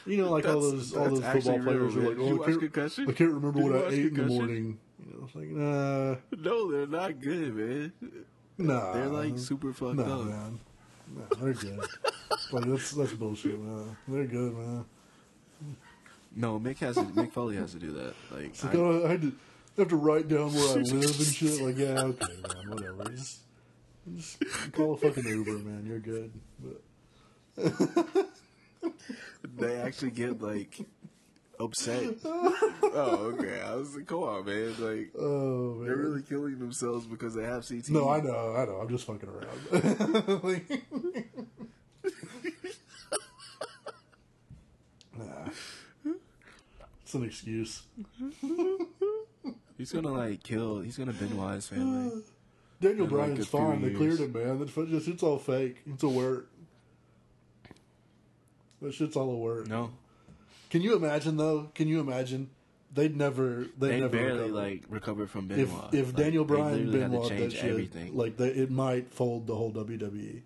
You 0.07 0.18
know, 0.18 0.30
like 0.32 0.47
all 0.47 0.61
That's- 0.61 0.91
those 0.91 0.95
all 0.95 1.05
that's 1.05 1.20
those 1.20 1.45
football 1.45 1.53
actually 1.55 1.59
real, 1.59 1.64
players 1.64 1.97
are 1.97 1.99
man. 2.01 2.09
like, 2.09 2.18
oh, 2.18 2.26
you 2.28 2.39
oh, 2.39 2.43
I 2.43 2.47
can't, 2.47 2.61
Concussion? 2.61 3.09
I 3.09 3.12
can't 3.12 3.32
remember 3.32 3.59
you 3.61 3.64
what 3.66 3.74
I 3.74 3.85
watch 3.85 3.93
ate 3.93 3.99
in 3.99 4.03
the 4.05 4.11
Concussion? 4.11 4.37
morning. 4.37 4.78
You 5.05 5.12
know, 5.12 5.24
it's 5.26 5.35
like, 5.35 5.49
nah, 5.49 6.16
No, 6.51 6.70
they're 6.72 6.87
not 6.87 7.20
good, 7.20 7.55
man. 7.57 7.93
nah. 8.59 8.93
They're 8.93 9.07
like 9.09 9.39
super 9.39 9.72
fucked 9.72 9.97
nah, 9.97 10.20
up. 10.20 10.26
man. 10.26 10.61
Nah, 11.16 11.22
they're 11.41 11.55
good. 11.55 11.78
like 12.53 12.64
that's 12.66 12.91
that's 12.93 13.12
bullshit, 13.14 13.59
man. 13.59 13.97
They're 14.07 14.26
good, 14.26 14.55
man. 14.55 14.85
No, 16.37 16.59
Mick 16.61 16.78
has 16.78 16.97
to, 16.97 17.03
Mick 17.05 17.32
Foley 17.32 17.57
has 17.57 17.72
to 17.72 17.78
do 17.78 17.93
that. 17.93 18.14
Like, 18.30 18.47
It's 18.47 18.62
like, 18.64 18.74
I- 18.74 18.78
oh, 18.78 19.07
I 19.07 19.09
had 19.09 19.22
to 19.22 19.32
have 19.78 19.89
to 19.89 19.97
write 19.97 20.28
down 20.28 20.53
where 20.53 20.68
I 20.68 20.74
live 20.82 21.03
and 21.18 21.26
shit. 21.26 21.61
Like, 21.62 21.78
yeah, 21.78 22.03
okay, 22.03 22.35
man, 22.43 22.70
whatever. 22.70 23.05
just 24.16 24.42
call 24.72 24.94
a 24.94 24.96
fucking 24.96 25.24
Uber, 25.26 25.59
man. 25.59 25.84
You're 25.86 25.98
good. 25.98 26.32
But 26.61 26.82
they 29.57 29.76
actually 29.76 30.11
get 30.11 30.40
like 30.42 30.80
upset. 31.61 32.14
oh, 32.24 33.34
okay. 33.38 33.61
I 33.61 33.74
was 33.74 33.94
like, 33.96 34.07
come 34.07 34.22
on, 34.24 34.44
man. 34.44 34.74
Like, 34.78 35.11
oh 35.18 35.74
man, 35.74 35.86
they're 35.86 35.96
really 35.96 36.22
killing 36.22 36.59
themselves 36.59 37.07
because 37.07 37.34
they 37.34 37.44
have 37.44 37.66
CT. 37.66 37.88
no, 37.90 38.09
I 38.11 38.20
know, 38.20 38.55
I 38.57 38.64
know. 38.64 38.78
I'm 38.80 38.88
just 38.88 39.07
fucking 39.07 39.28
around. 39.28 40.42
Like- 40.44 40.82
nah, 45.16 45.48
it's 47.02 47.14
an 47.14 47.24
excuse. 47.24 47.82
He's 49.78 49.92
gonna 49.92 50.12
like 50.12 50.42
kill. 50.42 50.80
He's 50.80 50.96
gonna 50.98 51.12
Benoit 51.12 51.55
his 51.55 51.68
family. 51.68 52.22
Daniel 52.80 53.06
like, 53.06 53.10
Bryan's 53.10 53.46
few 53.48 53.58
fine. 53.58 53.82
They 53.82 53.90
cleared 53.90 54.20
him, 54.20 54.32
man. 54.32 54.58
That's 54.58 54.72
just 54.90 55.08
it's 55.08 55.22
all 55.22 55.38
fake. 55.38 55.78
It's 55.86 56.02
a 56.02 56.08
work. 56.08 56.50
That 58.82 58.92
shit's 58.92 59.16
all 59.16 59.30
a 59.30 59.36
work. 59.36 59.66
No, 59.66 59.92
Can 60.70 60.82
you 60.82 60.94
imagine 60.96 61.36
though? 61.36 61.70
Can 61.74 61.88
you 61.88 62.00
imagine? 62.00 62.50
They'd 62.92 63.16
never. 63.16 63.66
They'd 63.78 63.88
they 63.88 64.00
never 64.00 64.08
barely 64.10 64.38
recover. 64.40 64.52
like 64.52 64.82
recovered 64.88 65.30
from 65.30 65.50
if 65.50 65.68
Benoit. 65.70 65.94
if 65.94 66.06
Like, 66.08 66.16
Daniel 66.16 66.44
Bryan 66.44 66.90
literally 66.92 67.00
had 67.00 67.10
to 67.10 67.28
Benoit 67.28 67.38
that 67.50 67.52
shit, 67.52 67.64
everything. 67.64 68.16
like 68.16 68.36
they, 68.36 68.48
it 68.48 68.70
might 68.70 69.12
fold 69.12 69.46
the 69.46 69.54
whole 69.54 69.72
WWE. 69.72 70.42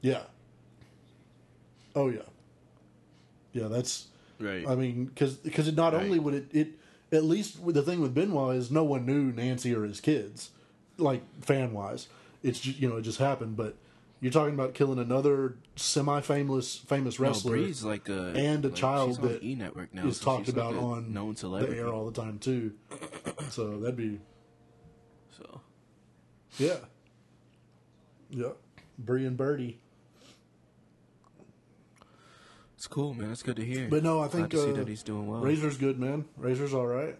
Yeah. 0.00 0.22
Oh 1.94 2.08
yeah. 2.08 2.20
Yeah, 3.52 3.68
that's. 3.68 4.06
right. 4.38 4.66
I 4.68 4.74
mean, 4.74 5.06
because 5.06 5.38
it 5.44 5.76
not 5.76 5.92
Right. 5.92 6.02
only 6.04 6.18
would 6.18 6.34
it 6.34 6.46
it 6.52 6.68
at 7.12 7.24
least 7.24 7.58
the 7.64 7.82
thing 7.82 8.00
with 8.00 8.14
Benoit 8.14 8.56
is 8.56 8.70
no 8.70 8.84
one 8.84 9.04
knew 9.06 9.32
Nancy 9.32 9.74
or 9.74 9.84
his 9.84 10.00
kids, 10.00 10.50
like 10.96 11.22
fan 11.44 11.72
wise. 11.72 12.08
It's 12.42 12.58
just, 12.58 12.78
you 12.80 12.88
know 12.88 12.96
it 12.96 13.02
just 13.02 13.18
happened, 13.18 13.56
but 13.56 13.76
you're 14.20 14.32
talking 14.32 14.54
about 14.54 14.72
killing 14.74 14.98
another 14.98 15.56
semi 15.76 16.20
famous 16.20 16.76
famous 16.76 17.18
no, 17.18 17.26
wrestler 17.26 17.52
Bree's 17.52 17.84
like 17.84 18.08
a 18.08 18.32
and 18.34 18.64
a 18.64 18.68
like, 18.68 18.76
child 18.76 19.20
that 19.22 19.42
E 19.42 19.54
Network 19.54 19.92
now. 19.92 20.06
is 20.06 20.18
so 20.18 20.24
talked 20.24 20.46
she's, 20.46 20.56
like, 20.56 20.70
about 20.70 20.82
on 20.82 21.12
known 21.12 21.34
the 21.34 21.76
air 21.76 21.88
all 21.88 22.08
the 22.08 22.20
time 22.20 22.38
too. 22.38 22.72
So 23.50 23.80
that'd 23.80 23.96
be 23.96 24.20
So 25.36 25.60
yeah, 26.58 26.76
yeah. 28.30 28.50
Brie 28.98 29.26
and 29.26 29.36
Birdie, 29.36 29.81
it's 32.82 32.88
cool, 32.88 33.14
man. 33.14 33.30
It's 33.30 33.44
good 33.44 33.54
to 33.54 33.64
hear. 33.64 33.86
but 33.88 34.02
no, 34.02 34.18
I 34.18 34.26
Glad 34.26 34.32
think 34.32 34.50
to 34.50 34.56
see 34.56 34.70
uh, 34.70 34.72
that 34.72 34.88
he's 34.88 35.04
doing 35.04 35.28
well. 35.28 35.40
Razor's 35.40 35.76
good, 35.76 36.00
man. 36.00 36.24
Razor's 36.36 36.74
all 36.74 36.88
right. 36.88 37.16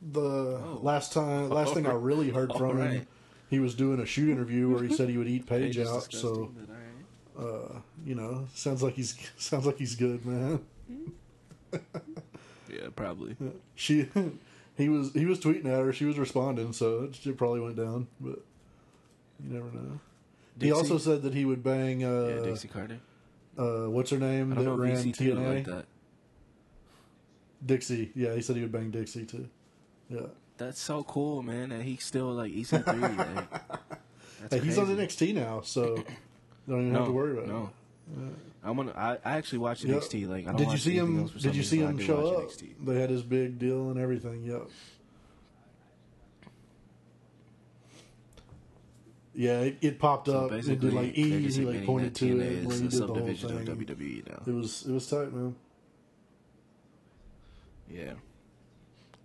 The 0.00 0.58
last 0.80 1.12
time, 1.12 1.50
last 1.50 1.74
thing 1.74 1.86
I 1.86 1.92
really 1.92 2.30
heard 2.30 2.50
from 2.54 2.78
him, 2.80 3.02
Oh. 3.02 3.14
He 3.50 3.58
was 3.58 3.74
doing 3.74 4.00
a 4.00 4.06
shoot 4.06 4.30
interview 4.30 4.70
where 4.70 4.82
he 4.82 4.94
said 4.94 5.10
he 5.10 5.18
would 5.18 5.26
eat 5.28 5.44
Paige 5.46 5.78
out. 5.80 6.10
So 6.10 6.46
disgusting, 6.46 6.66
but 7.36 7.44
all 7.44 7.50
right. 7.50 7.76
uh, 7.76 7.80
you 8.06 8.14
know, 8.14 8.46
sounds 8.54 8.82
like 8.82 8.94
he's 8.94 9.14
sounds 9.36 9.66
like 9.66 9.76
he's 9.76 9.96
good, 9.96 10.24
man. 10.24 10.64
yeah, 11.74 12.88
probably. 12.96 13.36
She, 13.74 14.08
he 14.78 14.88
was 14.88 15.12
he 15.12 15.26
was 15.26 15.38
tweeting 15.38 15.66
at 15.66 15.80
her. 15.84 15.92
She 15.92 16.06
was 16.06 16.18
responding, 16.18 16.72
so 16.72 17.10
it 17.12 17.36
probably 17.36 17.60
went 17.60 17.76
down. 17.76 18.06
But 18.18 18.42
you 19.44 19.52
never 19.52 19.70
know. 19.70 20.00
He 20.60 20.72
also 20.72 20.98
said 20.98 21.22
that 21.22 21.34
he 21.34 21.44
would 21.44 21.62
bang. 21.62 22.04
Uh, 22.04 22.34
yeah, 22.38 22.42
Dixie 22.44 22.68
Carter. 22.68 22.98
uh, 23.58 23.88
what's 23.90 24.10
her 24.10 24.18
name 24.18 24.52
I 24.52 24.56
don't 24.56 24.64
that 24.64 24.70
know 24.70 24.76
ran 24.76 24.92
if 24.92 25.04
EC2 25.04 25.34
TNA? 25.34 25.54
like 25.56 25.66
that. 25.66 25.84
Dixie. 27.64 28.10
Yeah, 28.14 28.34
he 28.34 28.42
said 28.42 28.56
he 28.56 28.62
would 28.62 28.72
bang 28.72 28.90
Dixie 28.90 29.24
too. 29.26 29.48
Yeah. 30.08 30.20
That's 30.58 30.80
so 30.80 31.02
cool, 31.04 31.42
man. 31.42 31.70
That 31.70 31.82
he's 31.82 32.04
still 32.04 32.32
like 32.32 32.52
EC3. 32.52 33.16
like, 33.18 33.48
Hey, 34.50 34.58
he's 34.60 34.78
on. 34.78 34.86
NXT 34.86 35.34
now, 35.34 35.60
so 35.62 35.96
you 35.96 36.04
don't 36.68 36.80
even 36.80 36.92
No, 36.92 36.98
have 37.00 37.08
to 37.08 37.12
worry 37.12 37.32
about 37.32 37.44
it. 37.44 37.48
no. 37.48 37.70
it. 38.16 38.34
I'm 38.62 38.76
gonna. 38.76 38.92
I, 38.96 39.12
I 39.24 39.36
actually 39.36 39.58
watched 39.58 39.84
Yeah. 39.84 39.94
NXT. 39.96 40.28
Like, 40.28 40.44
I 40.46 40.52
don't 40.52 40.56
Did 40.56 40.72
you 40.72 40.78
see 40.78 40.96
him? 40.96 41.26
Did 41.28 41.54
you 41.56 41.62
see 41.62 41.78
reason, 41.82 41.96
but 41.96 42.02
I 42.02 42.04
him 42.04 42.06
show 42.06 42.26
up? 42.38 42.44
NXT. 42.50 42.68
They 42.84 43.00
had 43.00 43.10
his 43.10 43.22
big 43.22 43.58
deal 43.58 43.90
and 43.90 43.98
everything. 43.98 44.44
Yep. 44.44 44.68
Yeah, 49.40 49.60
it, 49.60 49.78
it 49.80 49.98
popped 49.98 50.26
So 50.26 50.48
up. 50.48 50.52
It 50.52 50.80
did 50.80 50.92
like 50.92 51.16
E. 51.16 51.48
He 51.48 51.64
like 51.64 51.86
pointed 51.86 52.14
to 52.16 52.40
it 52.40 52.62
when 52.62 52.76
he 52.76 52.88
did 52.88 53.00
the 53.00 53.06
whole 53.06 53.16
subdivision 53.16 53.50
of 53.56 53.64
thing. 53.64 53.86
WWE 53.86 54.28
now. 54.28 54.42
It 54.46 54.54
was 54.54 54.84
it 54.86 54.92
was 54.92 55.08
tight, 55.08 55.32
man. 55.32 55.56
Yeah. 57.88 58.12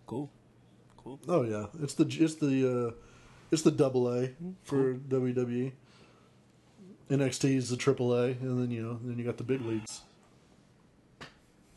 Cool. 0.08 0.30
Cool. 1.04 1.20
Oh 1.28 1.44
yeah, 1.44 1.66
it's 1.84 1.96
the 1.96 2.06
it's 2.06 2.36
the 2.36 2.88
uh, 2.88 2.92
it's 3.52 3.64
the 3.64 3.72
double 3.72 4.08
A 4.08 4.30
for 4.64 4.94
WWE. 4.94 5.74
NXT 7.10 7.58
is 7.58 7.70
the 7.70 7.76
triple 7.76 8.14
A, 8.14 8.28
and 8.28 8.64
then 8.64 8.72
you 8.72 8.82
know 8.82 8.98
then 9.04 9.20
you 9.20 9.26
got 9.26 9.36
the 9.36 9.44
big 9.44 9.60
leagues. 9.60 10.00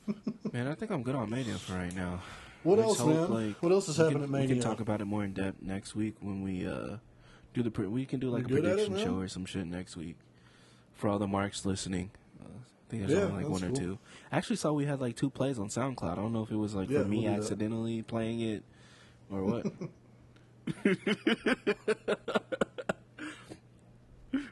Man, 0.53 0.69
I 0.69 0.75
think 0.75 0.93
I'm 0.93 1.03
good 1.03 1.17
on 1.17 1.29
Mania 1.29 1.55
for 1.55 1.73
right 1.73 1.93
now. 1.93 2.23
What 2.63 2.79
I 2.79 2.83
else, 2.83 2.99
hope, 3.01 3.31
man? 3.31 3.57
What 3.59 3.73
else 3.73 3.89
is 3.89 3.97
happening 3.97 4.27
can, 4.27 4.35
at 4.37 4.41
We 4.43 4.47
can 4.47 4.61
talk 4.61 4.79
about 4.79 5.01
it 5.01 5.07
more 5.07 5.25
in 5.25 5.33
depth 5.33 5.61
next 5.61 5.97
week 5.97 6.15
when 6.21 6.43
we 6.43 6.65
uh 6.65 6.99
do 7.55 7.63
the. 7.63 7.71
Pre- 7.71 7.87
we 7.87 8.05
can 8.07 8.21
do 8.21 8.31
like 8.31 8.43
a 8.43 8.47
at 8.47 8.51
it, 8.51 8.63
prediction 8.63 8.95
man? 8.95 9.05
show 9.05 9.19
or 9.19 9.29
some 9.29 9.45
shit 9.45 9.67
next 9.67 9.97
week 9.97 10.17
for 10.95 11.09
all 11.09 11.19
the 11.19 11.27
marks 11.27 11.65
listening. 11.67 12.11
Uh, 12.41 12.47
I 12.49 12.91
think 12.91 13.07
there's 13.07 13.19
Yeah, 13.19 13.25
only 13.27 13.43
like 13.45 13.51
one 13.53 13.61
that's 13.61 13.79
or 13.79 13.83
two. 13.83 13.99
I 14.33 14.37
actually 14.37 14.57
saw 14.57 14.73
we 14.73 14.85
had 14.87 15.01
like 15.01 15.17
two 15.17 15.31
plays 15.31 15.59
on 15.59 15.69
SoundCloud. 15.69 16.13
I 16.13 16.15
don't 16.17 16.33
know 16.33 16.43
if 16.43 16.51
it 16.51 16.57
was 16.57 16.75
like 16.75 16.89
Yeah, 16.91 17.03
for 17.03 17.09
me 17.09 17.25
we'll 17.29 17.35
accidentally 17.35 18.03
playing 18.03 18.41
it 18.41 18.63
or 19.31 19.45
what. 19.45 19.67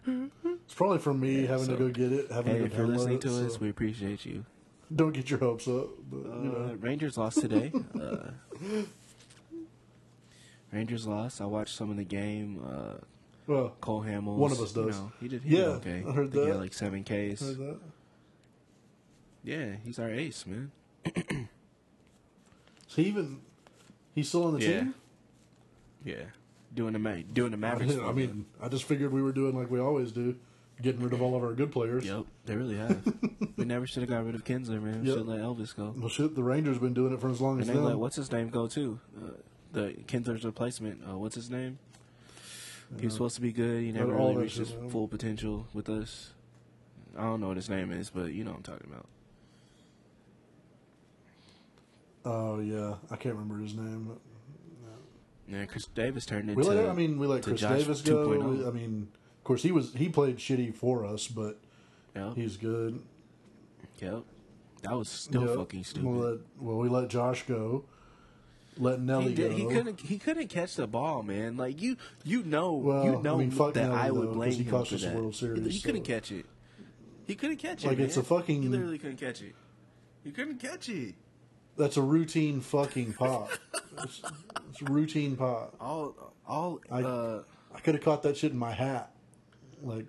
It's 0.08 0.74
probably 0.74 0.98
from 0.98 1.20
me 1.20 1.46
having 1.46 1.66
so- 1.66 1.72
to 1.72 1.78
go 1.78 1.88
get 1.88 2.12
it. 2.12 2.30
Having 2.30 2.52
hey, 2.52 2.58
to 2.60 2.64
if 2.66 2.74
you're 2.76 2.86
listening 2.86 3.16
it, 3.16 3.20
to 3.22 3.30
so- 3.30 3.46
us, 3.46 3.60
we 3.60 3.68
appreciate 3.70 4.24
you. 4.24 4.44
Don't 4.94 5.12
get 5.12 5.28
your 5.30 5.40
hopes 5.40 5.66
up. 5.66 5.88
But, 6.10 6.18
you 6.18 6.54
Uh, 6.56 6.66
know, 6.68 6.76
Rangers 6.80 7.18
lost 7.18 7.40
today. 7.40 7.72
uh, 8.00 8.30
Rangers 10.76 11.06
lost. 11.06 11.40
I 11.40 11.46
watched 11.46 11.74
some 11.74 11.90
of 11.90 11.96
the 11.96 12.04
game. 12.04 12.60
Uh, 12.66 12.94
well, 13.46 13.74
Cole 13.80 14.02
Hamels. 14.02 14.36
One 14.36 14.52
of 14.52 14.60
us 14.60 14.76
you 14.76 14.84
does. 14.86 14.98
know, 14.98 15.12
he 15.20 15.28
did. 15.28 15.42
He 15.42 15.56
Yeah, 15.56 15.62
did 15.64 15.68
okay. 15.76 16.04
I 16.06 16.12
heard 16.12 16.30
think 16.32 16.44
He 16.44 16.50
had 16.50 16.60
like 16.60 16.72
seven 16.74 17.02
Ks. 17.02 17.40
heard 17.40 17.58
that. 17.58 17.78
Yeah, 19.42 19.76
he's 19.84 19.98
our 19.98 20.10
ace, 20.10 20.44
man. 20.46 20.70
So 22.88 23.02
he 23.02 23.08
even 23.08 23.40
he's 24.14 24.28
still 24.28 24.44
on 24.44 24.54
the 24.58 24.60
Yeah. 24.64 24.78
team. 24.80 24.94
Yeah, 26.04 26.22
doing 26.72 26.92
the 26.92 26.98
Ma- 27.00 27.16
doing 27.32 27.50
the 27.50 27.56
Mavericks. 27.56 27.96
I 27.96 28.12
mean, 28.12 28.46
I 28.62 28.68
just 28.68 28.84
figured 28.84 29.12
we 29.12 29.20
were 29.22 29.32
doing 29.32 29.56
like 29.58 29.70
we 29.70 29.80
always 29.80 30.12
do, 30.12 30.36
getting 30.80 31.02
rid 31.02 31.12
of 31.12 31.20
all 31.20 31.34
of 31.36 31.42
our 31.42 31.52
good 31.52 31.72
players. 31.72 32.06
Yep, 32.06 32.24
they 32.46 32.54
really 32.56 32.76
have. 32.76 33.02
we 33.56 33.64
never 33.64 33.86
should 33.86 34.02
have 34.02 34.10
got 34.10 34.24
rid 34.24 34.34
of 34.36 34.44
Kinsler, 34.44 34.80
man. 34.80 35.02
We 35.02 35.08
Yep. 35.08 35.18
should 35.18 35.26
let 35.26 35.40
Elvis 35.40 35.74
go. 35.76 35.94
Well, 35.98 36.08
shit, 36.08 36.34
the 36.36 36.44
Rangers 36.44 36.78
been 36.78 36.94
doing 36.94 37.12
it 37.12 37.20
for 37.20 37.28
as 37.28 37.40
long 37.40 37.54
And 37.54 37.62
as 37.62 37.66
they 37.68 37.74
them. 37.74 37.84
let 37.84 37.98
what's 37.98 38.16
his 38.16 38.30
name 38.30 38.48
go 38.50 38.68
too. 38.68 39.00
Uh, 39.16 39.30
the 39.76 39.92
Kinsler's 40.06 40.44
replacement. 40.44 41.02
Uh, 41.08 41.18
what's 41.18 41.34
his 41.34 41.50
name? 41.50 41.78
He 42.98 43.04
was 43.06 43.12
supposed 43.14 43.34
to 43.34 43.40
be 43.42 43.52
good. 43.52 43.82
He 43.82 43.92
never 43.92 44.16
all 44.16 44.30
really 44.30 44.44
reached 44.44 44.58
his 44.58 44.72
full 44.90 45.06
potential 45.08 45.66
with 45.74 45.88
us. 45.90 46.30
I 47.18 47.22
don't 47.22 47.40
know 47.40 47.48
what 47.48 47.56
his 47.56 47.68
name 47.68 47.90
is, 47.92 48.08
but 48.10 48.32
you 48.32 48.42
know 48.44 48.50
what 48.52 48.58
I'm 48.58 48.62
talking 48.62 48.90
about. 48.90 49.06
Oh 52.24 52.60
yeah, 52.60 52.94
I 53.10 53.16
can't 53.16 53.34
remember 53.36 53.62
his 53.62 53.74
name. 53.74 54.04
but- 54.08 54.18
Yeah, 55.48 55.64
Chris 55.66 55.86
Davis 55.86 56.26
turned 56.26 56.46
We 56.48 56.52
into. 56.54 56.68
let, 56.74 56.88
I 56.88 56.92
mean, 56.92 57.18
we 57.18 57.26
let 57.26 57.42
to 57.44 57.50
Chris 57.50 57.60
Josh 57.60 57.78
Davis 57.80 58.02
go. 58.02 58.26
2.0. 58.28 58.58
We- 58.58 58.66
I 58.66 58.70
mean, 58.70 59.08
of 59.38 59.44
course, 59.44 59.62
he 59.62 59.70
was 59.72 59.92
he 59.94 60.08
played 60.08 60.38
shitty 60.38 60.74
for 60.74 61.04
us, 61.04 61.28
but 61.28 61.58
Yep, 62.16 62.34
he's 62.34 62.56
good. 62.56 63.00
yep. 64.00 64.22
That 64.82 64.96
was 64.96 65.08
still 65.08 65.46
Yep. 65.46 65.56
fucking 65.56 65.84
stupid. 65.84 66.04
We'll 66.08 66.30
let, 66.30 66.38
well, 66.58 66.78
we 66.78 66.88
let 66.88 67.08
Josh 67.08 67.46
go. 67.46 67.84
Let 68.78 69.00
Nelly 69.00 69.28
He, 69.28 69.34
did, 69.34 69.50
go. 69.52 69.56
he 69.56 69.66
couldn't. 69.66 70.00
He 70.00 70.18
couldn't 70.18 70.48
catch 70.48 70.76
the 70.76 70.86
ball, 70.86 71.22
man. 71.22 71.56
Like 71.56 71.80
you, 71.80 71.96
you 72.24 72.42
know, 72.42 72.72
Well, 72.72 73.04
you 73.04 73.22
know 73.22 73.36
I 73.36 73.38
mean, 73.38 73.50
that 73.50 73.74
Nelly, 73.76 73.94
I 73.94 74.10
would 74.10 74.28
though, 74.28 74.32
blame 74.34 74.52
him 74.52 74.84
for 74.84 74.96
that. 74.96 75.14
World 75.14 75.34
Series, 75.34 75.64
he, 75.64 75.70
he 75.70 75.80
couldn't 75.80 76.04
catch 76.04 76.30
it. 76.30 76.46
He 77.26 77.34
couldn't 77.34 77.56
catch 77.56 77.84
it. 77.84 77.88
Like, 77.88 77.98
it's 77.98 78.16
a 78.16 78.22
fucking- 78.22 78.62
He 78.62 78.68
literally 78.68 78.98
couldn't 78.98 79.16
catch 79.16 79.42
it. 79.42 79.54
He 80.22 80.30
couldn't 80.30 80.58
catch 80.58 80.88
it. 80.88 81.14
That's 81.76 81.96
a 81.96 82.02
routine 82.02 82.60
fucking 82.60 83.14
pop. 83.14 83.50
it's, 84.02 84.22
it's 84.70 84.82
routine 84.82 85.36
pop. 85.36 85.74
All, 85.80 86.14
all. 86.46 86.80
I- 86.90 87.02
uh, 87.02 87.42
I 87.74 87.80
could 87.80 87.94
have 87.94 88.04
caught 88.04 88.22
that 88.22 88.36
shit 88.36 88.52
in 88.52 88.58
my 88.58 88.72
hat. 88.72 89.10
Like, 89.82 90.06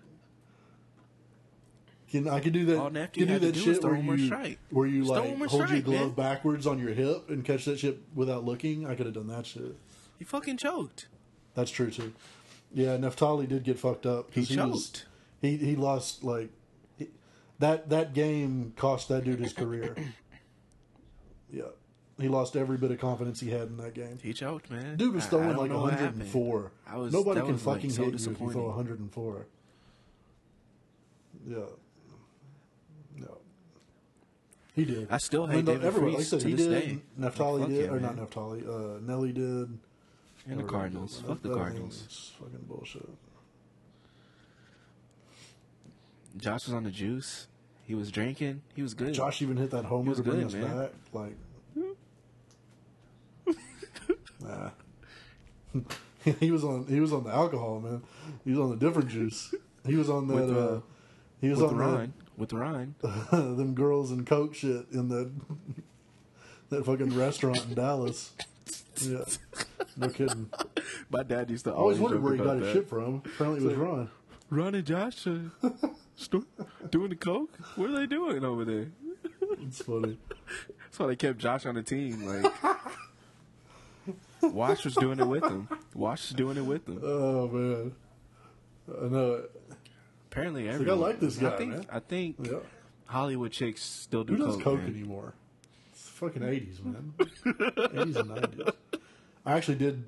can 2.09 2.27
I 2.27 2.39
could 2.39 2.53
do 2.53 2.65
that? 2.65 2.77
All 2.79 2.89
nephew 2.89 3.25
can 3.25 3.33
do 3.39 3.45
that 3.47 3.51
do 3.53 3.59
shit 3.59 3.83
was 3.83 3.83
where 3.83 4.15
you 4.17 4.25
strike. 4.27 4.59
where 4.69 4.87
you 4.87 5.03
like 5.03 5.37
hold 5.49 5.69
your 5.69 5.81
glove 5.81 5.99
man. 5.99 6.09
backwards 6.11 6.65
on 6.65 6.79
your 6.79 6.93
hip 6.93 7.29
and 7.29 7.43
catch 7.43 7.65
that 7.65 7.79
shit 7.79 7.99
without 8.15 8.45
looking. 8.45 8.85
I 8.87 8.95
could 8.95 9.05
have 9.07 9.15
done 9.15 9.27
that 9.27 9.45
shit. 9.45 9.75
he 10.17 10.23
fucking 10.25 10.57
choked. 10.57 11.07
That's 11.53 11.71
true 11.71 11.91
too. 11.91 12.13
Yeah, 12.73 12.97
Neftali 12.97 13.47
did 13.47 13.63
get 13.63 13.79
fucked 13.79 14.05
up. 14.05 14.33
'cause 14.33 14.47
He 14.49 14.57
was- 14.57 14.89
choked. 14.89 15.05
he 15.41 15.57
he 15.57 15.75
lost 15.75 16.23
like 16.23 16.49
he, 16.97 17.07
that. 17.59 17.89
That 17.89 18.13
game 18.13 18.73
cost 18.75 19.09
that 19.09 19.23
dude 19.23 19.39
his 19.39 19.53
career. 19.53 19.95
yeah, 21.51 21.63
he 22.19 22.27
lost 22.27 22.55
every 22.55 22.77
bit 22.77 22.91
of 22.91 22.99
confidence 22.99 23.39
he 23.39 23.49
had 23.49 23.63
in 23.69 23.77
that 23.77 23.93
game. 23.93 24.17
He 24.21 24.33
choked, 24.33 24.69
man. 24.69 24.97
Dude 24.97 25.13
was 25.13 25.23
I- 25.23 25.27
I 25.27 25.29
throwing 25.29 25.57
like 25.57 25.71
know 25.71 25.81
what 25.81 25.93
happened. 25.93 26.19
104. 26.31 26.71
I 26.87 26.97
was- 26.97 27.11
Nobody 27.13 27.41
can 27.41 27.51
was, 27.53 27.65
like, 27.65 27.75
fucking 27.77 27.89
so 27.91 28.03
hit 28.03 28.11
you 28.19 28.31
if 28.31 28.39
you 28.41 28.51
throw 28.51 28.65
104. 28.67 29.45
Yeah. 31.47 31.57
He 34.77 34.85
did. 34.85 35.07
I 35.11 35.17
still 35.17 35.45
hate 35.47 35.55
mean, 35.57 35.65
David 35.65 35.83
everyone- 35.85 36.13
Freese 36.13 36.31
like 36.31 36.39
I 36.39 36.39
said, 36.39 36.39
to 36.41 36.47
he 36.47 36.53
this 36.53 36.67
did. 36.67 36.87
day. 36.87 36.99
Neftali 37.19 37.59
Like, 37.61 37.69
did, 37.69 37.77
yeah, 37.85 37.89
or 37.91 37.99
not 37.99 38.15
man. 38.15 38.25
Neftali. 38.27 38.67
Uh, 38.97 38.99
Nelly 39.01 39.31
did. 39.33 39.77
And 40.49 40.59
the 40.59 40.63
Cardinals. 40.63 41.19
Fuck 41.27 41.41
the 41.41 41.49
That- 41.49 41.55
that 41.55 41.59
Cardinals. 41.59 42.31
fucking 42.39 42.65
bullshit. 42.69 43.09
Josh 46.37 46.65
was 46.67 46.73
on 46.75 46.83
the 46.83 46.91
juice. 46.91 47.47
He 47.85 47.95
was 47.95 48.11
drinking. 48.11 48.61
He 48.75 48.81
was 48.83 48.93
good. 48.93 49.13
Josh 49.13 49.41
even 49.41 49.57
hit 49.57 49.71
that 49.71 49.85
homer 49.85 50.09
was 50.09 50.19
to 50.19 50.23
bring 50.23 50.37
good, 50.37 50.45
us 50.47 50.53
man. 50.53 50.77
back. 50.77 50.91
Like, 51.11 51.35
nah. 54.41 54.69
he 56.39 56.51
was 56.51 56.63
on. 56.63 56.85
He 56.87 56.99
was 56.99 57.11
on 57.13 57.23
the 57.23 57.31
alcohol, 57.31 57.79
man. 57.79 58.03
He 58.43 58.51
was 58.51 58.59
on 58.59 58.69
the 58.69 58.75
different 58.75 59.09
juice. 59.09 59.53
He 59.85 59.95
was 59.95 60.09
on 60.09 60.27
that. 60.27 60.33
With, 60.35 60.55
uh, 60.55 60.59
uh, 60.59 60.81
he 61.41 61.49
was 61.49 61.61
on 61.63 61.75
Ryan. 61.75 62.13
With 62.37 62.53
Ryan. 62.53 62.95
them 63.31 63.73
girls 63.73 64.11
and 64.11 64.25
coke 64.25 64.53
shit 64.53 64.85
in 64.91 65.09
that 65.09 65.31
that 66.69 66.85
fucking 66.85 67.15
restaurant 67.17 67.65
in 67.67 67.73
Dallas. 67.73 68.31
Yeah, 69.01 69.25
no 69.95 70.09
kidding. 70.09 70.49
My 71.09 71.23
dad 71.23 71.49
used 71.49 71.65
to 71.65 71.73
always 71.73 71.97
always 71.97 72.13
wondered 72.13 72.23
where 72.23 72.33
he 72.33 72.39
got 72.39 72.57
his 72.57 72.73
shit 72.73 72.89
from. 72.89 73.23
Apparently, 73.25 73.63
it 73.63 73.67
was 73.67 73.75
Ron. 73.75 74.09
Ron 74.49 74.75
and 74.75 74.85
Josh 74.85 75.27
uh, 75.27 75.39
doing 76.89 77.09
the 77.09 77.15
coke. 77.15 77.57
What 77.75 77.89
are 77.89 77.93
they 77.99 78.05
doing 78.05 78.45
over 78.45 78.63
there? 78.65 78.87
It's 79.61 79.81
funny. 79.81 80.17
That's 80.83 80.99
why 80.99 81.07
they 81.07 81.15
kept 81.15 81.39
Josh 81.39 81.65
on 81.65 81.75
the 81.75 81.83
team. 81.83 82.25
Like 82.25 82.53
Wash 84.41 84.85
was 84.85 84.95
doing 84.95 85.19
it 85.19 85.27
with 85.27 85.43
him. 85.43 85.67
Wash 85.93 86.29
was 86.29 86.35
doing 86.35 86.57
it 86.57 86.65
with 86.65 86.87
him. 86.87 86.99
Oh 87.03 87.47
man, 87.47 87.95
I 88.89 89.07
know. 89.07 89.43
Apparently, 90.37 90.69
I 90.69 90.73
everyone. 90.73 90.99
like 90.99 91.19
this 91.19 91.37
guy, 91.37 91.53
I 91.53 91.57
think. 91.57 91.71
man. 91.71 91.85
I 91.91 91.99
think 91.99 92.35
Yeah. 92.41 92.59
Hollywood 93.05 93.51
chicks 93.51 93.81
still 93.81 94.23
do 94.23 94.35
Who 94.35 94.45
does 94.45 94.55
coke. 94.55 94.63
coke 94.79 94.81
anymore? 94.87 95.33
It's 95.93 96.07
fucking 96.09 96.43
eighties, 96.43 96.79
man. 96.83 97.13
Eighties 97.93 98.15
and 98.17 98.29
nineties. 98.29 98.67
I 99.45 99.53
actually 99.57 99.77
did. 99.77 100.03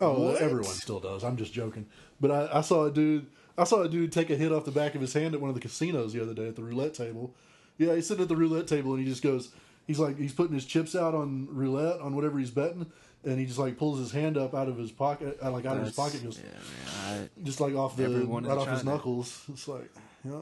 Oh, 0.00 0.20
What? 0.32 0.40
everyone 0.42 0.64
still 0.64 1.00
does. 1.00 1.22
I'm 1.22 1.36
just 1.36 1.52
joking. 1.52 1.86
But 2.20 2.30
I, 2.30 2.58
I 2.58 2.60
saw 2.62 2.86
a 2.86 2.90
dude. 2.90 3.26
I 3.56 3.64
saw 3.64 3.82
a 3.82 3.88
dude 3.88 4.10
take 4.12 4.30
a 4.30 4.36
hit 4.36 4.52
off 4.52 4.64
the 4.64 4.70
back 4.70 4.94
of 4.94 5.00
his 5.00 5.12
hand 5.12 5.34
at 5.34 5.40
one 5.40 5.48
of 5.50 5.54
the 5.54 5.60
casinos 5.60 6.12
the 6.12 6.22
other 6.22 6.34
day 6.34 6.48
at 6.48 6.56
the 6.56 6.62
roulette 6.62 6.94
table. 6.94 7.34
Yeah, 7.76 7.94
he's 7.94 8.06
sitting 8.08 8.22
at 8.22 8.28
the 8.28 8.36
roulette 8.36 8.66
table 8.66 8.94
and 8.94 9.02
he 9.04 9.08
just 9.08 9.22
goes. 9.22 9.52
He's 9.86 9.98
like 10.00 10.18
he's 10.18 10.32
putting 10.32 10.54
his 10.54 10.64
chips 10.64 10.94
out 10.96 11.14
on 11.14 11.46
roulette 11.50 12.00
on 12.00 12.14
whatever 12.16 12.38
he's 12.38 12.50
betting, 12.50 12.86
and 13.28 13.38
he 13.38 13.46
just 13.46 13.58
like 13.58 13.76
pulls 13.78 13.98
his 13.98 14.10
hand 14.12 14.36
up 14.36 14.54
out 14.54 14.68
of 14.68 14.76
his 14.78 14.90
pocket, 14.90 15.38
uh, 15.42 15.50
like 15.50 15.66
out 15.66 15.76
of 15.76 15.84
his 15.84 15.94
pocket, 15.94 16.22
goes 16.24 16.38
Yeah, 16.38 17.10
man. 17.12 17.30
just 17.44 17.60
like 17.60 17.74
off 17.74 17.96
the 17.96 18.08
right 18.08 18.26
off 18.28 18.58
his 18.58 18.64
trying 18.66 18.78
to- 18.80 18.84
knuckles. 18.86 19.44
It's 19.52 19.68
like, 19.68 19.90
yeah. 20.24 20.40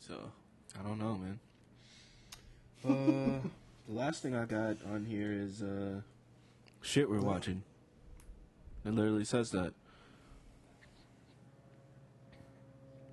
So 0.00 0.14
I 0.78 0.82
don't 0.86 0.98
know, 0.98 1.18
man. 1.18 1.38
Uh, 2.84 3.48
the 3.88 3.94
last 3.94 4.22
thing 4.22 4.34
I 4.34 4.44
got 4.44 4.76
on 4.92 5.04
here 5.08 5.32
is 5.32 5.62
uh, 5.62 6.00
shit 6.82 7.08
we're 7.10 7.20
watching. 7.20 7.62
It 8.84 8.94
literally 8.94 9.24
says 9.24 9.50
that. 9.50 9.72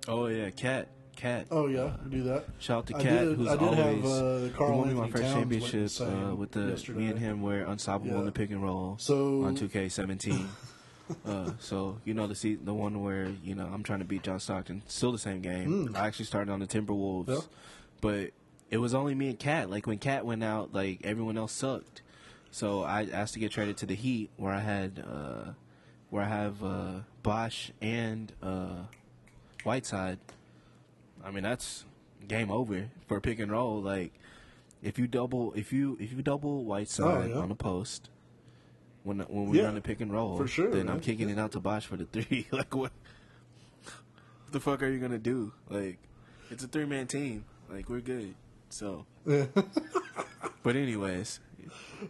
Oh 0.08 0.26
yeah, 0.26 0.50
cat, 0.50 0.88
cat. 1.16 1.46
Oh 1.50 1.66
yeah, 1.66 1.92
do 2.08 2.22
that. 2.24 2.44
Shout 2.58 2.78
out 2.78 2.86
to 2.88 2.92
Cat, 2.94 3.22
who's 3.24 3.48
I 3.48 3.56
did 3.56 3.74
have, 3.74 4.04
always 4.04 4.04
uh, 4.04 4.50
Karl 4.56 4.78
won 4.78 4.88
me 4.88 4.94
my 4.94 5.10
first 5.10 5.22
Towns 5.24 5.34
championship 5.34 5.90
uh, 6.00 6.34
with 6.36 6.52
the 6.52 6.60
yesterday. 6.68 6.98
me 7.00 7.06
and 7.08 7.18
him 7.18 7.42
were 7.42 7.62
unstoppable 7.62 8.12
in 8.12 8.18
Yeah. 8.18 8.24
the 8.24 8.32
pick 8.32 8.50
and 8.50 8.62
roll 8.62 8.96
So- 9.00 9.42
on 9.44 9.56
2K17. 9.56 10.46
uh, 11.26 11.50
so 11.58 11.98
you 12.04 12.14
know 12.14 12.26
the 12.26 12.34
se- 12.34 12.58
the 12.64 12.74
one 12.74 13.02
where 13.02 13.28
you 13.42 13.54
know 13.54 13.66
I'm 13.72 13.82
trying 13.82 14.00
to 14.00 14.04
beat 14.04 14.22
John 14.22 14.38
Stockton. 14.40 14.82
Still 14.86 15.12
the 15.12 15.18
same 15.18 15.40
game. 15.40 15.94
I 15.96 16.06
actually 16.06 16.24
started 16.26 16.50
on 16.52 16.60
the 16.60 16.66
Timberwolves. 16.66 17.28
Yeah. 17.28 17.40
but 18.00 18.30
it 18.70 18.78
was 18.78 18.94
only 18.94 19.14
me 19.14 19.28
and 19.28 19.38
Cat. 19.38 19.70
Like 19.70 19.86
when 19.86 19.98
Cat 19.98 20.26
went 20.26 20.42
out, 20.44 20.74
like 20.74 21.00
everyone 21.04 21.38
else 21.38 21.52
sucked. 21.52 22.02
So 22.50 22.82
I 22.82 23.06
asked 23.12 23.34
to 23.34 23.40
get 23.40 23.52
traded 23.52 23.76
to 23.78 23.86
the 23.86 23.94
Heat, 23.94 24.30
where 24.36 24.52
I 24.52 24.60
had 24.60 25.02
uh, 25.06 25.52
where 26.10 26.24
I 26.24 26.28
have 26.28 26.64
uh, 26.64 26.90
Bosh 27.22 27.70
and 27.80 28.32
uh, 28.42 28.84
Whiteside. 29.64 30.18
I 31.26 31.30
mean 31.32 31.42
that's 31.42 31.84
game 32.28 32.50
over 32.52 32.88
for 33.08 33.20
pick 33.20 33.40
and 33.40 33.50
roll. 33.50 33.82
Like 33.82 34.12
if 34.82 34.98
you 34.98 35.06
double 35.08 35.52
if 35.54 35.72
you 35.72 35.96
if 36.00 36.12
you 36.12 36.22
double 36.22 36.64
Whiteside 36.64 37.04
Oh, 37.06 37.26
yeah. 37.26 37.34
on 37.42 37.48
the 37.48 37.54
post 37.56 38.10
when 39.02 39.18
when 39.20 39.46
we 39.48 39.58
Yeah, 39.58 39.64
run 39.64 39.74
the 39.74 39.80
pick 39.80 40.00
and 40.00 40.12
roll, 40.12 40.36
for 40.36 40.46
sure, 40.46 40.70
then 40.70 40.86
man. 40.86 40.94
I'm 40.94 41.00
kicking 41.00 41.28
it 41.28 41.38
out 41.38 41.52
to 41.52 41.60
Bosh 41.60 41.84
for 41.86 41.96
the 41.96 42.04
three. 42.04 42.46
like 42.52 42.74
what? 42.74 42.92
What 43.82 44.52
the 44.52 44.60
fuck 44.60 44.82
are 44.82 44.88
you 44.88 45.00
gonna 45.00 45.18
do? 45.18 45.52
Like 45.68 45.98
it's 46.50 46.62
a 46.62 46.68
three 46.68 46.84
man 46.86 47.08
team. 47.08 47.44
Like 47.68 47.88
we're 47.88 48.00
good. 48.00 48.34
So, 48.68 49.06
Yeah, 49.26 49.46
but 50.62 50.76
anyways, 50.76 51.40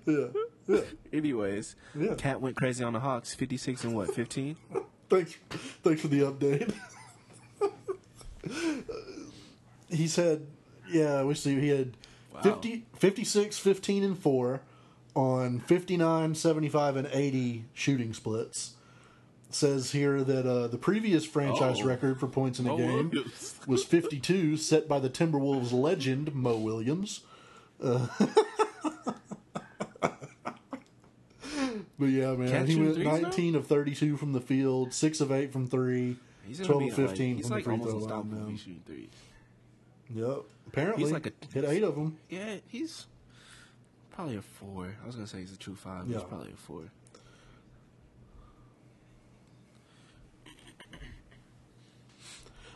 yeah, 0.07 0.27
yeah. 0.67 0.81
anyways, 1.13 1.77
Yeah. 1.99 2.15
Cat 2.17 2.41
went 2.43 2.57
crazy 2.57 2.83
on 2.85 2.93
the 2.93 3.01
Hawks. 3.01 3.35
Fifty 3.35 3.57
six 3.57 3.85
and 3.85 3.95
what? 3.95 4.15
Fifteen. 4.15 4.57
Thanks, 5.09 5.37
thanks 5.83 6.01
for 6.03 6.09
the 6.09 6.21
update. 6.21 6.75
He 9.91 10.07
said, 10.09 10.47
yeah, 10.91 11.23
we 11.25 11.35
see 11.35 11.59
he 11.61 11.69
had 11.69 11.97
Wow. 12.35 12.43
50, 12.43 12.85
56, 12.99 13.59
15, 13.59 14.05
and 14.05 14.19
4 14.19 14.61
on 15.15 15.59
59, 15.61 16.35
75, 16.35 16.97
and 16.97 17.09
80 17.11 17.65
shooting 17.73 18.13
splits. 18.13 18.73
says 19.49 19.93
here 19.93 20.23
that 20.23 20.45
uh, 20.47 20.67
the 20.67 20.77
previous 20.77 21.25
franchise 21.25 21.79
Oh. 21.81 21.87
record 21.87 22.21
for 22.21 22.27
points 22.27 22.59
in 22.59 22.67
a 22.67 22.71
Mo 22.71 22.77
game 22.77 23.09
Williams. 23.11 23.55
was 23.67 23.85
52, 23.85 24.59
set 24.59 24.87
by 24.87 24.99
the 24.99 25.09
Timberwolves 25.09 25.73
legend 25.73 26.35
Mo 26.35 26.59
Williams. 26.59 27.21
Uh, 27.83 28.07
but 31.99 32.07
yeah, 32.07 32.35
man, 32.35 32.51
Catch 32.51 32.69
he 32.69 32.77
went 32.77 32.95
threes 32.95 33.07
now? 33.07 33.17
19 33.19 33.55
of 33.55 33.67
32 33.67 34.17
from 34.17 34.33
the 34.33 34.41
field, 34.41 34.93
six 34.93 35.21
of 35.21 35.33
eight 35.33 35.53
from 35.53 35.67
three, 35.67 36.17
He's 36.47 36.59
12 36.61 36.81
be 36.81 36.89
of 36.91 36.99
like- 36.99 37.09
15 37.09 37.37
he's 37.37 37.47
from 37.47 37.55
like 37.57 37.65
the 37.65 37.71
free 37.71 37.81
throw 37.81 37.99
line. 37.99 38.57
shooting 38.57 38.83
threes. 38.87 39.09
Yep, 40.15 40.43
apparently 40.69 41.03
He's 41.03 41.13
like 41.13 41.27
a- 41.27 41.33
hit 41.53 41.65
eight 41.65 41.83
of 41.83 41.95
them. 41.97 42.17
Yeah, 42.31 42.57
he's 42.69 43.07
probably 44.13 44.37
a 44.37 44.43
four. 44.43 44.95
I 45.03 45.07
was 45.07 45.15
gonna 45.17 45.27
say 45.27 45.41
he's 45.41 45.53
a 45.53 45.59
true 45.59 45.75
five. 45.75 46.05
but 46.07 46.13
Yeah. 46.13 46.19
He's 46.21 46.29
probably 46.29 46.53
a 46.53 46.57
four. 46.57 46.83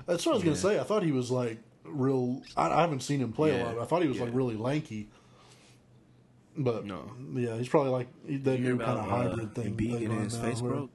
That's 0.07 0.27
what 0.27 0.33
I 0.33 0.35
was 0.37 0.45
gonna 0.45 0.57
say. 0.57 0.79
I 0.79 0.83
thought 0.83 1.03
he 1.03 1.13
was 1.13 1.31
like 1.31 1.59
real. 1.85 2.43
I, 2.57 2.69
I 2.71 2.81
haven't 2.81 3.01
seen 3.01 3.21
him 3.21 3.33
play 3.33 3.51
a 3.53 3.59
Yeah, 3.59 3.65
lot. 3.67 3.79
I 3.79 3.85
thought 3.85 4.03
he 4.03 4.09
was 4.09 4.21
like 4.21 4.31
really 4.33 4.57
lanky. 4.57 5.09
But 6.57 6.85
No. 6.85 7.11
yeah, 7.35 7.57
he's 7.57 7.69
probably 7.69 7.91
like 7.93 8.09
that 8.45 8.61
new 8.61 8.77
kind 8.79 8.99
of 8.99 9.07
uh, 9.07 9.09
hybrid 9.09 9.55
thing. 9.55 9.75
Embiid 9.77 9.79
they 9.79 9.87
getting 10.01 10.09
run 10.11 10.25
his 10.25 10.37
face 10.37 10.61
broke? 10.61 10.91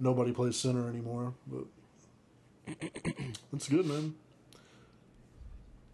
Nobody 0.00 0.32
plays 0.32 0.56
center 0.56 0.88
anymore, 0.88 1.34
but 1.46 1.64
it's 3.52 3.68
good, 3.68 3.86
man. 3.86 4.14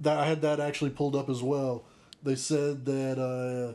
That 0.00 0.18
I 0.18 0.26
had 0.26 0.42
that 0.42 0.60
actually 0.60 0.90
pulled 0.90 1.14
up 1.16 1.28
as 1.30 1.42
well. 1.42 1.84
They 2.22 2.34
said 2.36 2.84
that 2.86 3.18
uh, 3.18 3.74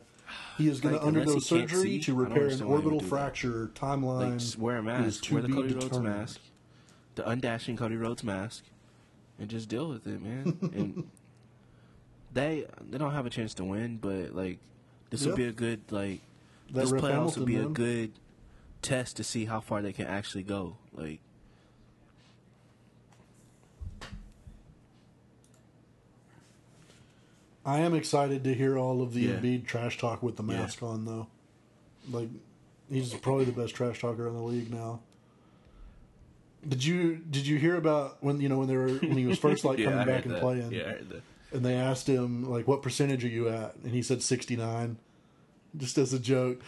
he 0.58 0.68
is 0.68 0.80
going 0.82 0.96
Like, 0.96 1.02
to 1.02 1.08
undergo 1.08 1.30
unless 1.32 1.48
he 1.50 1.58
can't 1.60 1.70
surgery 1.70 2.00
to 2.00 2.14
repair 2.14 2.36
an 2.38 2.44
understand 2.44 2.70
why 2.70 2.78
he 2.80 2.84
would 2.84 2.86
orbital 2.94 3.00
do 3.00 3.06
that. 3.06 3.10
fracture. 3.10 3.72
Timeline 3.76 4.20
Like 4.32 4.38
just 4.40 4.58
wear 4.58 4.78
a 4.78 4.84
mask. 4.84 5.32
Wear 5.32 5.42
the 5.42 5.48
Cody 5.50 5.74
Rhodes 5.74 6.00
mask. 6.00 6.40
The 7.16 7.24
undashing 7.24 7.78
Cody 7.78 7.96
Rhodes 7.96 8.24
mask. 8.24 8.64
And 9.40 9.50
just 9.50 9.70
deal 9.70 9.88
with 9.90 10.06
it, 10.08 10.22
man. 10.22 10.58
and 10.76 11.10
they 12.34 12.66
they 12.82 12.98
don't 12.98 13.14
have 13.14 13.26
a 13.26 13.30
chance 13.30 13.54
to 13.56 13.64
win, 13.64 13.98
but 13.98 14.36
like 14.36 14.60
this 15.10 15.22
Yeah. 15.22 15.28
would 15.30 15.38
be 15.38 15.46
a 15.46 15.52
good 15.52 15.82
like 15.90 16.22
That 16.72 16.82
this 16.82 16.92
playoffs 16.92 17.10
Hamilton, 17.10 17.40
would 17.44 17.48
be 17.48 17.56
a 17.58 17.66
good 17.66 18.12
test 18.82 19.18
to 19.18 19.24
see 19.24 19.46
how 19.46 19.60
far 19.62 19.82
they 19.82 19.94
can 19.94 20.08
actually 20.08 20.44
go. 20.44 20.76
Like 20.94 21.20
I 27.70 27.80
am 27.80 27.94
excited 27.94 28.44
to 28.46 28.54
hear 28.56 28.78
all 28.80 29.02
of 29.02 29.14
the 29.14 29.22
Yeah. 29.22 29.34
Embiid 29.40 29.66
trash 29.68 29.98
talk 30.00 30.24
with 30.24 30.38
the 30.38 30.44
Yeah. 30.44 30.62
mask 30.62 30.82
on, 30.82 31.06
though. 31.06 31.28
Like, 32.10 32.30
he's 32.92 33.14
probably 33.14 33.46
the 33.46 33.52
best 33.52 33.76
trash 33.76 34.02
talker 34.02 34.28
in 34.28 34.34
the 34.34 34.42
league 34.42 34.72
now. 34.72 35.02
Did 36.68 36.84
you 36.84 37.16
did 37.18 37.48
you 37.48 37.58
hear 37.58 37.76
about 37.76 38.18
when 38.22 38.42
you 38.42 38.50
know 38.50 38.58
when 38.58 38.68
they 38.68 38.76
were 38.76 38.90
when 38.96 39.18
he 39.18 39.26
was 39.26 39.38
first 39.38 39.64
like 39.64 39.78
Yeah, 39.80 39.86
coming 39.92 40.06
back 40.06 40.26
and 40.26 40.34
that. 40.36 40.42
playing, 40.42 40.72
Yeah, 40.74 40.82
I 40.82 40.90
heard 40.90 41.10
that. 41.10 41.22
and 41.54 41.66
they 41.66 41.76
asked 41.76 42.08
him 42.08 42.50
like 42.50 42.68
what 42.68 42.82
percentage 42.82 43.24
are 43.24 43.30
you 43.30 43.48
at, 43.48 43.76
and 43.84 43.94
he 43.94 44.02
said 44.02 44.22
sixty 44.22 44.58
nine, 44.58 44.98
just 45.78 45.98
as 45.98 46.12
a 46.12 46.20
joke. 46.20 46.60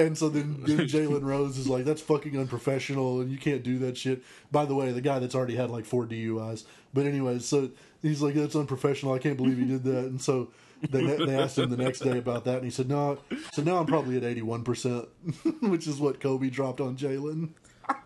And 0.00 0.16
so 0.16 0.30
then, 0.30 0.62
then 0.66 0.78
Jalen 0.88 1.22
Rose 1.22 1.58
is 1.58 1.68
like, 1.68 1.84
"That's 1.84 2.00
fucking 2.00 2.36
unprofessional, 2.38 3.20
and 3.20 3.30
you 3.30 3.36
can't 3.36 3.62
do 3.62 3.78
that 3.80 3.98
shit." 3.98 4.22
By 4.50 4.64
the 4.64 4.74
way, 4.74 4.92
the 4.92 5.02
guy 5.02 5.18
that's 5.18 5.34
already 5.34 5.56
had 5.56 5.70
like 5.70 5.84
four 5.84 6.06
DUIs. 6.06 6.64
But 6.94 7.04
anyways, 7.04 7.44
so 7.44 7.70
he's 8.00 8.22
like, 8.22 8.34
"That's 8.34 8.56
unprofessional. 8.56 9.12
I 9.12 9.18
can't 9.18 9.36
believe 9.36 9.58
he 9.58 9.66
did 9.66 9.84
that." 9.84 10.06
And 10.06 10.20
so 10.20 10.48
they 10.88 11.04
they 11.04 11.38
asked 11.38 11.58
him 11.58 11.68
the 11.68 11.76
next 11.76 12.00
day 12.00 12.16
about 12.16 12.46
that, 12.46 12.56
and 12.56 12.64
he 12.64 12.70
said, 12.70 12.88
"No." 12.88 13.18
So 13.52 13.62
now 13.62 13.76
I'm 13.76 13.86
probably 13.86 14.16
at 14.16 14.24
eighty 14.24 14.42
one 14.42 14.64
percent, 14.64 15.06
which 15.60 15.86
is 15.86 16.00
what 16.00 16.18
Kobe 16.18 16.48
dropped 16.48 16.80
on 16.80 16.96
Jalen. 16.96 17.50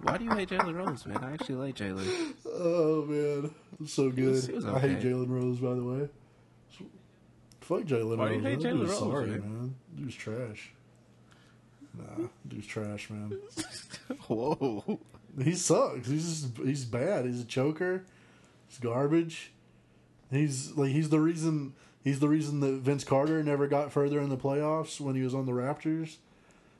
Why 0.00 0.16
do 0.16 0.24
you 0.24 0.30
hate 0.32 0.48
Jalen 0.48 0.74
Rose, 0.74 1.06
man? 1.06 1.18
I 1.22 1.32
actually 1.34 1.56
like 1.56 1.76
Jalen. 1.76 2.34
Oh 2.46 3.04
man, 3.06 3.54
so 3.86 4.10
good. 4.10 4.44
He 4.44 4.52
was 4.52 4.64
I 4.66 4.80
hate. 4.80 5.00
Jalen 5.00 5.28
Rose, 5.28 5.58
by 5.60 5.74
the 5.74 5.84
way. 5.84 6.08
Fuck 7.60 7.82
Jalen 7.82 8.10
Rose. 8.10 8.18
Why 8.18 8.28
do 8.28 8.34
you 8.34 8.40
hate 8.40 8.58
Jalen 8.58 8.88
Rose, 8.88 8.98
Sorry, 8.98 9.26
man? 9.30 9.40
man. 9.40 9.74
Dude's 9.96 10.14
trash. 10.16 10.73
Nah, 11.96 12.26
dude's 12.48 12.66
trash, 12.66 13.08
man. 13.10 13.38
Whoa. 14.28 14.98
He 15.42 15.54
sucks. 15.54 16.08
He's 16.08 16.42
just, 16.42 16.58
he's 16.58 16.84
bad. 16.84 17.24
He's 17.24 17.40
a 17.40 17.44
choker. 17.44 18.04
He's 18.68 18.78
garbage. 18.78 19.52
He's 20.30 20.72
like 20.76 20.90
he's 20.90 21.08
the 21.10 21.20
reason 21.20 21.74
he's 22.02 22.18
the 22.20 22.28
reason 22.28 22.60
that 22.60 22.74
Vince 22.80 23.04
Carter 23.04 23.42
never 23.42 23.66
got 23.68 23.92
further 23.92 24.20
in 24.20 24.28
the 24.28 24.36
playoffs 24.36 25.00
when 25.00 25.14
he 25.14 25.22
was 25.22 25.34
on 25.34 25.46
the 25.46 25.52
Raptors. 25.52 26.16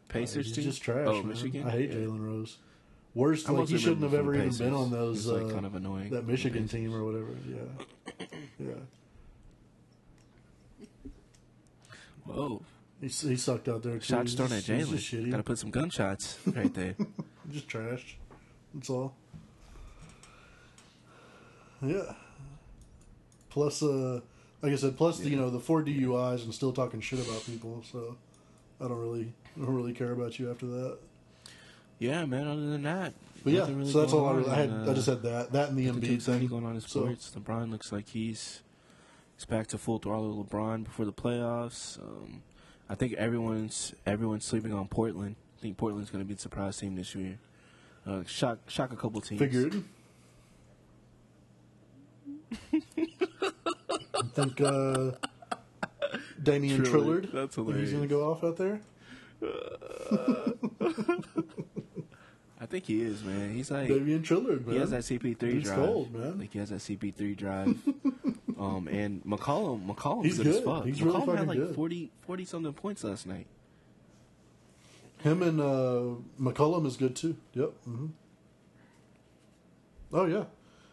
Pacers 0.08 0.46
he's 0.46 0.54
team? 0.56 0.64
just 0.64 0.82
trash. 0.82 1.06
Oh, 1.08 1.14
man. 1.18 1.28
Michigan. 1.28 1.66
I 1.66 1.70
hate 1.70 1.90
Yeah. 1.90 1.96
Jalen 1.98 2.24
Rose. 2.24 2.58
Worst, 3.14 3.48
like 3.48 3.68
he 3.68 3.78
shouldn't 3.78 4.02
have 4.02 4.14
ever 4.14 4.34
even 4.34 4.56
been 4.56 4.74
on 4.74 4.90
those 4.90 5.26
like, 5.26 5.44
uh, 5.44 5.50
kind 5.54 5.64
of 5.66 5.76
annoying. 5.76 6.10
that 6.10 6.26
Michigan 6.26 6.66
team 6.66 6.92
or 6.92 7.04
whatever. 7.08 7.28
Yeah, 7.48 8.26
yeah. 8.58 8.72
Whoa. 12.24 12.62
He, 13.00 13.08
he 13.08 13.36
sucked 13.36 13.68
out 13.68 13.82
there 13.82 13.94
too. 13.94 14.00
Shots 14.00 14.34
thrown 14.34 14.52
at 14.52 14.64
just- 14.64 14.90
he's 14.90 15.00
just 15.02 15.12
Jalen. 15.12 15.30
Got 15.30 15.36
to 15.38 15.42
put 15.42 15.58
some 15.58 15.70
gunshots 15.70 16.38
right 16.46 16.72
there. 16.74 16.94
Just 17.52 17.68
trash. 17.68 18.16
That's 18.72 18.88
all. 18.88 19.14
Yeah. 21.82 22.14
Plus, 23.50 23.82
uh, 23.82 24.20
like 24.62 24.72
I 24.72 24.76
said, 24.76 24.96
plus 24.96 25.18
the, 25.18 25.28
you 25.28 25.36
know 25.36 25.50
the 25.50 25.60
four 25.60 25.82
DUIs 25.82 26.42
and 26.44 26.54
still 26.54 26.72
talking 26.72 27.00
shit 27.00 27.20
about 27.26 27.44
people. 27.44 27.84
So 27.92 28.16
I 28.80 28.88
don't 28.88 28.98
really, 28.98 29.32
I 29.56 29.64
don't 29.64 29.74
really 29.74 29.92
care 29.92 30.12
about 30.12 30.38
you 30.38 30.50
after 30.50 30.66
that. 30.66 30.98
yeah, 31.98 32.24
man. 32.24 32.48
Other 32.48 32.66
than 32.70 32.82
that, 32.84 33.12
But 33.44 33.52
yeah, 33.52 33.66
really 33.68 33.90
so 33.92 34.00
that's 34.00 34.12
all 34.12 34.26
I 34.28 34.32
really. 34.32 34.50
I 34.50 34.54
had. 34.54 34.68
in, 34.70 34.88
I 34.88 34.94
just 34.94 35.08
uh, 35.08 35.12
had 35.12 35.22
that. 35.24 35.52
That 35.52 35.68
and 35.68 35.78
the 35.78 35.86
Embiid 35.88 36.22
thing. 36.22 36.46
going 36.46 36.64
on 36.64 36.74
in 36.76 36.80
So- 36.80 37.00
sports. 37.00 37.30
LeBron 37.38 37.70
looks 37.70 37.92
like 37.92 38.08
he's 38.08 38.62
he's 39.36 39.44
back 39.44 39.66
to 39.68 39.78
full 39.78 39.98
throttle. 39.98 40.42
LeBron 40.44 40.84
before 40.84 41.04
the 41.04 41.12
playoffs. 41.12 41.98
Um, 42.00 42.42
I 42.88 42.94
think 42.94 43.14
everyone's 43.14 43.94
everyone's 44.06 44.44
sleeping 44.44 44.72
on 44.72 44.88
Portland. 44.88 45.36
I 45.58 45.62
think 45.62 45.76
Portland's 45.76 46.10
going 46.10 46.22
to 46.22 46.28
be 46.28 46.34
the 46.34 46.40
surprise 46.40 46.76
team 46.76 46.96
this 46.96 47.14
year. 47.14 47.38
Uh, 48.06 48.22
shock 48.26 48.58
shock 48.68 48.92
a 48.92 48.96
couple 48.96 49.20
teams. 49.20 49.38
Figured. 49.38 49.82
I 52.72 54.22
think 54.34 54.60
uh, 54.60 55.12
Damian 56.42 56.82
Trillard. 56.82 57.30
Trillard. 57.30 57.32
That's 57.32 57.56
think 57.56 57.76
He's 57.76 57.92
going 57.92 58.02
to 58.02 58.08
go 58.08 58.30
off 58.30 58.44
out 58.44 58.56
there. 58.56 58.80
I 62.64 62.66
think 62.66 62.86
he 62.86 63.02
is, 63.02 63.22
man. 63.22 63.52
He's 63.52 63.70
like 63.70 63.88
Damian 63.88 64.22
Trillard, 64.22 64.64
man. 64.64 64.72
he 64.72 64.80
has 64.80 64.88
that 64.88 65.02
CP3 65.02 65.38
Dude's 65.38 65.64
drive. 65.64 65.76
cold, 65.76 66.14
man. 66.14 66.38
Like 66.38 66.50
he 66.50 66.58
has 66.60 66.70
that 66.70 66.76
CP3 66.78 67.36
drive. 67.36 67.66
um, 68.58 68.88
and 68.90 69.22
McCollum, 69.22 69.86
McCollum's 69.86 70.24
He's 70.24 70.38
good, 70.38 70.46
as 70.46 70.54
good. 70.56 70.64
fuck. 70.64 70.86
He's 70.86 70.98
McCollum 70.98 71.26
really 71.26 71.36
had 71.36 71.48
like 71.48 71.58
good. 71.58 71.74
40, 71.74 72.10
40 72.22 72.44
something 72.46 72.72
points 72.72 73.04
last 73.04 73.26
night. 73.26 73.46
Him 75.18 75.42
and 75.42 75.60
uh, 75.60 76.04
McCollum 76.40 76.86
is 76.86 76.96
good 76.96 77.14
too. 77.14 77.36
Yep. 77.52 77.72
hmm 77.84 78.06
Oh 80.10 80.24
yeah, 80.24 80.44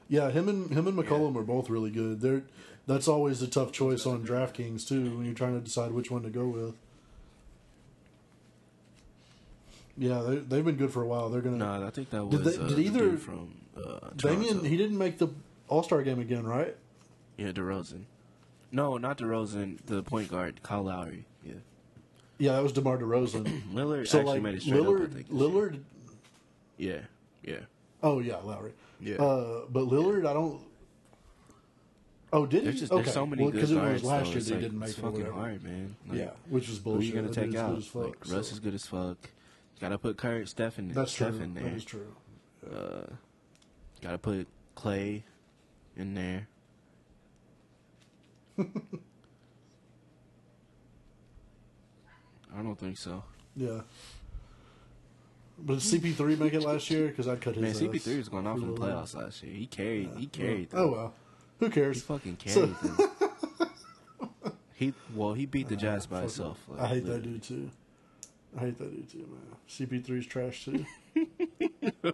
yeah. 0.09 0.29
Him 0.29 0.49
and 0.49 0.71
him 0.71 0.87
and 0.87 0.97
McCollum 0.97 1.37
are 1.37 1.43
both 1.43 1.69
really 1.69 1.91
good. 1.91 2.19
They're 2.19 2.43
that's 2.85 3.07
always 3.07 3.41
a 3.41 3.47
tough 3.47 3.71
choice 3.71 4.05
on 4.05 4.25
DraftKings 4.25 4.85
too 4.85 5.15
when 5.15 5.25
you're 5.25 5.35
trying 5.35 5.53
to 5.53 5.63
decide 5.63 5.91
which 5.93 6.11
one 6.11 6.23
to 6.23 6.29
go 6.29 6.47
with. 6.47 6.75
Yeah, 9.97 10.21
they 10.21 10.35
they've 10.37 10.65
been 10.65 10.75
good 10.77 10.91
for 10.91 11.01
a 11.03 11.07
while. 11.07 11.29
They're 11.29 11.41
gonna. 11.41 11.57
No, 11.57 11.85
I 11.85 11.89
think 11.89 12.09
that 12.11 12.29
Did 12.29 12.43
was 12.45 12.57
they- 12.57 12.63
uh, 12.63 12.67
did 12.67 12.77
the 12.77 12.81
either- 12.81 13.17
from 13.17 13.55
uh, 13.75 14.09
Damian, 14.15 14.63
he 14.65 14.77
didn't 14.77 14.97
make 14.97 15.17
the 15.17 15.29
All 15.67 15.83
Star 15.83 16.01
game 16.03 16.19
again, 16.19 16.45
right? 16.45 16.75
yeah, 17.37 17.51
DeRozan. 17.51 18.03
No, 18.71 18.97
not 18.97 19.17
DeRozan. 19.17 19.79
The 19.85 20.01
point 20.03 20.29
guard, 20.29 20.61
Kyle 20.63 20.83
Lowry. 20.83 21.25
Yeah, 21.43 21.53
Yeah, 22.37 22.51
that 22.53 22.63
was 22.63 22.71
DeMar 22.73 22.97
DeRozan. 22.99 23.61
Lillard 23.73 24.07
so 24.07 24.19
actually 24.19 24.33
like 24.35 24.41
made 24.43 24.55
it 24.55 24.61
straight 24.61 24.81
Lillard, 24.81 25.03
up. 25.05 25.11
I 25.11 25.13
think, 25.13 25.29
Lillard. 25.29 25.79
year. 26.77 27.07
Yeah, 27.43 27.51
yeah. 27.53 27.59
Oh 28.03 28.19
yeah, 28.19 28.37
Lowry. 28.37 28.71
Yeah. 28.99 29.15
Uh, 29.17 29.65
but 29.69 29.85
Lillard, 29.89 30.25
I 30.25 30.33
don't. 30.33 30.61
Oh, 32.33 32.45
did 32.45 32.63
There's 32.63 32.75
he? 32.75 32.79
just 32.81 32.91
okay. 32.93 33.01
there's 33.03 33.13
so 33.13 33.25
many 33.25 33.43
well, 33.43 33.51
good 33.51 33.57
because 33.57 33.71
it 33.71 33.75
was 33.81 34.03
last 34.05 34.25
though. 34.27 34.31
year 34.31 34.39
they 34.41 34.51
like, 34.53 34.61
didn't 34.61 34.79
make 34.79 34.89
it's 34.89 34.97
it. 34.97 35.01
fucking 35.01 35.25
hard, 35.25 35.63
man. 35.63 35.95
Like, 36.07 36.17
yeah, 36.19 36.29
which 36.49 36.69
was 36.69 36.77
Who 36.77 36.83
bullshit. 36.85 37.01
are 37.01 37.05
you 37.05 37.13
gonna 37.13 37.33
That 37.33 37.51
take 37.51 37.55
out? 37.59 37.69
Good 37.71 37.77
as 37.79 37.87
fuck, 37.87 38.03
like, 38.03 38.15
Russ 38.31 38.47
so- 38.47 38.53
is 38.53 38.59
good 38.59 38.73
as 38.73 38.85
fuck. 38.85 39.17
Gotta 39.81 39.97
put 39.97 40.15
Kurt 40.15 40.47
Steph 40.47 40.77
in 40.77 40.89
there. 40.89 40.95
That's 40.95 41.11
Steph 41.11 41.33
true. 41.35 41.43
in 41.43 41.53
there. 41.55 41.63
That 41.63 41.73
is 41.73 41.83
true. 41.83 42.15
Uh, 42.71 43.07
gotta 43.99 44.19
put 44.19 44.47
Clay 44.75 45.23
in 45.97 46.13
there. 46.13 46.47
I 48.59 48.63
don't 52.61 52.77
think 52.77 52.97
so. 52.97 53.23
Yeah. 53.55 53.81
But 55.57 55.79
did 55.79 56.01
CP3 56.01 56.39
make 56.39 56.53
it 56.53 56.61
last 56.61 56.89
year? 56.89 57.07
Because 57.07 57.27
I 57.27 57.35
cut 57.35 57.55
his 57.55 57.81
Man, 57.81 57.91
CP3 57.91 58.17
was 58.17 58.29
going 58.29 58.47
off 58.47 58.57
in 58.57 58.73
the 58.73 58.79
playoffs 58.79 59.15
last 59.15 59.43
year. 59.43 59.53
He 59.53 59.67
carried. 59.67 60.09
He 60.17 60.25
carried. 60.27 60.69
Oh 60.73 60.91
well, 60.91 61.13
who 61.59 61.69
cares? 61.69 61.97
He 61.97 62.01
fucking 62.01 62.37
So- 62.47 62.67
carried 62.67 62.79
them. 62.79 63.09
He 64.73 64.93
well, 65.13 65.33
he 65.33 65.45
beat 65.45 65.67
the 65.69 65.75
Jazz 65.75 66.07
by 66.07 66.21
himself. 66.21 66.57
like, 66.67 66.79
I 66.81 66.87
hate 66.87 67.05
that 67.05 67.21
dude 67.21 67.43
too. 67.43 67.69
I 68.57 68.59
hate 68.61 68.77
that 68.79 68.91
dude 68.93 69.09
too, 69.09 69.29
man. 69.29 69.55
CP3's 69.69 70.25
trash 70.25 70.65
too. 70.65 70.85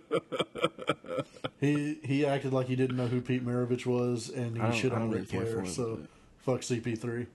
He 1.59 1.97
he 2.03 2.25
acted 2.25 2.53
like 2.53 2.67
he 2.67 2.75
didn't 2.75 2.97
know 2.97 3.07
who 3.07 3.19
Pete 3.19 3.45
Maravich 3.45 3.85
was, 3.85 4.29
and 4.29 4.61
he 4.61 4.79
shit 4.79 4.93
on 4.93 5.01
don't 5.01 5.11
Ric 5.11 5.27
Flair. 5.27 5.65
So 5.65 5.99
fuck 6.39 6.61
CP3. 6.61 7.25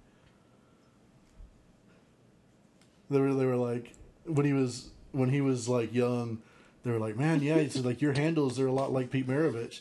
They 3.10 3.20
were 3.20 3.34
they 3.34 3.46
were 3.46 3.56
like 3.56 3.94
when 4.24 4.46
he 4.46 4.52
was 4.52 4.90
when 5.10 5.28
he 5.28 5.40
was 5.40 5.68
like 5.68 5.92
young, 5.92 6.38
they 6.84 6.92
were 6.92 7.00
like, 7.00 7.16
man, 7.16 7.42
yeah, 7.42 7.58
he 7.58 7.68
said 7.68 7.84
like 7.84 8.00
your 8.00 8.12
handles 8.12 8.60
are 8.60 8.68
a 8.68 8.72
lot 8.72 8.92
like 8.92 9.10
Pete 9.10 9.26
Maravich. 9.26 9.80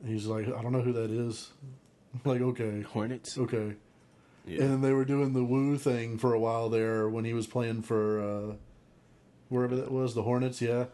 And 0.00 0.10
he's 0.10 0.26
like, 0.26 0.48
I 0.48 0.62
don't 0.62 0.72
know 0.72 0.80
who 0.80 0.94
that 0.94 1.10
is. 1.10 1.50
like 2.24 2.40
okay, 2.40 2.80
Hornets. 2.80 3.36
okay. 3.36 3.74
Yeah. 4.46 4.62
And 4.62 4.70
then 4.72 4.80
they 4.80 4.92
were 4.92 5.04
doing 5.04 5.32
the 5.34 5.44
woo 5.44 5.78
thing 5.78 6.18
for 6.18 6.34
a 6.34 6.38
while 6.40 6.68
there 6.68 7.08
when 7.08 7.24
he 7.24 7.32
was 7.32 7.46
playing 7.46 7.82
for 7.82 8.20
uh, 8.20 8.54
wherever 9.48 9.76
that 9.76 9.90
was, 9.92 10.14
the 10.14 10.22
Hornets, 10.22 10.60
yeah. 10.60 10.86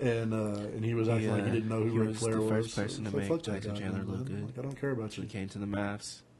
And 0.00 0.32
uh, 0.34 0.58
and 0.74 0.84
he 0.84 0.94
was 0.94 1.08
acting 1.08 1.30
like 1.30 1.44
he 1.44 1.50
didn't 1.52 1.68
know 1.68 1.80
who 1.82 1.90
he 1.92 1.98
Ric 1.98 2.08
was 2.08 2.18
Flair 2.18 2.34
the 2.36 2.40
was. 2.40 2.50
first 2.50 2.76
person 2.76 3.04
to 3.04 3.10
So 3.10 3.16
make 3.16 3.42
Tyson 3.42 3.76
Chandler 3.76 3.98
man. 4.04 4.06
look 4.08 4.26
good. 4.26 4.44
Like, 4.46 4.58
I 4.58 4.62
don't 4.62 4.80
care 4.80 4.90
about 4.90 5.16
you. 5.16 5.22
He 5.22 5.28
came 5.28 5.48
to 5.50 5.58
the 5.58 5.66
Mavs. 5.66 6.20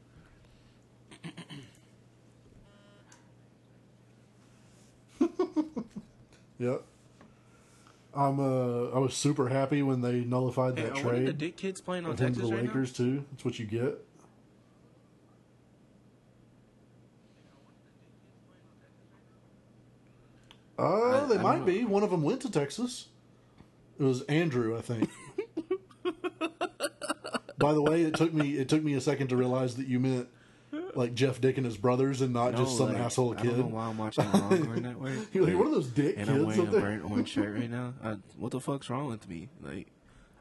Yep. 6.59 6.83
I'm 8.13 8.39
uh 8.39 8.89
I 8.95 8.99
was 8.99 9.13
super 9.13 9.49
happy 9.49 9.81
when 9.83 9.99
they 10.01 10.21
nullified 10.21 10.77
Hey, 10.77 10.83
that 10.85 10.95
one 10.95 11.05
of 11.05 11.11
the 11.11 11.25
trade. 11.25 11.37
Dick 11.37 11.57
kids 11.57 11.81
playing 11.81 12.05
on 12.05 12.11
with 12.11 12.19
him 12.19 12.27
to 12.33 12.39
Texas 12.39 12.49
the 12.49 12.55
right 12.55 12.65
Lakers 12.65 12.93
too. 12.93 13.25
That's 13.31 13.43
what 13.43 13.59
you 13.59 13.65
get. 13.65 14.04
Uh, 20.77 21.25
they 21.27 21.37
I 21.37 21.41
might 21.41 21.65
be. 21.65 21.83
One 21.85 22.03
of 22.03 22.11
them 22.11 22.21
went 22.23 22.41
to 22.41 22.51
Texas. 22.51 23.07
It 23.99 24.03
was 24.03 24.21
Andrew, 24.23 24.77
I 24.77 24.81
think. 24.81 25.09
By 27.57 27.73
the 27.73 27.81
way, 27.81 28.01
it 28.03 28.13
took 28.15 28.33
me 28.33 28.57
it 28.57 28.67
took 28.67 28.83
me 28.83 28.93
a 28.95 29.01
second 29.01 29.29
to 29.29 29.37
realize 29.37 29.75
that 29.77 29.87
you 29.87 29.99
meant 29.99 30.27
like 30.93 31.13
Jeff 31.15 31.39
Dick 31.39 31.57
and 31.57 31.65
his 31.65 31.77
brothers, 31.77 32.21
and 32.21 32.33
not 32.33 32.51
now? 32.51 32.57
just 32.59 32.77
some 32.77 32.89
like, 32.89 32.97
asshole 33.01 33.33
I 33.37 33.41
kid. 33.41 33.51
don't 33.51 33.59
know 33.59 33.65
why 33.75 33.85
I'm 33.87 33.97
watching 33.97 34.29
Longhorn 34.31 34.81
Network. 34.83 35.13
You're 35.33 35.45
like, 35.45 35.57
what 35.57 35.67
are 35.67 35.71
those 35.71 35.87
dick 35.87 36.15
and 36.17 36.27
kids? 36.27 36.37
I'm 36.39 36.45
wearing 36.45 36.67
a 36.67 36.71
there?" 36.71 36.81
burnt 36.81 37.09
orange 37.11 37.29
shirt 37.29 37.53
right 37.57 37.69
now. 37.71 37.93
I, 38.03 38.17
what 38.37 38.51
the 38.51 38.59
fuck's 38.59 38.89
wrong 38.89 39.07
with 39.07 39.27
me? 39.29 39.47
Like, 39.61 39.87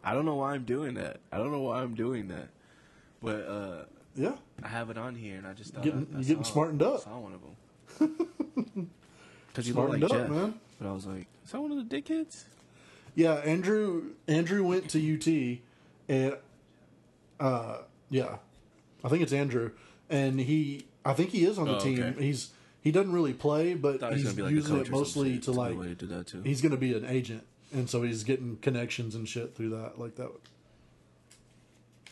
I 0.03 0.13
don't 0.13 0.25
know 0.27 0.35
why 0.35 0.55
I'm 0.55 0.65
doing 0.65 0.95
that. 0.95 1.21
I 1.33 1.39
don't 1.39 1.53
know 1.53 1.61
why 1.61 1.81
I'm 1.83 1.95
doing 1.95 2.29
that. 2.29 2.49
But 3.23 3.47
uh, 3.49 3.85
Yeah, 4.17 4.35
I 4.63 4.69
have 4.69 4.91
it 4.91 4.99
on 4.99 5.15
here, 5.15 5.37
and 5.39 5.47
I 5.47 5.53
just 5.53 5.73
thought 5.75 5.85
Getting- 5.85 6.09
I, 6.13 6.17
I 6.17 6.21
you 6.21 6.27
getting 6.27 6.45
saw- 6.45 6.53
smartened 6.53 6.83
up. 6.83 6.95
I 6.97 7.05
Saw 7.05 7.19
one 7.21 7.33
of 7.33 7.41
them. 7.99 8.91
Because 9.55 9.69
you 9.69 9.75
look 9.75 9.89
like 9.91 9.99
smartened 9.99 10.21
up, 10.21 10.29
Jeff. 10.29 10.37
man. 10.37 10.55
But 10.81 10.89
I 10.89 10.93
was 10.93 11.07
like, 11.07 11.27
is 11.45 11.53
that 11.53 11.61
one 11.61 11.71
of 11.73 11.89
the 11.89 12.03
dickheads? 12.03 12.43
Yeah, 13.15 13.35
Andrew 13.35 14.11
Andrew 14.27 14.65
went 14.65 14.91
to 14.91 14.99
UT, 14.99 15.59
and 16.09 16.37
uh, 17.39 17.79
yeah, 18.11 18.39
I 19.05 19.09
think 19.09 19.23
it's 19.23 19.33
Andrew, 19.33 19.71
and 20.11 20.41
he 20.41 20.87
I 21.05 21.13
think 21.13 21.31
he 21.31 21.45
is 21.45 21.57
on 21.59 21.67
the 21.69 21.77
Oh, 21.77 21.81
team. 21.81 22.03
okay. 22.03 22.23
He's 22.23 22.51
he 22.81 22.91
doesn't 22.91 23.13
really 23.13 23.33
play, 23.33 23.75
but 23.75 24.01
Thought 24.01 24.15
he 24.15 24.15
was 24.15 24.23
he's 24.25 24.33
gonna 24.33 24.37
be 24.37 24.43
like 24.43 24.65
using 24.65 24.81
it 24.81 24.91
mostly 24.91 25.39
to 25.39 25.53
like 25.53 25.79
way 25.79 25.87
to 25.87 25.95
do 25.95 26.07
that 26.07 26.27
too. 26.27 26.43
he's 26.43 26.61
going 26.61 26.73
to 26.73 26.77
be 26.79 26.93
an 26.95 27.05
agent, 27.07 27.45
and 27.73 27.89
so 27.89 28.03
he's 28.03 28.25
getting 28.25 28.57
connections 28.57 29.15
and 29.15 29.29
shit 29.29 29.55
through 29.55 29.71
that 29.71 29.99
like 29.99 30.17
that. 30.17 30.31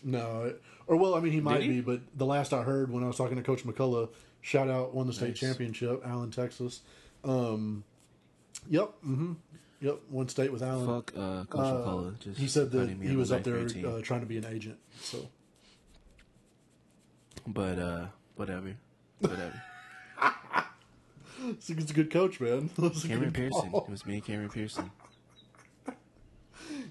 No, 0.05 0.45
it- 0.45 0.63
or 0.87 0.97
well, 0.97 1.15
I 1.15 1.21
mean 1.21 1.33
he 1.33 1.41
might 1.41 1.63
he? 1.63 1.69
be, 1.69 1.81
but 1.81 2.01
the 2.17 2.27
last 2.27 2.53
I 2.53 2.63
heard 2.63 2.91
when 2.91 3.05
I 3.05 3.07
was 3.07 3.17
talking 3.17 3.37
to 3.37 3.43
Coach 3.43 3.65
McCullough, 3.65 4.09
shout 4.41 4.69
out 4.69 4.95
won 4.95 5.07
the 5.07 5.13
state 5.13 5.29
Nice. 5.31 5.39
championship, 5.41 6.03
Allen, 6.05 6.31
Texas. 6.31 6.81
Um, 7.25 7.85
yep, 8.69 8.91
Mm-hmm. 9.07 9.33
yep, 9.81 9.99
one 10.11 10.29
state 10.29 10.53
with 10.53 10.63
Allen. 10.63 10.87
Fuck 10.87 11.13
uh, 11.17 11.45
Coach 11.45 11.61
Uh. 11.61 12.11
Just 12.25 12.39
he 12.41 12.49
said 12.49 12.71
that 12.73 12.89
he 12.89 13.17
was 13.17 13.31
up 13.33 13.43
there 13.45 13.55
ninth 13.57 13.73
grade 13.73 13.85
team. 13.85 13.95
uh, 13.95 14.01
trying 14.01 14.21
to 14.21 14.27
be 14.27 14.39
an 14.39 14.47
agent. 14.47 14.79
So 15.01 15.29
but 17.47 17.79
uh, 17.79 18.07
whatever, 18.37 18.75
whatever. 19.21 19.63
it's 21.49 21.71
a, 21.71 21.73
it's 21.73 21.91
a 21.91 21.95
good 21.95 22.11
coach, 22.11 22.41
man. 22.41 22.69
Cameron 23.03 23.33
Pearson. 23.33 23.71
call. 23.71 23.85
It 23.85 23.91
was 23.91 24.07
me 24.07 24.21
Cameron 24.21 24.51
Pearson. 24.51 24.91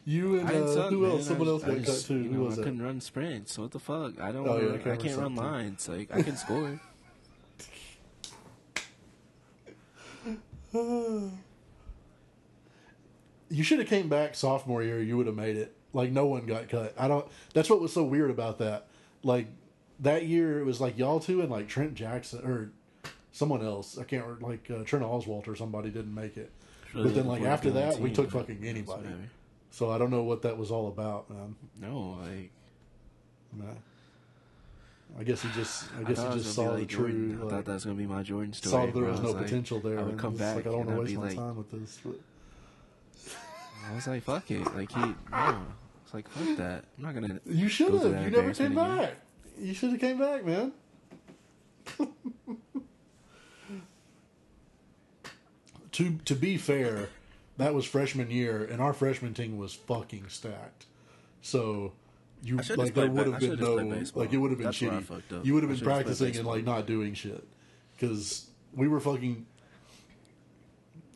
You 0.03 0.39
and 0.39 0.49
uh, 0.49 0.73
suck, 0.73 0.89
who 0.89 1.01
man. 1.01 1.11
else? 1.11 1.27
Someone 1.27 1.47
else 1.47 1.63
I 1.63 1.67
got 1.67 1.77
just, 1.83 2.07
cut 2.07 2.15
too. 2.15 2.21
You 2.23 2.29
Who 2.31 2.43
was 2.45 2.59
I 2.59 2.63
couldn't 2.63 2.81
run 2.81 3.01
sprints. 3.01 3.53
So 3.53 3.61
what 3.63 3.71
the 3.71 3.79
fuck? 3.79 4.19
I 4.19 4.31
don't. 4.31 4.47
Oh, 4.47 4.59
yeah, 4.59 4.91
I 4.91 4.95
can't 4.95 5.17
run 5.17 5.35
lines. 5.35 5.87
Like 5.87 6.09
I 6.13 6.21
can 6.23 6.37
score. 6.37 6.79
You 13.53 13.63
should 13.63 13.79
have 13.79 13.89
came 13.89 14.07
back 14.07 14.33
sophomore 14.33 14.81
year. 14.81 15.01
You 15.01 15.17
would 15.17 15.27
have 15.27 15.35
made 15.35 15.57
it. 15.57 15.75
Like 15.91 16.09
no 16.09 16.25
one 16.25 16.45
got 16.45 16.69
cut. 16.69 16.93
I 16.97 17.09
don't. 17.09 17.27
That's 17.53 17.69
what 17.69 17.81
was 17.81 17.91
so 17.91 18.01
weird 18.03 18.31
about 18.31 18.59
that. 18.59 18.87
Like 19.23 19.47
that 19.99 20.25
year, 20.25 20.59
it 20.61 20.63
was 20.63 20.79
like 20.79 20.97
y'all 20.97 21.19
two 21.19 21.41
and 21.41 21.51
like 21.51 21.67
Trent 21.67 21.93
Jackson 21.93 22.45
or 22.45 22.71
someone 23.33 23.61
else. 23.61 23.97
I 23.97 24.05
can't 24.05 24.23
remember, 24.23 24.47
like 24.47 24.71
uh, 24.71 24.85
Trent 24.85 25.03
Oswalt 25.03 25.49
or 25.49 25.57
somebody 25.57 25.89
didn't 25.89 26.15
make 26.15 26.37
it. 26.37 26.49
Really 26.93 27.07
but 27.07 27.15
then 27.15 27.27
like 27.27 27.41
after 27.43 27.71
that, 27.71 27.99
we 27.99 28.09
took 28.11 28.31
fucking 28.31 28.63
anybody. 28.63 29.09
So 29.69 29.91
I 29.91 29.97
don't 29.97 30.11
know 30.11 30.23
what 30.23 30.43
that 30.43 30.57
was 30.57 30.71
all 30.71 30.87
about, 30.87 31.29
man. 31.29 31.55
No, 31.81 32.17
like 32.21 32.51
Nah. 33.53 33.65
I 33.65 33.90
guess 35.23 35.41
he 35.41 35.49
just. 35.49 35.85
I 35.97 36.01
I 36.01 36.03
guess 36.03 36.17
thought 36.17 36.33
he 36.33 36.39
just 36.41 36.55
saw 36.55 36.71
the 36.71 36.79
like 36.79 36.87
Jordan. 36.87 37.29
true. 37.35 37.39
I 37.39 37.43
like, 37.43 37.51
thought 37.53 37.65
that 37.65 37.73
was 37.73 37.83
gonna 37.85 37.97
be 37.97 38.07
my 38.07 38.23
Jordan 38.23 38.53
story. 38.53 38.71
saw 38.71 38.85
there 38.91 39.03
where 39.03 39.11
was 39.11 39.21
no 39.21 39.31
like- 39.31 39.43
potential 39.43 39.79
there. 39.79 39.99
I 39.99 40.03
would 40.03 40.17
come 40.17 40.35
back. 40.35 40.55
Like 40.55 40.67
I 40.67 40.71
don't 40.71 40.85
want 40.85 41.07
to 41.09 41.19
waste 41.19 41.37
my 41.37 41.43
time 41.43 41.55
with 41.57 41.71
this. 41.71 41.99
But 42.03 42.15
I 43.89 43.95
was 43.95 44.07
like, 44.07 44.23
fuck 44.23 44.49
it. 44.51 44.63
Like 44.75 44.91
he, 44.91 44.99
no. 44.99 45.15
It's 46.05 46.13
like 46.13 46.27
fuck 46.29 46.57
that. 46.57 46.85
I'm 46.97 47.03
not 47.03 47.13
gonna. 47.13 47.39
you 47.45 47.67
should 47.67 47.93
have. 47.93 48.03
You 48.03 48.29
never 48.31 48.53
came 48.53 48.77
again. 48.77 48.97
back. 48.97 49.13
You 49.59 49.73
should 49.73 49.91
have 49.91 49.99
came 49.99 50.17
back, 50.17 50.45
man. 50.45 50.71
to 55.91 56.17
to 56.25 56.35
be 56.35 56.57
fair, 56.57 57.09
that 57.57 57.73
was 57.73 57.85
freshman 57.85 58.31
year, 58.31 58.63
and 58.63 58.81
our 58.81 58.93
freshman 58.93 59.33
team 59.33 59.57
was 59.57 59.73
fucking 59.73 60.25
stacked. 60.29 60.85
So 61.41 61.93
you 62.43 62.57
like 62.75 62.93
there 62.93 63.09
would 63.09 63.27
have 63.27 63.39
been 63.39 63.59
no 63.59 63.75
like 64.15 64.33
it 64.33 64.37
would 64.37 64.51
have 64.51 64.57
been 64.57 64.65
That's 64.65 64.79
shitty. 64.79 65.45
You 65.45 65.53
would 65.53 65.63
have 65.63 65.71
been 65.71 65.85
practicing 65.85 66.35
and 66.37 66.47
like 66.47 66.63
not 66.63 66.87
doing 66.87 67.13
shit 67.13 67.43
because 67.95 68.47
we 68.73 68.87
were 68.87 68.99
fucking 68.99 69.45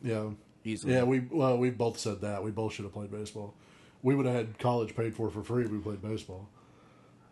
yeah. 0.02 0.30
Easily. 0.64 0.94
Yeah, 0.94 1.04
we 1.04 1.20
well, 1.20 1.58
we 1.58 1.70
both 1.70 1.98
said 1.98 2.20
that. 2.22 2.42
We 2.42 2.50
both 2.50 2.72
should 2.72 2.84
have 2.84 2.92
played 2.92 3.10
baseball. 3.10 3.54
We 4.02 4.14
would 4.14 4.26
have 4.26 4.34
had 4.34 4.58
college 4.58 4.96
paid 4.96 5.14
for 5.14 5.30
for 5.30 5.42
free 5.42 5.64
if 5.64 5.70
we 5.70 5.78
played 5.78 6.02
baseball. 6.02 6.48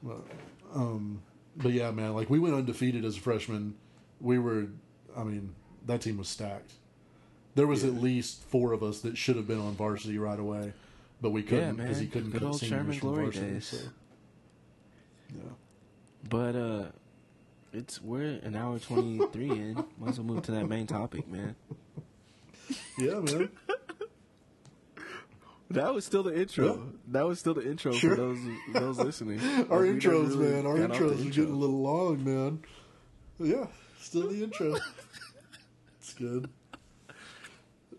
But, 0.02 0.24
um, 0.72 1.22
but 1.56 1.72
yeah, 1.72 1.90
man, 1.90 2.14
like 2.14 2.30
we 2.30 2.38
went 2.38 2.54
undefeated 2.54 3.04
as 3.04 3.16
a 3.16 3.20
freshman. 3.20 3.74
We 4.20 4.38
were, 4.38 4.66
I 5.16 5.24
mean, 5.24 5.54
that 5.86 6.00
team 6.00 6.18
was 6.18 6.28
stacked. 6.28 6.72
There 7.56 7.66
was 7.66 7.82
at 7.84 7.94
least 7.94 8.42
four 8.44 8.72
of 8.72 8.82
us 8.82 9.00
that 9.00 9.16
should 9.16 9.36
have 9.36 9.48
been 9.48 9.60
on 9.60 9.74
varsity 9.74 10.18
right 10.18 10.38
away, 10.38 10.72
but 11.24 11.30
we 11.30 11.42
couldn't 11.42 11.76
because 11.76 11.98
he 11.98 12.06
couldn't 12.06 12.32
Good 12.32 12.42
old 12.42 12.60
Sherman 12.60 12.98
glory 12.98 13.24
varsity. 13.24 13.46
days. 13.52 13.64
So, 13.66 13.78
yeah. 15.34 15.40
But 16.28 16.54
uh, 16.54 16.84
it's 17.72 18.02
we're 18.02 18.38
an 18.42 18.54
hour 18.54 18.78
twenty 18.78 19.18
three 19.32 19.50
in. 19.50 19.74
Might 19.98 20.10
as 20.10 20.20
well 20.20 20.26
move 20.26 20.42
to 20.42 20.52
that 20.52 20.68
main 20.68 20.86
topic, 20.86 21.26
man. 21.26 21.56
Yeah, 22.98 23.20
man. 23.20 23.48
That 25.70 25.92
was 25.94 26.04
still 26.04 26.22
the 26.22 26.38
intro. 26.38 26.66
Yeah. 26.76 26.80
That 27.08 27.26
was 27.26 27.40
still 27.40 27.54
the 27.54 27.68
intro 27.68 27.92
Sure. 27.94 28.10
for 28.10 28.16
those 28.16 28.38
those 28.74 28.98
listening. 28.98 29.40
Our 29.70 29.86
Like, 29.86 29.96
intros, 29.96 30.38
really 30.38 30.52
man. 30.52 30.66
Our 30.66 30.76
got 30.78 30.90
off 30.92 30.98
the 30.98 31.04
intros 31.04 31.08
are 31.08 31.12
intro. 31.22 31.30
getting 31.30 31.54
a 31.54 31.56
little 31.58 31.82
long, 31.82 32.22
man. 32.24 32.60
Yeah, 33.40 33.66
still 33.98 34.28
the 34.28 34.44
intro. 34.44 34.76
it's 35.98 36.12
good. 36.14 36.48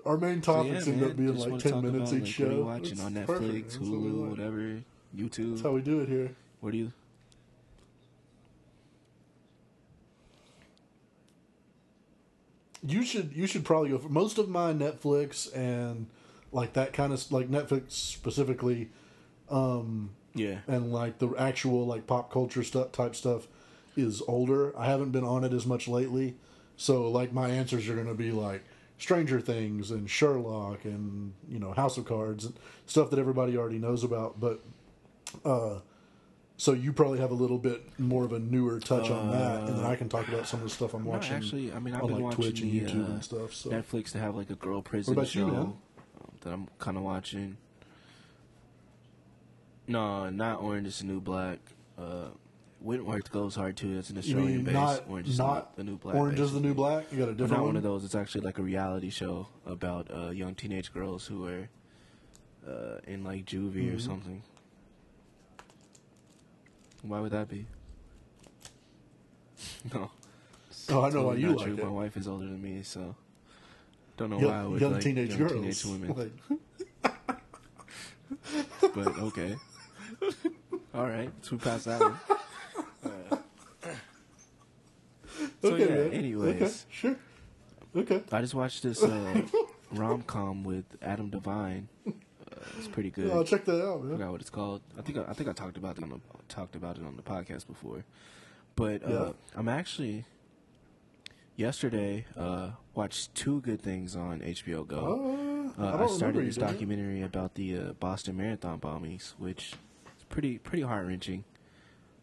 Our 0.06 0.18
main 0.18 0.42
So, 0.44 0.54
topics 0.54 0.86
yeah, 0.88 0.94
end 0.94 1.04
up 1.04 1.18
being 1.18 1.36
like 1.36 1.60
ten 1.60 1.82
minutes 1.82 2.12
about, 2.12 2.22
each 2.28 2.40
like, 2.40 2.48
What 2.50 2.54
are 2.54 2.56
you 2.56 2.60
show. 2.60 2.66
watching 2.66 2.92
It's 2.92 3.02
on 3.04 3.14
Netflix, 3.14 3.26
perfect. 3.28 3.72
That's 3.72 3.78
Hulu, 3.78 4.22
like. 4.22 4.30
whatever, 4.30 4.82
YouTube? 5.18 5.50
That's 5.52 5.62
how 5.64 5.72
we 5.72 5.82
do 5.82 6.00
it 6.02 6.10
here. 6.10 6.36
What 6.62 6.72
do 6.72 6.78
you? 6.78 6.92
You 12.86 13.04
should 13.04 13.34
you 13.34 13.48
should 13.48 13.66
probably 13.66 13.90
go 13.90 13.98
for 13.98 14.10
most 14.10 14.38
of 14.38 14.48
my 14.48 14.72
Netflix 14.72 15.54
and 15.56 16.08
like 16.52 16.74
that 16.74 16.94
kind 16.94 17.12
of 17.12 17.32
like 17.32 17.50
Netflix 17.50 17.92
specifically, 17.92 18.90
um, 19.50 20.12
Yeah. 20.36 20.60
and 20.68 20.94
like 20.94 21.18
the 21.18 21.30
actual 21.38 21.86
like 21.86 22.06
pop 22.06 22.32
culture 22.32 22.64
stuff 22.64 22.92
type 22.92 23.16
stuff 23.16 23.48
is 23.98 24.22
older. 24.28 24.78
I 24.78 24.86
haven't 24.86 25.12
been 25.12 25.24
on 25.24 25.44
it 25.44 25.52
as 25.52 25.66
much 25.66 25.88
lately, 25.88 26.36
so 26.78 27.10
like 27.10 27.34
my 27.34 27.50
answers 27.50 27.90
are 27.90 27.96
going 27.96 28.08
to 28.08 28.14
be 28.14 28.32
like 28.32 28.64
Stranger 28.98 29.42
Things 29.42 29.92
and 29.92 30.10
Sherlock 30.10 30.86
and 30.86 31.34
you 31.50 31.60
know 31.60 31.74
House 31.74 31.98
of 31.98 32.06
Cards 32.06 32.46
and 32.46 32.56
stuff 32.86 33.10
that 33.10 33.20
everybody 33.20 33.58
already 33.58 33.78
knows 33.78 34.04
about. 34.04 34.40
But 34.40 34.62
uh, 35.44 35.80
so 36.58 36.72
you 36.74 36.94
probably 36.94 37.20
have 37.20 37.32
a 37.32 37.36
little 37.36 37.58
bit 37.58 37.82
more 38.00 38.24
of 38.24 38.32
a 38.32 38.40
newer 38.40 38.80
touch 38.80 39.10
on 39.10 39.32
that, 39.32 39.62
and 39.68 39.78
then 39.78 39.86
I 39.86 39.96
can 39.96 40.08
talk 40.08 40.28
about 40.28 40.48
some 40.48 40.62
of 40.62 40.64
the 40.66 40.70
stuff 40.70 40.94
I'm 40.94 41.04
No, 41.04 41.12
watching. 41.12 41.36
actually, 41.36 41.74
I 41.74 41.80
mean, 41.80 41.94
I've 41.94 42.04
on 42.04 42.08
been 42.08 42.16
like 42.18 42.24
watching 42.38 42.44
Twitch 42.44 42.62
and 42.62 42.72
the, 42.72 42.80
YouTube 42.82 43.10
uh, 43.10 43.12
and 43.14 43.24
stuff. 43.24 43.54
So 43.54 43.70
Netflix 43.70 44.12
to 44.14 44.20
have 44.20 44.36
like 44.36 44.50
a 44.50 44.56
girl 44.56 44.82
prison 44.82 45.18
you, 45.18 45.26
show 45.26 45.48
um, 45.48 45.78
that 46.42 46.54
I'm 46.54 46.68
kind 46.80 46.96
of 46.96 47.04
watching. 47.04 47.58
No, 49.88 50.30
not 50.30 50.62
Orange 50.62 50.88
is 50.88 51.00
the 51.00 51.06
New 51.06 51.20
Black. 51.20 51.60
Uh, 51.98 52.30
Wentworth 52.86 53.32
goes 53.32 53.56
hard 53.56 53.76
too. 53.78 53.98
It's 53.98 54.10
an 54.12 54.18
Australian 54.20 54.64
base. 54.64 54.74
not 54.74 55.04
Orange 55.10 55.28
is 55.30 55.38
not 55.40 55.76
the 55.76 55.84
New 55.84 55.98
Black. 55.98 56.16
Orange 56.16 56.40
is 56.40 56.54
the 56.54 56.60
New. 56.60 56.74
Black? 56.76 57.12
You 57.12 57.18
got 57.18 57.24
a 57.24 57.28
But 57.28 57.38
different 57.38 57.52
not 57.54 57.60
one? 57.62 57.68
one 57.70 57.76
of 57.78 57.84
those. 57.84 58.04
It's 58.06 58.14
actually 58.16 58.42
like 58.42 58.60
a 58.60 58.62
reality 58.62 59.10
show 59.10 59.48
about 59.66 60.10
uh, 60.14 60.30
young 60.30 60.54
teenage 60.56 60.94
girls 60.94 61.26
who 61.26 61.48
are 61.48 61.68
uh, 62.68 63.00
in 63.08 63.24
like 63.24 63.46
juvie 63.46 63.92
or 63.92 63.98
Mhm. 63.98 64.02
something. 64.02 64.44
Why 67.02 67.20
would 67.20 67.32
that 67.32 67.50
be? 67.50 67.66
No. 69.94 70.10
Oh, 70.90 71.04
I 71.04 71.10
know 71.10 71.24
why 71.28 71.36
you 71.36 71.56
like 71.56 71.66
true. 71.66 71.78
it. 71.78 71.84
My 71.84 71.90
wife 71.90 72.18
is 72.18 72.28
older 72.28 72.46
than 72.46 72.62
me, 72.62 72.82
so 72.84 73.16
don't 74.18 74.30
know 74.30 74.40
Young, 74.40 74.50
why 74.52 74.60
I 74.62 74.66
would 74.66 74.82
young 74.82 74.94
like 74.94 75.02
teenage 75.02 75.30
young 75.30 75.40
girls. 75.40 75.52
teenage 75.54 75.86
women. 75.86 76.32
Like, 77.04 77.40
but 78.94 79.08
okay. 79.20 79.56
All 80.94 81.06
right, 81.08 81.32
let's 81.36 81.52
move 81.52 81.62
past 81.62 81.86
that 81.86 82.00
one. 82.02 82.18
So 85.62 85.74
okay, 85.74 85.84
yeah, 85.90 85.96
man. 85.96 86.12
anyways. 86.14 86.62
Okay, 86.62 86.72
sure. 86.90 87.16
Okay. 87.96 88.24
I 88.32 88.42
just 88.42 88.54
watched 88.54 88.84
this 88.84 89.02
uh, 89.04 89.42
rom 89.92 90.22
com 90.24 90.64
with 90.64 90.86
Adam 91.02 91.30
Devine. 91.30 91.88
Uh, 92.06 92.12
it's 92.78 92.88
pretty 92.88 93.10
good. 93.10 93.30
Oh, 93.32 93.44
check 93.44 93.66
that 93.66 93.82
out, 93.84 94.00
I 94.06 94.10
forgot 94.12 94.32
what 94.32 94.42
it's 94.42 94.50
called. 94.50 94.82
I 94.98 95.02
think 95.02 95.18
I, 95.18 95.24
I 95.30 95.34
think 95.34 95.50
I 95.50 95.54
talked 95.54 95.78
about 95.78 95.98
it 95.98 96.04
on 96.04 96.10
the 96.10 96.20
talked 96.48 96.76
about 96.76 96.98
it 96.98 97.04
on 97.06 97.16
the 97.16 97.22
podcast 97.24 97.68
before. 97.68 98.04
But 98.76 99.04
uh, 99.06 99.10
Yeah. 99.10 99.32
I'm 99.56 99.70
actually 99.70 100.26
yesterday 101.56 102.26
uh, 102.38 102.72
watched 102.94 103.34
two 103.36 103.62
good 103.62 103.82
things 103.82 104.16
on 104.16 104.42
HBO 104.42 104.86
Go. 104.86 105.72
Uh, 105.78 105.82
I 105.82 105.86
Uh, 105.86 106.04
I, 106.04 106.08
started 106.08 106.46
this 106.46 106.58
documentary 106.58 107.22
about 107.22 107.56
the 107.56 107.78
uh, 107.78 107.94
Boston 107.94 108.38
Marathon 108.38 108.80
bombings, 108.80 109.34
which 109.38 109.74
is 110.18 110.24
pretty 110.30 110.58
pretty 110.58 110.84
heart 110.84 111.08
wrenching. 111.08 111.44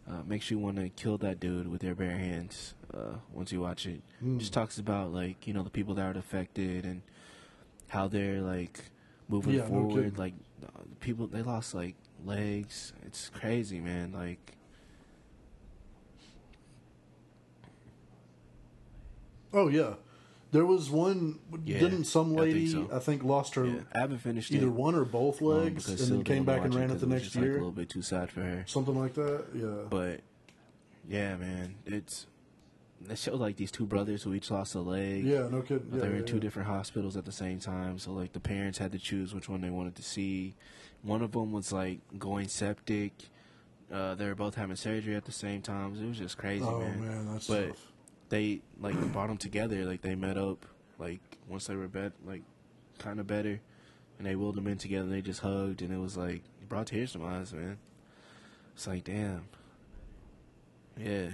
Uh, 0.08 0.22
makes 0.26 0.50
you 0.50 0.58
want 0.58 0.76
to 0.76 0.88
kill 0.90 1.16
that 1.18 1.38
dude 1.38 1.68
with 1.68 1.84
your 1.84 1.94
bare 1.94 2.18
hands 2.18 2.74
uh, 2.92 3.14
once 3.32 3.52
you 3.52 3.60
watch 3.60 3.86
it. 3.86 4.02
Mm. 4.22 4.38
Just 4.38 4.52
talks 4.52 4.78
about 4.78 5.12
like 5.12 5.46
you 5.46 5.54
know 5.54 5.62
the 5.62 5.70
people 5.70 5.94
that 5.94 6.16
are 6.16 6.18
affected 6.18 6.84
and 6.84 7.02
how 7.88 8.08
they're 8.08 8.40
like 8.40 8.80
moving 9.28 9.54
Yeah, 9.54 9.66
forward. 9.66 10.04
kidding. 10.04 10.18
like 10.18 10.34
people 11.00 11.28
they 11.28 11.42
lost 11.42 11.72
like 11.74 11.94
legs. 12.24 12.92
It's 13.06 13.28
crazy, 13.30 13.78
man. 13.80 14.12
Like 14.12 14.56
Oh 19.52 19.68
yeah, 19.68 19.94
there 20.52 20.64
was 20.64 20.88
one. 20.90 21.40
Yeah, 21.64 21.80
didn't 21.80 22.04
some 22.04 22.32
I 22.38 22.42
think 22.42 22.54
lady? 22.54 22.66
so. 22.68 22.88
I 22.92 22.98
think 23.00 23.24
lost 23.24 23.54
her 23.56 23.64
yeah, 23.66 23.80
I 23.94 23.98
haven't 24.00 24.18
finished 24.18 24.52
either 24.52 24.66
it. 24.66 24.70
one 24.72 24.94
or 24.94 25.04
both 25.04 25.42
um, 25.42 25.48
legs, 25.48 25.86
because 25.86 26.08
and 26.08 26.18
then 26.18 26.24
came 26.24 26.44
back 26.44 26.62
and 26.64 26.74
ran 26.74 26.90
it 26.90 27.00
the 27.00 27.06
next 27.06 27.24
just, 27.24 27.36
like, 27.36 27.44
year, 27.44 27.52
a 27.54 27.56
little 27.56 27.72
bit 27.72 27.88
too 27.88 28.02
sad 28.02 28.30
for 28.30 28.40
her. 28.42 28.62
something 28.66 28.94
like 28.98 29.14
that. 29.14 29.46
Yeah. 29.54 29.88
But 29.90 30.20
yeah, 31.08 31.36
man, 31.36 31.74
it's 31.86 32.26
it 33.10 33.18
showed 33.18 33.40
like 33.40 33.56
these 33.56 33.70
two 33.72 33.86
brothers 33.86 34.22
who 34.22 34.32
each 34.34 34.50
lost 34.50 34.74
a 34.74 34.80
leg. 34.80 35.24
yeah, 35.24 35.48
no 35.48 35.62
kidding. 35.62 35.88
Yeah, 35.92 36.00
they 36.02 36.08
were 36.08 36.14
yeah, 36.14 36.20
in 36.20 36.24
two 36.26 36.34
yeah. 36.36 36.40
different 36.42 36.68
hospitals 36.68 37.16
at 37.16 37.24
the 37.24 37.32
same 37.32 37.58
time, 37.58 37.98
so 37.98 38.12
like 38.12 38.32
the 38.32 38.40
parents 38.40 38.78
had 38.78 38.92
to 38.92 38.98
choose 38.98 39.34
which 39.34 39.48
one 39.48 39.60
they 39.60 39.70
wanted 39.70 39.96
to 39.96 40.02
see. 40.02 40.54
One 41.02 41.22
of 41.22 41.32
them 41.32 41.50
was 41.50 41.72
like 41.72 41.98
going 42.18 42.46
septic. 42.48 43.12
Uh, 43.92 44.14
they 44.14 44.24
were 44.26 44.34
both 44.34 44.54
having 44.54 44.76
surgery 44.76 45.14
at 45.16 45.24
the 45.24 45.32
same 45.32 45.60
time. 45.60 45.94
It 46.00 46.06
was 46.08 46.16
just 46.18 46.38
crazy, 46.38 46.64
Oh 46.64 46.78
man. 46.78 47.00
man, 47.00 47.32
that's 47.32 47.46
But 47.46 47.68
tough. 47.70 47.91
They 48.32 48.62
like 48.80 48.98
brought 49.12 49.26
them 49.28 49.36
together. 49.36 49.84
Like 49.84 50.00
they 50.00 50.14
met 50.14 50.38
up. 50.38 50.64
Like 50.98 51.20
once 51.46 51.66
they 51.66 51.76
were 51.76 51.86
bet 51.86 52.12
like 52.24 52.40
kind 52.98 53.20
of 53.20 53.26
better, 53.26 53.60
and 54.16 54.26
they 54.26 54.34
wheeled 54.36 54.54
them 54.54 54.66
in 54.68 54.78
together. 54.78 55.04
and 55.04 55.12
They 55.12 55.20
just 55.20 55.40
hugged, 55.40 55.82
and 55.82 55.92
it 55.92 55.98
was 55.98 56.16
like 56.16 56.36
it 56.62 56.68
brought 56.70 56.86
tears 56.86 57.12
to 57.12 57.18
my 57.18 57.40
eyes, 57.40 57.52
man. 57.52 57.76
It's 58.74 58.86
like 58.86 59.04
damn. 59.04 59.44
Yeah, 60.98 61.28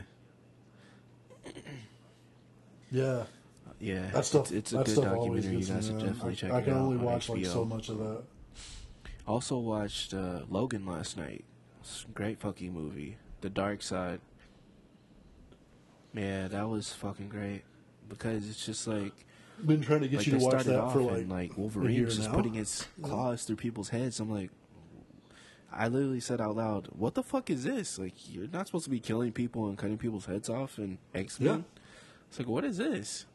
Yeah, 2.91 3.25
yeah. 3.79 4.11
that 4.11 4.25
stuff. 4.25 4.51
It's, 4.51 4.73
it's 4.73 4.73
a 4.73 4.83
good 4.83 5.05
documentary. 5.05 5.57
You 5.57 5.65
guys 5.67 5.87
should 5.87 5.99
definitely 5.99 6.33
I, 6.33 6.35
check 6.35 6.51
I 6.53 6.59
it 6.59 6.65
can 6.65 6.73
out 6.75 6.81
only 6.81 6.97
on 6.97 7.03
watch 7.05 7.29
like 7.29 7.41
HBO. 7.43 7.53
so 7.53 7.65
much 7.65 7.89
of 7.91 7.99
that. 7.99 8.23
Also 9.27 9.59
watched 9.59 10.15
uh, 10.15 10.41
Logan 10.49 10.85
last 10.87 11.17
night. 11.17 11.45
It's 11.81 12.05
a 12.09 12.13
great 12.13 12.41
fucking 12.41 12.73
movie. 12.73 13.19
The 13.41 13.51
Dark 13.51 13.83
Side. 13.83 14.21
Yeah, 16.15 16.49
that 16.49 16.69
was 16.69 16.93
fucking 16.93 17.29
great 17.29 17.63
because 18.09 18.49
it's 18.49 18.65
just 18.65 18.87
like 18.87 19.13
Been 19.65 19.81
trying 19.83 20.01
to 20.01 20.09
get 20.09 20.19
like 20.19 20.27
you 20.27 20.39
to 20.39 20.45
watch 20.45 20.65
that 20.65 20.81
off 20.81 20.93
for 20.95 21.01
and 21.17 21.29
like, 21.31 21.51
like 21.51 21.59
Wolverine 21.59 22.05
was 22.05 22.17
just 22.17 22.29
now. 22.31 22.35
putting 22.35 22.55
its 22.57 22.87
claws 23.03 23.45
through 23.45 23.57
people's 23.57 23.91
heads. 23.91 24.19
I'm 24.21 24.31
like, 24.31 24.51
I 25.73 25.89
literally 25.89 26.21
said 26.21 26.41
out 26.41 26.57
loud, 26.57 26.89
"What 26.93 27.15
the 27.15 27.23
fuck 27.23 27.51
is 27.51 27.65
this? 27.65 27.99
Like, 27.99 28.15
you're 28.33 28.49
not 28.49 28.67
supposed 28.67 28.85
to 28.85 28.91
be 28.91 29.01
killing 29.01 29.33
people 29.33 29.67
and 29.69 29.77
cutting 29.77 29.99
people's 29.99 30.25
heads 30.27 30.49
off 30.49 30.79
in 30.79 30.99
X 31.15 31.39
Men." 31.39 31.59
Yeah. 31.59 31.83
It's 32.31 32.39
like, 32.39 32.49
what 32.49 32.65
is 32.65 32.79
this? 32.79 33.27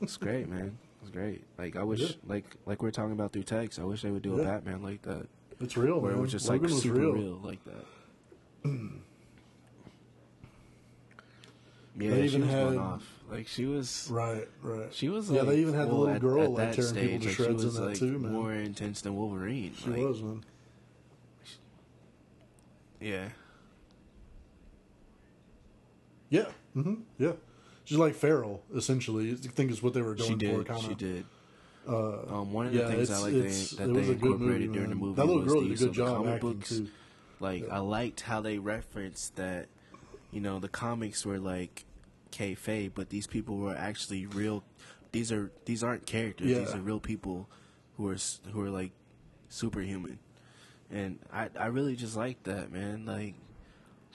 it's 0.00 0.16
great, 0.16 0.48
man. 0.48 0.78
It's 1.02 1.10
great. 1.10 1.44
Like, 1.58 1.76
I 1.76 1.82
wish, 1.82 2.00
Yeah. 2.00 2.08
like, 2.26 2.44
like 2.66 2.82
we 2.82 2.88
are 2.88 2.92
talking 2.92 3.12
about 3.12 3.32
through 3.32 3.44
text. 3.44 3.78
I 3.78 3.84
wish 3.84 4.02
they 4.02 4.10
would 4.10 4.22
do 4.22 4.40
a 4.40 4.44
Batman 4.44 4.82
like 4.82 5.02
that, 5.02 5.26
it's 5.60 5.76
real, 5.76 6.00
where 6.00 6.10
it 6.12 6.14
man. 6.14 6.22
was 6.22 6.32
just 6.32 6.48
Logan 6.48 6.70
like 6.70 6.82
super 6.82 6.98
real. 7.00 7.12
real. 7.12 7.40
like 7.42 7.60
that. 7.64 8.70
Yeah, 11.98 12.10
They 12.10 12.28
she 12.28 12.36
even 12.36 12.48
had- 12.48 12.76
off. 12.76 13.12
Like 13.30 13.48
she 13.48 13.64
was. 13.64 14.08
Right, 14.10 14.46
right. 14.62 14.92
She 14.94 15.08
was 15.08 15.30
Yeah, 15.30 15.40
like, 15.40 15.48
they 15.48 15.60
even 15.60 15.74
had 15.74 15.88
the 15.88 15.94
little 15.94 16.14
at- 16.14 16.20
girl, 16.20 16.42
at 16.42 16.50
like, 16.50 16.76
that 16.76 16.92
tearing 16.92 16.94
people 16.94 17.08
stage, 17.08 17.20
to 17.22 17.26
like, 17.28 17.36
shreds 17.36 17.62
she 17.62 17.68
in 17.68 17.74
that, 17.74 17.80
like, 17.88 17.98
too, 17.98 18.18
man. 18.20 18.32
More 18.32 18.52
intense 18.52 19.00
than 19.00 19.16
Wolverine. 19.16 19.74
She 19.74 19.90
like, 19.90 20.00
was, 20.00 20.22
man. 20.22 20.44
Yeah, 23.00 23.28
Yeah. 26.30 26.46
hmm 26.74 26.94
Yeah. 27.18 27.32
She's 27.84 27.98
like 27.98 28.14
feral, 28.14 28.62
essentially. 28.74 29.32
I 29.32 29.34
think 29.36 29.70
is 29.70 29.82
what 29.82 29.94
they 29.94 30.02
were 30.02 30.14
going 30.14 30.38
she 30.40 30.46
for, 30.46 30.56
did. 30.58 30.66
kind 30.66 30.82
She 30.82 30.94
did. 30.94 31.24
Uh, 31.88 32.22
Um, 32.40 32.52
one 32.52 32.66
of 32.66 32.74
yeah, 32.74 32.82
the 32.88 32.92
things 32.94 33.10
I 33.10 33.18
like 33.18 33.32
that 33.32 33.76
they 33.94 34.10
incorporated 34.10 34.40
movie, 34.40 34.66
during 34.72 34.88
the 34.90 34.96
movie 34.96 35.14
That 35.14 35.26
little 35.26 35.42
was 35.42 35.52
girl 35.52 35.62
did 35.62 35.72
a 35.72 35.76
good 35.76 35.92
job 35.92 36.16
comic 36.24 36.40
books. 36.40 36.68
too. 36.70 36.88
Like 37.38 37.62
Yeah. 37.66 37.74
I 37.76 37.78
liked 37.78 38.22
how 38.22 38.40
they 38.40 38.58
referenced 38.58 39.36
that, 39.36 39.68
you 40.32 40.40
know, 40.40 40.58
the 40.58 40.68
comics 40.68 41.24
were 41.24 41.38
like 41.38 41.84
kayfabe, 42.32 42.92
but 42.94 43.10
these 43.10 43.26
people 43.26 43.56
were 43.56 43.74
actually 43.76 44.26
real. 44.26 44.64
These 45.12 45.32
are 45.32 45.50
these 45.64 45.82
aren't 45.84 46.06
characters. 46.06 46.48
These 46.48 46.74
are 46.74 46.80
real 46.80 47.00
people 47.00 47.48
who 47.96 48.08
are 48.08 48.16
who 48.52 48.60
are 48.60 48.70
like 48.70 48.92
superhuman, 49.48 50.18
and 50.90 51.18
I 51.32 51.48
I 51.58 51.66
really 51.66 51.96
just 51.96 52.16
like 52.16 52.42
that 52.44 52.70
man. 52.72 53.06
Like 53.06 53.34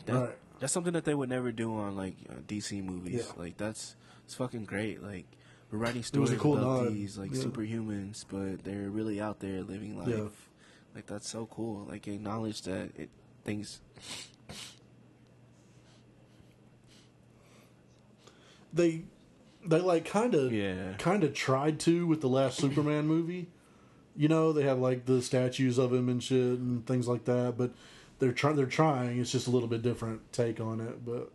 that, 0.06 0.14
Right. 0.14 0.38
that's 0.60 0.74
something 0.74 0.94
that 0.94 1.06
they 1.06 1.16
would 1.16 1.30
never 1.30 1.52
do 1.52 1.74
on 1.78 1.96
like 1.96 2.16
uh, 2.30 2.36
DC 2.48 2.84
movies. 2.84 3.26
Yeah. 3.28 3.42
Like 3.44 3.58
that's 3.58 3.96
it's 4.26 4.36
fucking 4.36 4.66
great. 4.66 5.02
Like 5.02 5.26
we're 5.72 5.80
writing 5.80 6.04
stories 6.04 6.34
cool 6.38 6.58
about 6.58 6.84
nod. 6.86 6.94
these 6.94 7.18
like 7.18 7.32
Yeah. 7.34 7.44
superhumans, 7.44 8.26
but 8.30 8.64
they're 8.64 8.90
really 8.90 9.20
out 9.22 9.40
there 9.40 9.62
living 9.64 9.98
life. 9.98 10.08
Yeah. 10.10 10.28
Like 10.94 11.06
that's 11.08 11.30
so 11.30 11.48
cool. 11.48 11.86
Like 11.90 12.08
acknowledge 12.08 12.62
that 12.64 12.90
it 12.98 13.10
things. 13.44 13.82
They, 18.74 19.04
they 19.66 19.80
like 19.80 20.06
kind 20.06 20.34
of, 20.36 20.52
Yeah. 20.54 20.94
kind 20.98 21.24
of 21.24 21.34
tried 21.34 21.80
to 21.82 22.08
with 22.08 22.22
the 22.22 22.30
last 22.30 22.58
Superman 22.58 23.08
movie. 23.08 23.48
You 24.16 24.28
know, 24.28 24.52
they 24.54 24.64
have 24.64 24.80
like 24.80 25.06
the 25.06 25.22
statues 25.22 25.78
of 25.78 25.94
him 25.94 26.10
and 26.10 26.22
shit 26.22 26.60
and 26.60 26.86
things 26.86 27.08
like 27.08 27.26
that, 27.26 27.56
but 27.58 27.72
they're 28.20 28.32
trying. 28.34 28.56
They're 28.56 28.66
trying. 28.66 29.20
It's 29.20 29.32
just 29.32 29.48
a 29.48 29.52
little 29.52 29.70
bit 29.70 29.82
different 29.82 30.32
take 30.34 30.60
on 30.60 30.80
it, 30.82 31.06
but 31.06 31.32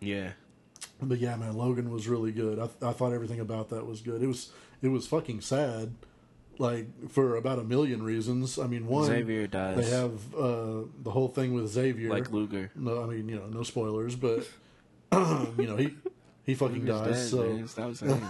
Yeah. 0.00 0.32
But 1.00 1.18
yeah, 1.18 1.36
man, 1.36 1.56
Logan 1.56 1.90
was 1.90 2.08
really 2.08 2.32
good. 2.32 2.58
I, 2.58 2.64
I 2.88 2.92
thought 2.92 3.12
everything 3.12 3.40
about 3.40 3.68
that 3.70 3.86
was 3.86 4.00
good. 4.00 4.22
It 4.22 4.26
was 4.26 4.50
it 4.82 4.88
was 4.88 5.06
fucking 5.06 5.40
sad, 5.42 5.92
like 6.58 6.86
for 7.10 7.36
about 7.36 7.58
a 7.58 7.64
million 7.64 8.02
reasons. 8.02 8.58
I 8.58 8.66
mean, 8.66 8.86
one 8.86 9.04
Xavier 9.06 9.46
dies. 9.46 9.76
they 9.76 9.90
have 9.96 10.34
uh, 10.34 10.82
the 11.02 11.10
whole 11.10 11.28
thing 11.28 11.52
with 11.54 11.68
Xavier. 11.68 12.08
like 12.10 12.30
Luger. 12.32 12.70
no, 12.74 13.02
I 13.02 13.06
mean 13.06 13.28
you 13.28 13.36
know 13.36 13.46
no 13.46 13.62
spoilers, 13.62 14.16
but 14.16 14.46
um, 15.12 15.54
you 15.58 15.66
know 15.66 15.76
he 15.76 15.94
he 16.48 16.54
fucking 16.54 16.84
Luger's 16.86 17.00
dies. 17.00 17.14
dead, 17.14 17.28
so 17.30 17.52
man. 17.52 17.68
Stop 17.68 17.94
saying 17.94 18.20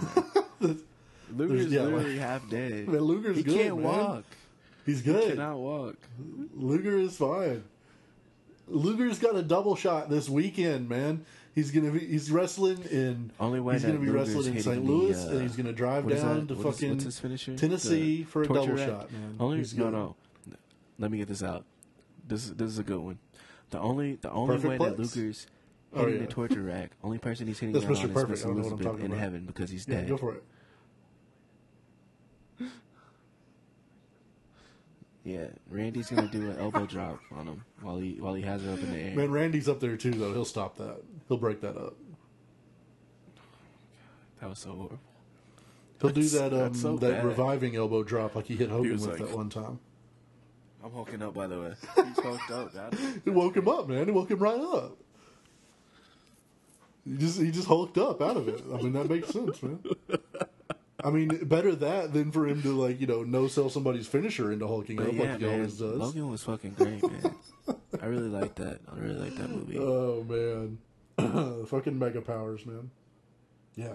that. 0.61 0.77
Luger's 1.35 1.71
yeah, 1.71 1.81
literally 1.83 2.17
half 2.17 2.49
dead. 2.49 2.87
Man, 2.87 2.99
Luger's 3.01 3.37
he 3.37 3.43
good, 3.43 3.55
can't 3.57 3.75
man. 3.77 3.83
walk. 3.85 4.23
he's 4.85 4.99
He 5.01 5.11
good. 5.11 5.29
cannot 5.29 5.57
walk. 5.57 5.95
Luger 6.55 6.97
is 6.99 7.15
fine. 7.17 7.63
Luger's 8.67 9.19
got 9.19 9.35
a 9.35 9.41
double 9.41 9.75
shot 9.75 10.09
this 10.09 10.29
weekend, 10.29 10.89
man. 10.89 11.25
He's 11.55 11.71
gonna 11.71 11.91
be 11.91 11.99
he's 11.99 12.31
wrestling 12.31 12.83
in 12.91 13.31
Only 13.39 13.59
way 13.59 13.73
he's 13.73 13.83
gonna 13.83 13.97
be 13.99 14.07
Luger's 14.07 14.33
wrestling 14.35 14.55
in 14.57 14.61
St. 14.63 14.85
the, 14.85 14.91
Louis 14.91 15.25
uh, 15.25 15.29
and 15.31 15.41
he's 15.41 15.55
gonna 15.55 15.73
drive 15.73 16.07
down 16.07 16.47
to 16.47 16.53
What 16.55 16.67
is- 16.75 16.79
fucking 16.79 16.99
his? 16.99 17.59
Tennessee 17.59 18.17
The 18.17 18.23
for 18.25 18.43
a 18.43 18.47
double 18.47 18.67
rack? 18.69 18.87
shot, 18.87 19.11
man. 19.11 19.35
Only 19.39 19.57
He's 19.57 19.75
no 19.75 19.85
good. 19.85 19.93
no. 19.93 20.15
Let 20.99 21.11
me 21.11 21.17
get 21.17 21.27
this 21.27 21.41
out. 21.43 21.65
This 22.27 22.49
this 22.49 22.69
is 22.69 22.79
a 22.79 22.83
good 22.83 22.99
one. 22.99 23.17
The 23.71 23.79
only 23.79 24.15
the 24.15 24.29
only 24.31 24.55
Perfect 24.57 24.79
way 24.81 24.89
that 24.89 24.97
Plex? 24.97 25.45
Oh, 25.93 25.99
hitting 26.05 26.19
yeah. 26.21 26.25
the 26.27 26.31
torture 26.31 26.61
rack, 26.61 26.91
only 27.03 27.17
person 27.17 27.47
he's 27.47 27.57
hitting 27.59 27.73
That's 27.73 27.85
that 27.85 27.91
Mr. 27.93 28.03
on 28.05 28.13
Perfect. 28.13 28.39
is 28.39 28.45
I 28.45 28.49
Miss 28.49 28.67
I'm 28.67 28.73
Elizabeth 28.73 28.99
in 28.99 29.05
about. 29.07 29.17
heaven 29.19 29.45
because 29.45 29.69
he's 29.71 29.87
Yeah, 29.87 29.95
dead. 30.01 30.09
go 30.09 30.17
for 30.17 30.35
it. 30.35 30.43
Yeah, 35.23 35.47
Randy's 35.69 36.09
gonna 36.09 36.27
do 36.27 36.49
an 36.49 36.57
elbow 36.59 36.85
drop 36.85 37.19
on 37.31 37.45
him 37.45 37.63
while 37.81 37.97
he 37.97 38.13
while 38.19 38.33
he 38.33 38.41
has 38.43 38.63
it 38.65 38.69
up 38.71 38.79
in 38.79 38.91
the 38.91 38.97
air. 38.97 39.15
Man, 39.15 39.29
Randy's 39.31 39.67
up 39.67 39.79
there 39.79 39.97
too, 39.97 40.11
though. 40.11 40.33
He'll 40.33 40.45
stop 40.45 40.77
that. 40.77 41.01
He'll 41.27 41.37
break 41.37 41.61
that 41.61 41.75
up. 41.77 41.95
That 44.39 44.49
was 44.49 44.59
so 44.59 44.71
horrible. 44.71 44.99
He'll 46.01 46.11
do 46.11 46.23
that 46.29 46.53
um, 46.53 46.73
so 46.73 46.95
that 46.97 47.11
bad. 47.11 47.25
reviving 47.25 47.75
elbow 47.75 48.03
drop 48.03 48.33
like 48.35 48.45
he 48.45 48.55
hit 48.55 48.69
Hogan 48.69 48.93
was 48.93 49.05
with 49.05 49.19
like- 49.19 49.29
that 49.29 49.35
one 49.37 49.49
time. 49.49 49.79
I'm 50.81 50.93
hulking 50.93 51.21
up, 51.21 51.33
by 51.33 51.45
the 51.47 51.59
way. 51.59 51.73
He's 51.95 52.19
hulked 52.23 52.49
up. 52.51 52.95
It 53.25 53.31
woke 53.31 53.57
him 53.57 53.67
up, 53.67 53.89
man. 53.89 54.07
It 54.07 54.13
woke 54.13 54.31
him 54.31 54.39
right 54.39 54.59
up. 54.59 54.97
He 57.09 57.17
just 57.17 57.39
he 57.41 57.49
just 57.51 57.67
hulked 57.67 57.97
up 57.97 58.21
out 58.21 58.37
of 58.37 58.47
it. 58.47 58.63
I 58.71 58.77
mean 58.77 58.93
that 58.93 59.09
makes 59.09 59.29
sense, 59.29 59.61
man. 59.63 59.79
I 61.03 61.09
mean, 61.11 61.29
better 61.45 61.73
that 61.75 62.13
than 62.13 62.31
for 62.31 62.45
him 62.47 62.61
to 62.63 62.69
like 62.73 62.99
you 63.01 63.07
know 63.07 63.23
no 63.23 63.47
sell 63.47 63.69
somebody's 63.69 64.05
finisher 64.05 64.51
into 64.51 64.67
hulking 64.67 64.97
But 64.97 65.07
up 65.07 65.13
yeah, 65.13 65.21
like 65.31 65.39
he 65.39 65.45
man, 65.45 65.55
always 65.55 65.77
does. 65.79 65.97
Logan 65.97 66.29
was 66.29 66.43
fucking 66.43 66.71
great, 66.77 67.01
man. 67.01 67.35
I 68.01 68.05
really 68.05 68.27
like 68.29 68.55
that. 68.55 68.79
I 68.93 68.99
really 68.99 69.19
like 69.19 69.35
that 69.37 69.49
movie. 69.49 69.77
Oh 69.81 70.23
man, 70.27 71.65
fucking 71.67 71.97
mega 71.97 72.21
powers, 72.21 72.65
man. 72.65 72.91
Yeah. 73.75 73.93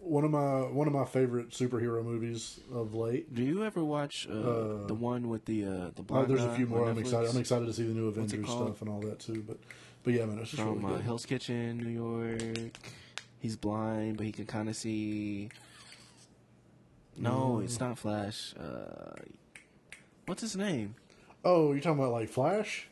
One 0.00 0.24
of 0.24 0.30
my 0.30 0.60
one 0.62 0.86
of 0.86 0.94
my 0.94 1.04
favorite 1.04 1.50
superhero 1.50 2.02
movies 2.02 2.60
of 2.72 2.94
late. 2.94 3.34
Do 3.34 3.42
you 3.42 3.64
ever 3.64 3.84
watch 3.84 4.26
uh, 4.30 4.86
the 4.86 4.94
one 4.98 5.28
with 5.28 5.44
the 5.44 5.64
uh, 5.64 5.68
the 5.68 6.00
Uh, 6.00 6.02
blonde 6.02 6.30
there's 6.30 6.44
a 6.44 6.54
few 6.54 6.66
more. 6.66 6.88
I'm 6.88 6.96
excited. 6.98 7.28
I'm 7.30 7.36
excited 7.38 7.66
to 7.66 7.72
see 7.74 7.82
the 7.86 7.92
new 7.92 8.08
Avengers 8.08 8.48
stuff 8.48 8.80
and 8.80 8.88
all 8.88 9.00
that 9.00 9.18
too. 9.18 9.44
But 9.46 9.58
but 10.04 10.12
yeah, 10.14 10.24
man, 10.24 10.38
it's 10.38 10.50
just 10.50 10.62
From 10.62 10.80
really 10.80 10.94
uh, 10.94 10.96
good. 10.96 11.04
Hell's 11.04 11.26
Kitchen, 11.26 11.78
New 11.78 11.90
York. 11.90 12.76
He's 13.40 13.56
blind, 13.56 14.16
but 14.16 14.26
he 14.26 14.32
can 14.32 14.46
kind 14.46 14.68
of 14.68 14.76
see. 14.76 15.48
No, 17.16 17.58
Mm. 17.60 17.64
it's 17.64 17.80
not 17.80 17.98
Flash. 17.98 18.54
Uh, 18.56 19.12
what's 20.26 20.40
his 20.42 20.56
name? 20.56 20.94
Oh, 21.44 21.72
you're 21.72 21.80
talking 21.80 21.98
about 21.98 22.12
like 22.12 22.28
Flash? 22.28 22.88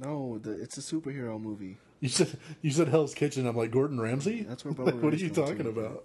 No, 0.00 0.38
the, 0.38 0.50
it's 0.60 0.76
a 0.78 0.80
superhero 0.80 1.40
movie. 1.40 1.76
You 2.00 2.08
said 2.08 2.36
you 2.60 2.70
said 2.70 2.88
Hell's 2.88 3.14
Kitchen. 3.14 3.46
I'm 3.46 3.56
like 3.56 3.70
Gordon 3.70 4.00
Ramsay. 4.00 4.42
That's 4.42 4.64
where 4.64 4.74
Like, 4.86 5.00
what 5.02 5.12
are 5.12 5.16
you 5.16 5.30
talking 5.30 5.66
about? 5.66 6.04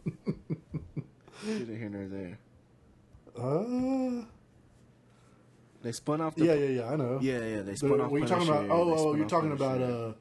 Neither 1.46 1.76
here 1.76 1.90
nor 1.90 2.08
there. 2.08 2.38
Uh, 3.38 4.26
They 5.82 5.92
spun 5.94 6.20
off 6.22 6.36
the. 6.36 6.46
yeah, 6.46 6.54
yeah, 6.56 6.68
yeah. 6.82 6.92
I 6.92 6.96
know. 6.98 7.20
yeah, 7.22 7.40
yeah, 7.40 7.62
They 7.62 7.72
The, 7.72 7.78
spun 7.78 8.02
off. 8.02 8.12
what 8.12 8.22
you 8.22 8.28
talking 8.28 8.48
about? 8.50 8.70
Oh, 8.70 8.94
oh, 8.98 9.16
you're 9.16 9.28
talking 9.30 9.52
about 9.54 9.82
uh, 9.82 10.12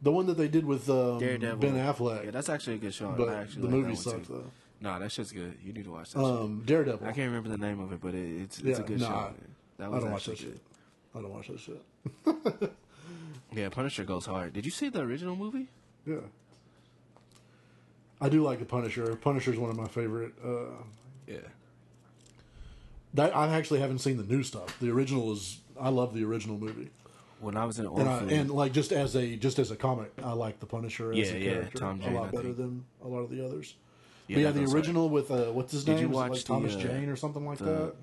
the 0.00 0.12
one 0.12 0.26
that 0.26 0.36
they 0.38 0.46
did 0.48 0.64
with 0.64 0.88
um, 0.88 1.18
Daredevil. 1.18 1.58
Ben 1.58 1.74
Affleck. 1.74 2.24
Yeah, 2.26 2.30
that's 2.30 2.48
actually 2.48 2.76
a 2.76 2.78
good 2.78 2.94
show. 2.94 3.12
but 3.18 3.28
I 3.28 3.40
actually 3.42 3.62
the 3.62 3.68
like 3.68 3.76
movie 3.86 3.94
sucked 3.96 4.28
though. 4.28 4.44
No, 4.80 4.96
that 5.00 5.10
shit's 5.10 5.32
good. 5.32 5.56
You 5.64 5.72
need 5.72 5.84
to 5.84 5.90
watch 5.90 6.12
that. 6.12 6.20
shit. 6.20 6.24
Um, 6.28 6.62
Daredevil. 6.64 7.04
I 7.06 7.10
can't 7.12 7.26
remember 7.32 7.48
the 7.48 7.58
name 7.58 7.80
of 7.80 7.92
it, 7.92 8.00
but 8.00 8.14
it, 8.14 8.42
it's 8.42 8.58
it's 8.60 8.78
Yeah, 8.78 8.84
a 8.84 8.86
good 8.86 9.00
nah, 9.00 9.08
show. 9.08 9.14
I- 9.14 9.22
man. 9.24 9.34
That 9.78 9.84
I 9.84 9.88
was 9.88 10.02
don't 10.04 10.12
watch 10.12 10.24
that 10.26 10.30
good. 10.32 10.38
shit. 10.38 10.60
I 11.14 11.20
don't 11.20 11.32
watch 11.34 11.48
that 11.48 11.60
shit. 11.60 12.70
Yeah, 13.52 13.70
Punisher 13.70 14.04
goes 14.04 14.26
hard. 14.26 14.52
Did 14.52 14.66
you 14.66 14.70
see 14.70 14.90
the 14.90 15.00
original 15.00 15.34
movie? 15.34 15.68
Yeah. 16.06 16.16
I 18.20 18.28
do 18.28 18.42
like 18.42 18.58
the 18.58 18.64
Punisher. 18.66 19.16
Punisher's 19.16 19.56
one 19.58 19.70
of 19.70 19.76
my 19.76 19.88
favorite. 19.88 20.32
Uh, 20.44 20.66
Yeah. 21.26 21.38
That 23.14 23.34
I 23.36 23.48
actually 23.54 23.80
haven't 23.80 23.98
seen 23.98 24.16
the 24.16 24.24
new 24.24 24.42
stuff. 24.42 24.78
The 24.80 24.90
original 24.90 25.32
is. 25.32 25.58
I 25.80 25.88
love 25.90 26.12
the 26.14 26.24
original 26.24 26.58
movie, 26.58 26.90
When 27.40 27.56
I 27.56 27.64
was 27.64 27.78
in 27.78 27.86
and 27.86 28.08
I, 28.08 28.18
and 28.30 28.50
like 28.50 28.72
just 28.72 28.92
as 28.92 29.14
a 29.14 29.36
just 29.36 29.58
as 29.60 29.70
a 29.70 29.76
comic, 29.76 30.10
I 30.22 30.32
like 30.32 30.58
the 30.60 30.66
Punisher 30.66 31.12
as 31.12 31.18
Yeah, 31.18 31.36
a 31.36 31.38
yeah, 31.38 31.52
character 31.52 31.78
Tom 31.78 32.00
a 32.02 32.10
lot 32.10 32.32
better 32.32 32.52
than 32.52 32.84
a 33.02 33.06
lot 33.08 33.20
of 33.20 33.30
the 33.30 33.44
others. 33.44 33.74
yeah, 34.26 34.34
but 34.36 34.40
yeah, 34.42 34.50
the 34.50 34.64
original 34.74 35.08
with 35.08 35.30
uh, 35.30 35.44
what's 35.52 35.70
his 35.72 35.84
Did 35.84 35.94
name? 35.96 36.02
you 36.02 36.08
watch 36.08 36.30
like 36.30 36.40
the, 36.40 36.46
Thomas 36.46 36.74
uh, 36.74 36.78
Jane 36.80 37.08
or 37.08 37.14
something 37.16 37.46
like 37.46 37.58
the 37.58 37.64
that? 37.64 37.94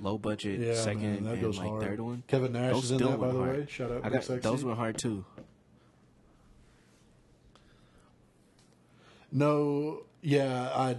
low 0.00 0.18
budget 0.18 0.60
Yeah, 0.60 0.74
second 0.74 1.02
man, 1.02 1.24
that 1.24 1.32
and 1.34 1.40
goes 1.42 1.58
like 1.58 1.68
hard. 1.68 1.82
third 1.82 2.00
one. 2.00 2.22
Kevin 2.26 2.52
Nash 2.52 2.72
Those 2.72 2.84
is 2.84 2.90
in 2.92 2.98
that, 2.98 3.18
by 3.20 3.28
the 3.28 3.38
hard. 3.38 3.56
way. 3.60 3.66
Shout 3.70 3.90
out, 3.92 4.04
I 4.04 4.10
got, 4.10 4.24
Sexy. 4.24 4.40
those 4.40 4.62
went 4.64 4.76
hard 4.78 4.98
too. 4.98 5.24
No, 9.30 10.02
yeah, 10.20 10.70
I, 10.74 10.96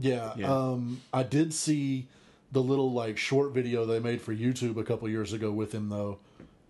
yeah, 0.00 0.32
Yeah. 0.36 0.52
um, 0.52 1.00
I 1.12 1.22
did 1.22 1.54
see 1.54 2.08
the 2.52 2.62
little 2.62 2.92
like 2.92 3.18
short 3.18 3.52
video 3.52 3.84
they 3.84 3.98
made 4.00 4.20
for 4.22 4.34
YouTube 4.34 4.76
a 4.78 4.84
couple 4.84 5.08
years 5.08 5.32
ago 5.32 5.52
with 5.52 5.72
him 5.72 5.88
though, 5.88 6.18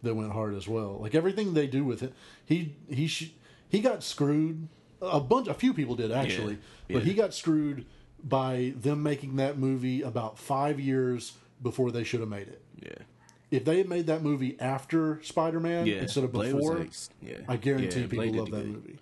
that 0.02 0.14
went 0.14 0.32
hard 0.32 0.54
as 0.54 0.66
well. 0.68 0.98
Like 1.00 1.14
everything 1.14 1.54
they 1.54 1.66
do 1.66 1.84
with 1.84 2.02
it, 2.02 2.12
he 2.44 2.74
he 2.88 3.06
sh- 3.06 3.32
he 3.68 3.80
got 3.80 4.02
screwed. 4.02 4.68
A 5.00 5.20
bunch, 5.20 5.46
a 5.46 5.54
few 5.54 5.72
people 5.72 5.94
did 5.94 6.10
actually, 6.10 6.58
Yeah. 6.88 6.94
but 6.98 7.02
he 7.04 7.14
got 7.14 7.32
screwed 7.32 7.84
by 8.24 8.72
them 8.80 9.02
making 9.04 9.36
that 9.36 9.56
movie 9.56 10.02
about 10.02 10.38
five 10.40 10.80
years 10.80 11.34
before 11.62 11.92
they 11.92 12.02
should 12.02 12.18
have 12.18 12.28
made 12.28 12.48
it. 12.48 12.60
Yeah. 12.82 13.04
If 13.52 13.64
they 13.64 13.78
had 13.78 13.88
made 13.88 14.08
that 14.08 14.22
movie 14.22 14.58
after 14.58 15.22
Spider 15.22 15.60
Man 15.60 15.86
Yeah. 15.86 15.96
instead 16.02 16.24
of 16.24 16.32
Blade 16.32 16.56
before, 16.56 16.78
like- 16.80 16.90
yeah. 17.22 17.36
I 17.46 17.56
guarantee 17.56 18.06
Blade 18.06 18.32
people 18.32 18.38
love 18.44 18.50
that 18.50 18.56
good. 18.64 18.72
movie. 18.72 18.98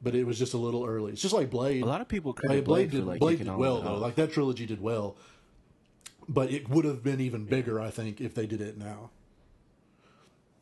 But 0.00 0.14
it 0.14 0.24
was 0.24 0.38
just 0.38 0.54
a 0.54 0.58
little 0.58 0.84
early. 0.84 1.12
It's 1.12 1.22
just 1.22 1.34
like 1.34 1.50
Blade. 1.50 1.82
A 1.82 1.86
lot 1.86 2.00
of 2.00 2.06
people 2.08 2.32
credit 2.32 2.64
Blade 2.64 2.90
Blade, 2.90 2.98
did, 3.00 3.06
like 3.06 3.18
Blade 3.20 3.38
did 3.38 3.48
well 3.56 3.80
though. 3.82 3.98
Like 3.98 4.14
that 4.14 4.30
trilogy 4.32 4.66
did 4.66 4.80
well, 4.80 5.16
but 6.28 6.50
it 6.50 6.68
would 6.68 6.84
have 6.84 7.02
been 7.02 7.20
even 7.20 7.44
bigger, 7.44 7.80
I 7.80 7.90
think, 7.90 8.20
if 8.20 8.34
they 8.34 8.46
did 8.46 8.60
it 8.60 8.76
now. 8.78 9.10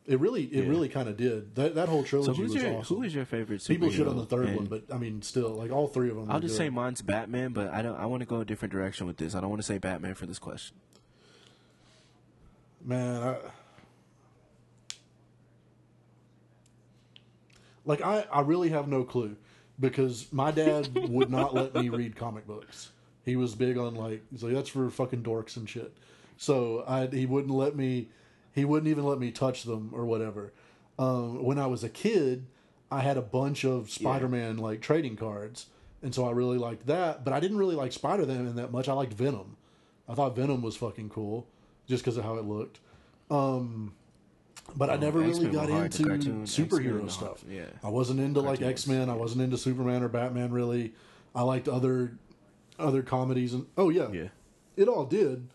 It 0.05 0.19
really, 0.19 0.43
it 0.43 0.63
Yeah. 0.65 0.69
really 0.69 0.89
kind 0.89 1.07
of 1.07 1.15
did. 1.15 1.55
That 1.55 1.75
that 1.75 1.87
whole 1.87 2.03
trilogy 2.03 2.31
so 2.33 2.33
who's 2.35 2.53
was 2.53 2.61
your 2.61 2.73
awesome. 2.73 2.97
who 2.97 3.03
is 3.03 3.15
your 3.15 3.23
favorite? 3.25 3.63
People 3.65 3.89
shit 3.89 4.05
on 4.05 4.17
the 4.17 4.25
third 4.25 4.47
And 4.47 4.55
one, 4.57 4.65
but 4.65 4.83
I 4.93 4.97
mean, 4.97 5.21
still, 5.21 5.51
like 5.51 5.71
all 5.71 5.87
three 5.87 6.09
of 6.09 6.17
them. 6.17 6.29
I'll 6.29 6.41
just 6.41 6.55
good. 6.55 6.65
say 6.65 6.69
mine's 6.69 7.01
Batman, 7.01 7.53
but 7.53 7.69
I 7.73 7.81
don't. 7.81 7.95
I 7.95 8.05
want 8.07 8.19
to 8.21 8.25
go 8.27 8.41
a 8.41 8.45
different 8.45 8.73
direction 8.73 9.07
with 9.07 9.15
this. 9.15 9.33
I 9.33 9.39
don't 9.39 9.49
want 9.49 9.61
to 9.61 9.65
say 9.65 9.77
Batman 9.77 10.13
for 10.15 10.25
this 10.25 10.39
question. 10.39 10.75
man. 12.83 13.23
I, 13.23 13.37
like 17.85 18.01
I, 18.01 18.25
I 18.31 18.41
really 18.41 18.69
have 18.69 18.87
no 18.87 19.03
clue 19.03 19.35
because 19.79 20.31
my 20.31 20.51
dad 20.51 20.89
would 21.09 21.29
not 21.29 21.53
let 21.53 21.73
me 21.75 21.89
read 21.89 22.15
comic 22.15 22.45
books. 22.47 22.91
He 23.25 23.35
was 23.35 23.55
big 23.55 23.77
on 23.77 23.95
like 23.95 24.21
he's 24.31 24.43
like 24.43 24.53
that's 24.53 24.69
for 24.69 24.89
fucking 24.89 25.23
dorks 25.23 25.55
and 25.57 25.67
shit. 25.69 25.93
So 26.37 26.83
I 26.87 27.07
he 27.07 27.25
wouldn't 27.25 27.53
let 27.53 27.75
me 27.75 28.09
he 28.53 28.65
wouldn't 28.65 28.89
even 28.89 29.03
let 29.05 29.19
me 29.19 29.31
touch 29.31 29.63
them 29.63 29.91
or 29.93 30.05
whatever. 30.05 30.51
Um, 30.99 31.43
when 31.43 31.57
I 31.57 31.65
was 31.67 31.83
a 31.83 31.89
kid, 31.89 32.45
I 32.91 32.99
had 33.01 33.17
a 33.17 33.21
bunch 33.21 33.63
of 33.65 33.89
Spider-Man 33.89 34.57
like 34.57 34.79
trading 34.81 35.15
cards, 35.15 35.67
and 36.03 36.13
so 36.13 36.27
I 36.27 36.31
really 36.31 36.57
liked 36.59 36.85
that. 36.87 37.23
But 37.23 37.33
I 37.33 37.39
didn't 37.39 37.57
really 37.57 37.75
like 37.75 37.91
Spider-Man 37.93 38.55
that 38.57 38.71
much. 38.71 38.87
I 38.87 38.93
liked 38.93 39.13
Venom. 39.13 39.57
I 40.07 40.13
thought 40.13 40.35
Venom 40.35 40.61
was 40.61 40.75
fucking 40.75 41.09
cool 41.09 41.47
just 41.87 42.03
because 42.03 42.17
of 42.17 42.23
how 42.25 42.35
it 42.35 42.45
looked. 42.45 42.79
Um, 43.31 43.93
but 44.75 44.89
I 44.89 44.93
Oh, 44.95 44.97
never 44.97 45.19
really 45.19 45.31
X-Men 45.31 45.51
got 45.51 45.69
hard, 45.69 45.91
the 45.91 45.97
into 46.03 46.09
cartoon, 46.09 46.43
superhero 46.45 47.09
stuff. 47.09 47.43
yeah. 47.49 47.65
I 47.83 47.89
wasn't 47.89 48.19
into 48.19 48.41
like 48.41 48.61
X 48.61 48.85
Men. 48.87 49.09
I 49.09 49.15
wasn't 49.15 49.41
into 49.41 49.57
Superman 49.57 50.03
or 50.03 50.09
Batman 50.09 50.51
really. 50.51 50.93
I 51.35 51.41
liked 51.41 51.67
other 51.67 52.17
other 52.83 53.01
comedies 53.01 53.53
and 53.53 53.65
oh 53.77 53.89
yeah, 53.89 54.09
Yeah. 54.11 54.27
it 54.77 54.87
all 54.87 55.05
did. 55.05 55.47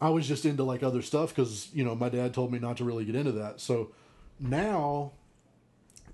I 0.00 0.10
was 0.10 0.28
just 0.28 0.44
into 0.44 0.62
like 0.62 0.82
other 0.82 1.02
stuff 1.02 1.34
because 1.34 1.68
you 1.74 1.84
know 1.84 1.94
my 1.94 2.08
dad 2.08 2.32
told 2.32 2.52
me 2.52 2.58
not 2.58 2.76
to 2.78 2.84
really 2.84 3.04
get 3.04 3.14
into 3.16 3.32
that. 3.32 3.60
So 3.60 3.92
now, 4.40 5.12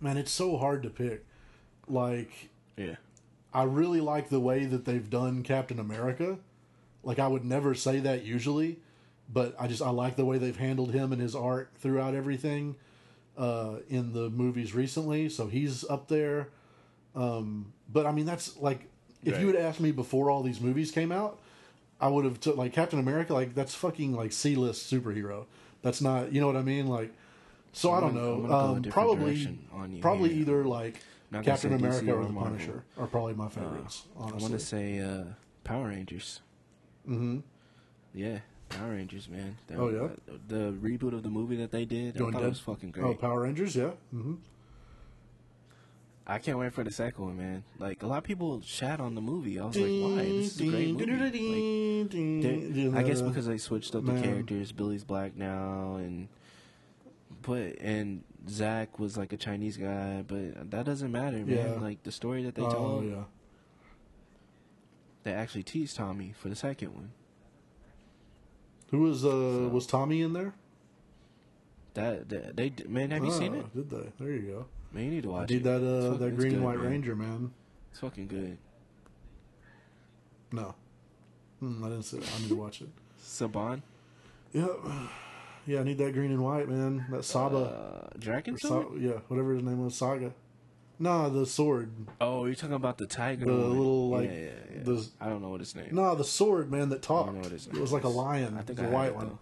man, 0.00 0.16
it's 0.16 0.32
so 0.32 0.56
hard 0.56 0.82
to 0.84 0.90
pick. 0.90 1.24
Like 1.86 2.48
Yeah. 2.76 2.96
I 3.52 3.64
really 3.64 4.00
like 4.00 4.30
the 4.30 4.40
way 4.40 4.64
that 4.64 4.84
they've 4.84 5.08
done 5.08 5.42
Captain 5.42 5.78
America. 5.78 6.38
Like 7.02 7.18
I 7.18 7.28
would 7.28 7.44
never 7.44 7.74
say 7.74 8.00
that 8.00 8.24
usually, 8.24 8.78
but 9.32 9.54
I 9.60 9.66
just 9.68 9.82
I 9.82 9.90
like 9.90 10.16
the 10.16 10.24
way 10.24 10.38
they've 10.38 10.56
handled 10.56 10.92
him 10.92 11.12
and 11.12 11.20
his 11.20 11.34
art 11.36 11.70
throughout 11.78 12.14
everything 12.14 12.76
uh, 13.36 13.76
in 13.88 14.12
the 14.14 14.30
movies 14.30 14.74
recently. 14.74 15.28
So 15.28 15.46
he's 15.46 15.84
up 15.88 16.08
there. 16.08 16.48
Um, 17.14 17.72
but 17.92 18.06
I 18.06 18.12
mean 18.12 18.24
that's 18.26 18.56
like 18.56 18.88
if 19.24 19.40
you 19.40 19.46
Right. 19.46 19.56
had 19.56 19.64
asked 19.64 19.80
me 19.80 19.90
before 19.92 20.30
all 20.30 20.42
these 20.42 20.60
movies 20.60 20.90
came 20.90 21.10
out, 21.12 21.38
I 22.00 22.08
would 22.08 22.24
have 22.24 22.40
took 22.40 22.56
like 22.56 22.72
Captain 22.72 22.98
America. 22.98 23.32
Like 23.34 23.54
that's 23.54 23.74
fucking 23.74 24.14
like 24.14 24.32
C 24.32 24.56
list 24.56 24.90
superhero. 24.92 25.46
That's 25.82 26.00
not 26.00 26.32
you 26.32 26.40
know 26.40 26.46
what 26.46 26.56
I 26.56 26.62
mean 26.62 26.86
like. 26.86 27.12
So 27.72 27.90
I 27.90 27.96
I'm 27.96 28.00
don't 28.02 28.14
gonna- 28.14 28.26
know. 28.26 28.36
gonna 28.36 28.48
go 28.48 28.54
a 28.54 28.72
Um, 28.74 28.82
probably 28.84 29.34
you 29.34 29.58
probably 30.00 30.32
either 30.34 30.64
like 30.64 31.00
Not 31.30 31.44
Captain 31.44 31.72
America 31.72 32.12
or 32.12 32.20
or 32.20 32.24
the 32.26 32.32
Marvel. 32.32 32.52
Punisher 32.52 32.84
are 32.98 33.06
probably 33.06 33.34
my 33.34 33.48
favorites. 33.48 34.04
Honestly. 34.16 34.38
I 34.38 34.42
want 34.42 34.52
to 34.52 34.60
say 34.64 34.98
uh, 35.00 35.24
Power 35.64 35.88
Rangers. 35.88 36.40
Mm-hmm. 37.08 37.38
Yeah, 38.14 38.38
Power 38.68 38.90
Rangers, 38.90 39.28
man. 39.28 39.56
That- 39.66 39.78
Oh, 39.78 39.88
yeah? 39.88 40.08
the, 40.48 40.54
the 40.56 40.72
reboot 40.72 41.12
of 41.14 41.22
the 41.24 41.28
movie 41.30 41.56
that 41.56 41.70
they 41.72 41.84
did. 41.84 42.16
I 42.16 42.18
thought 42.18 42.32
dead? 42.34 42.42
it 42.42 42.48
was 42.50 42.60
fucking 42.60 42.90
great. 42.92 43.04
Oh, 43.04 43.14
Power 43.14 43.42
Rangers, 43.42 43.74
yeah. 43.76 43.90
hmm 44.10 44.34
I 46.26 46.38
can't 46.38 46.58
wait 46.58 46.72
for 46.72 46.82
the 46.82 46.90
second 46.90 47.22
one, 47.22 47.36
man. 47.36 47.64
Like 47.78 48.02
a 48.02 48.06
lot 48.06 48.18
of 48.18 48.24
people 48.24 48.62
shat 48.64 48.98
on 48.98 49.14
the 49.14 49.20
movie. 49.20 49.60
I 49.60 49.66
was 49.66 49.76
like, 49.76 49.84
why? 49.84 50.24
This 50.24 50.54
is 50.54 50.60
a 50.62 50.66
great 50.66 50.96
movie. 50.96 52.08
Like, 52.88 52.96
I 52.96 53.02
guess 53.06 53.20
because 53.20 53.46
they 53.46 53.58
switched 53.58 53.94
up 53.94 54.06
the 54.06 54.20
characters. 54.20 54.72
Billy's 54.72 55.04
black 55.04 55.36
now, 55.36 55.96
and 55.96 56.28
but 57.42 57.78
and 57.78 58.24
Zach 58.48 58.98
was 58.98 59.16
like 59.18 59.32
a 59.34 59.36
Chinese 59.36 59.76
guy, 59.76 60.22
but 60.26 60.70
that 60.70 60.86
doesn't 60.86 61.12
matter, 61.12 61.38
man. 61.38 61.48
Yeah. 61.48 61.80
Like 61.80 62.02
the 62.04 62.12
story 62.12 62.42
that 62.44 62.54
they 62.54 62.62
oh 62.62 62.70
told, 62.72 63.04
yeah, 63.04 63.24
they 65.24 65.32
actually 65.32 65.62
teased 65.62 65.96
Tommy 65.96 66.32
for 66.40 66.48
the 66.48 66.56
second 66.56 66.94
one. 66.94 67.10
Who 68.90 69.00
was 69.00 69.26
uh 69.26 69.68
was 69.70 69.86
Tommy 69.86 70.22
in 70.22 70.32
there? 70.32 70.54
That, 71.94 72.28
that 72.30 72.56
they 72.56 72.72
man, 72.88 73.10
have 73.10 73.24
you 73.24 73.30
seen 73.30 73.54
Ah, 73.54 73.58
it? 73.58 73.74
Did 73.74 73.90
they? 73.90 74.12
There 74.18 74.32
you 74.32 74.42
go. 74.50 74.66
Man, 74.94 75.04
you 75.06 75.10
need 75.10 75.22
to 75.24 75.28
watch 75.30 75.48
Did 75.48 75.62
it. 75.62 75.64
that 75.64 75.76
uh 75.86 76.16
that 76.18 76.36
Green 76.36 76.50
good, 76.50 76.52
and 76.58 76.64
White 76.64 76.78
man. 76.78 76.86
Ranger 76.90 77.16
man? 77.16 77.52
It's 77.90 78.00
fucking 78.00 78.28
good. 78.28 78.56
No, 80.52 80.74
Hmm, 81.60 81.84
I 81.84 81.88
didn't 81.88 82.04
see. 82.04 82.18
It. 82.18 82.30
I 82.36 82.40
need 82.42 82.48
to 82.48 82.54
watch 82.56 82.80
it. 82.80 82.88
Saban, 83.20 83.82
Yep. 84.52 84.70
yeah. 85.66 85.80
I 85.80 85.82
need 85.82 85.98
that 85.98 86.12
Green 86.12 86.30
and 86.30 86.44
White 86.44 86.68
man. 86.68 87.06
That 87.10 87.24
Saba. 87.24 87.56
uh, 87.58 88.18
Dragon. 88.18 88.56
Sa- 88.58 88.92
yeah, 88.96 89.18
whatever 89.28 89.54
his 89.54 89.62
name 89.64 89.82
was, 89.84 89.96
Saga. 89.96 90.32
Nah, 91.00 91.28
the 91.28 91.44
sword. 91.44 91.90
Oh, 92.20 92.44
you're 92.44 92.54
talking 92.54 92.76
about 92.76 92.98
the 92.98 93.06
tiger. 93.06 93.46
The 93.46 93.50
one. 93.52 93.68
little, 93.76 94.10
like, 94.10 94.30
yeah, 94.30 94.36
yeah, 94.36 94.50
yeah. 94.76 94.82
the- 94.84 95.08
I 95.20 95.28
don't 95.28 95.42
know 95.42 95.48
what 95.48 95.58
his 95.58 95.74
name. 95.74 95.88
No, 95.90 96.14
the 96.14 96.22
sword 96.24 96.70
man 96.70 96.88
that 96.90 96.98
I 96.98 97.00
talked. 97.00 97.26
don't 97.26 97.34
know 97.36 97.40
what 97.42 97.50
his 97.50 97.66
name 97.66 97.76
It 97.76 97.80
was 97.80 97.92
like 97.92 98.04
a 98.04 98.08
lion. 98.08 98.56
I 98.56 98.62
think 98.62 98.78
it 98.78 98.82
was 98.82 98.90
a 98.92 98.94
white 98.94 99.08
it, 99.08 99.16
one. 99.16 99.26
though. 99.30 99.38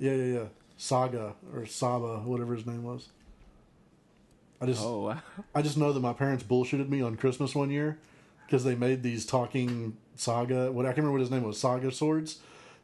Yeah, 0.00 0.14
yeah, 0.14 0.34
yeah. 0.40 0.44
Saga 0.76 1.34
or 1.54 1.66
Saba, 1.66 2.18
whatever 2.24 2.54
his 2.54 2.66
name 2.66 2.82
was. 2.82 3.10
I 4.60 4.66
just, 4.66 4.82
Oh, 4.82 5.00
wow. 5.08 5.18
I 5.54 5.62
just 5.62 5.76
know 5.76 5.92
that 5.92 6.00
my 6.00 6.12
parents 6.12 6.42
bullshitted 6.44 6.88
me 6.88 7.02
on 7.02 7.16
Christmas 7.16 7.54
one 7.54 7.70
year 7.70 7.98
because 8.46 8.64
they 8.64 8.74
made 8.74 9.02
these 9.02 9.26
talking 9.26 9.96
saga. 10.16 10.70
What 10.72 10.86
I 10.86 10.88
can't 10.88 10.98
remember 10.98 11.12
what 11.12 11.20
his 11.20 11.30
name 11.30 11.42
was, 11.42 11.58
saga 11.58 11.90
swords, 11.92 12.38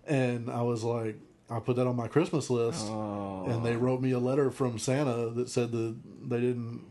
and 0.07 0.51
I 0.51 0.63
was 0.63 0.83
like, 0.85 1.17
I 1.49 1.59
put 1.61 1.77
that 1.77 1.87
on 1.87 1.97
my 1.97 2.09
Christmas 2.09 2.51
list, 2.51 2.87
Oh, 2.89 3.45
and 3.49 3.65
they 3.65 3.75
oh. 3.75 3.79
wrote 3.79 4.01
me 4.01 4.13
a 4.13 4.19
letter 4.19 4.51
from 4.51 4.79
Santa 4.79 5.31
that 5.31 5.49
said 5.49 5.73
that 5.73 5.97
they 6.29 6.41
didn't 6.41 6.85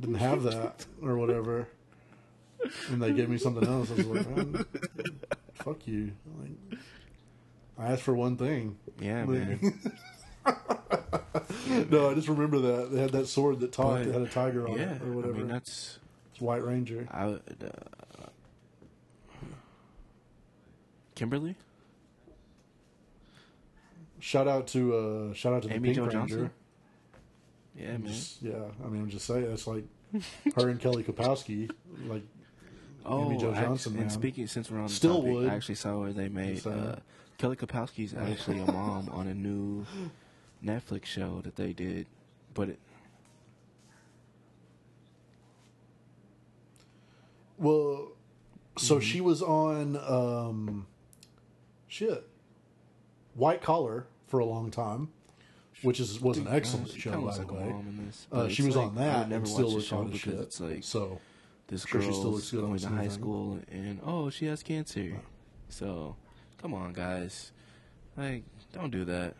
didn't 0.00 0.16
have 0.16 0.42
that 0.44 0.86
or 1.02 1.16
whatever, 1.16 1.68
and 2.90 3.02
they 3.02 3.12
gave 3.12 3.28
me 3.28 3.36
something 3.38 3.64
else. 3.66 3.90
I 3.90 3.94
was 3.94 4.06
like, 4.06 4.30
man, 4.30 4.64
fuck 5.54 5.86
you. 5.86 6.12
Like, 6.38 6.78
I 7.78 7.92
asked 7.92 8.02
for 8.02 8.14
one 8.14 8.36
thing. 8.36 8.76
yeah, 9.00 9.24
Like- 9.24 9.62
man. 9.62 9.80
no, 11.90 12.10
I 12.10 12.14
just 12.14 12.28
remember 12.28 12.58
that 12.58 12.92
they 12.92 13.00
had 13.00 13.12
that 13.12 13.26
sword 13.26 13.60
that 13.60 13.72
talked. 13.72 14.04
That 14.04 14.12
had 14.12 14.22
a 14.22 14.28
tiger 14.28 14.68
on 14.68 14.78
yeah, 14.78 14.94
it 14.94 15.02
or 15.02 15.12
whatever. 15.12 15.34
I 15.34 15.38
mean 15.38 15.48
that's 15.48 15.98
it's 16.32 16.40
White 16.40 16.64
Ranger. 16.64 17.06
I 17.10 17.24
uh, 17.24 17.40
Kimberly, 21.14 21.56
Shout 24.20 24.48
out 24.48 24.66
to 24.68 24.94
uh, 25.30 25.34
shout 25.34 25.54
out 25.54 25.62
to 25.62 25.68
the 25.68 25.74
Amy 25.74 25.88
Pink 25.88 25.96
Jo 25.96 26.02
Ranger. 26.02 26.18
Johnson? 26.18 26.50
yeah, 27.76 27.86
man. 27.92 28.06
Just- 28.06 28.42
yeah, 28.42 28.54
I 28.84 28.88
mean, 28.88 29.02
I'm 29.02 29.10
just 29.10 29.26
saying 29.26 29.44
it's 29.44 29.66
like 29.66 29.84
her 30.56 30.68
and 30.68 30.80
Kelly 30.80 31.04
Kapowski. 31.04 31.70
Like, 32.06 32.22
Oh, 33.04 33.38
Jo 33.38 33.52
act- 33.52 33.64
Johnson, 33.64 33.98
and 33.98 34.12
speaking 34.12 34.46
since 34.46 34.70
we're 34.70 34.78
on 34.78 34.86
the 34.88 34.92
Still 34.92 35.22
topic. 35.22 35.50
I 35.50 35.54
actually 35.54 35.76
saw 35.76 35.98
where 35.98 36.12
they 36.12 36.28
made 36.28 36.66
uh, 36.66 36.96
Kelly 37.38 37.56
Kapowski's 37.56 38.12
actually 38.14 38.60
a 38.60 38.70
mom 38.70 39.08
on 39.10 39.28
a 39.28 39.34
new 39.34 39.86
Netflix 40.64 41.06
show 41.06 41.40
that 41.44 41.56
they 41.56 41.72
did, 41.72 42.06
but 42.54 42.68
it, 42.70 42.78
well, 47.58 48.12
so 48.76 48.96
Mm-hmm. 48.96 49.00
she 49.02 49.20
was 49.20 49.42
on 49.42 49.96
um, 49.96 50.86
shit, 51.88 52.26
White 53.34 53.60
Collar 53.62 54.06
for 54.26 54.38
a 54.40 54.44
long 54.44 54.70
time, 54.70 55.08
which 55.82 56.00
is 56.00 56.20
was 56.20 56.38
an 56.38 56.48
excellent 56.48 56.90
show 56.90 57.10
by 57.20 57.34
the 57.36 57.40
like 57.42 57.50
way. 57.50 57.74
this, 58.06 58.26
Uh, 58.30 58.48
she 58.48 58.62
was 58.62 58.76
like, 58.76 58.86
on 58.88 58.94
that 58.96 59.28
and 59.32 59.48
still 59.48 59.72
looks 59.72 59.86
show 59.86 59.96
hot 59.98 60.06
because 60.12 60.20
shit. 60.20 60.34
it's 60.34 60.60
like 60.60 60.84
so 60.84 61.20
this 61.68 61.84
sure 61.86 62.00
she 62.02 62.12
still 62.12 62.30
looks 62.32 62.50
good 62.50 62.60
on 62.64 62.66
going 62.70 62.78
to 62.80 62.88
high 62.88 63.08
school 63.08 63.58
and 63.70 64.00
oh 64.04 64.30
she 64.30 64.46
has 64.46 64.62
cancer, 64.62 65.20
so 65.68 66.16
come 66.60 66.74
on 66.74 66.92
guys, 66.92 67.52
like 68.16 68.42
don't 68.72 68.90
do 68.90 69.04
that. 69.04 69.34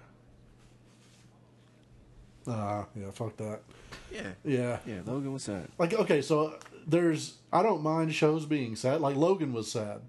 Ah 2.49 2.87
yeah, 2.97 3.11
fuck 3.11 3.37
that. 3.37 3.61
Yeah, 4.13 4.33
Yeah, 4.45 4.79
yeah. 4.87 5.01
Logan 5.05 5.33
was 5.33 5.43
sad. 5.45 5.69
like 5.79 5.93
okay, 5.95 6.23
so 6.23 6.55
there's 6.87 7.35
I 7.53 7.63
don't 7.63 7.83
mind 7.83 8.15
shows 8.15 8.47
being 8.47 8.75
sad. 8.77 9.01
Like 9.01 9.17
Logan 9.17 9.53
was 9.53 9.71
sad. 9.71 10.01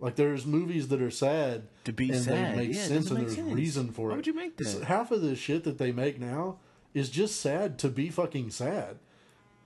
Like 0.00 0.16
there's 0.16 0.44
movies 0.44 0.88
that 0.88 1.00
are 1.00 1.10
sad 1.10 1.62
To 1.84 1.92
be 1.92 2.10
and 2.10 2.22
sad, 2.22 2.54
they 2.54 2.66
make 2.66 2.76
yeah, 2.76 2.82
sense 2.82 3.06
and 3.10 3.18
make 3.18 3.26
there's 3.28 3.36
sense. 3.38 3.52
reason 3.54 3.90
for 3.92 4.08
Why 4.08 4.14
it. 4.14 4.16
would 4.16 4.26
you 4.26 4.34
make 4.34 4.56
that? 4.58 4.84
Half 4.84 5.10
of 5.12 5.22
the 5.22 5.34
shit 5.36 5.64
that 5.64 5.78
they 5.78 5.92
make 5.92 6.20
now 6.20 6.58
is 6.92 7.08
just 7.10 7.40
sad 7.40 7.78
to 7.80 7.88
be 7.88 8.08
fucking 8.10 8.50
sad. 8.50 8.98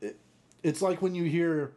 It, 0.00 0.16
it's 0.62 0.80
like 0.80 1.02
when 1.02 1.14
you 1.14 1.24
hear, 1.24 1.72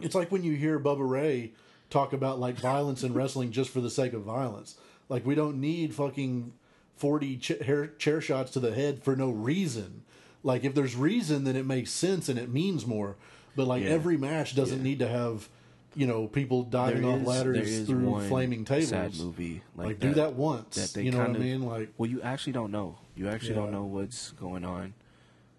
it's 0.00 0.14
like 0.14 0.32
when 0.32 0.42
you 0.42 0.54
hear 0.54 0.80
Bubba 0.80 1.08
Ray 1.08 1.52
talk 1.90 2.12
about 2.12 2.38
like 2.40 2.56
violence 2.58 3.02
in 3.02 3.12
wrestling 3.12 3.50
just 3.50 3.70
for 3.70 3.80
the 3.80 3.90
sake 3.90 4.12
of 4.14 4.22
violence. 4.22 4.76
Like 5.08 5.26
we 5.26 5.34
don't 5.34 5.60
need 5.60 5.94
fucking 5.94 6.52
forty 6.96 7.36
ch- 7.36 7.58
hair, 7.64 7.86
chair 7.88 8.20
shots 8.20 8.50
to 8.52 8.60
the 8.60 8.74
head 8.74 9.02
for 9.02 9.16
no 9.16 9.30
reason. 9.30 10.02
Like 10.42 10.64
if 10.64 10.74
there's 10.74 10.96
reason, 10.96 11.44
then 11.44 11.56
it 11.56 11.66
makes 11.66 11.90
sense 11.90 12.28
and 12.28 12.38
it 12.38 12.50
means 12.52 12.86
more. 12.86 13.16
But 13.56 13.66
like 13.66 13.82
Yeah. 13.82 13.90
every 13.90 14.16
match 14.16 14.54
doesn't 14.54 14.78
Yeah. 14.78 14.84
need 14.84 14.98
to 15.00 15.08
have, 15.08 15.48
you 15.94 16.06
know, 16.06 16.26
people 16.28 16.62
diving 16.62 17.02
There 17.02 17.10
off 17.12 17.20
is- 17.20 17.26
ladders 17.26 17.86
through 17.86 18.08
one 18.08 18.28
flaming 18.28 18.64
tables. 18.64 18.88
Sad 18.88 19.16
movie 19.18 19.62
like, 19.76 19.86
Like, 19.86 20.00
do 20.00 20.14
that 20.14 20.34
once. 20.34 20.76
that 20.76 20.94
they 20.94 21.04
you 21.04 21.10
know 21.10 21.18
what 21.18 21.30
I 21.30 21.38
mean? 21.38 21.62
Like 21.62 21.92
Well, 21.98 22.08
you 22.08 22.22
actually 22.22 22.52
don't 22.54 22.70
know. 22.70 22.98
You 23.16 23.28
actually 23.28 23.50
Yeah. 23.50 23.56
don't 23.62 23.72
know 23.72 23.84
what's 23.84 24.30
going 24.32 24.64
on. 24.64 24.94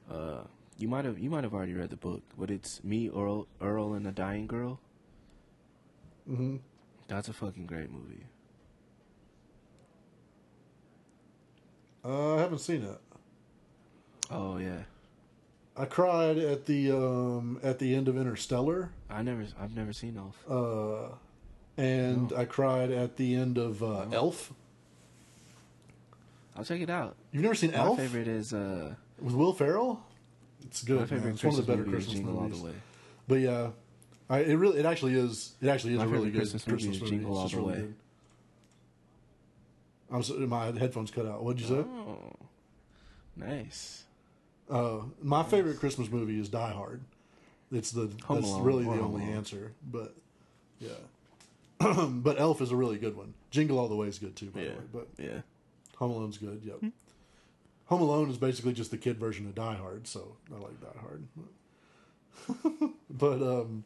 Uh, 0.10 0.42
you 0.78 0.88
might 0.88 1.06
have 1.06 1.20
you 1.20 1.30
might 1.30 1.44
have 1.44 1.54
already 1.54 1.74
read 1.74 1.90
the 1.92 1.96
book, 1.98 2.24
but 2.38 2.50
it's 2.50 2.84
me, 2.84 3.10
Earl, 3.10 3.46
Earl, 3.60 3.94
and 3.94 4.06
the 4.06 4.12
Dying 4.12 4.48
Girl. 4.48 4.80
Mm-hmm. 6.30 6.58
That's 7.08 7.28
a 7.28 7.34
fucking 7.34 7.66
great 7.66 7.92
movie. 7.92 8.24
Uh, 12.06 12.36
I 12.36 12.40
haven't 12.40 12.60
seen 12.60 12.84
it. 12.84 12.98
Oh 14.30 14.58
yeah, 14.58 14.84
I 15.76 15.86
cried 15.86 16.38
at 16.38 16.66
the 16.66 16.92
um, 16.92 17.60
at 17.64 17.80
the 17.80 17.94
end 17.96 18.08
of 18.08 18.18
Interstellar, 18.18 18.92
I 19.10 19.22
never 19.22 19.46
I've 19.60 19.76
never 19.76 19.94
seen 19.94 20.18
Elf. 20.18 20.38
uh, 20.50 21.16
and 21.78 22.32
I 22.34 22.46
cried 22.46 22.92
at 22.92 23.18
the 23.18 23.36
end 23.36 23.58
of 23.58 23.82
uh, 23.84 24.06
Elf. 24.12 24.54
I'll 26.56 26.64
check 26.66 26.82
it 26.82 26.90
out. 26.90 27.16
You've 27.32 27.44
never 27.44 27.56
seen 27.56 27.72
My 27.72 27.78
Elf 27.78 27.98
favorite 27.98 28.28
is 28.28 28.54
uh, 28.54 28.94
with 29.22 29.34
Will 29.36 29.54
Ferrell? 29.54 30.04
It's 30.64 30.84
good. 30.84 31.00
my 31.00 31.06
favorite 31.06 31.24
man. 31.26 31.34
It's 31.34 31.44
one 31.44 31.58
of 31.60 31.66
the 31.66 31.76
Christmas 31.76 31.78
better 31.78 31.86
movie 31.90 31.98
is 31.98 32.06
Christmas 32.06 32.26
movies. 32.26 32.54
All 32.54 32.60
the 32.60 32.72
Way. 32.72 32.74
But 33.28 33.36
yeah, 33.40 33.70
I, 34.30 34.40
it 34.40 34.56
really 34.56 34.80
it 34.80 34.86
actually 34.86 35.16
is. 35.16 35.56
It 35.62 35.68
actually 35.70 35.94
is 35.94 36.00
My 36.00 36.06
a 36.06 36.08
really 36.08 36.30
good 36.32 36.40
Christmas 36.40 36.68
movie 36.68 36.84
Christmas 36.88 36.96
is 36.98 37.12
movie. 37.12 37.16
It's 37.18 37.26
All 37.26 37.42
just 37.44 37.54
the 37.56 37.62
really 37.62 37.72
Way. 37.74 37.80
good. 37.80 37.96
I'm 40.12 40.24
so, 40.24 40.34
my 40.36 40.66
headphones 40.78 41.10
cut 41.12 41.26
out. 41.26 41.44
What'd 41.44 41.62
you 41.62 41.68
say? 41.68 41.76
Oh, 41.76 42.34
nice. 43.36 44.04
Uh, 44.70 45.00
my 45.22 45.44
favorite 45.44 45.80
Christmas 45.80 46.10
movie 46.10 46.40
is 46.40 46.50
Die 46.50 46.72
Hard. 46.72 47.02
It's 47.72 47.92
the 47.92 48.12
Home 48.26 48.42
that's 48.42 48.48
Alone 48.48 48.64
really 48.64 48.86
or 48.86 48.96
the 48.96 49.02
Home 49.02 49.14
only 49.14 49.26
Alone. 49.26 49.38
answer. 49.38 49.72
But 49.90 50.14
yeah, 50.80 50.90
but 52.10 52.40
Elf 52.40 52.62
is 52.62 52.72
a 52.72 52.76
really 52.76 52.98
good 52.98 53.16
one. 53.16 53.34
Jingle 53.50 53.80
All 53.80 53.88
the 53.88 53.96
Way 53.96 54.08
is 54.08 54.20
good 54.20 54.36
too, 54.36 54.48
by 54.50 54.62
Yeah, 54.62 54.68
the 54.68 54.74
way. 54.74 54.82
But 54.92 55.08
yeah. 55.18 55.42
Home 55.98 56.12
Alone's 56.12 56.38
good. 56.38 56.62
Yep. 56.66 56.92
Home 57.86 58.02
Alone 58.02 58.30
is 58.30 58.38
basically 58.38 58.74
just 58.74 58.92
the 58.92 58.98
kid 58.98 59.18
version 59.18 59.46
of 59.46 59.56
Die 59.56 59.76
Hard, 59.76 60.08
so 60.08 60.36
I 60.54 60.60
like 60.60 60.82
Die 60.82 61.00
Hard. 61.00 61.24
but 63.10 63.42
um, 63.42 63.84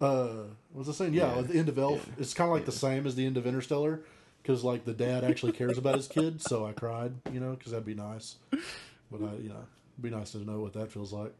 uh, 0.00 0.44
what 0.72 0.86
was 0.86 0.88
I 0.88 0.92
saying? 0.92 1.14
Yeah, 1.14 1.36
Yeah, 1.36 1.42
the 1.42 1.58
end 1.58 1.68
of 1.68 1.78
Elf, 1.78 2.04
yeah, 2.06 2.14
it's 2.20 2.34
kind 2.34 2.48
of 2.48 2.54
like 2.54 2.64
the 2.66 2.72
same 2.72 3.06
as 3.06 3.14
the 3.14 3.26
end 3.26 3.36
of 3.36 3.46
Interstellar, 3.46 4.00
because 4.48 4.64
like 4.64 4.86
the 4.86 4.94
dad 4.94 5.24
actually 5.24 5.52
cares 5.52 5.76
about 5.76 5.96
his 5.96 6.08
kid, 6.08 6.40
so 6.40 6.64
I 6.64 6.72
cried, 6.72 7.12
you 7.30 7.38
know, 7.38 7.50
because 7.50 7.72
that'd 7.72 7.84
be 7.84 7.94
nice. 7.94 8.36
But 8.50 9.20
I, 9.22 9.36
you 9.42 9.50
know, 9.50 9.66
it'd 9.96 10.02
be 10.02 10.08
nice 10.08 10.32
to 10.32 10.38
know 10.38 10.60
what 10.60 10.72
that 10.72 10.90
feels 10.90 11.12
like. 11.12 11.34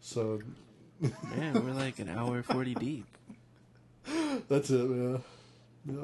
So 0.00 0.40
Man, 1.00 1.54
we're 1.54 1.72
like 1.72 1.98
an 1.98 2.08
hour 2.08 2.44
forty 2.44 2.76
deep. 2.76 3.06
that's 4.48 4.70
it, 4.70 4.88
man. 4.88 5.20
Yep. 5.84 5.98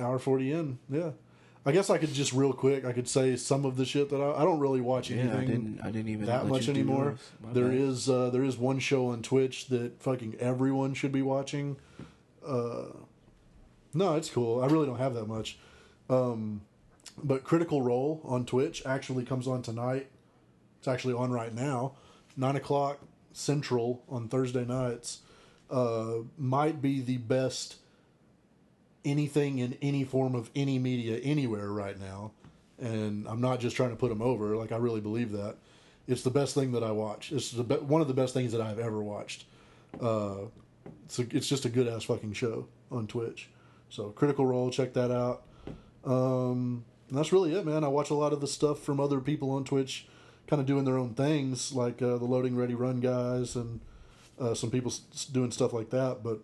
Hour 0.00 0.18
forty 0.18 0.50
in, 0.50 0.80
yeah. 0.90 1.10
I 1.64 1.70
guess 1.70 1.90
I 1.90 1.98
could 1.98 2.12
just 2.12 2.32
real 2.32 2.52
quick. 2.52 2.84
I 2.84 2.92
could 2.92 3.08
say 3.08 3.36
some 3.36 3.64
of 3.66 3.76
the 3.76 3.84
shit 3.84 4.10
that 4.10 4.20
I, 4.20 4.40
I 4.40 4.44
don't 4.44 4.58
really 4.58 4.80
watch 4.80 5.10
Yeah, 5.10 5.18
anything 5.18 5.38
I 5.38 5.44
didn't. 5.44 5.80
I 5.84 5.90
didn't 5.92 6.08
even 6.08 6.26
that 6.26 6.46
much 6.46 6.68
anymore. 6.68 7.18
There 7.52 7.68
bad. 7.68 7.74
is 7.78 8.10
uh, 8.10 8.30
there 8.30 8.42
is 8.42 8.56
one 8.56 8.80
show 8.80 9.06
on 9.08 9.22
Twitch 9.22 9.68
that 9.68 10.02
fucking 10.02 10.34
everyone 10.40 10.94
should 10.94 11.12
be 11.12 11.22
watching. 11.22 11.76
Uh, 12.48 12.96
no, 13.94 14.16
it's 14.16 14.30
cool. 14.30 14.62
I 14.62 14.66
really 14.66 14.86
don't 14.86 14.98
have 14.98 15.14
that 15.14 15.26
much. 15.26 15.58
Um, 16.08 16.62
but 17.22 17.44
Critical 17.44 17.82
Role 17.82 18.20
on 18.24 18.46
Twitch 18.46 18.82
actually 18.86 19.24
comes 19.24 19.46
on 19.46 19.62
tonight. 19.62 20.08
It's 20.78 20.88
actually 20.88 21.14
on 21.14 21.30
right 21.30 21.54
now, 21.54 21.94
nine 22.36 22.56
o'clock 22.56 23.00
Central 23.32 24.02
on 24.08 24.28
Thursday 24.28 24.64
nights. 24.64 25.20
Uh, 25.70 26.18
might 26.38 26.80
be 26.80 27.00
the 27.00 27.18
best 27.18 27.76
anything 29.04 29.58
in 29.58 29.76
any 29.82 30.04
form 30.04 30.34
of 30.34 30.50
any 30.56 30.78
media 30.78 31.18
anywhere 31.18 31.70
right 31.70 31.98
now. 31.98 32.32
And 32.78 33.26
I'm 33.26 33.40
not 33.40 33.60
just 33.60 33.76
trying 33.76 33.90
to 33.90 33.96
put 33.96 34.08
them 34.08 34.22
over. 34.22 34.56
Like 34.56 34.72
I 34.72 34.76
really 34.76 35.00
believe 35.00 35.32
that. 35.32 35.56
It's 36.06 36.22
the 36.22 36.30
best 36.30 36.54
thing 36.54 36.72
that 36.72 36.82
I 36.82 36.90
watch. 36.92 37.32
It's 37.32 37.50
the 37.50 37.64
be- 37.64 37.74
one 37.76 38.00
of 38.00 38.08
the 38.08 38.14
best 38.14 38.32
things 38.32 38.52
that 38.52 38.60
I've 38.60 38.78
ever 38.78 39.02
watched. 39.02 39.44
Uh, 40.00 40.46
it's 41.04 41.18
a, 41.18 41.26
it's 41.30 41.48
just 41.48 41.64
a 41.64 41.68
good 41.68 41.88
ass 41.88 42.04
fucking 42.04 42.32
show 42.34 42.66
on 42.90 43.06
Twitch. 43.06 43.48
So 43.90 44.10
Critical 44.10 44.46
Role, 44.46 44.70
check 44.70 44.92
that 44.94 45.10
out. 45.10 45.42
Um, 46.04 46.84
and 47.08 47.16
that's 47.18 47.32
really 47.32 47.54
it, 47.54 47.64
man. 47.66 47.84
I 47.84 47.88
watch 47.88 48.10
a 48.10 48.14
lot 48.14 48.32
of 48.32 48.40
the 48.40 48.46
stuff 48.46 48.80
from 48.80 49.00
other 49.00 49.20
people 49.20 49.50
on 49.50 49.64
Twitch, 49.64 50.06
kind 50.46 50.60
of 50.60 50.66
doing 50.66 50.84
their 50.84 50.98
own 50.98 51.14
things, 51.14 51.72
like 51.72 52.00
uh, 52.02 52.16
the 52.18 52.24
Loading 52.24 52.54
Ready 52.56 52.74
Run 52.74 53.00
guys 53.00 53.56
and 53.56 53.80
uh, 54.38 54.54
some 54.54 54.70
people 54.70 54.90
s- 54.90 55.24
doing 55.24 55.50
stuff 55.50 55.72
like 55.72 55.90
that. 55.90 56.22
But 56.22 56.40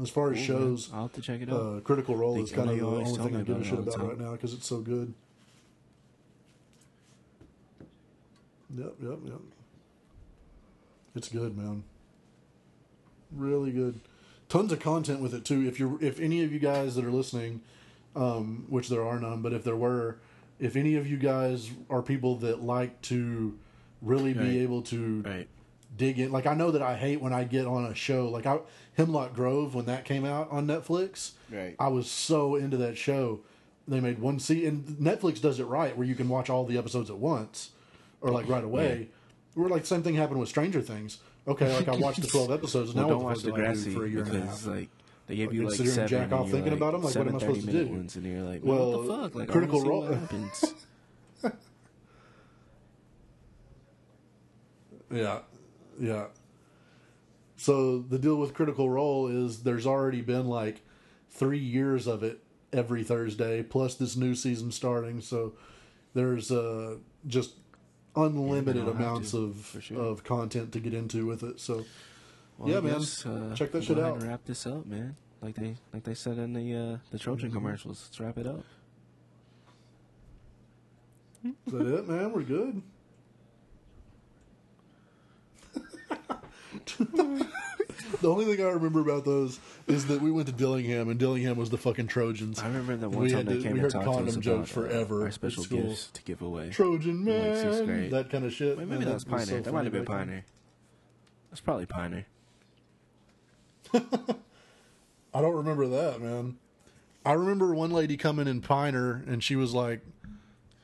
as 0.00 0.10
far 0.10 0.30
as 0.32 0.36
Cool, 0.38 0.46
shows, 0.46 0.88
man. 0.90 0.96
I'll 0.98 1.04
have 1.06 1.12
to 1.14 1.20
check 1.22 1.40
it 1.40 1.50
out. 1.50 1.54
uh, 1.60 1.80
Critical 1.80 2.14
Role 2.16 2.42
is 2.42 2.52
kind 2.52 2.70
of 2.70 2.78
the 2.78 2.84
only 2.86 3.04
thing 3.18 3.36
I 3.36 3.42
give 3.42 3.60
a 3.60 3.64
shit 3.64 3.78
about 3.78 3.94
time. 3.96 4.08
right 4.08 4.18
now 4.20 4.32
because 4.32 4.52
it's 4.54 4.66
so 4.66 4.80
good. 4.80 5.12
Yep, 8.76 8.94
yep, 9.02 9.18
yep. 9.24 9.40
It's 11.16 11.28
good, 11.28 11.56
man. 11.56 11.82
Really 13.34 13.70
good. 13.70 14.00
Tons 14.48 14.72
of 14.72 14.80
content 14.80 15.20
with 15.20 15.32
it 15.34 15.44
too. 15.44 15.66
If 15.66 15.78
you're, 15.78 16.02
if 16.02 16.18
any 16.20 16.42
of 16.42 16.52
you 16.52 16.58
guys 16.58 16.96
that 16.96 17.04
are 17.04 17.10
listening, 17.12 17.60
um, 18.16 18.66
which 18.68 18.88
there 18.88 19.04
are 19.06 19.18
none, 19.20 19.42
but 19.42 19.52
if 19.52 19.62
there 19.64 19.76
were, 19.76 20.18
if 20.58 20.74
any 20.76 20.96
of 20.96 21.06
you 21.06 21.16
guys 21.16 21.70
are 21.88 22.02
people 22.02 22.36
that 22.38 22.60
like 22.62 23.00
to 23.02 23.56
really 24.02 24.32
Right. 24.32 24.44
be 24.48 24.58
able 24.60 24.82
to 24.82 25.22
right. 25.22 25.48
dig 25.96 26.18
in. 26.18 26.32
Like 26.32 26.46
I 26.46 26.54
know 26.54 26.70
that 26.72 26.82
I 26.82 26.96
hate 26.96 27.20
when 27.20 27.32
I 27.32 27.44
get 27.44 27.66
on 27.66 27.84
a 27.84 27.94
show 27.94 28.28
like 28.28 28.46
I, 28.46 28.58
Hemlock 28.94 29.34
Grove 29.34 29.74
when 29.74 29.86
that 29.86 30.04
came 30.04 30.24
out 30.24 30.50
on 30.50 30.66
Netflix. 30.66 31.32
Right. 31.50 31.76
I 31.78 31.88
was 31.88 32.10
so 32.10 32.56
into 32.56 32.76
that 32.78 32.96
show. 32.98 33.40
They 33.86 34.00
made 34.00 34.18
one 34.18 34.38
see 34.40 34.66
and 34.66 34.84
Netflix 34.98 35.40
does 35.40 35.60
it 35.60 35.64
right 35.64 35.96
where 35.96 36.06
you 36.06 36.14
can 36.14 36.28
watch 36.28 36.50
all 36.50 36.64
the 36.64 36.78
episodes 36.78 37.10
at 37.10 37.16
once 37.18 37.70
or 38.20 38.30
like 38.30 38.48
right 38.48 38.64
away. 38.64 39.08
Where 39.54 39.68
like 39.68 39.86
same 39.86 40.02
thing 40.02 40.14
happened 40.14 40.40
with 40.40 40.48
Stranger 40.48 40.80
Things. 40.80 41.18
Okay, 41.48 41.74
like 41.76 41.88
I 41.88 41.96
watched 41.96 42.20
the 42.22 42.28
twelve 42.28 42.50
episodes. 42.58 42.94
Well, 42.94 43.04
Now 43.04 43.10
don't 43.14 43.24
watch 43.24 43.42
the 43.42 43.50
Degrassi 43.50 43.94
for 43.94 44.04
a 44.04 44.08
year 44.08 44.22
and 44.22 44.28
a 44.28 44.40
because 44.40 44.66
like 44.66 44.88
they 45.26 45.36
gave 45.36 45.48
Like, 45.48 45.56
you 45.56 45.68
like 45.68 45.76
seven 45.76 46.08
jack 46.08 46.32
off 46.32 46.50
thinking 46.50 46.72
about 46.72 46.94
'em? 46.94 47.02
Like, 47.02 47.14
what 47.14 47.28
am 47.28 47.36
I 47.36 47.38
supposed 47.38 47.60
to 47.62 47.66
30-minute 47.66 47.88
do? 47.88 47.94
Ones 47.94 48.16
and 48.16 48.26
you're 48.26 48.42
like, 48.42 48.60
Well, 48.64 48.78
well, 48.78 48.98
what 48.98 49.06
the 49.06 49.22
fuck? 49.22 49.34
Like, 49.34 49.48
Critical 49.48 49.80
I 49.80 49.88
wanna 49.88 50.00
see 50.00 50.08
Role- 50.10 50.20
happens. 50.20 50.74
Yeah, 55.12 55.40
yeah. 55.98 56.26
So 57.56 57.98
the 57.98 58.18
deal 58.18 58.36
with 58.36 58.54
Critical 58.54 58.88
Role 58.88 59.26
is 59.26 59.64
there's 59.64 59.86
already 59.86 60.20
been 60.22 60.46
like 60.46 60.82
three 61.30 61.58
years 61.58 62.06
of 62.06 62.22
it 62.22 62.38
every 62.72 63.02
Thursday, 63.02 63.62
plus 63.62 63.96
this 63.96 64.16
new 64.16 64.34
season 64.34 64.70
starting. 64.70 65.20
So 65.20 65.54
there's 66.14 66.50
uh, 66.52 66.96
just 67.26 67.54
unlimited 68.24 68.82
I'll 68.84 68.90
amounts 68.90 69.30
to, 69.32 69.38
of 69.44 69.76
sure. 69.80 70.00
of 70.00 70.22
content 70.24 70.72
to 70.72 70.80
get 70.80 70.94
into 70.94 71.26
with 71.26 71.42
it. 71.42 71.60
So 71.60 71.84
Well, 72.58 72.68
Yeah, 72.70 72.78
I 72.78 72.80
man. 72.80 72.92
guess, 72.98 73.24
uh, 73.26 73.54
Check 73.56 73.72
that 73.72 73.84
shit 73.84 73.98
out. 73.98 74.22
Wrap 74.22 74.44
this 74.44 74.66
up, 74.66 74.86
man. 74.86 75.16
Like 75.42 75.54
they 75.56 75.76
like 75.92 76.04
they 76.04 76.14
said 76.14 76.38
in 76.38 76.52
the 76.52 76.74
uh, 76.74 76.96
the 77.10 77.18
Trojan 77.18 77.48
Mm-hmm. 77.48 77.58
commercials. 77.58 78.06
Let's 78.08 78.20
wrap 78.20 78.36
it 78.38 78.46
up. 78.46 78.64
is 81.44 81.52
that 81.72 81.86
it, 81.98 82.08
man? 82.08 82.32
We're 82.32 82.42
good. 82.42 82.82
the 88.20 88.30
only 88.30 88.44
thing 88.44 88.64
I 88.64 88.70
remember 88.70 89.00
about 89.00 89.24
those 89.24 89.58
is 89.86 90.06
that 90.06 90.20
we 90.20 90.30
went 90.30 90.46
to 90.48 90.52
Dillingham, 90.52 91.08
and 91.08 91.18
Dillingham 91.18 91.56
was 91.56 91.70
the 91.70 91.78
fucking 91.78 92.06
Trojans. 92.08 92.60
I 92.60 92.66
remember 92.66 92.96
that 92.96 93.08
one 93.10 93.22
we 93.24 93.28
time 93.30 93.38
had 93.38 93.46
they 93.46 93.56
to- 93.56 93.62
came 93.62 93.72
we 93.72 93.78
to 93.78 93.82
heard 93.82 93.92
talk 93.92 94.02
to 94.04 94.10
us 94.10 94.14
condom 94.16 94.34
about 94.34 94.42
jokes 94.42 94.70
uh, 94.70 94.74
forever 94.74 95.22
our 95.24 95.30
special 95.30 95.64
gifts 95.64 96.10
to 96.14 96.22
give 96.22 96.42
away. 96.42 96.70
Trojan 96.70 97.26
in, 97.26 97.26
like, 97.26 97.86
man, 97.86 98.10
that 98.10 98.30
kind 98.30 98.44
of 98.44 98.52
shit. 98.52 98.76
Wait, 98.78 98.88
man, 98.88 98.98
maybe 98.98 99.04
that 99.06 99.14
was 99.14 99.24
Pioneer. 99.24 99.46
so 99.46 99.60
that 99.60 99.72
might 99.72 99.84
have 99.84 99.92
been. 99.92 100.04
Pioneer. 100.04 100.44
That's 101.50 101.60
probably 101.60 101.86
Pioneer. 101.86 102.26
I 103.94 105.40
don't 105.40 105.54
remember 105.56 105.86
that, 105.88 106.20
man. 106.20 106.56
I 107.24 107.32
remember 107.32 107.74
one 107.74 107.90
lady 107.90 108.16
coming 108.16 108.48
in 108.48 108.60
Pioneer, 108.60 109.22
and 109.26 109.42
she 109.44 109.56
was 109.56 109.74
like, 109.74 110.00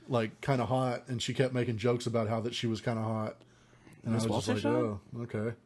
like 0.09 0.41
kind 0.41 0.61
of 0.61 0.69
hot, 0.69 1.05
and 1.09 1.21
she 1.23 1.35
kept 1.35 1.55
making 1.55 1.79
jokes 1.79 2.07
about 2.07 2.29
how 2.29 2.41
that 2.41 2.55
she 2.55 2.67
was 2.67 2.81
kind 2.81 2.99
of 2.99 3.05
hot. 3.05 3.37
And 4.05 4.15
Miss 4.15 4.25
I 4.25 4.29
was 4.29 4.47
just 4.47 4.65
like, 4.65 4.73
Waltershaw? 4.75 4.99
oh, 5.17 5.21
okay. 5.23 5.57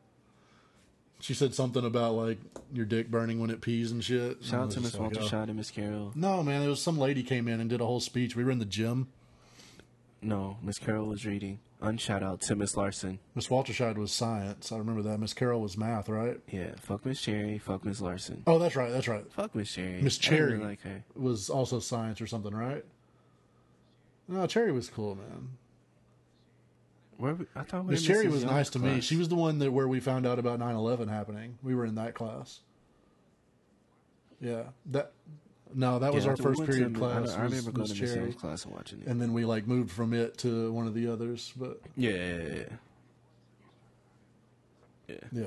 She 1.21 1.35
said 1.35 1.55
something 1.55 1.85
about 1.85 2.15
like 2.15 2.39
your 2.73 2.87
dick 2.87 3.11
burning 3.11 3.41
when 3.41 3.51
it 3.51 3.61
pees 3.61 3.93
and 3.93 4.03
shit. 4.03 4.39
Oh. 4.41 4.45
Shout 4.45 4.61
out 4.61 4.71
to 4.73 4.81
Miss 4.81 4.95
Walter 4.95 5.21
oh. 5.23 5.27
Shot 5.27 5.49
and 5.49 5.57
Miss 5.57 5.71
Carol. 5.71 6.13
No, 6.15 6.43
man, 6.43 6.63
it 6.63 6.69
was 6.69 6.81
some 6.81 6.99
lady 6.99 7.23
came 7.23 7.47
in 7.47 7.61
and 7.61 7.69
did 7.69 7.81
a 7.81 7.87
whole 7.87 8.01
speech. 8.01 8.35
We 8.35 8.45
were 8.45 8.51
in 8.51 8.59
the 8.59 8.65
gym. 8.65 9.09
No, 10.23 10.59
Miss 10.63 10.79
Carol 10.79 11.07
was 11.07 11.25
reading. 11.25 11.61
Unshout 11.83 12.23
out 12.23 12.43
to 12.43 12.57
Miss 12.57 12.77
Larson. 12.77 13.21
Miss 13.35 13.49
Walterscheid 13.49 13.97
was 13.97 14.13
science. 14.13 14.71
I 14.71 14.77
remember 14.77 15.01
that. 15.03 15.19
Miss 15.19 15.33
Carroll 15.33 15.63
was 15.63 15.79
math, 15.79 16.11
right? 16.11 16.39
Yeah, 16.51 16.73
fuck 16.77 17.07
Miss 17.07 17.21
Cherry, 17.21 17.57
fuck 17.57 17.87
Miss 17.87 18.03
Larson. 18.03 18.43
Oh, 18.47 18.59
that's 18.59 18.77
right. 18.77 18.93
That's 18.93 19.09
right. 19.09 19.25
Fuck 19.33 19.55
Miss 19.55 19.73
Cherry. 19.73 20.03
Miss 20.03 20.19
Cherry 20.19 20.53
really 20.53 20.65
like 20.65 20.83
her. 20.83 21.05
was 21.17 21.49
also 21.49 21.81
science 21.81 22.21
or 22.21 22.27
something, 22.27 22.55
right? 22.55 22.85
No, 24.29 24.47
Cherry 24.47 24.73
was 24.73 24.91
cool, 24.91 25.15
man. 25.15 25.49
Where 27.21 27.35
we, 27.35 27.47
I 27.55 27.63
thought 27.63 27.85
we 27.85 27.93
Miss 27.93 28.03
Cherry 28.03 28.29
was 28.29 28.45
nice 28.45 28.71
to 28.71 28.79
me. 28.79 29.01
She 29.03 29.17
was 29.17 29.29
the 29.29 29.35
one 29.35 29.59
that 29.59 29.71
where 29.71 29.87
we 29.87 30.01
found 30.01 30.27
out 30.27 30.39
about 30.39 30.59
9-11 30.59 31.11
happening. 31.11 31.59
We 31.63 31.75
were 31.75 31.85
in 31.85 31.95
that 31.97 32.15
class. 32.15 32.61
Yeah, 34.41 34.63
that. 34.87 35.13
No, 35.75 35.99
that 35.99 36.13
was 36.13 36.27
our 36.27 36.37
first 36.37 36.59
went 36.59 36.71
to 36.73 36.77
period 36.77 36.93
Mi- 36.95 36.99
class. 36.99 37.31
I, 37.35 37.41
I 37.41 37.45
remember 37.45 37.71
going 37.73 37.89
Miss 37.89 37.97
to 37.97 38.03
Miss 38.03 38.15
Cherry. 38.15 38.33
Class 38.33 38.65
and 38.65 38.75
watching 38.75 39.03
it. 39.03 39.07
and 39.07 39.21
then 39.21 39.33
we 39.33 39.45
like 39.45 39.67
moved 39.69 39.91
from 39.91 40.15
it 40.15 40.39
to 40.39 40.73
one 40.73 40.87
of 40.87 40.95
the 40.95 41.07
others. 41.07 41.53
But 41.57 41.81
yeah, 41.95 42.11
yeah, 42.11 42.55
yeah. 42.55 42.65
yeah. 45.09 45.17
yeah. 45.31 45.47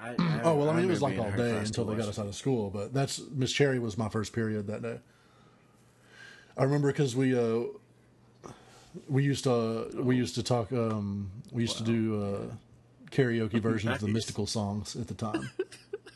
I, 0.00 0.08
I, 0.18 0.40
Oh 0.42 0.54
well, 0.56 0.70
I 0.70 0.74
mean, 0.74 0.86
it 0.86 0.88
was 0.88 1.02
like 1.02 1.18
all 1.18 1.30
day 1.30 1.56
until 1.56 1.84
they 1.84 1.96
got 1.96 2.08
us 2.08 2.18
out 2.18 2.26
of 2.26 2.34
school. 2.34 2.70
But 2.70 2.94
that's 2.94 3.20
Miss 3.30 3.52
Cherry 3.52 3.78
was 3.78 3.98
my 3.98 4.08
first 4.08 4.32
period 4.32 4.66
that 4.68 4.82
day. 4.82 4.98
I 6.56 6.64
remember 6.64 6.88
because 6.88 7.14
we 7.14 7.38
uh, 7.38 7.64
we 9.08 9.24
used 9.24 9.44
to 9.44 9.88
we 9.94 10.16
used 10.16 10.34
to 10.36 10.42
talk 10.42 10.72
um, 10.72 11.30
we 11.50 11.62
used 11.62 11.78
to 11.78 11.84
do 11.84 12.22
uh, 12.22 12.54
karaoke 13.10 13.60
versions 13.60 13.94
of 13.94 14.00
the 14.00 14.08
Mystikal 14.18 14.48
songs 14.48 14.96
at 14.96 15.08
the 15.08 15.14
time 15.14 15.50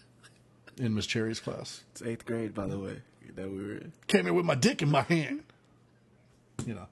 in 0.78 0.94
Miss 0.94 1.06
Cherry's 1.06 1.40
class. 1.40 1.82
It's 1.92 2.02
eighth 2.02 2.26
grade, 2.26 2.54
by 2.54 2.66
the 2.66 2.78
way, 2.78 2.96
that 3.34 3.50
we 3.50 3.56
were 3.56 3.72
in. 3.76 3.92
Came 4.06 4.26
in 4.26 4.34
with 4.34 4.44
my 4.44 4.54
dick 4.54 4.82
in 4.82 4.90
my 4.90 5.02
hand, 5.02 5.42
you 6.66 6.74
know, 6.74 6.86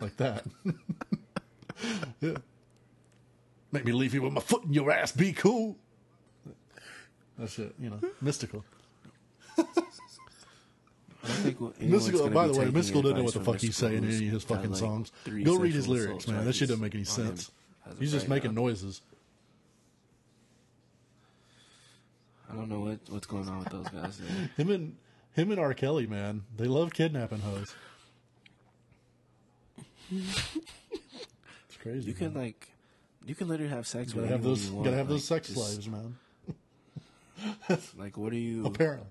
like 0.00 0.16
that. 0.16 0.44
yeah, 2.20 2.36
make 3.70 3.84
me 3.84 3.92
leave 3.92 4.14
you 4.14 4.22
with 4.22 4.32
my 4.32 4.40
foot 4.40 4.64
in 4.64 4.72
your 4.72 4.90
ass. 4.90 5.12
Be 5.12 5.32
cool. 5.32 5.76
That's 7.38 7.58
it, 7.58 7.74
you 7.80 7.90
know, 7.90 7.98
Mystikal. 8.22 8.62
I 9.58 9.64
don't 9.64 9.74
think 9.74 9.76
we'll- 9.76 9.86
anyone's 9.86 11.11
Mystikal. 11.24 12.32
By 12.32 12.48
the 12.48 12.54
way, 12.58 12.66
Mystikal 12.66 13.02
doesn't 13.02 13.16
know 13.16 13.22
what 13.24 13.34
the 13.34 13.44
fuck 13.44 13.58
he's 13.58 13.76
saying 13.76 13.98
in 13.98 14.04
any 14.04 14.26
of 14.26 14.32
his 14.32 14.44
fucking 14.44 14.70
like, 14.70 14.78
songs. 14.78 15.12
Go 15.44 15.56
read 15.56 15.74
his 15.74 15.88
lyrics, 15.88 16.26
man. 16.26 16.44
That 16.44 16.54
shit 16.54 16.68
doesn't 16.68 16.82
make 16.82 16.94
any 16.94 17.04
sense. 17.04 17.50
He's 17.98 18.12
just 18.12 18.28
making 18.28 18.54
now. 18.54 18.62
noises. 18.62 19.02
I 22.50 22.54
don't 22.54 22.68
know 22.68 22.80
what 22.80 22.98
what's 23.08 23.26
going 23.26 23.48
on 23.48 23.60
with 23.60 23.70
those 23.70 23.88
guys. 23.88 24.20
Him 24.56 24.70
and 24.70 24.96
him 25.34 25.50
and 25.50 25.58
R. 25.58 25.72
Kelly, 25.72 26.06
man, 26.06 26.42
they 26.56 26.66
love 26.66 26.92
kidnapping 26.92 27.40
hoes. 27.40 27.74
it's 30.10 31.76
crazy. 31.80 32.08
You 32.08 32.12
can 32.14 32.34
like, 32.34 32.68
you 33.24 33.34
can 33.34 33.48
literally 33.48 33.72
have 33.72 33.86
sex 33.86 34.12
gotta 34.12 34.22
with 34.22 34.30
have 34.30 34.40
anyone 34.40 34.54
those 34.54 34.70
you 34.70 34.84
gotta 34.84 34.96
have 34.96 35.08
those 35.08 35.30
like, 35.30 35.44
sex 35.44 35.54
just- 35.54 35.68
slaves, 35.68 35.88
man. 35.88 36.16
Like, 37.98 38.16
what 38.16 38.32
are 38.32 38.36
you? 38.36 38.64
Apparently, 38.66 39.08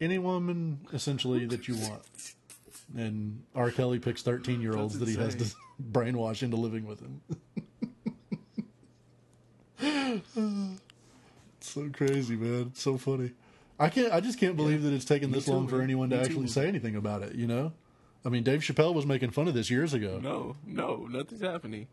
any 0.00 0.18
woman 0.18 0.80
essentially 0.92 1.46
that 1.46 1.68
you 1.68 1.76
want. 1.76 2.02
And 2.96 3.42
R. 3.54 3.70
Kelly 3.70 3.98
picks 3.98 4.22
thirteen 4.22 4.60
year 4.60 4.76
olds 4.76 4.98
that 4.98 5.08
he 5.08 5.16
has 5.16 5.34
to 5.36 5.44
brainwash 5.92 6.42
into 6.42 6.56
living 6.56 6.86
with 6.86 7.00
him. 7.00 7.20
it's 9.78 10.80
so 11.60 11.88
crazy, 11.92 12.36
man. 12.36 12.68
It's 12.70 12.82
so 12.82 12.96
funny. 12.96 13.32
I 13.78 13.88
can't. 13.88 14.12
I 14.12 14.20
just 14.20 14.38
can't 14.38 14.56
believe 14.56 14.82
that 14.84 14.92
it's 14.92 15.04
taken 15.04 15.32
this 15.32 15.44
too, 15.46 15.52
long 15.52 15.68
for 15.68 15.82
anyone 15.82 16.10
to 16.10 16.16
Me 16.16 16.22
actually 16.22 16.42
too. 16.46 16.48
say 16.52 16.66
anything 16.68 16.96
about 16.96 17.22
it. 17.22 17.34
You 17.34 17.46
know, 17.46 17.72
I 18.24 18.28
mean, 18.28 18.42
Dave 18.42 18.60
Chappelle 18.60 18.94
was 18.94 19.04
making 19.04 19.30
fun 19.30 19.48
of 19.48 19.54
this 19.54 19.70
years 19.70 19.92
ago. 19.92 20.18
No, 20.22 20.56
no, 20.64 21.06
nothing's 21.10 21.42
happening. 21.42 21.88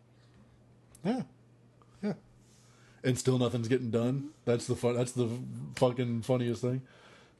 Yeah, 1.03 1.23
yeah, 2.01 2.13
and 3.03 3.17
still 3.17 3.37
nothing's 3.37 3.67
getting 3.67 3.91
done. 3.91 4.29
That's 4.45 4.67
the 4.67 4.75
fun. 4.75 4.95
That's 4.95 5.11
the 5.11 5.27
fucking 5.75 6.21
funniest 6.21 6.61
thing. 6.61 6.83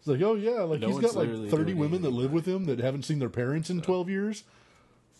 It's 0.03 0.07
like, 0.09 0.21
oh 0.21 0.35
yeah, 0.35 0.63
like 0.63 0.81
No 0.81 0.87
he's 0.87 0.95
one's 0.97 1.13
got 1.13 1.15
like 1.15 1.49
thirty 1.49 1.73
women 1.73 2.01
that 2.01 2.09
live 2.09 2.33
with 2.33 2.45
him 2.45 2.65
that 2.65 2.79
haven't 2.79 3.03
seen 3.03 3.19
their 3.19 3.29
parents 3.29 3.69
in 3.69 3.79
twelve 3.81 4.09
years. 4.09 4.43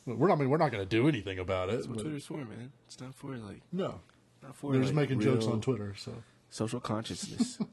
We're 0.06 0.28
not. 0.28 0.34
I 0.34 0.38
mean, 0.42 0.50
we're 0.50 0.58
not 0.58 0.74
going 0.74 0.84
to 0.84 0.90
do 0.90 1.08
anything 1.08 1.40
about 1.40 1.70
it. 1.70 1.76
That's 1.78 1.88
what 1.88 2.00
Twitter's 2.00 2.26
for, 2.26 2.36
man. 2.40 2.74
It's 2.88 3.00
not 3.00 3.16
for 3.16 3.38
like, 3.38 3.62
no, 3.72 4.02
not 4.42 4.58
for. 4.58 4.74
they're 4.74 4.82
just 4.82 4.94
making 4.94 5.22
jokes 5.22 5.46
on 5.46 5.62
Twitter. 5.62 5.96
So 5.98 6.12
Social 6.50 6.82
consciousness. 6.82 7.58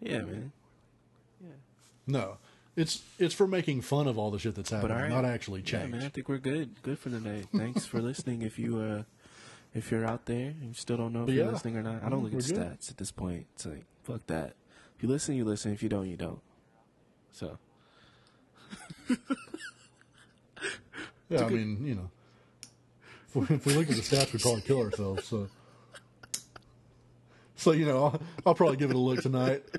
yeah, 0.00 0.22
man. 0.22 0.50
Yeah. 1.40 1.50
No, 2.08 2.38
it's 2.74 3.02
it's 3.20 3.32
for 3.34 3.46
making 3.46 3.82
fun 3.82 4.08
of 4.08 4.18
all 4.18 4.32
the 4.32 4.40
shit 4.40 4.56
that's 4.56 4.70
But 4.70 4.78
happening, 4.90 4.96
all 4.96 5.02
right. 5.04 5.22
not 5.22 5.24
actually 5.24 5.60
Yeah, 5.60 5.66
change. 5.80 5.92
man. 5.92 6.02
I 6.02 6.08
think 6.08 6.28
we're 6.28 6.38
good. 6.38 6.82
Good 6.82 6.98
for 6.98 7.10
the 7.10 7.20
night. 7.20 7.46
Thanks 7.54 7.86
for 7.86 8.02
listening. 8.10 8.42
If 8.42 8.58
you 8.58 8.80
uh, 8.80 9.02
if 9.74 9.90
you're 9.90 10.06
out 10.06 10.26
there 10.26 10.48
and 10.48 10.68
you 10.68 10.74
still 10.74 10.96
don't 10.96 11.12
know 11.12 11.24
if 11.24 11.30
you're 11.30 11.50
listening 11.50 11.76
or 11.76 11.82
not, 11.82 12.02
I 12.02 12.08
don't 12.08 12.24
mm-hmm. 12.24 12.24
look 12.24 12.32
we're 12.32 12.38
at 12.38 12.46
good. 12.46 12.56
stats 12.56 12.90
at 12.90 12.96
this 12.96 13.10
point. 13.10 13.46
It's 13.54 13.66
like 13.66 13.84
fuck 14.02 14.26
that. 14.26 14.54
If 14.96 15.02
you 15.02 15.08
listen, 15.08 15.34
you 15.34 15.44
listen. 15.44 15.72
If 15.72 15.82
you 15.82 15.88
don't, 15.88 16.08
you 16.08 16.16
don't. 16.16 16.40
So 17.32 17.58
Yeah, 21.30 21.44
I 21.44 21.48
mean, 21.48 21.86
you 21.86 21.94
know, 21.94 22.10
if 23.28 23.36
we, 23.36 23.56
if 23.56 23.64
we 23.64 23.74
look 23.74 23.88
at 23.88 23.94
the 23.94 24.02
stats, 24.02 24.32
we 24.32 24.40
probably 24.40 24.62
kill 24.62 24.80
ourselves. 24.80 25.28
So, 25.28 25.48
so 27.54 27.70
you 27.70 27.86
know, 27.86 28.04
I'll, 28.04 28.20
I'll 28.44 28.54
probably 28.54 28.76
give 28.76 28.90
it 28.90 28.96
a 28.96 28.98
look 28.98 29.22
tonight. 29.22 29.62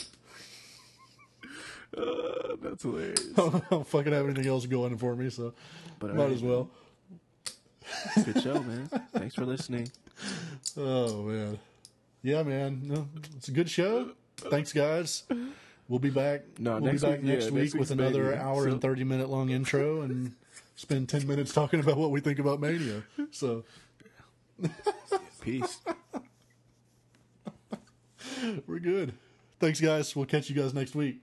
Uh, 1.97 2.55
that's 2.61 2.83
hilarious. 2.83 3.27
I 3.37 3.61
don't 3.69 3.85
fucking 3.85 4.13
have 4.13 4.23
anything 4.23 4.47
else 4.47 4.65
going 4.65 4.97
for 4.97 5.13
me, 5.13 5.29
so 5.29 5.53
But 5.99 6.15
might 6.15 6.31
as 6.31 6.41
well. 6.41 6.69
Good 8.25 8.41
show, 8.41 8.61
man. 8.61 8.87
Thanks 9.13 9.35
for 9.35 9.45
listening. 9.45 9.91
Oh 10.77 11.23
man, 11.23 11.59
yeah, 12.23 12.43
man, 12.43 12.81
no, 12.83 13.07
it's 13.37 13.47
a 13.47 13.51
good 13.51 13.69
show. 13.69 14.11
Thanks, 14.37 14.73
guys. 14.73 15.23
We'll 15.87 15.99
be 15.99 16.09
back. 16.09 16.41
No, 16.59 16.73
we'll 16.73 16.81
next 16.91 17.01
be 17.01 17.07
back 17.07 17.17
week- 17.19 17.27
yeah, 17.27 17.33
next 17.33 17.51
next 17.51 17.73
week 17.73 17.79
with 17.79 17.91
another 17.91 18.23
Mania, 18.23 18.41
hour 18.41 18.63
so- 18.65 18.71
and 18.71 18.81
thirty 18.81 19.03
minute 19.03 19.29
long 19.29 19.49
intro 19.49 20.01
and 20.01 20.33
spend 20.75 21.09
ten 21.09 21.27
minutes 21.27 21.53
talking 21.53 21.79
about 21.79 21.97
what 21.97 22.11
we 22.11 22.21
think 22.21 22.39
about 22.39 22.59
Mania. 22.59 23.03
So 23.31 23.63
Peace. 25.41 25.79
we're 28.67 28.79
good. 28.79 29.13
Thanks, 29.59 29.79
guys. 29.81 30.15
We'll 30.15 30.25
catch 30.25 30.49
you 30.49 30.55
guys 30.55 30.73
next 30.73 30.95
week. 30.95 31.19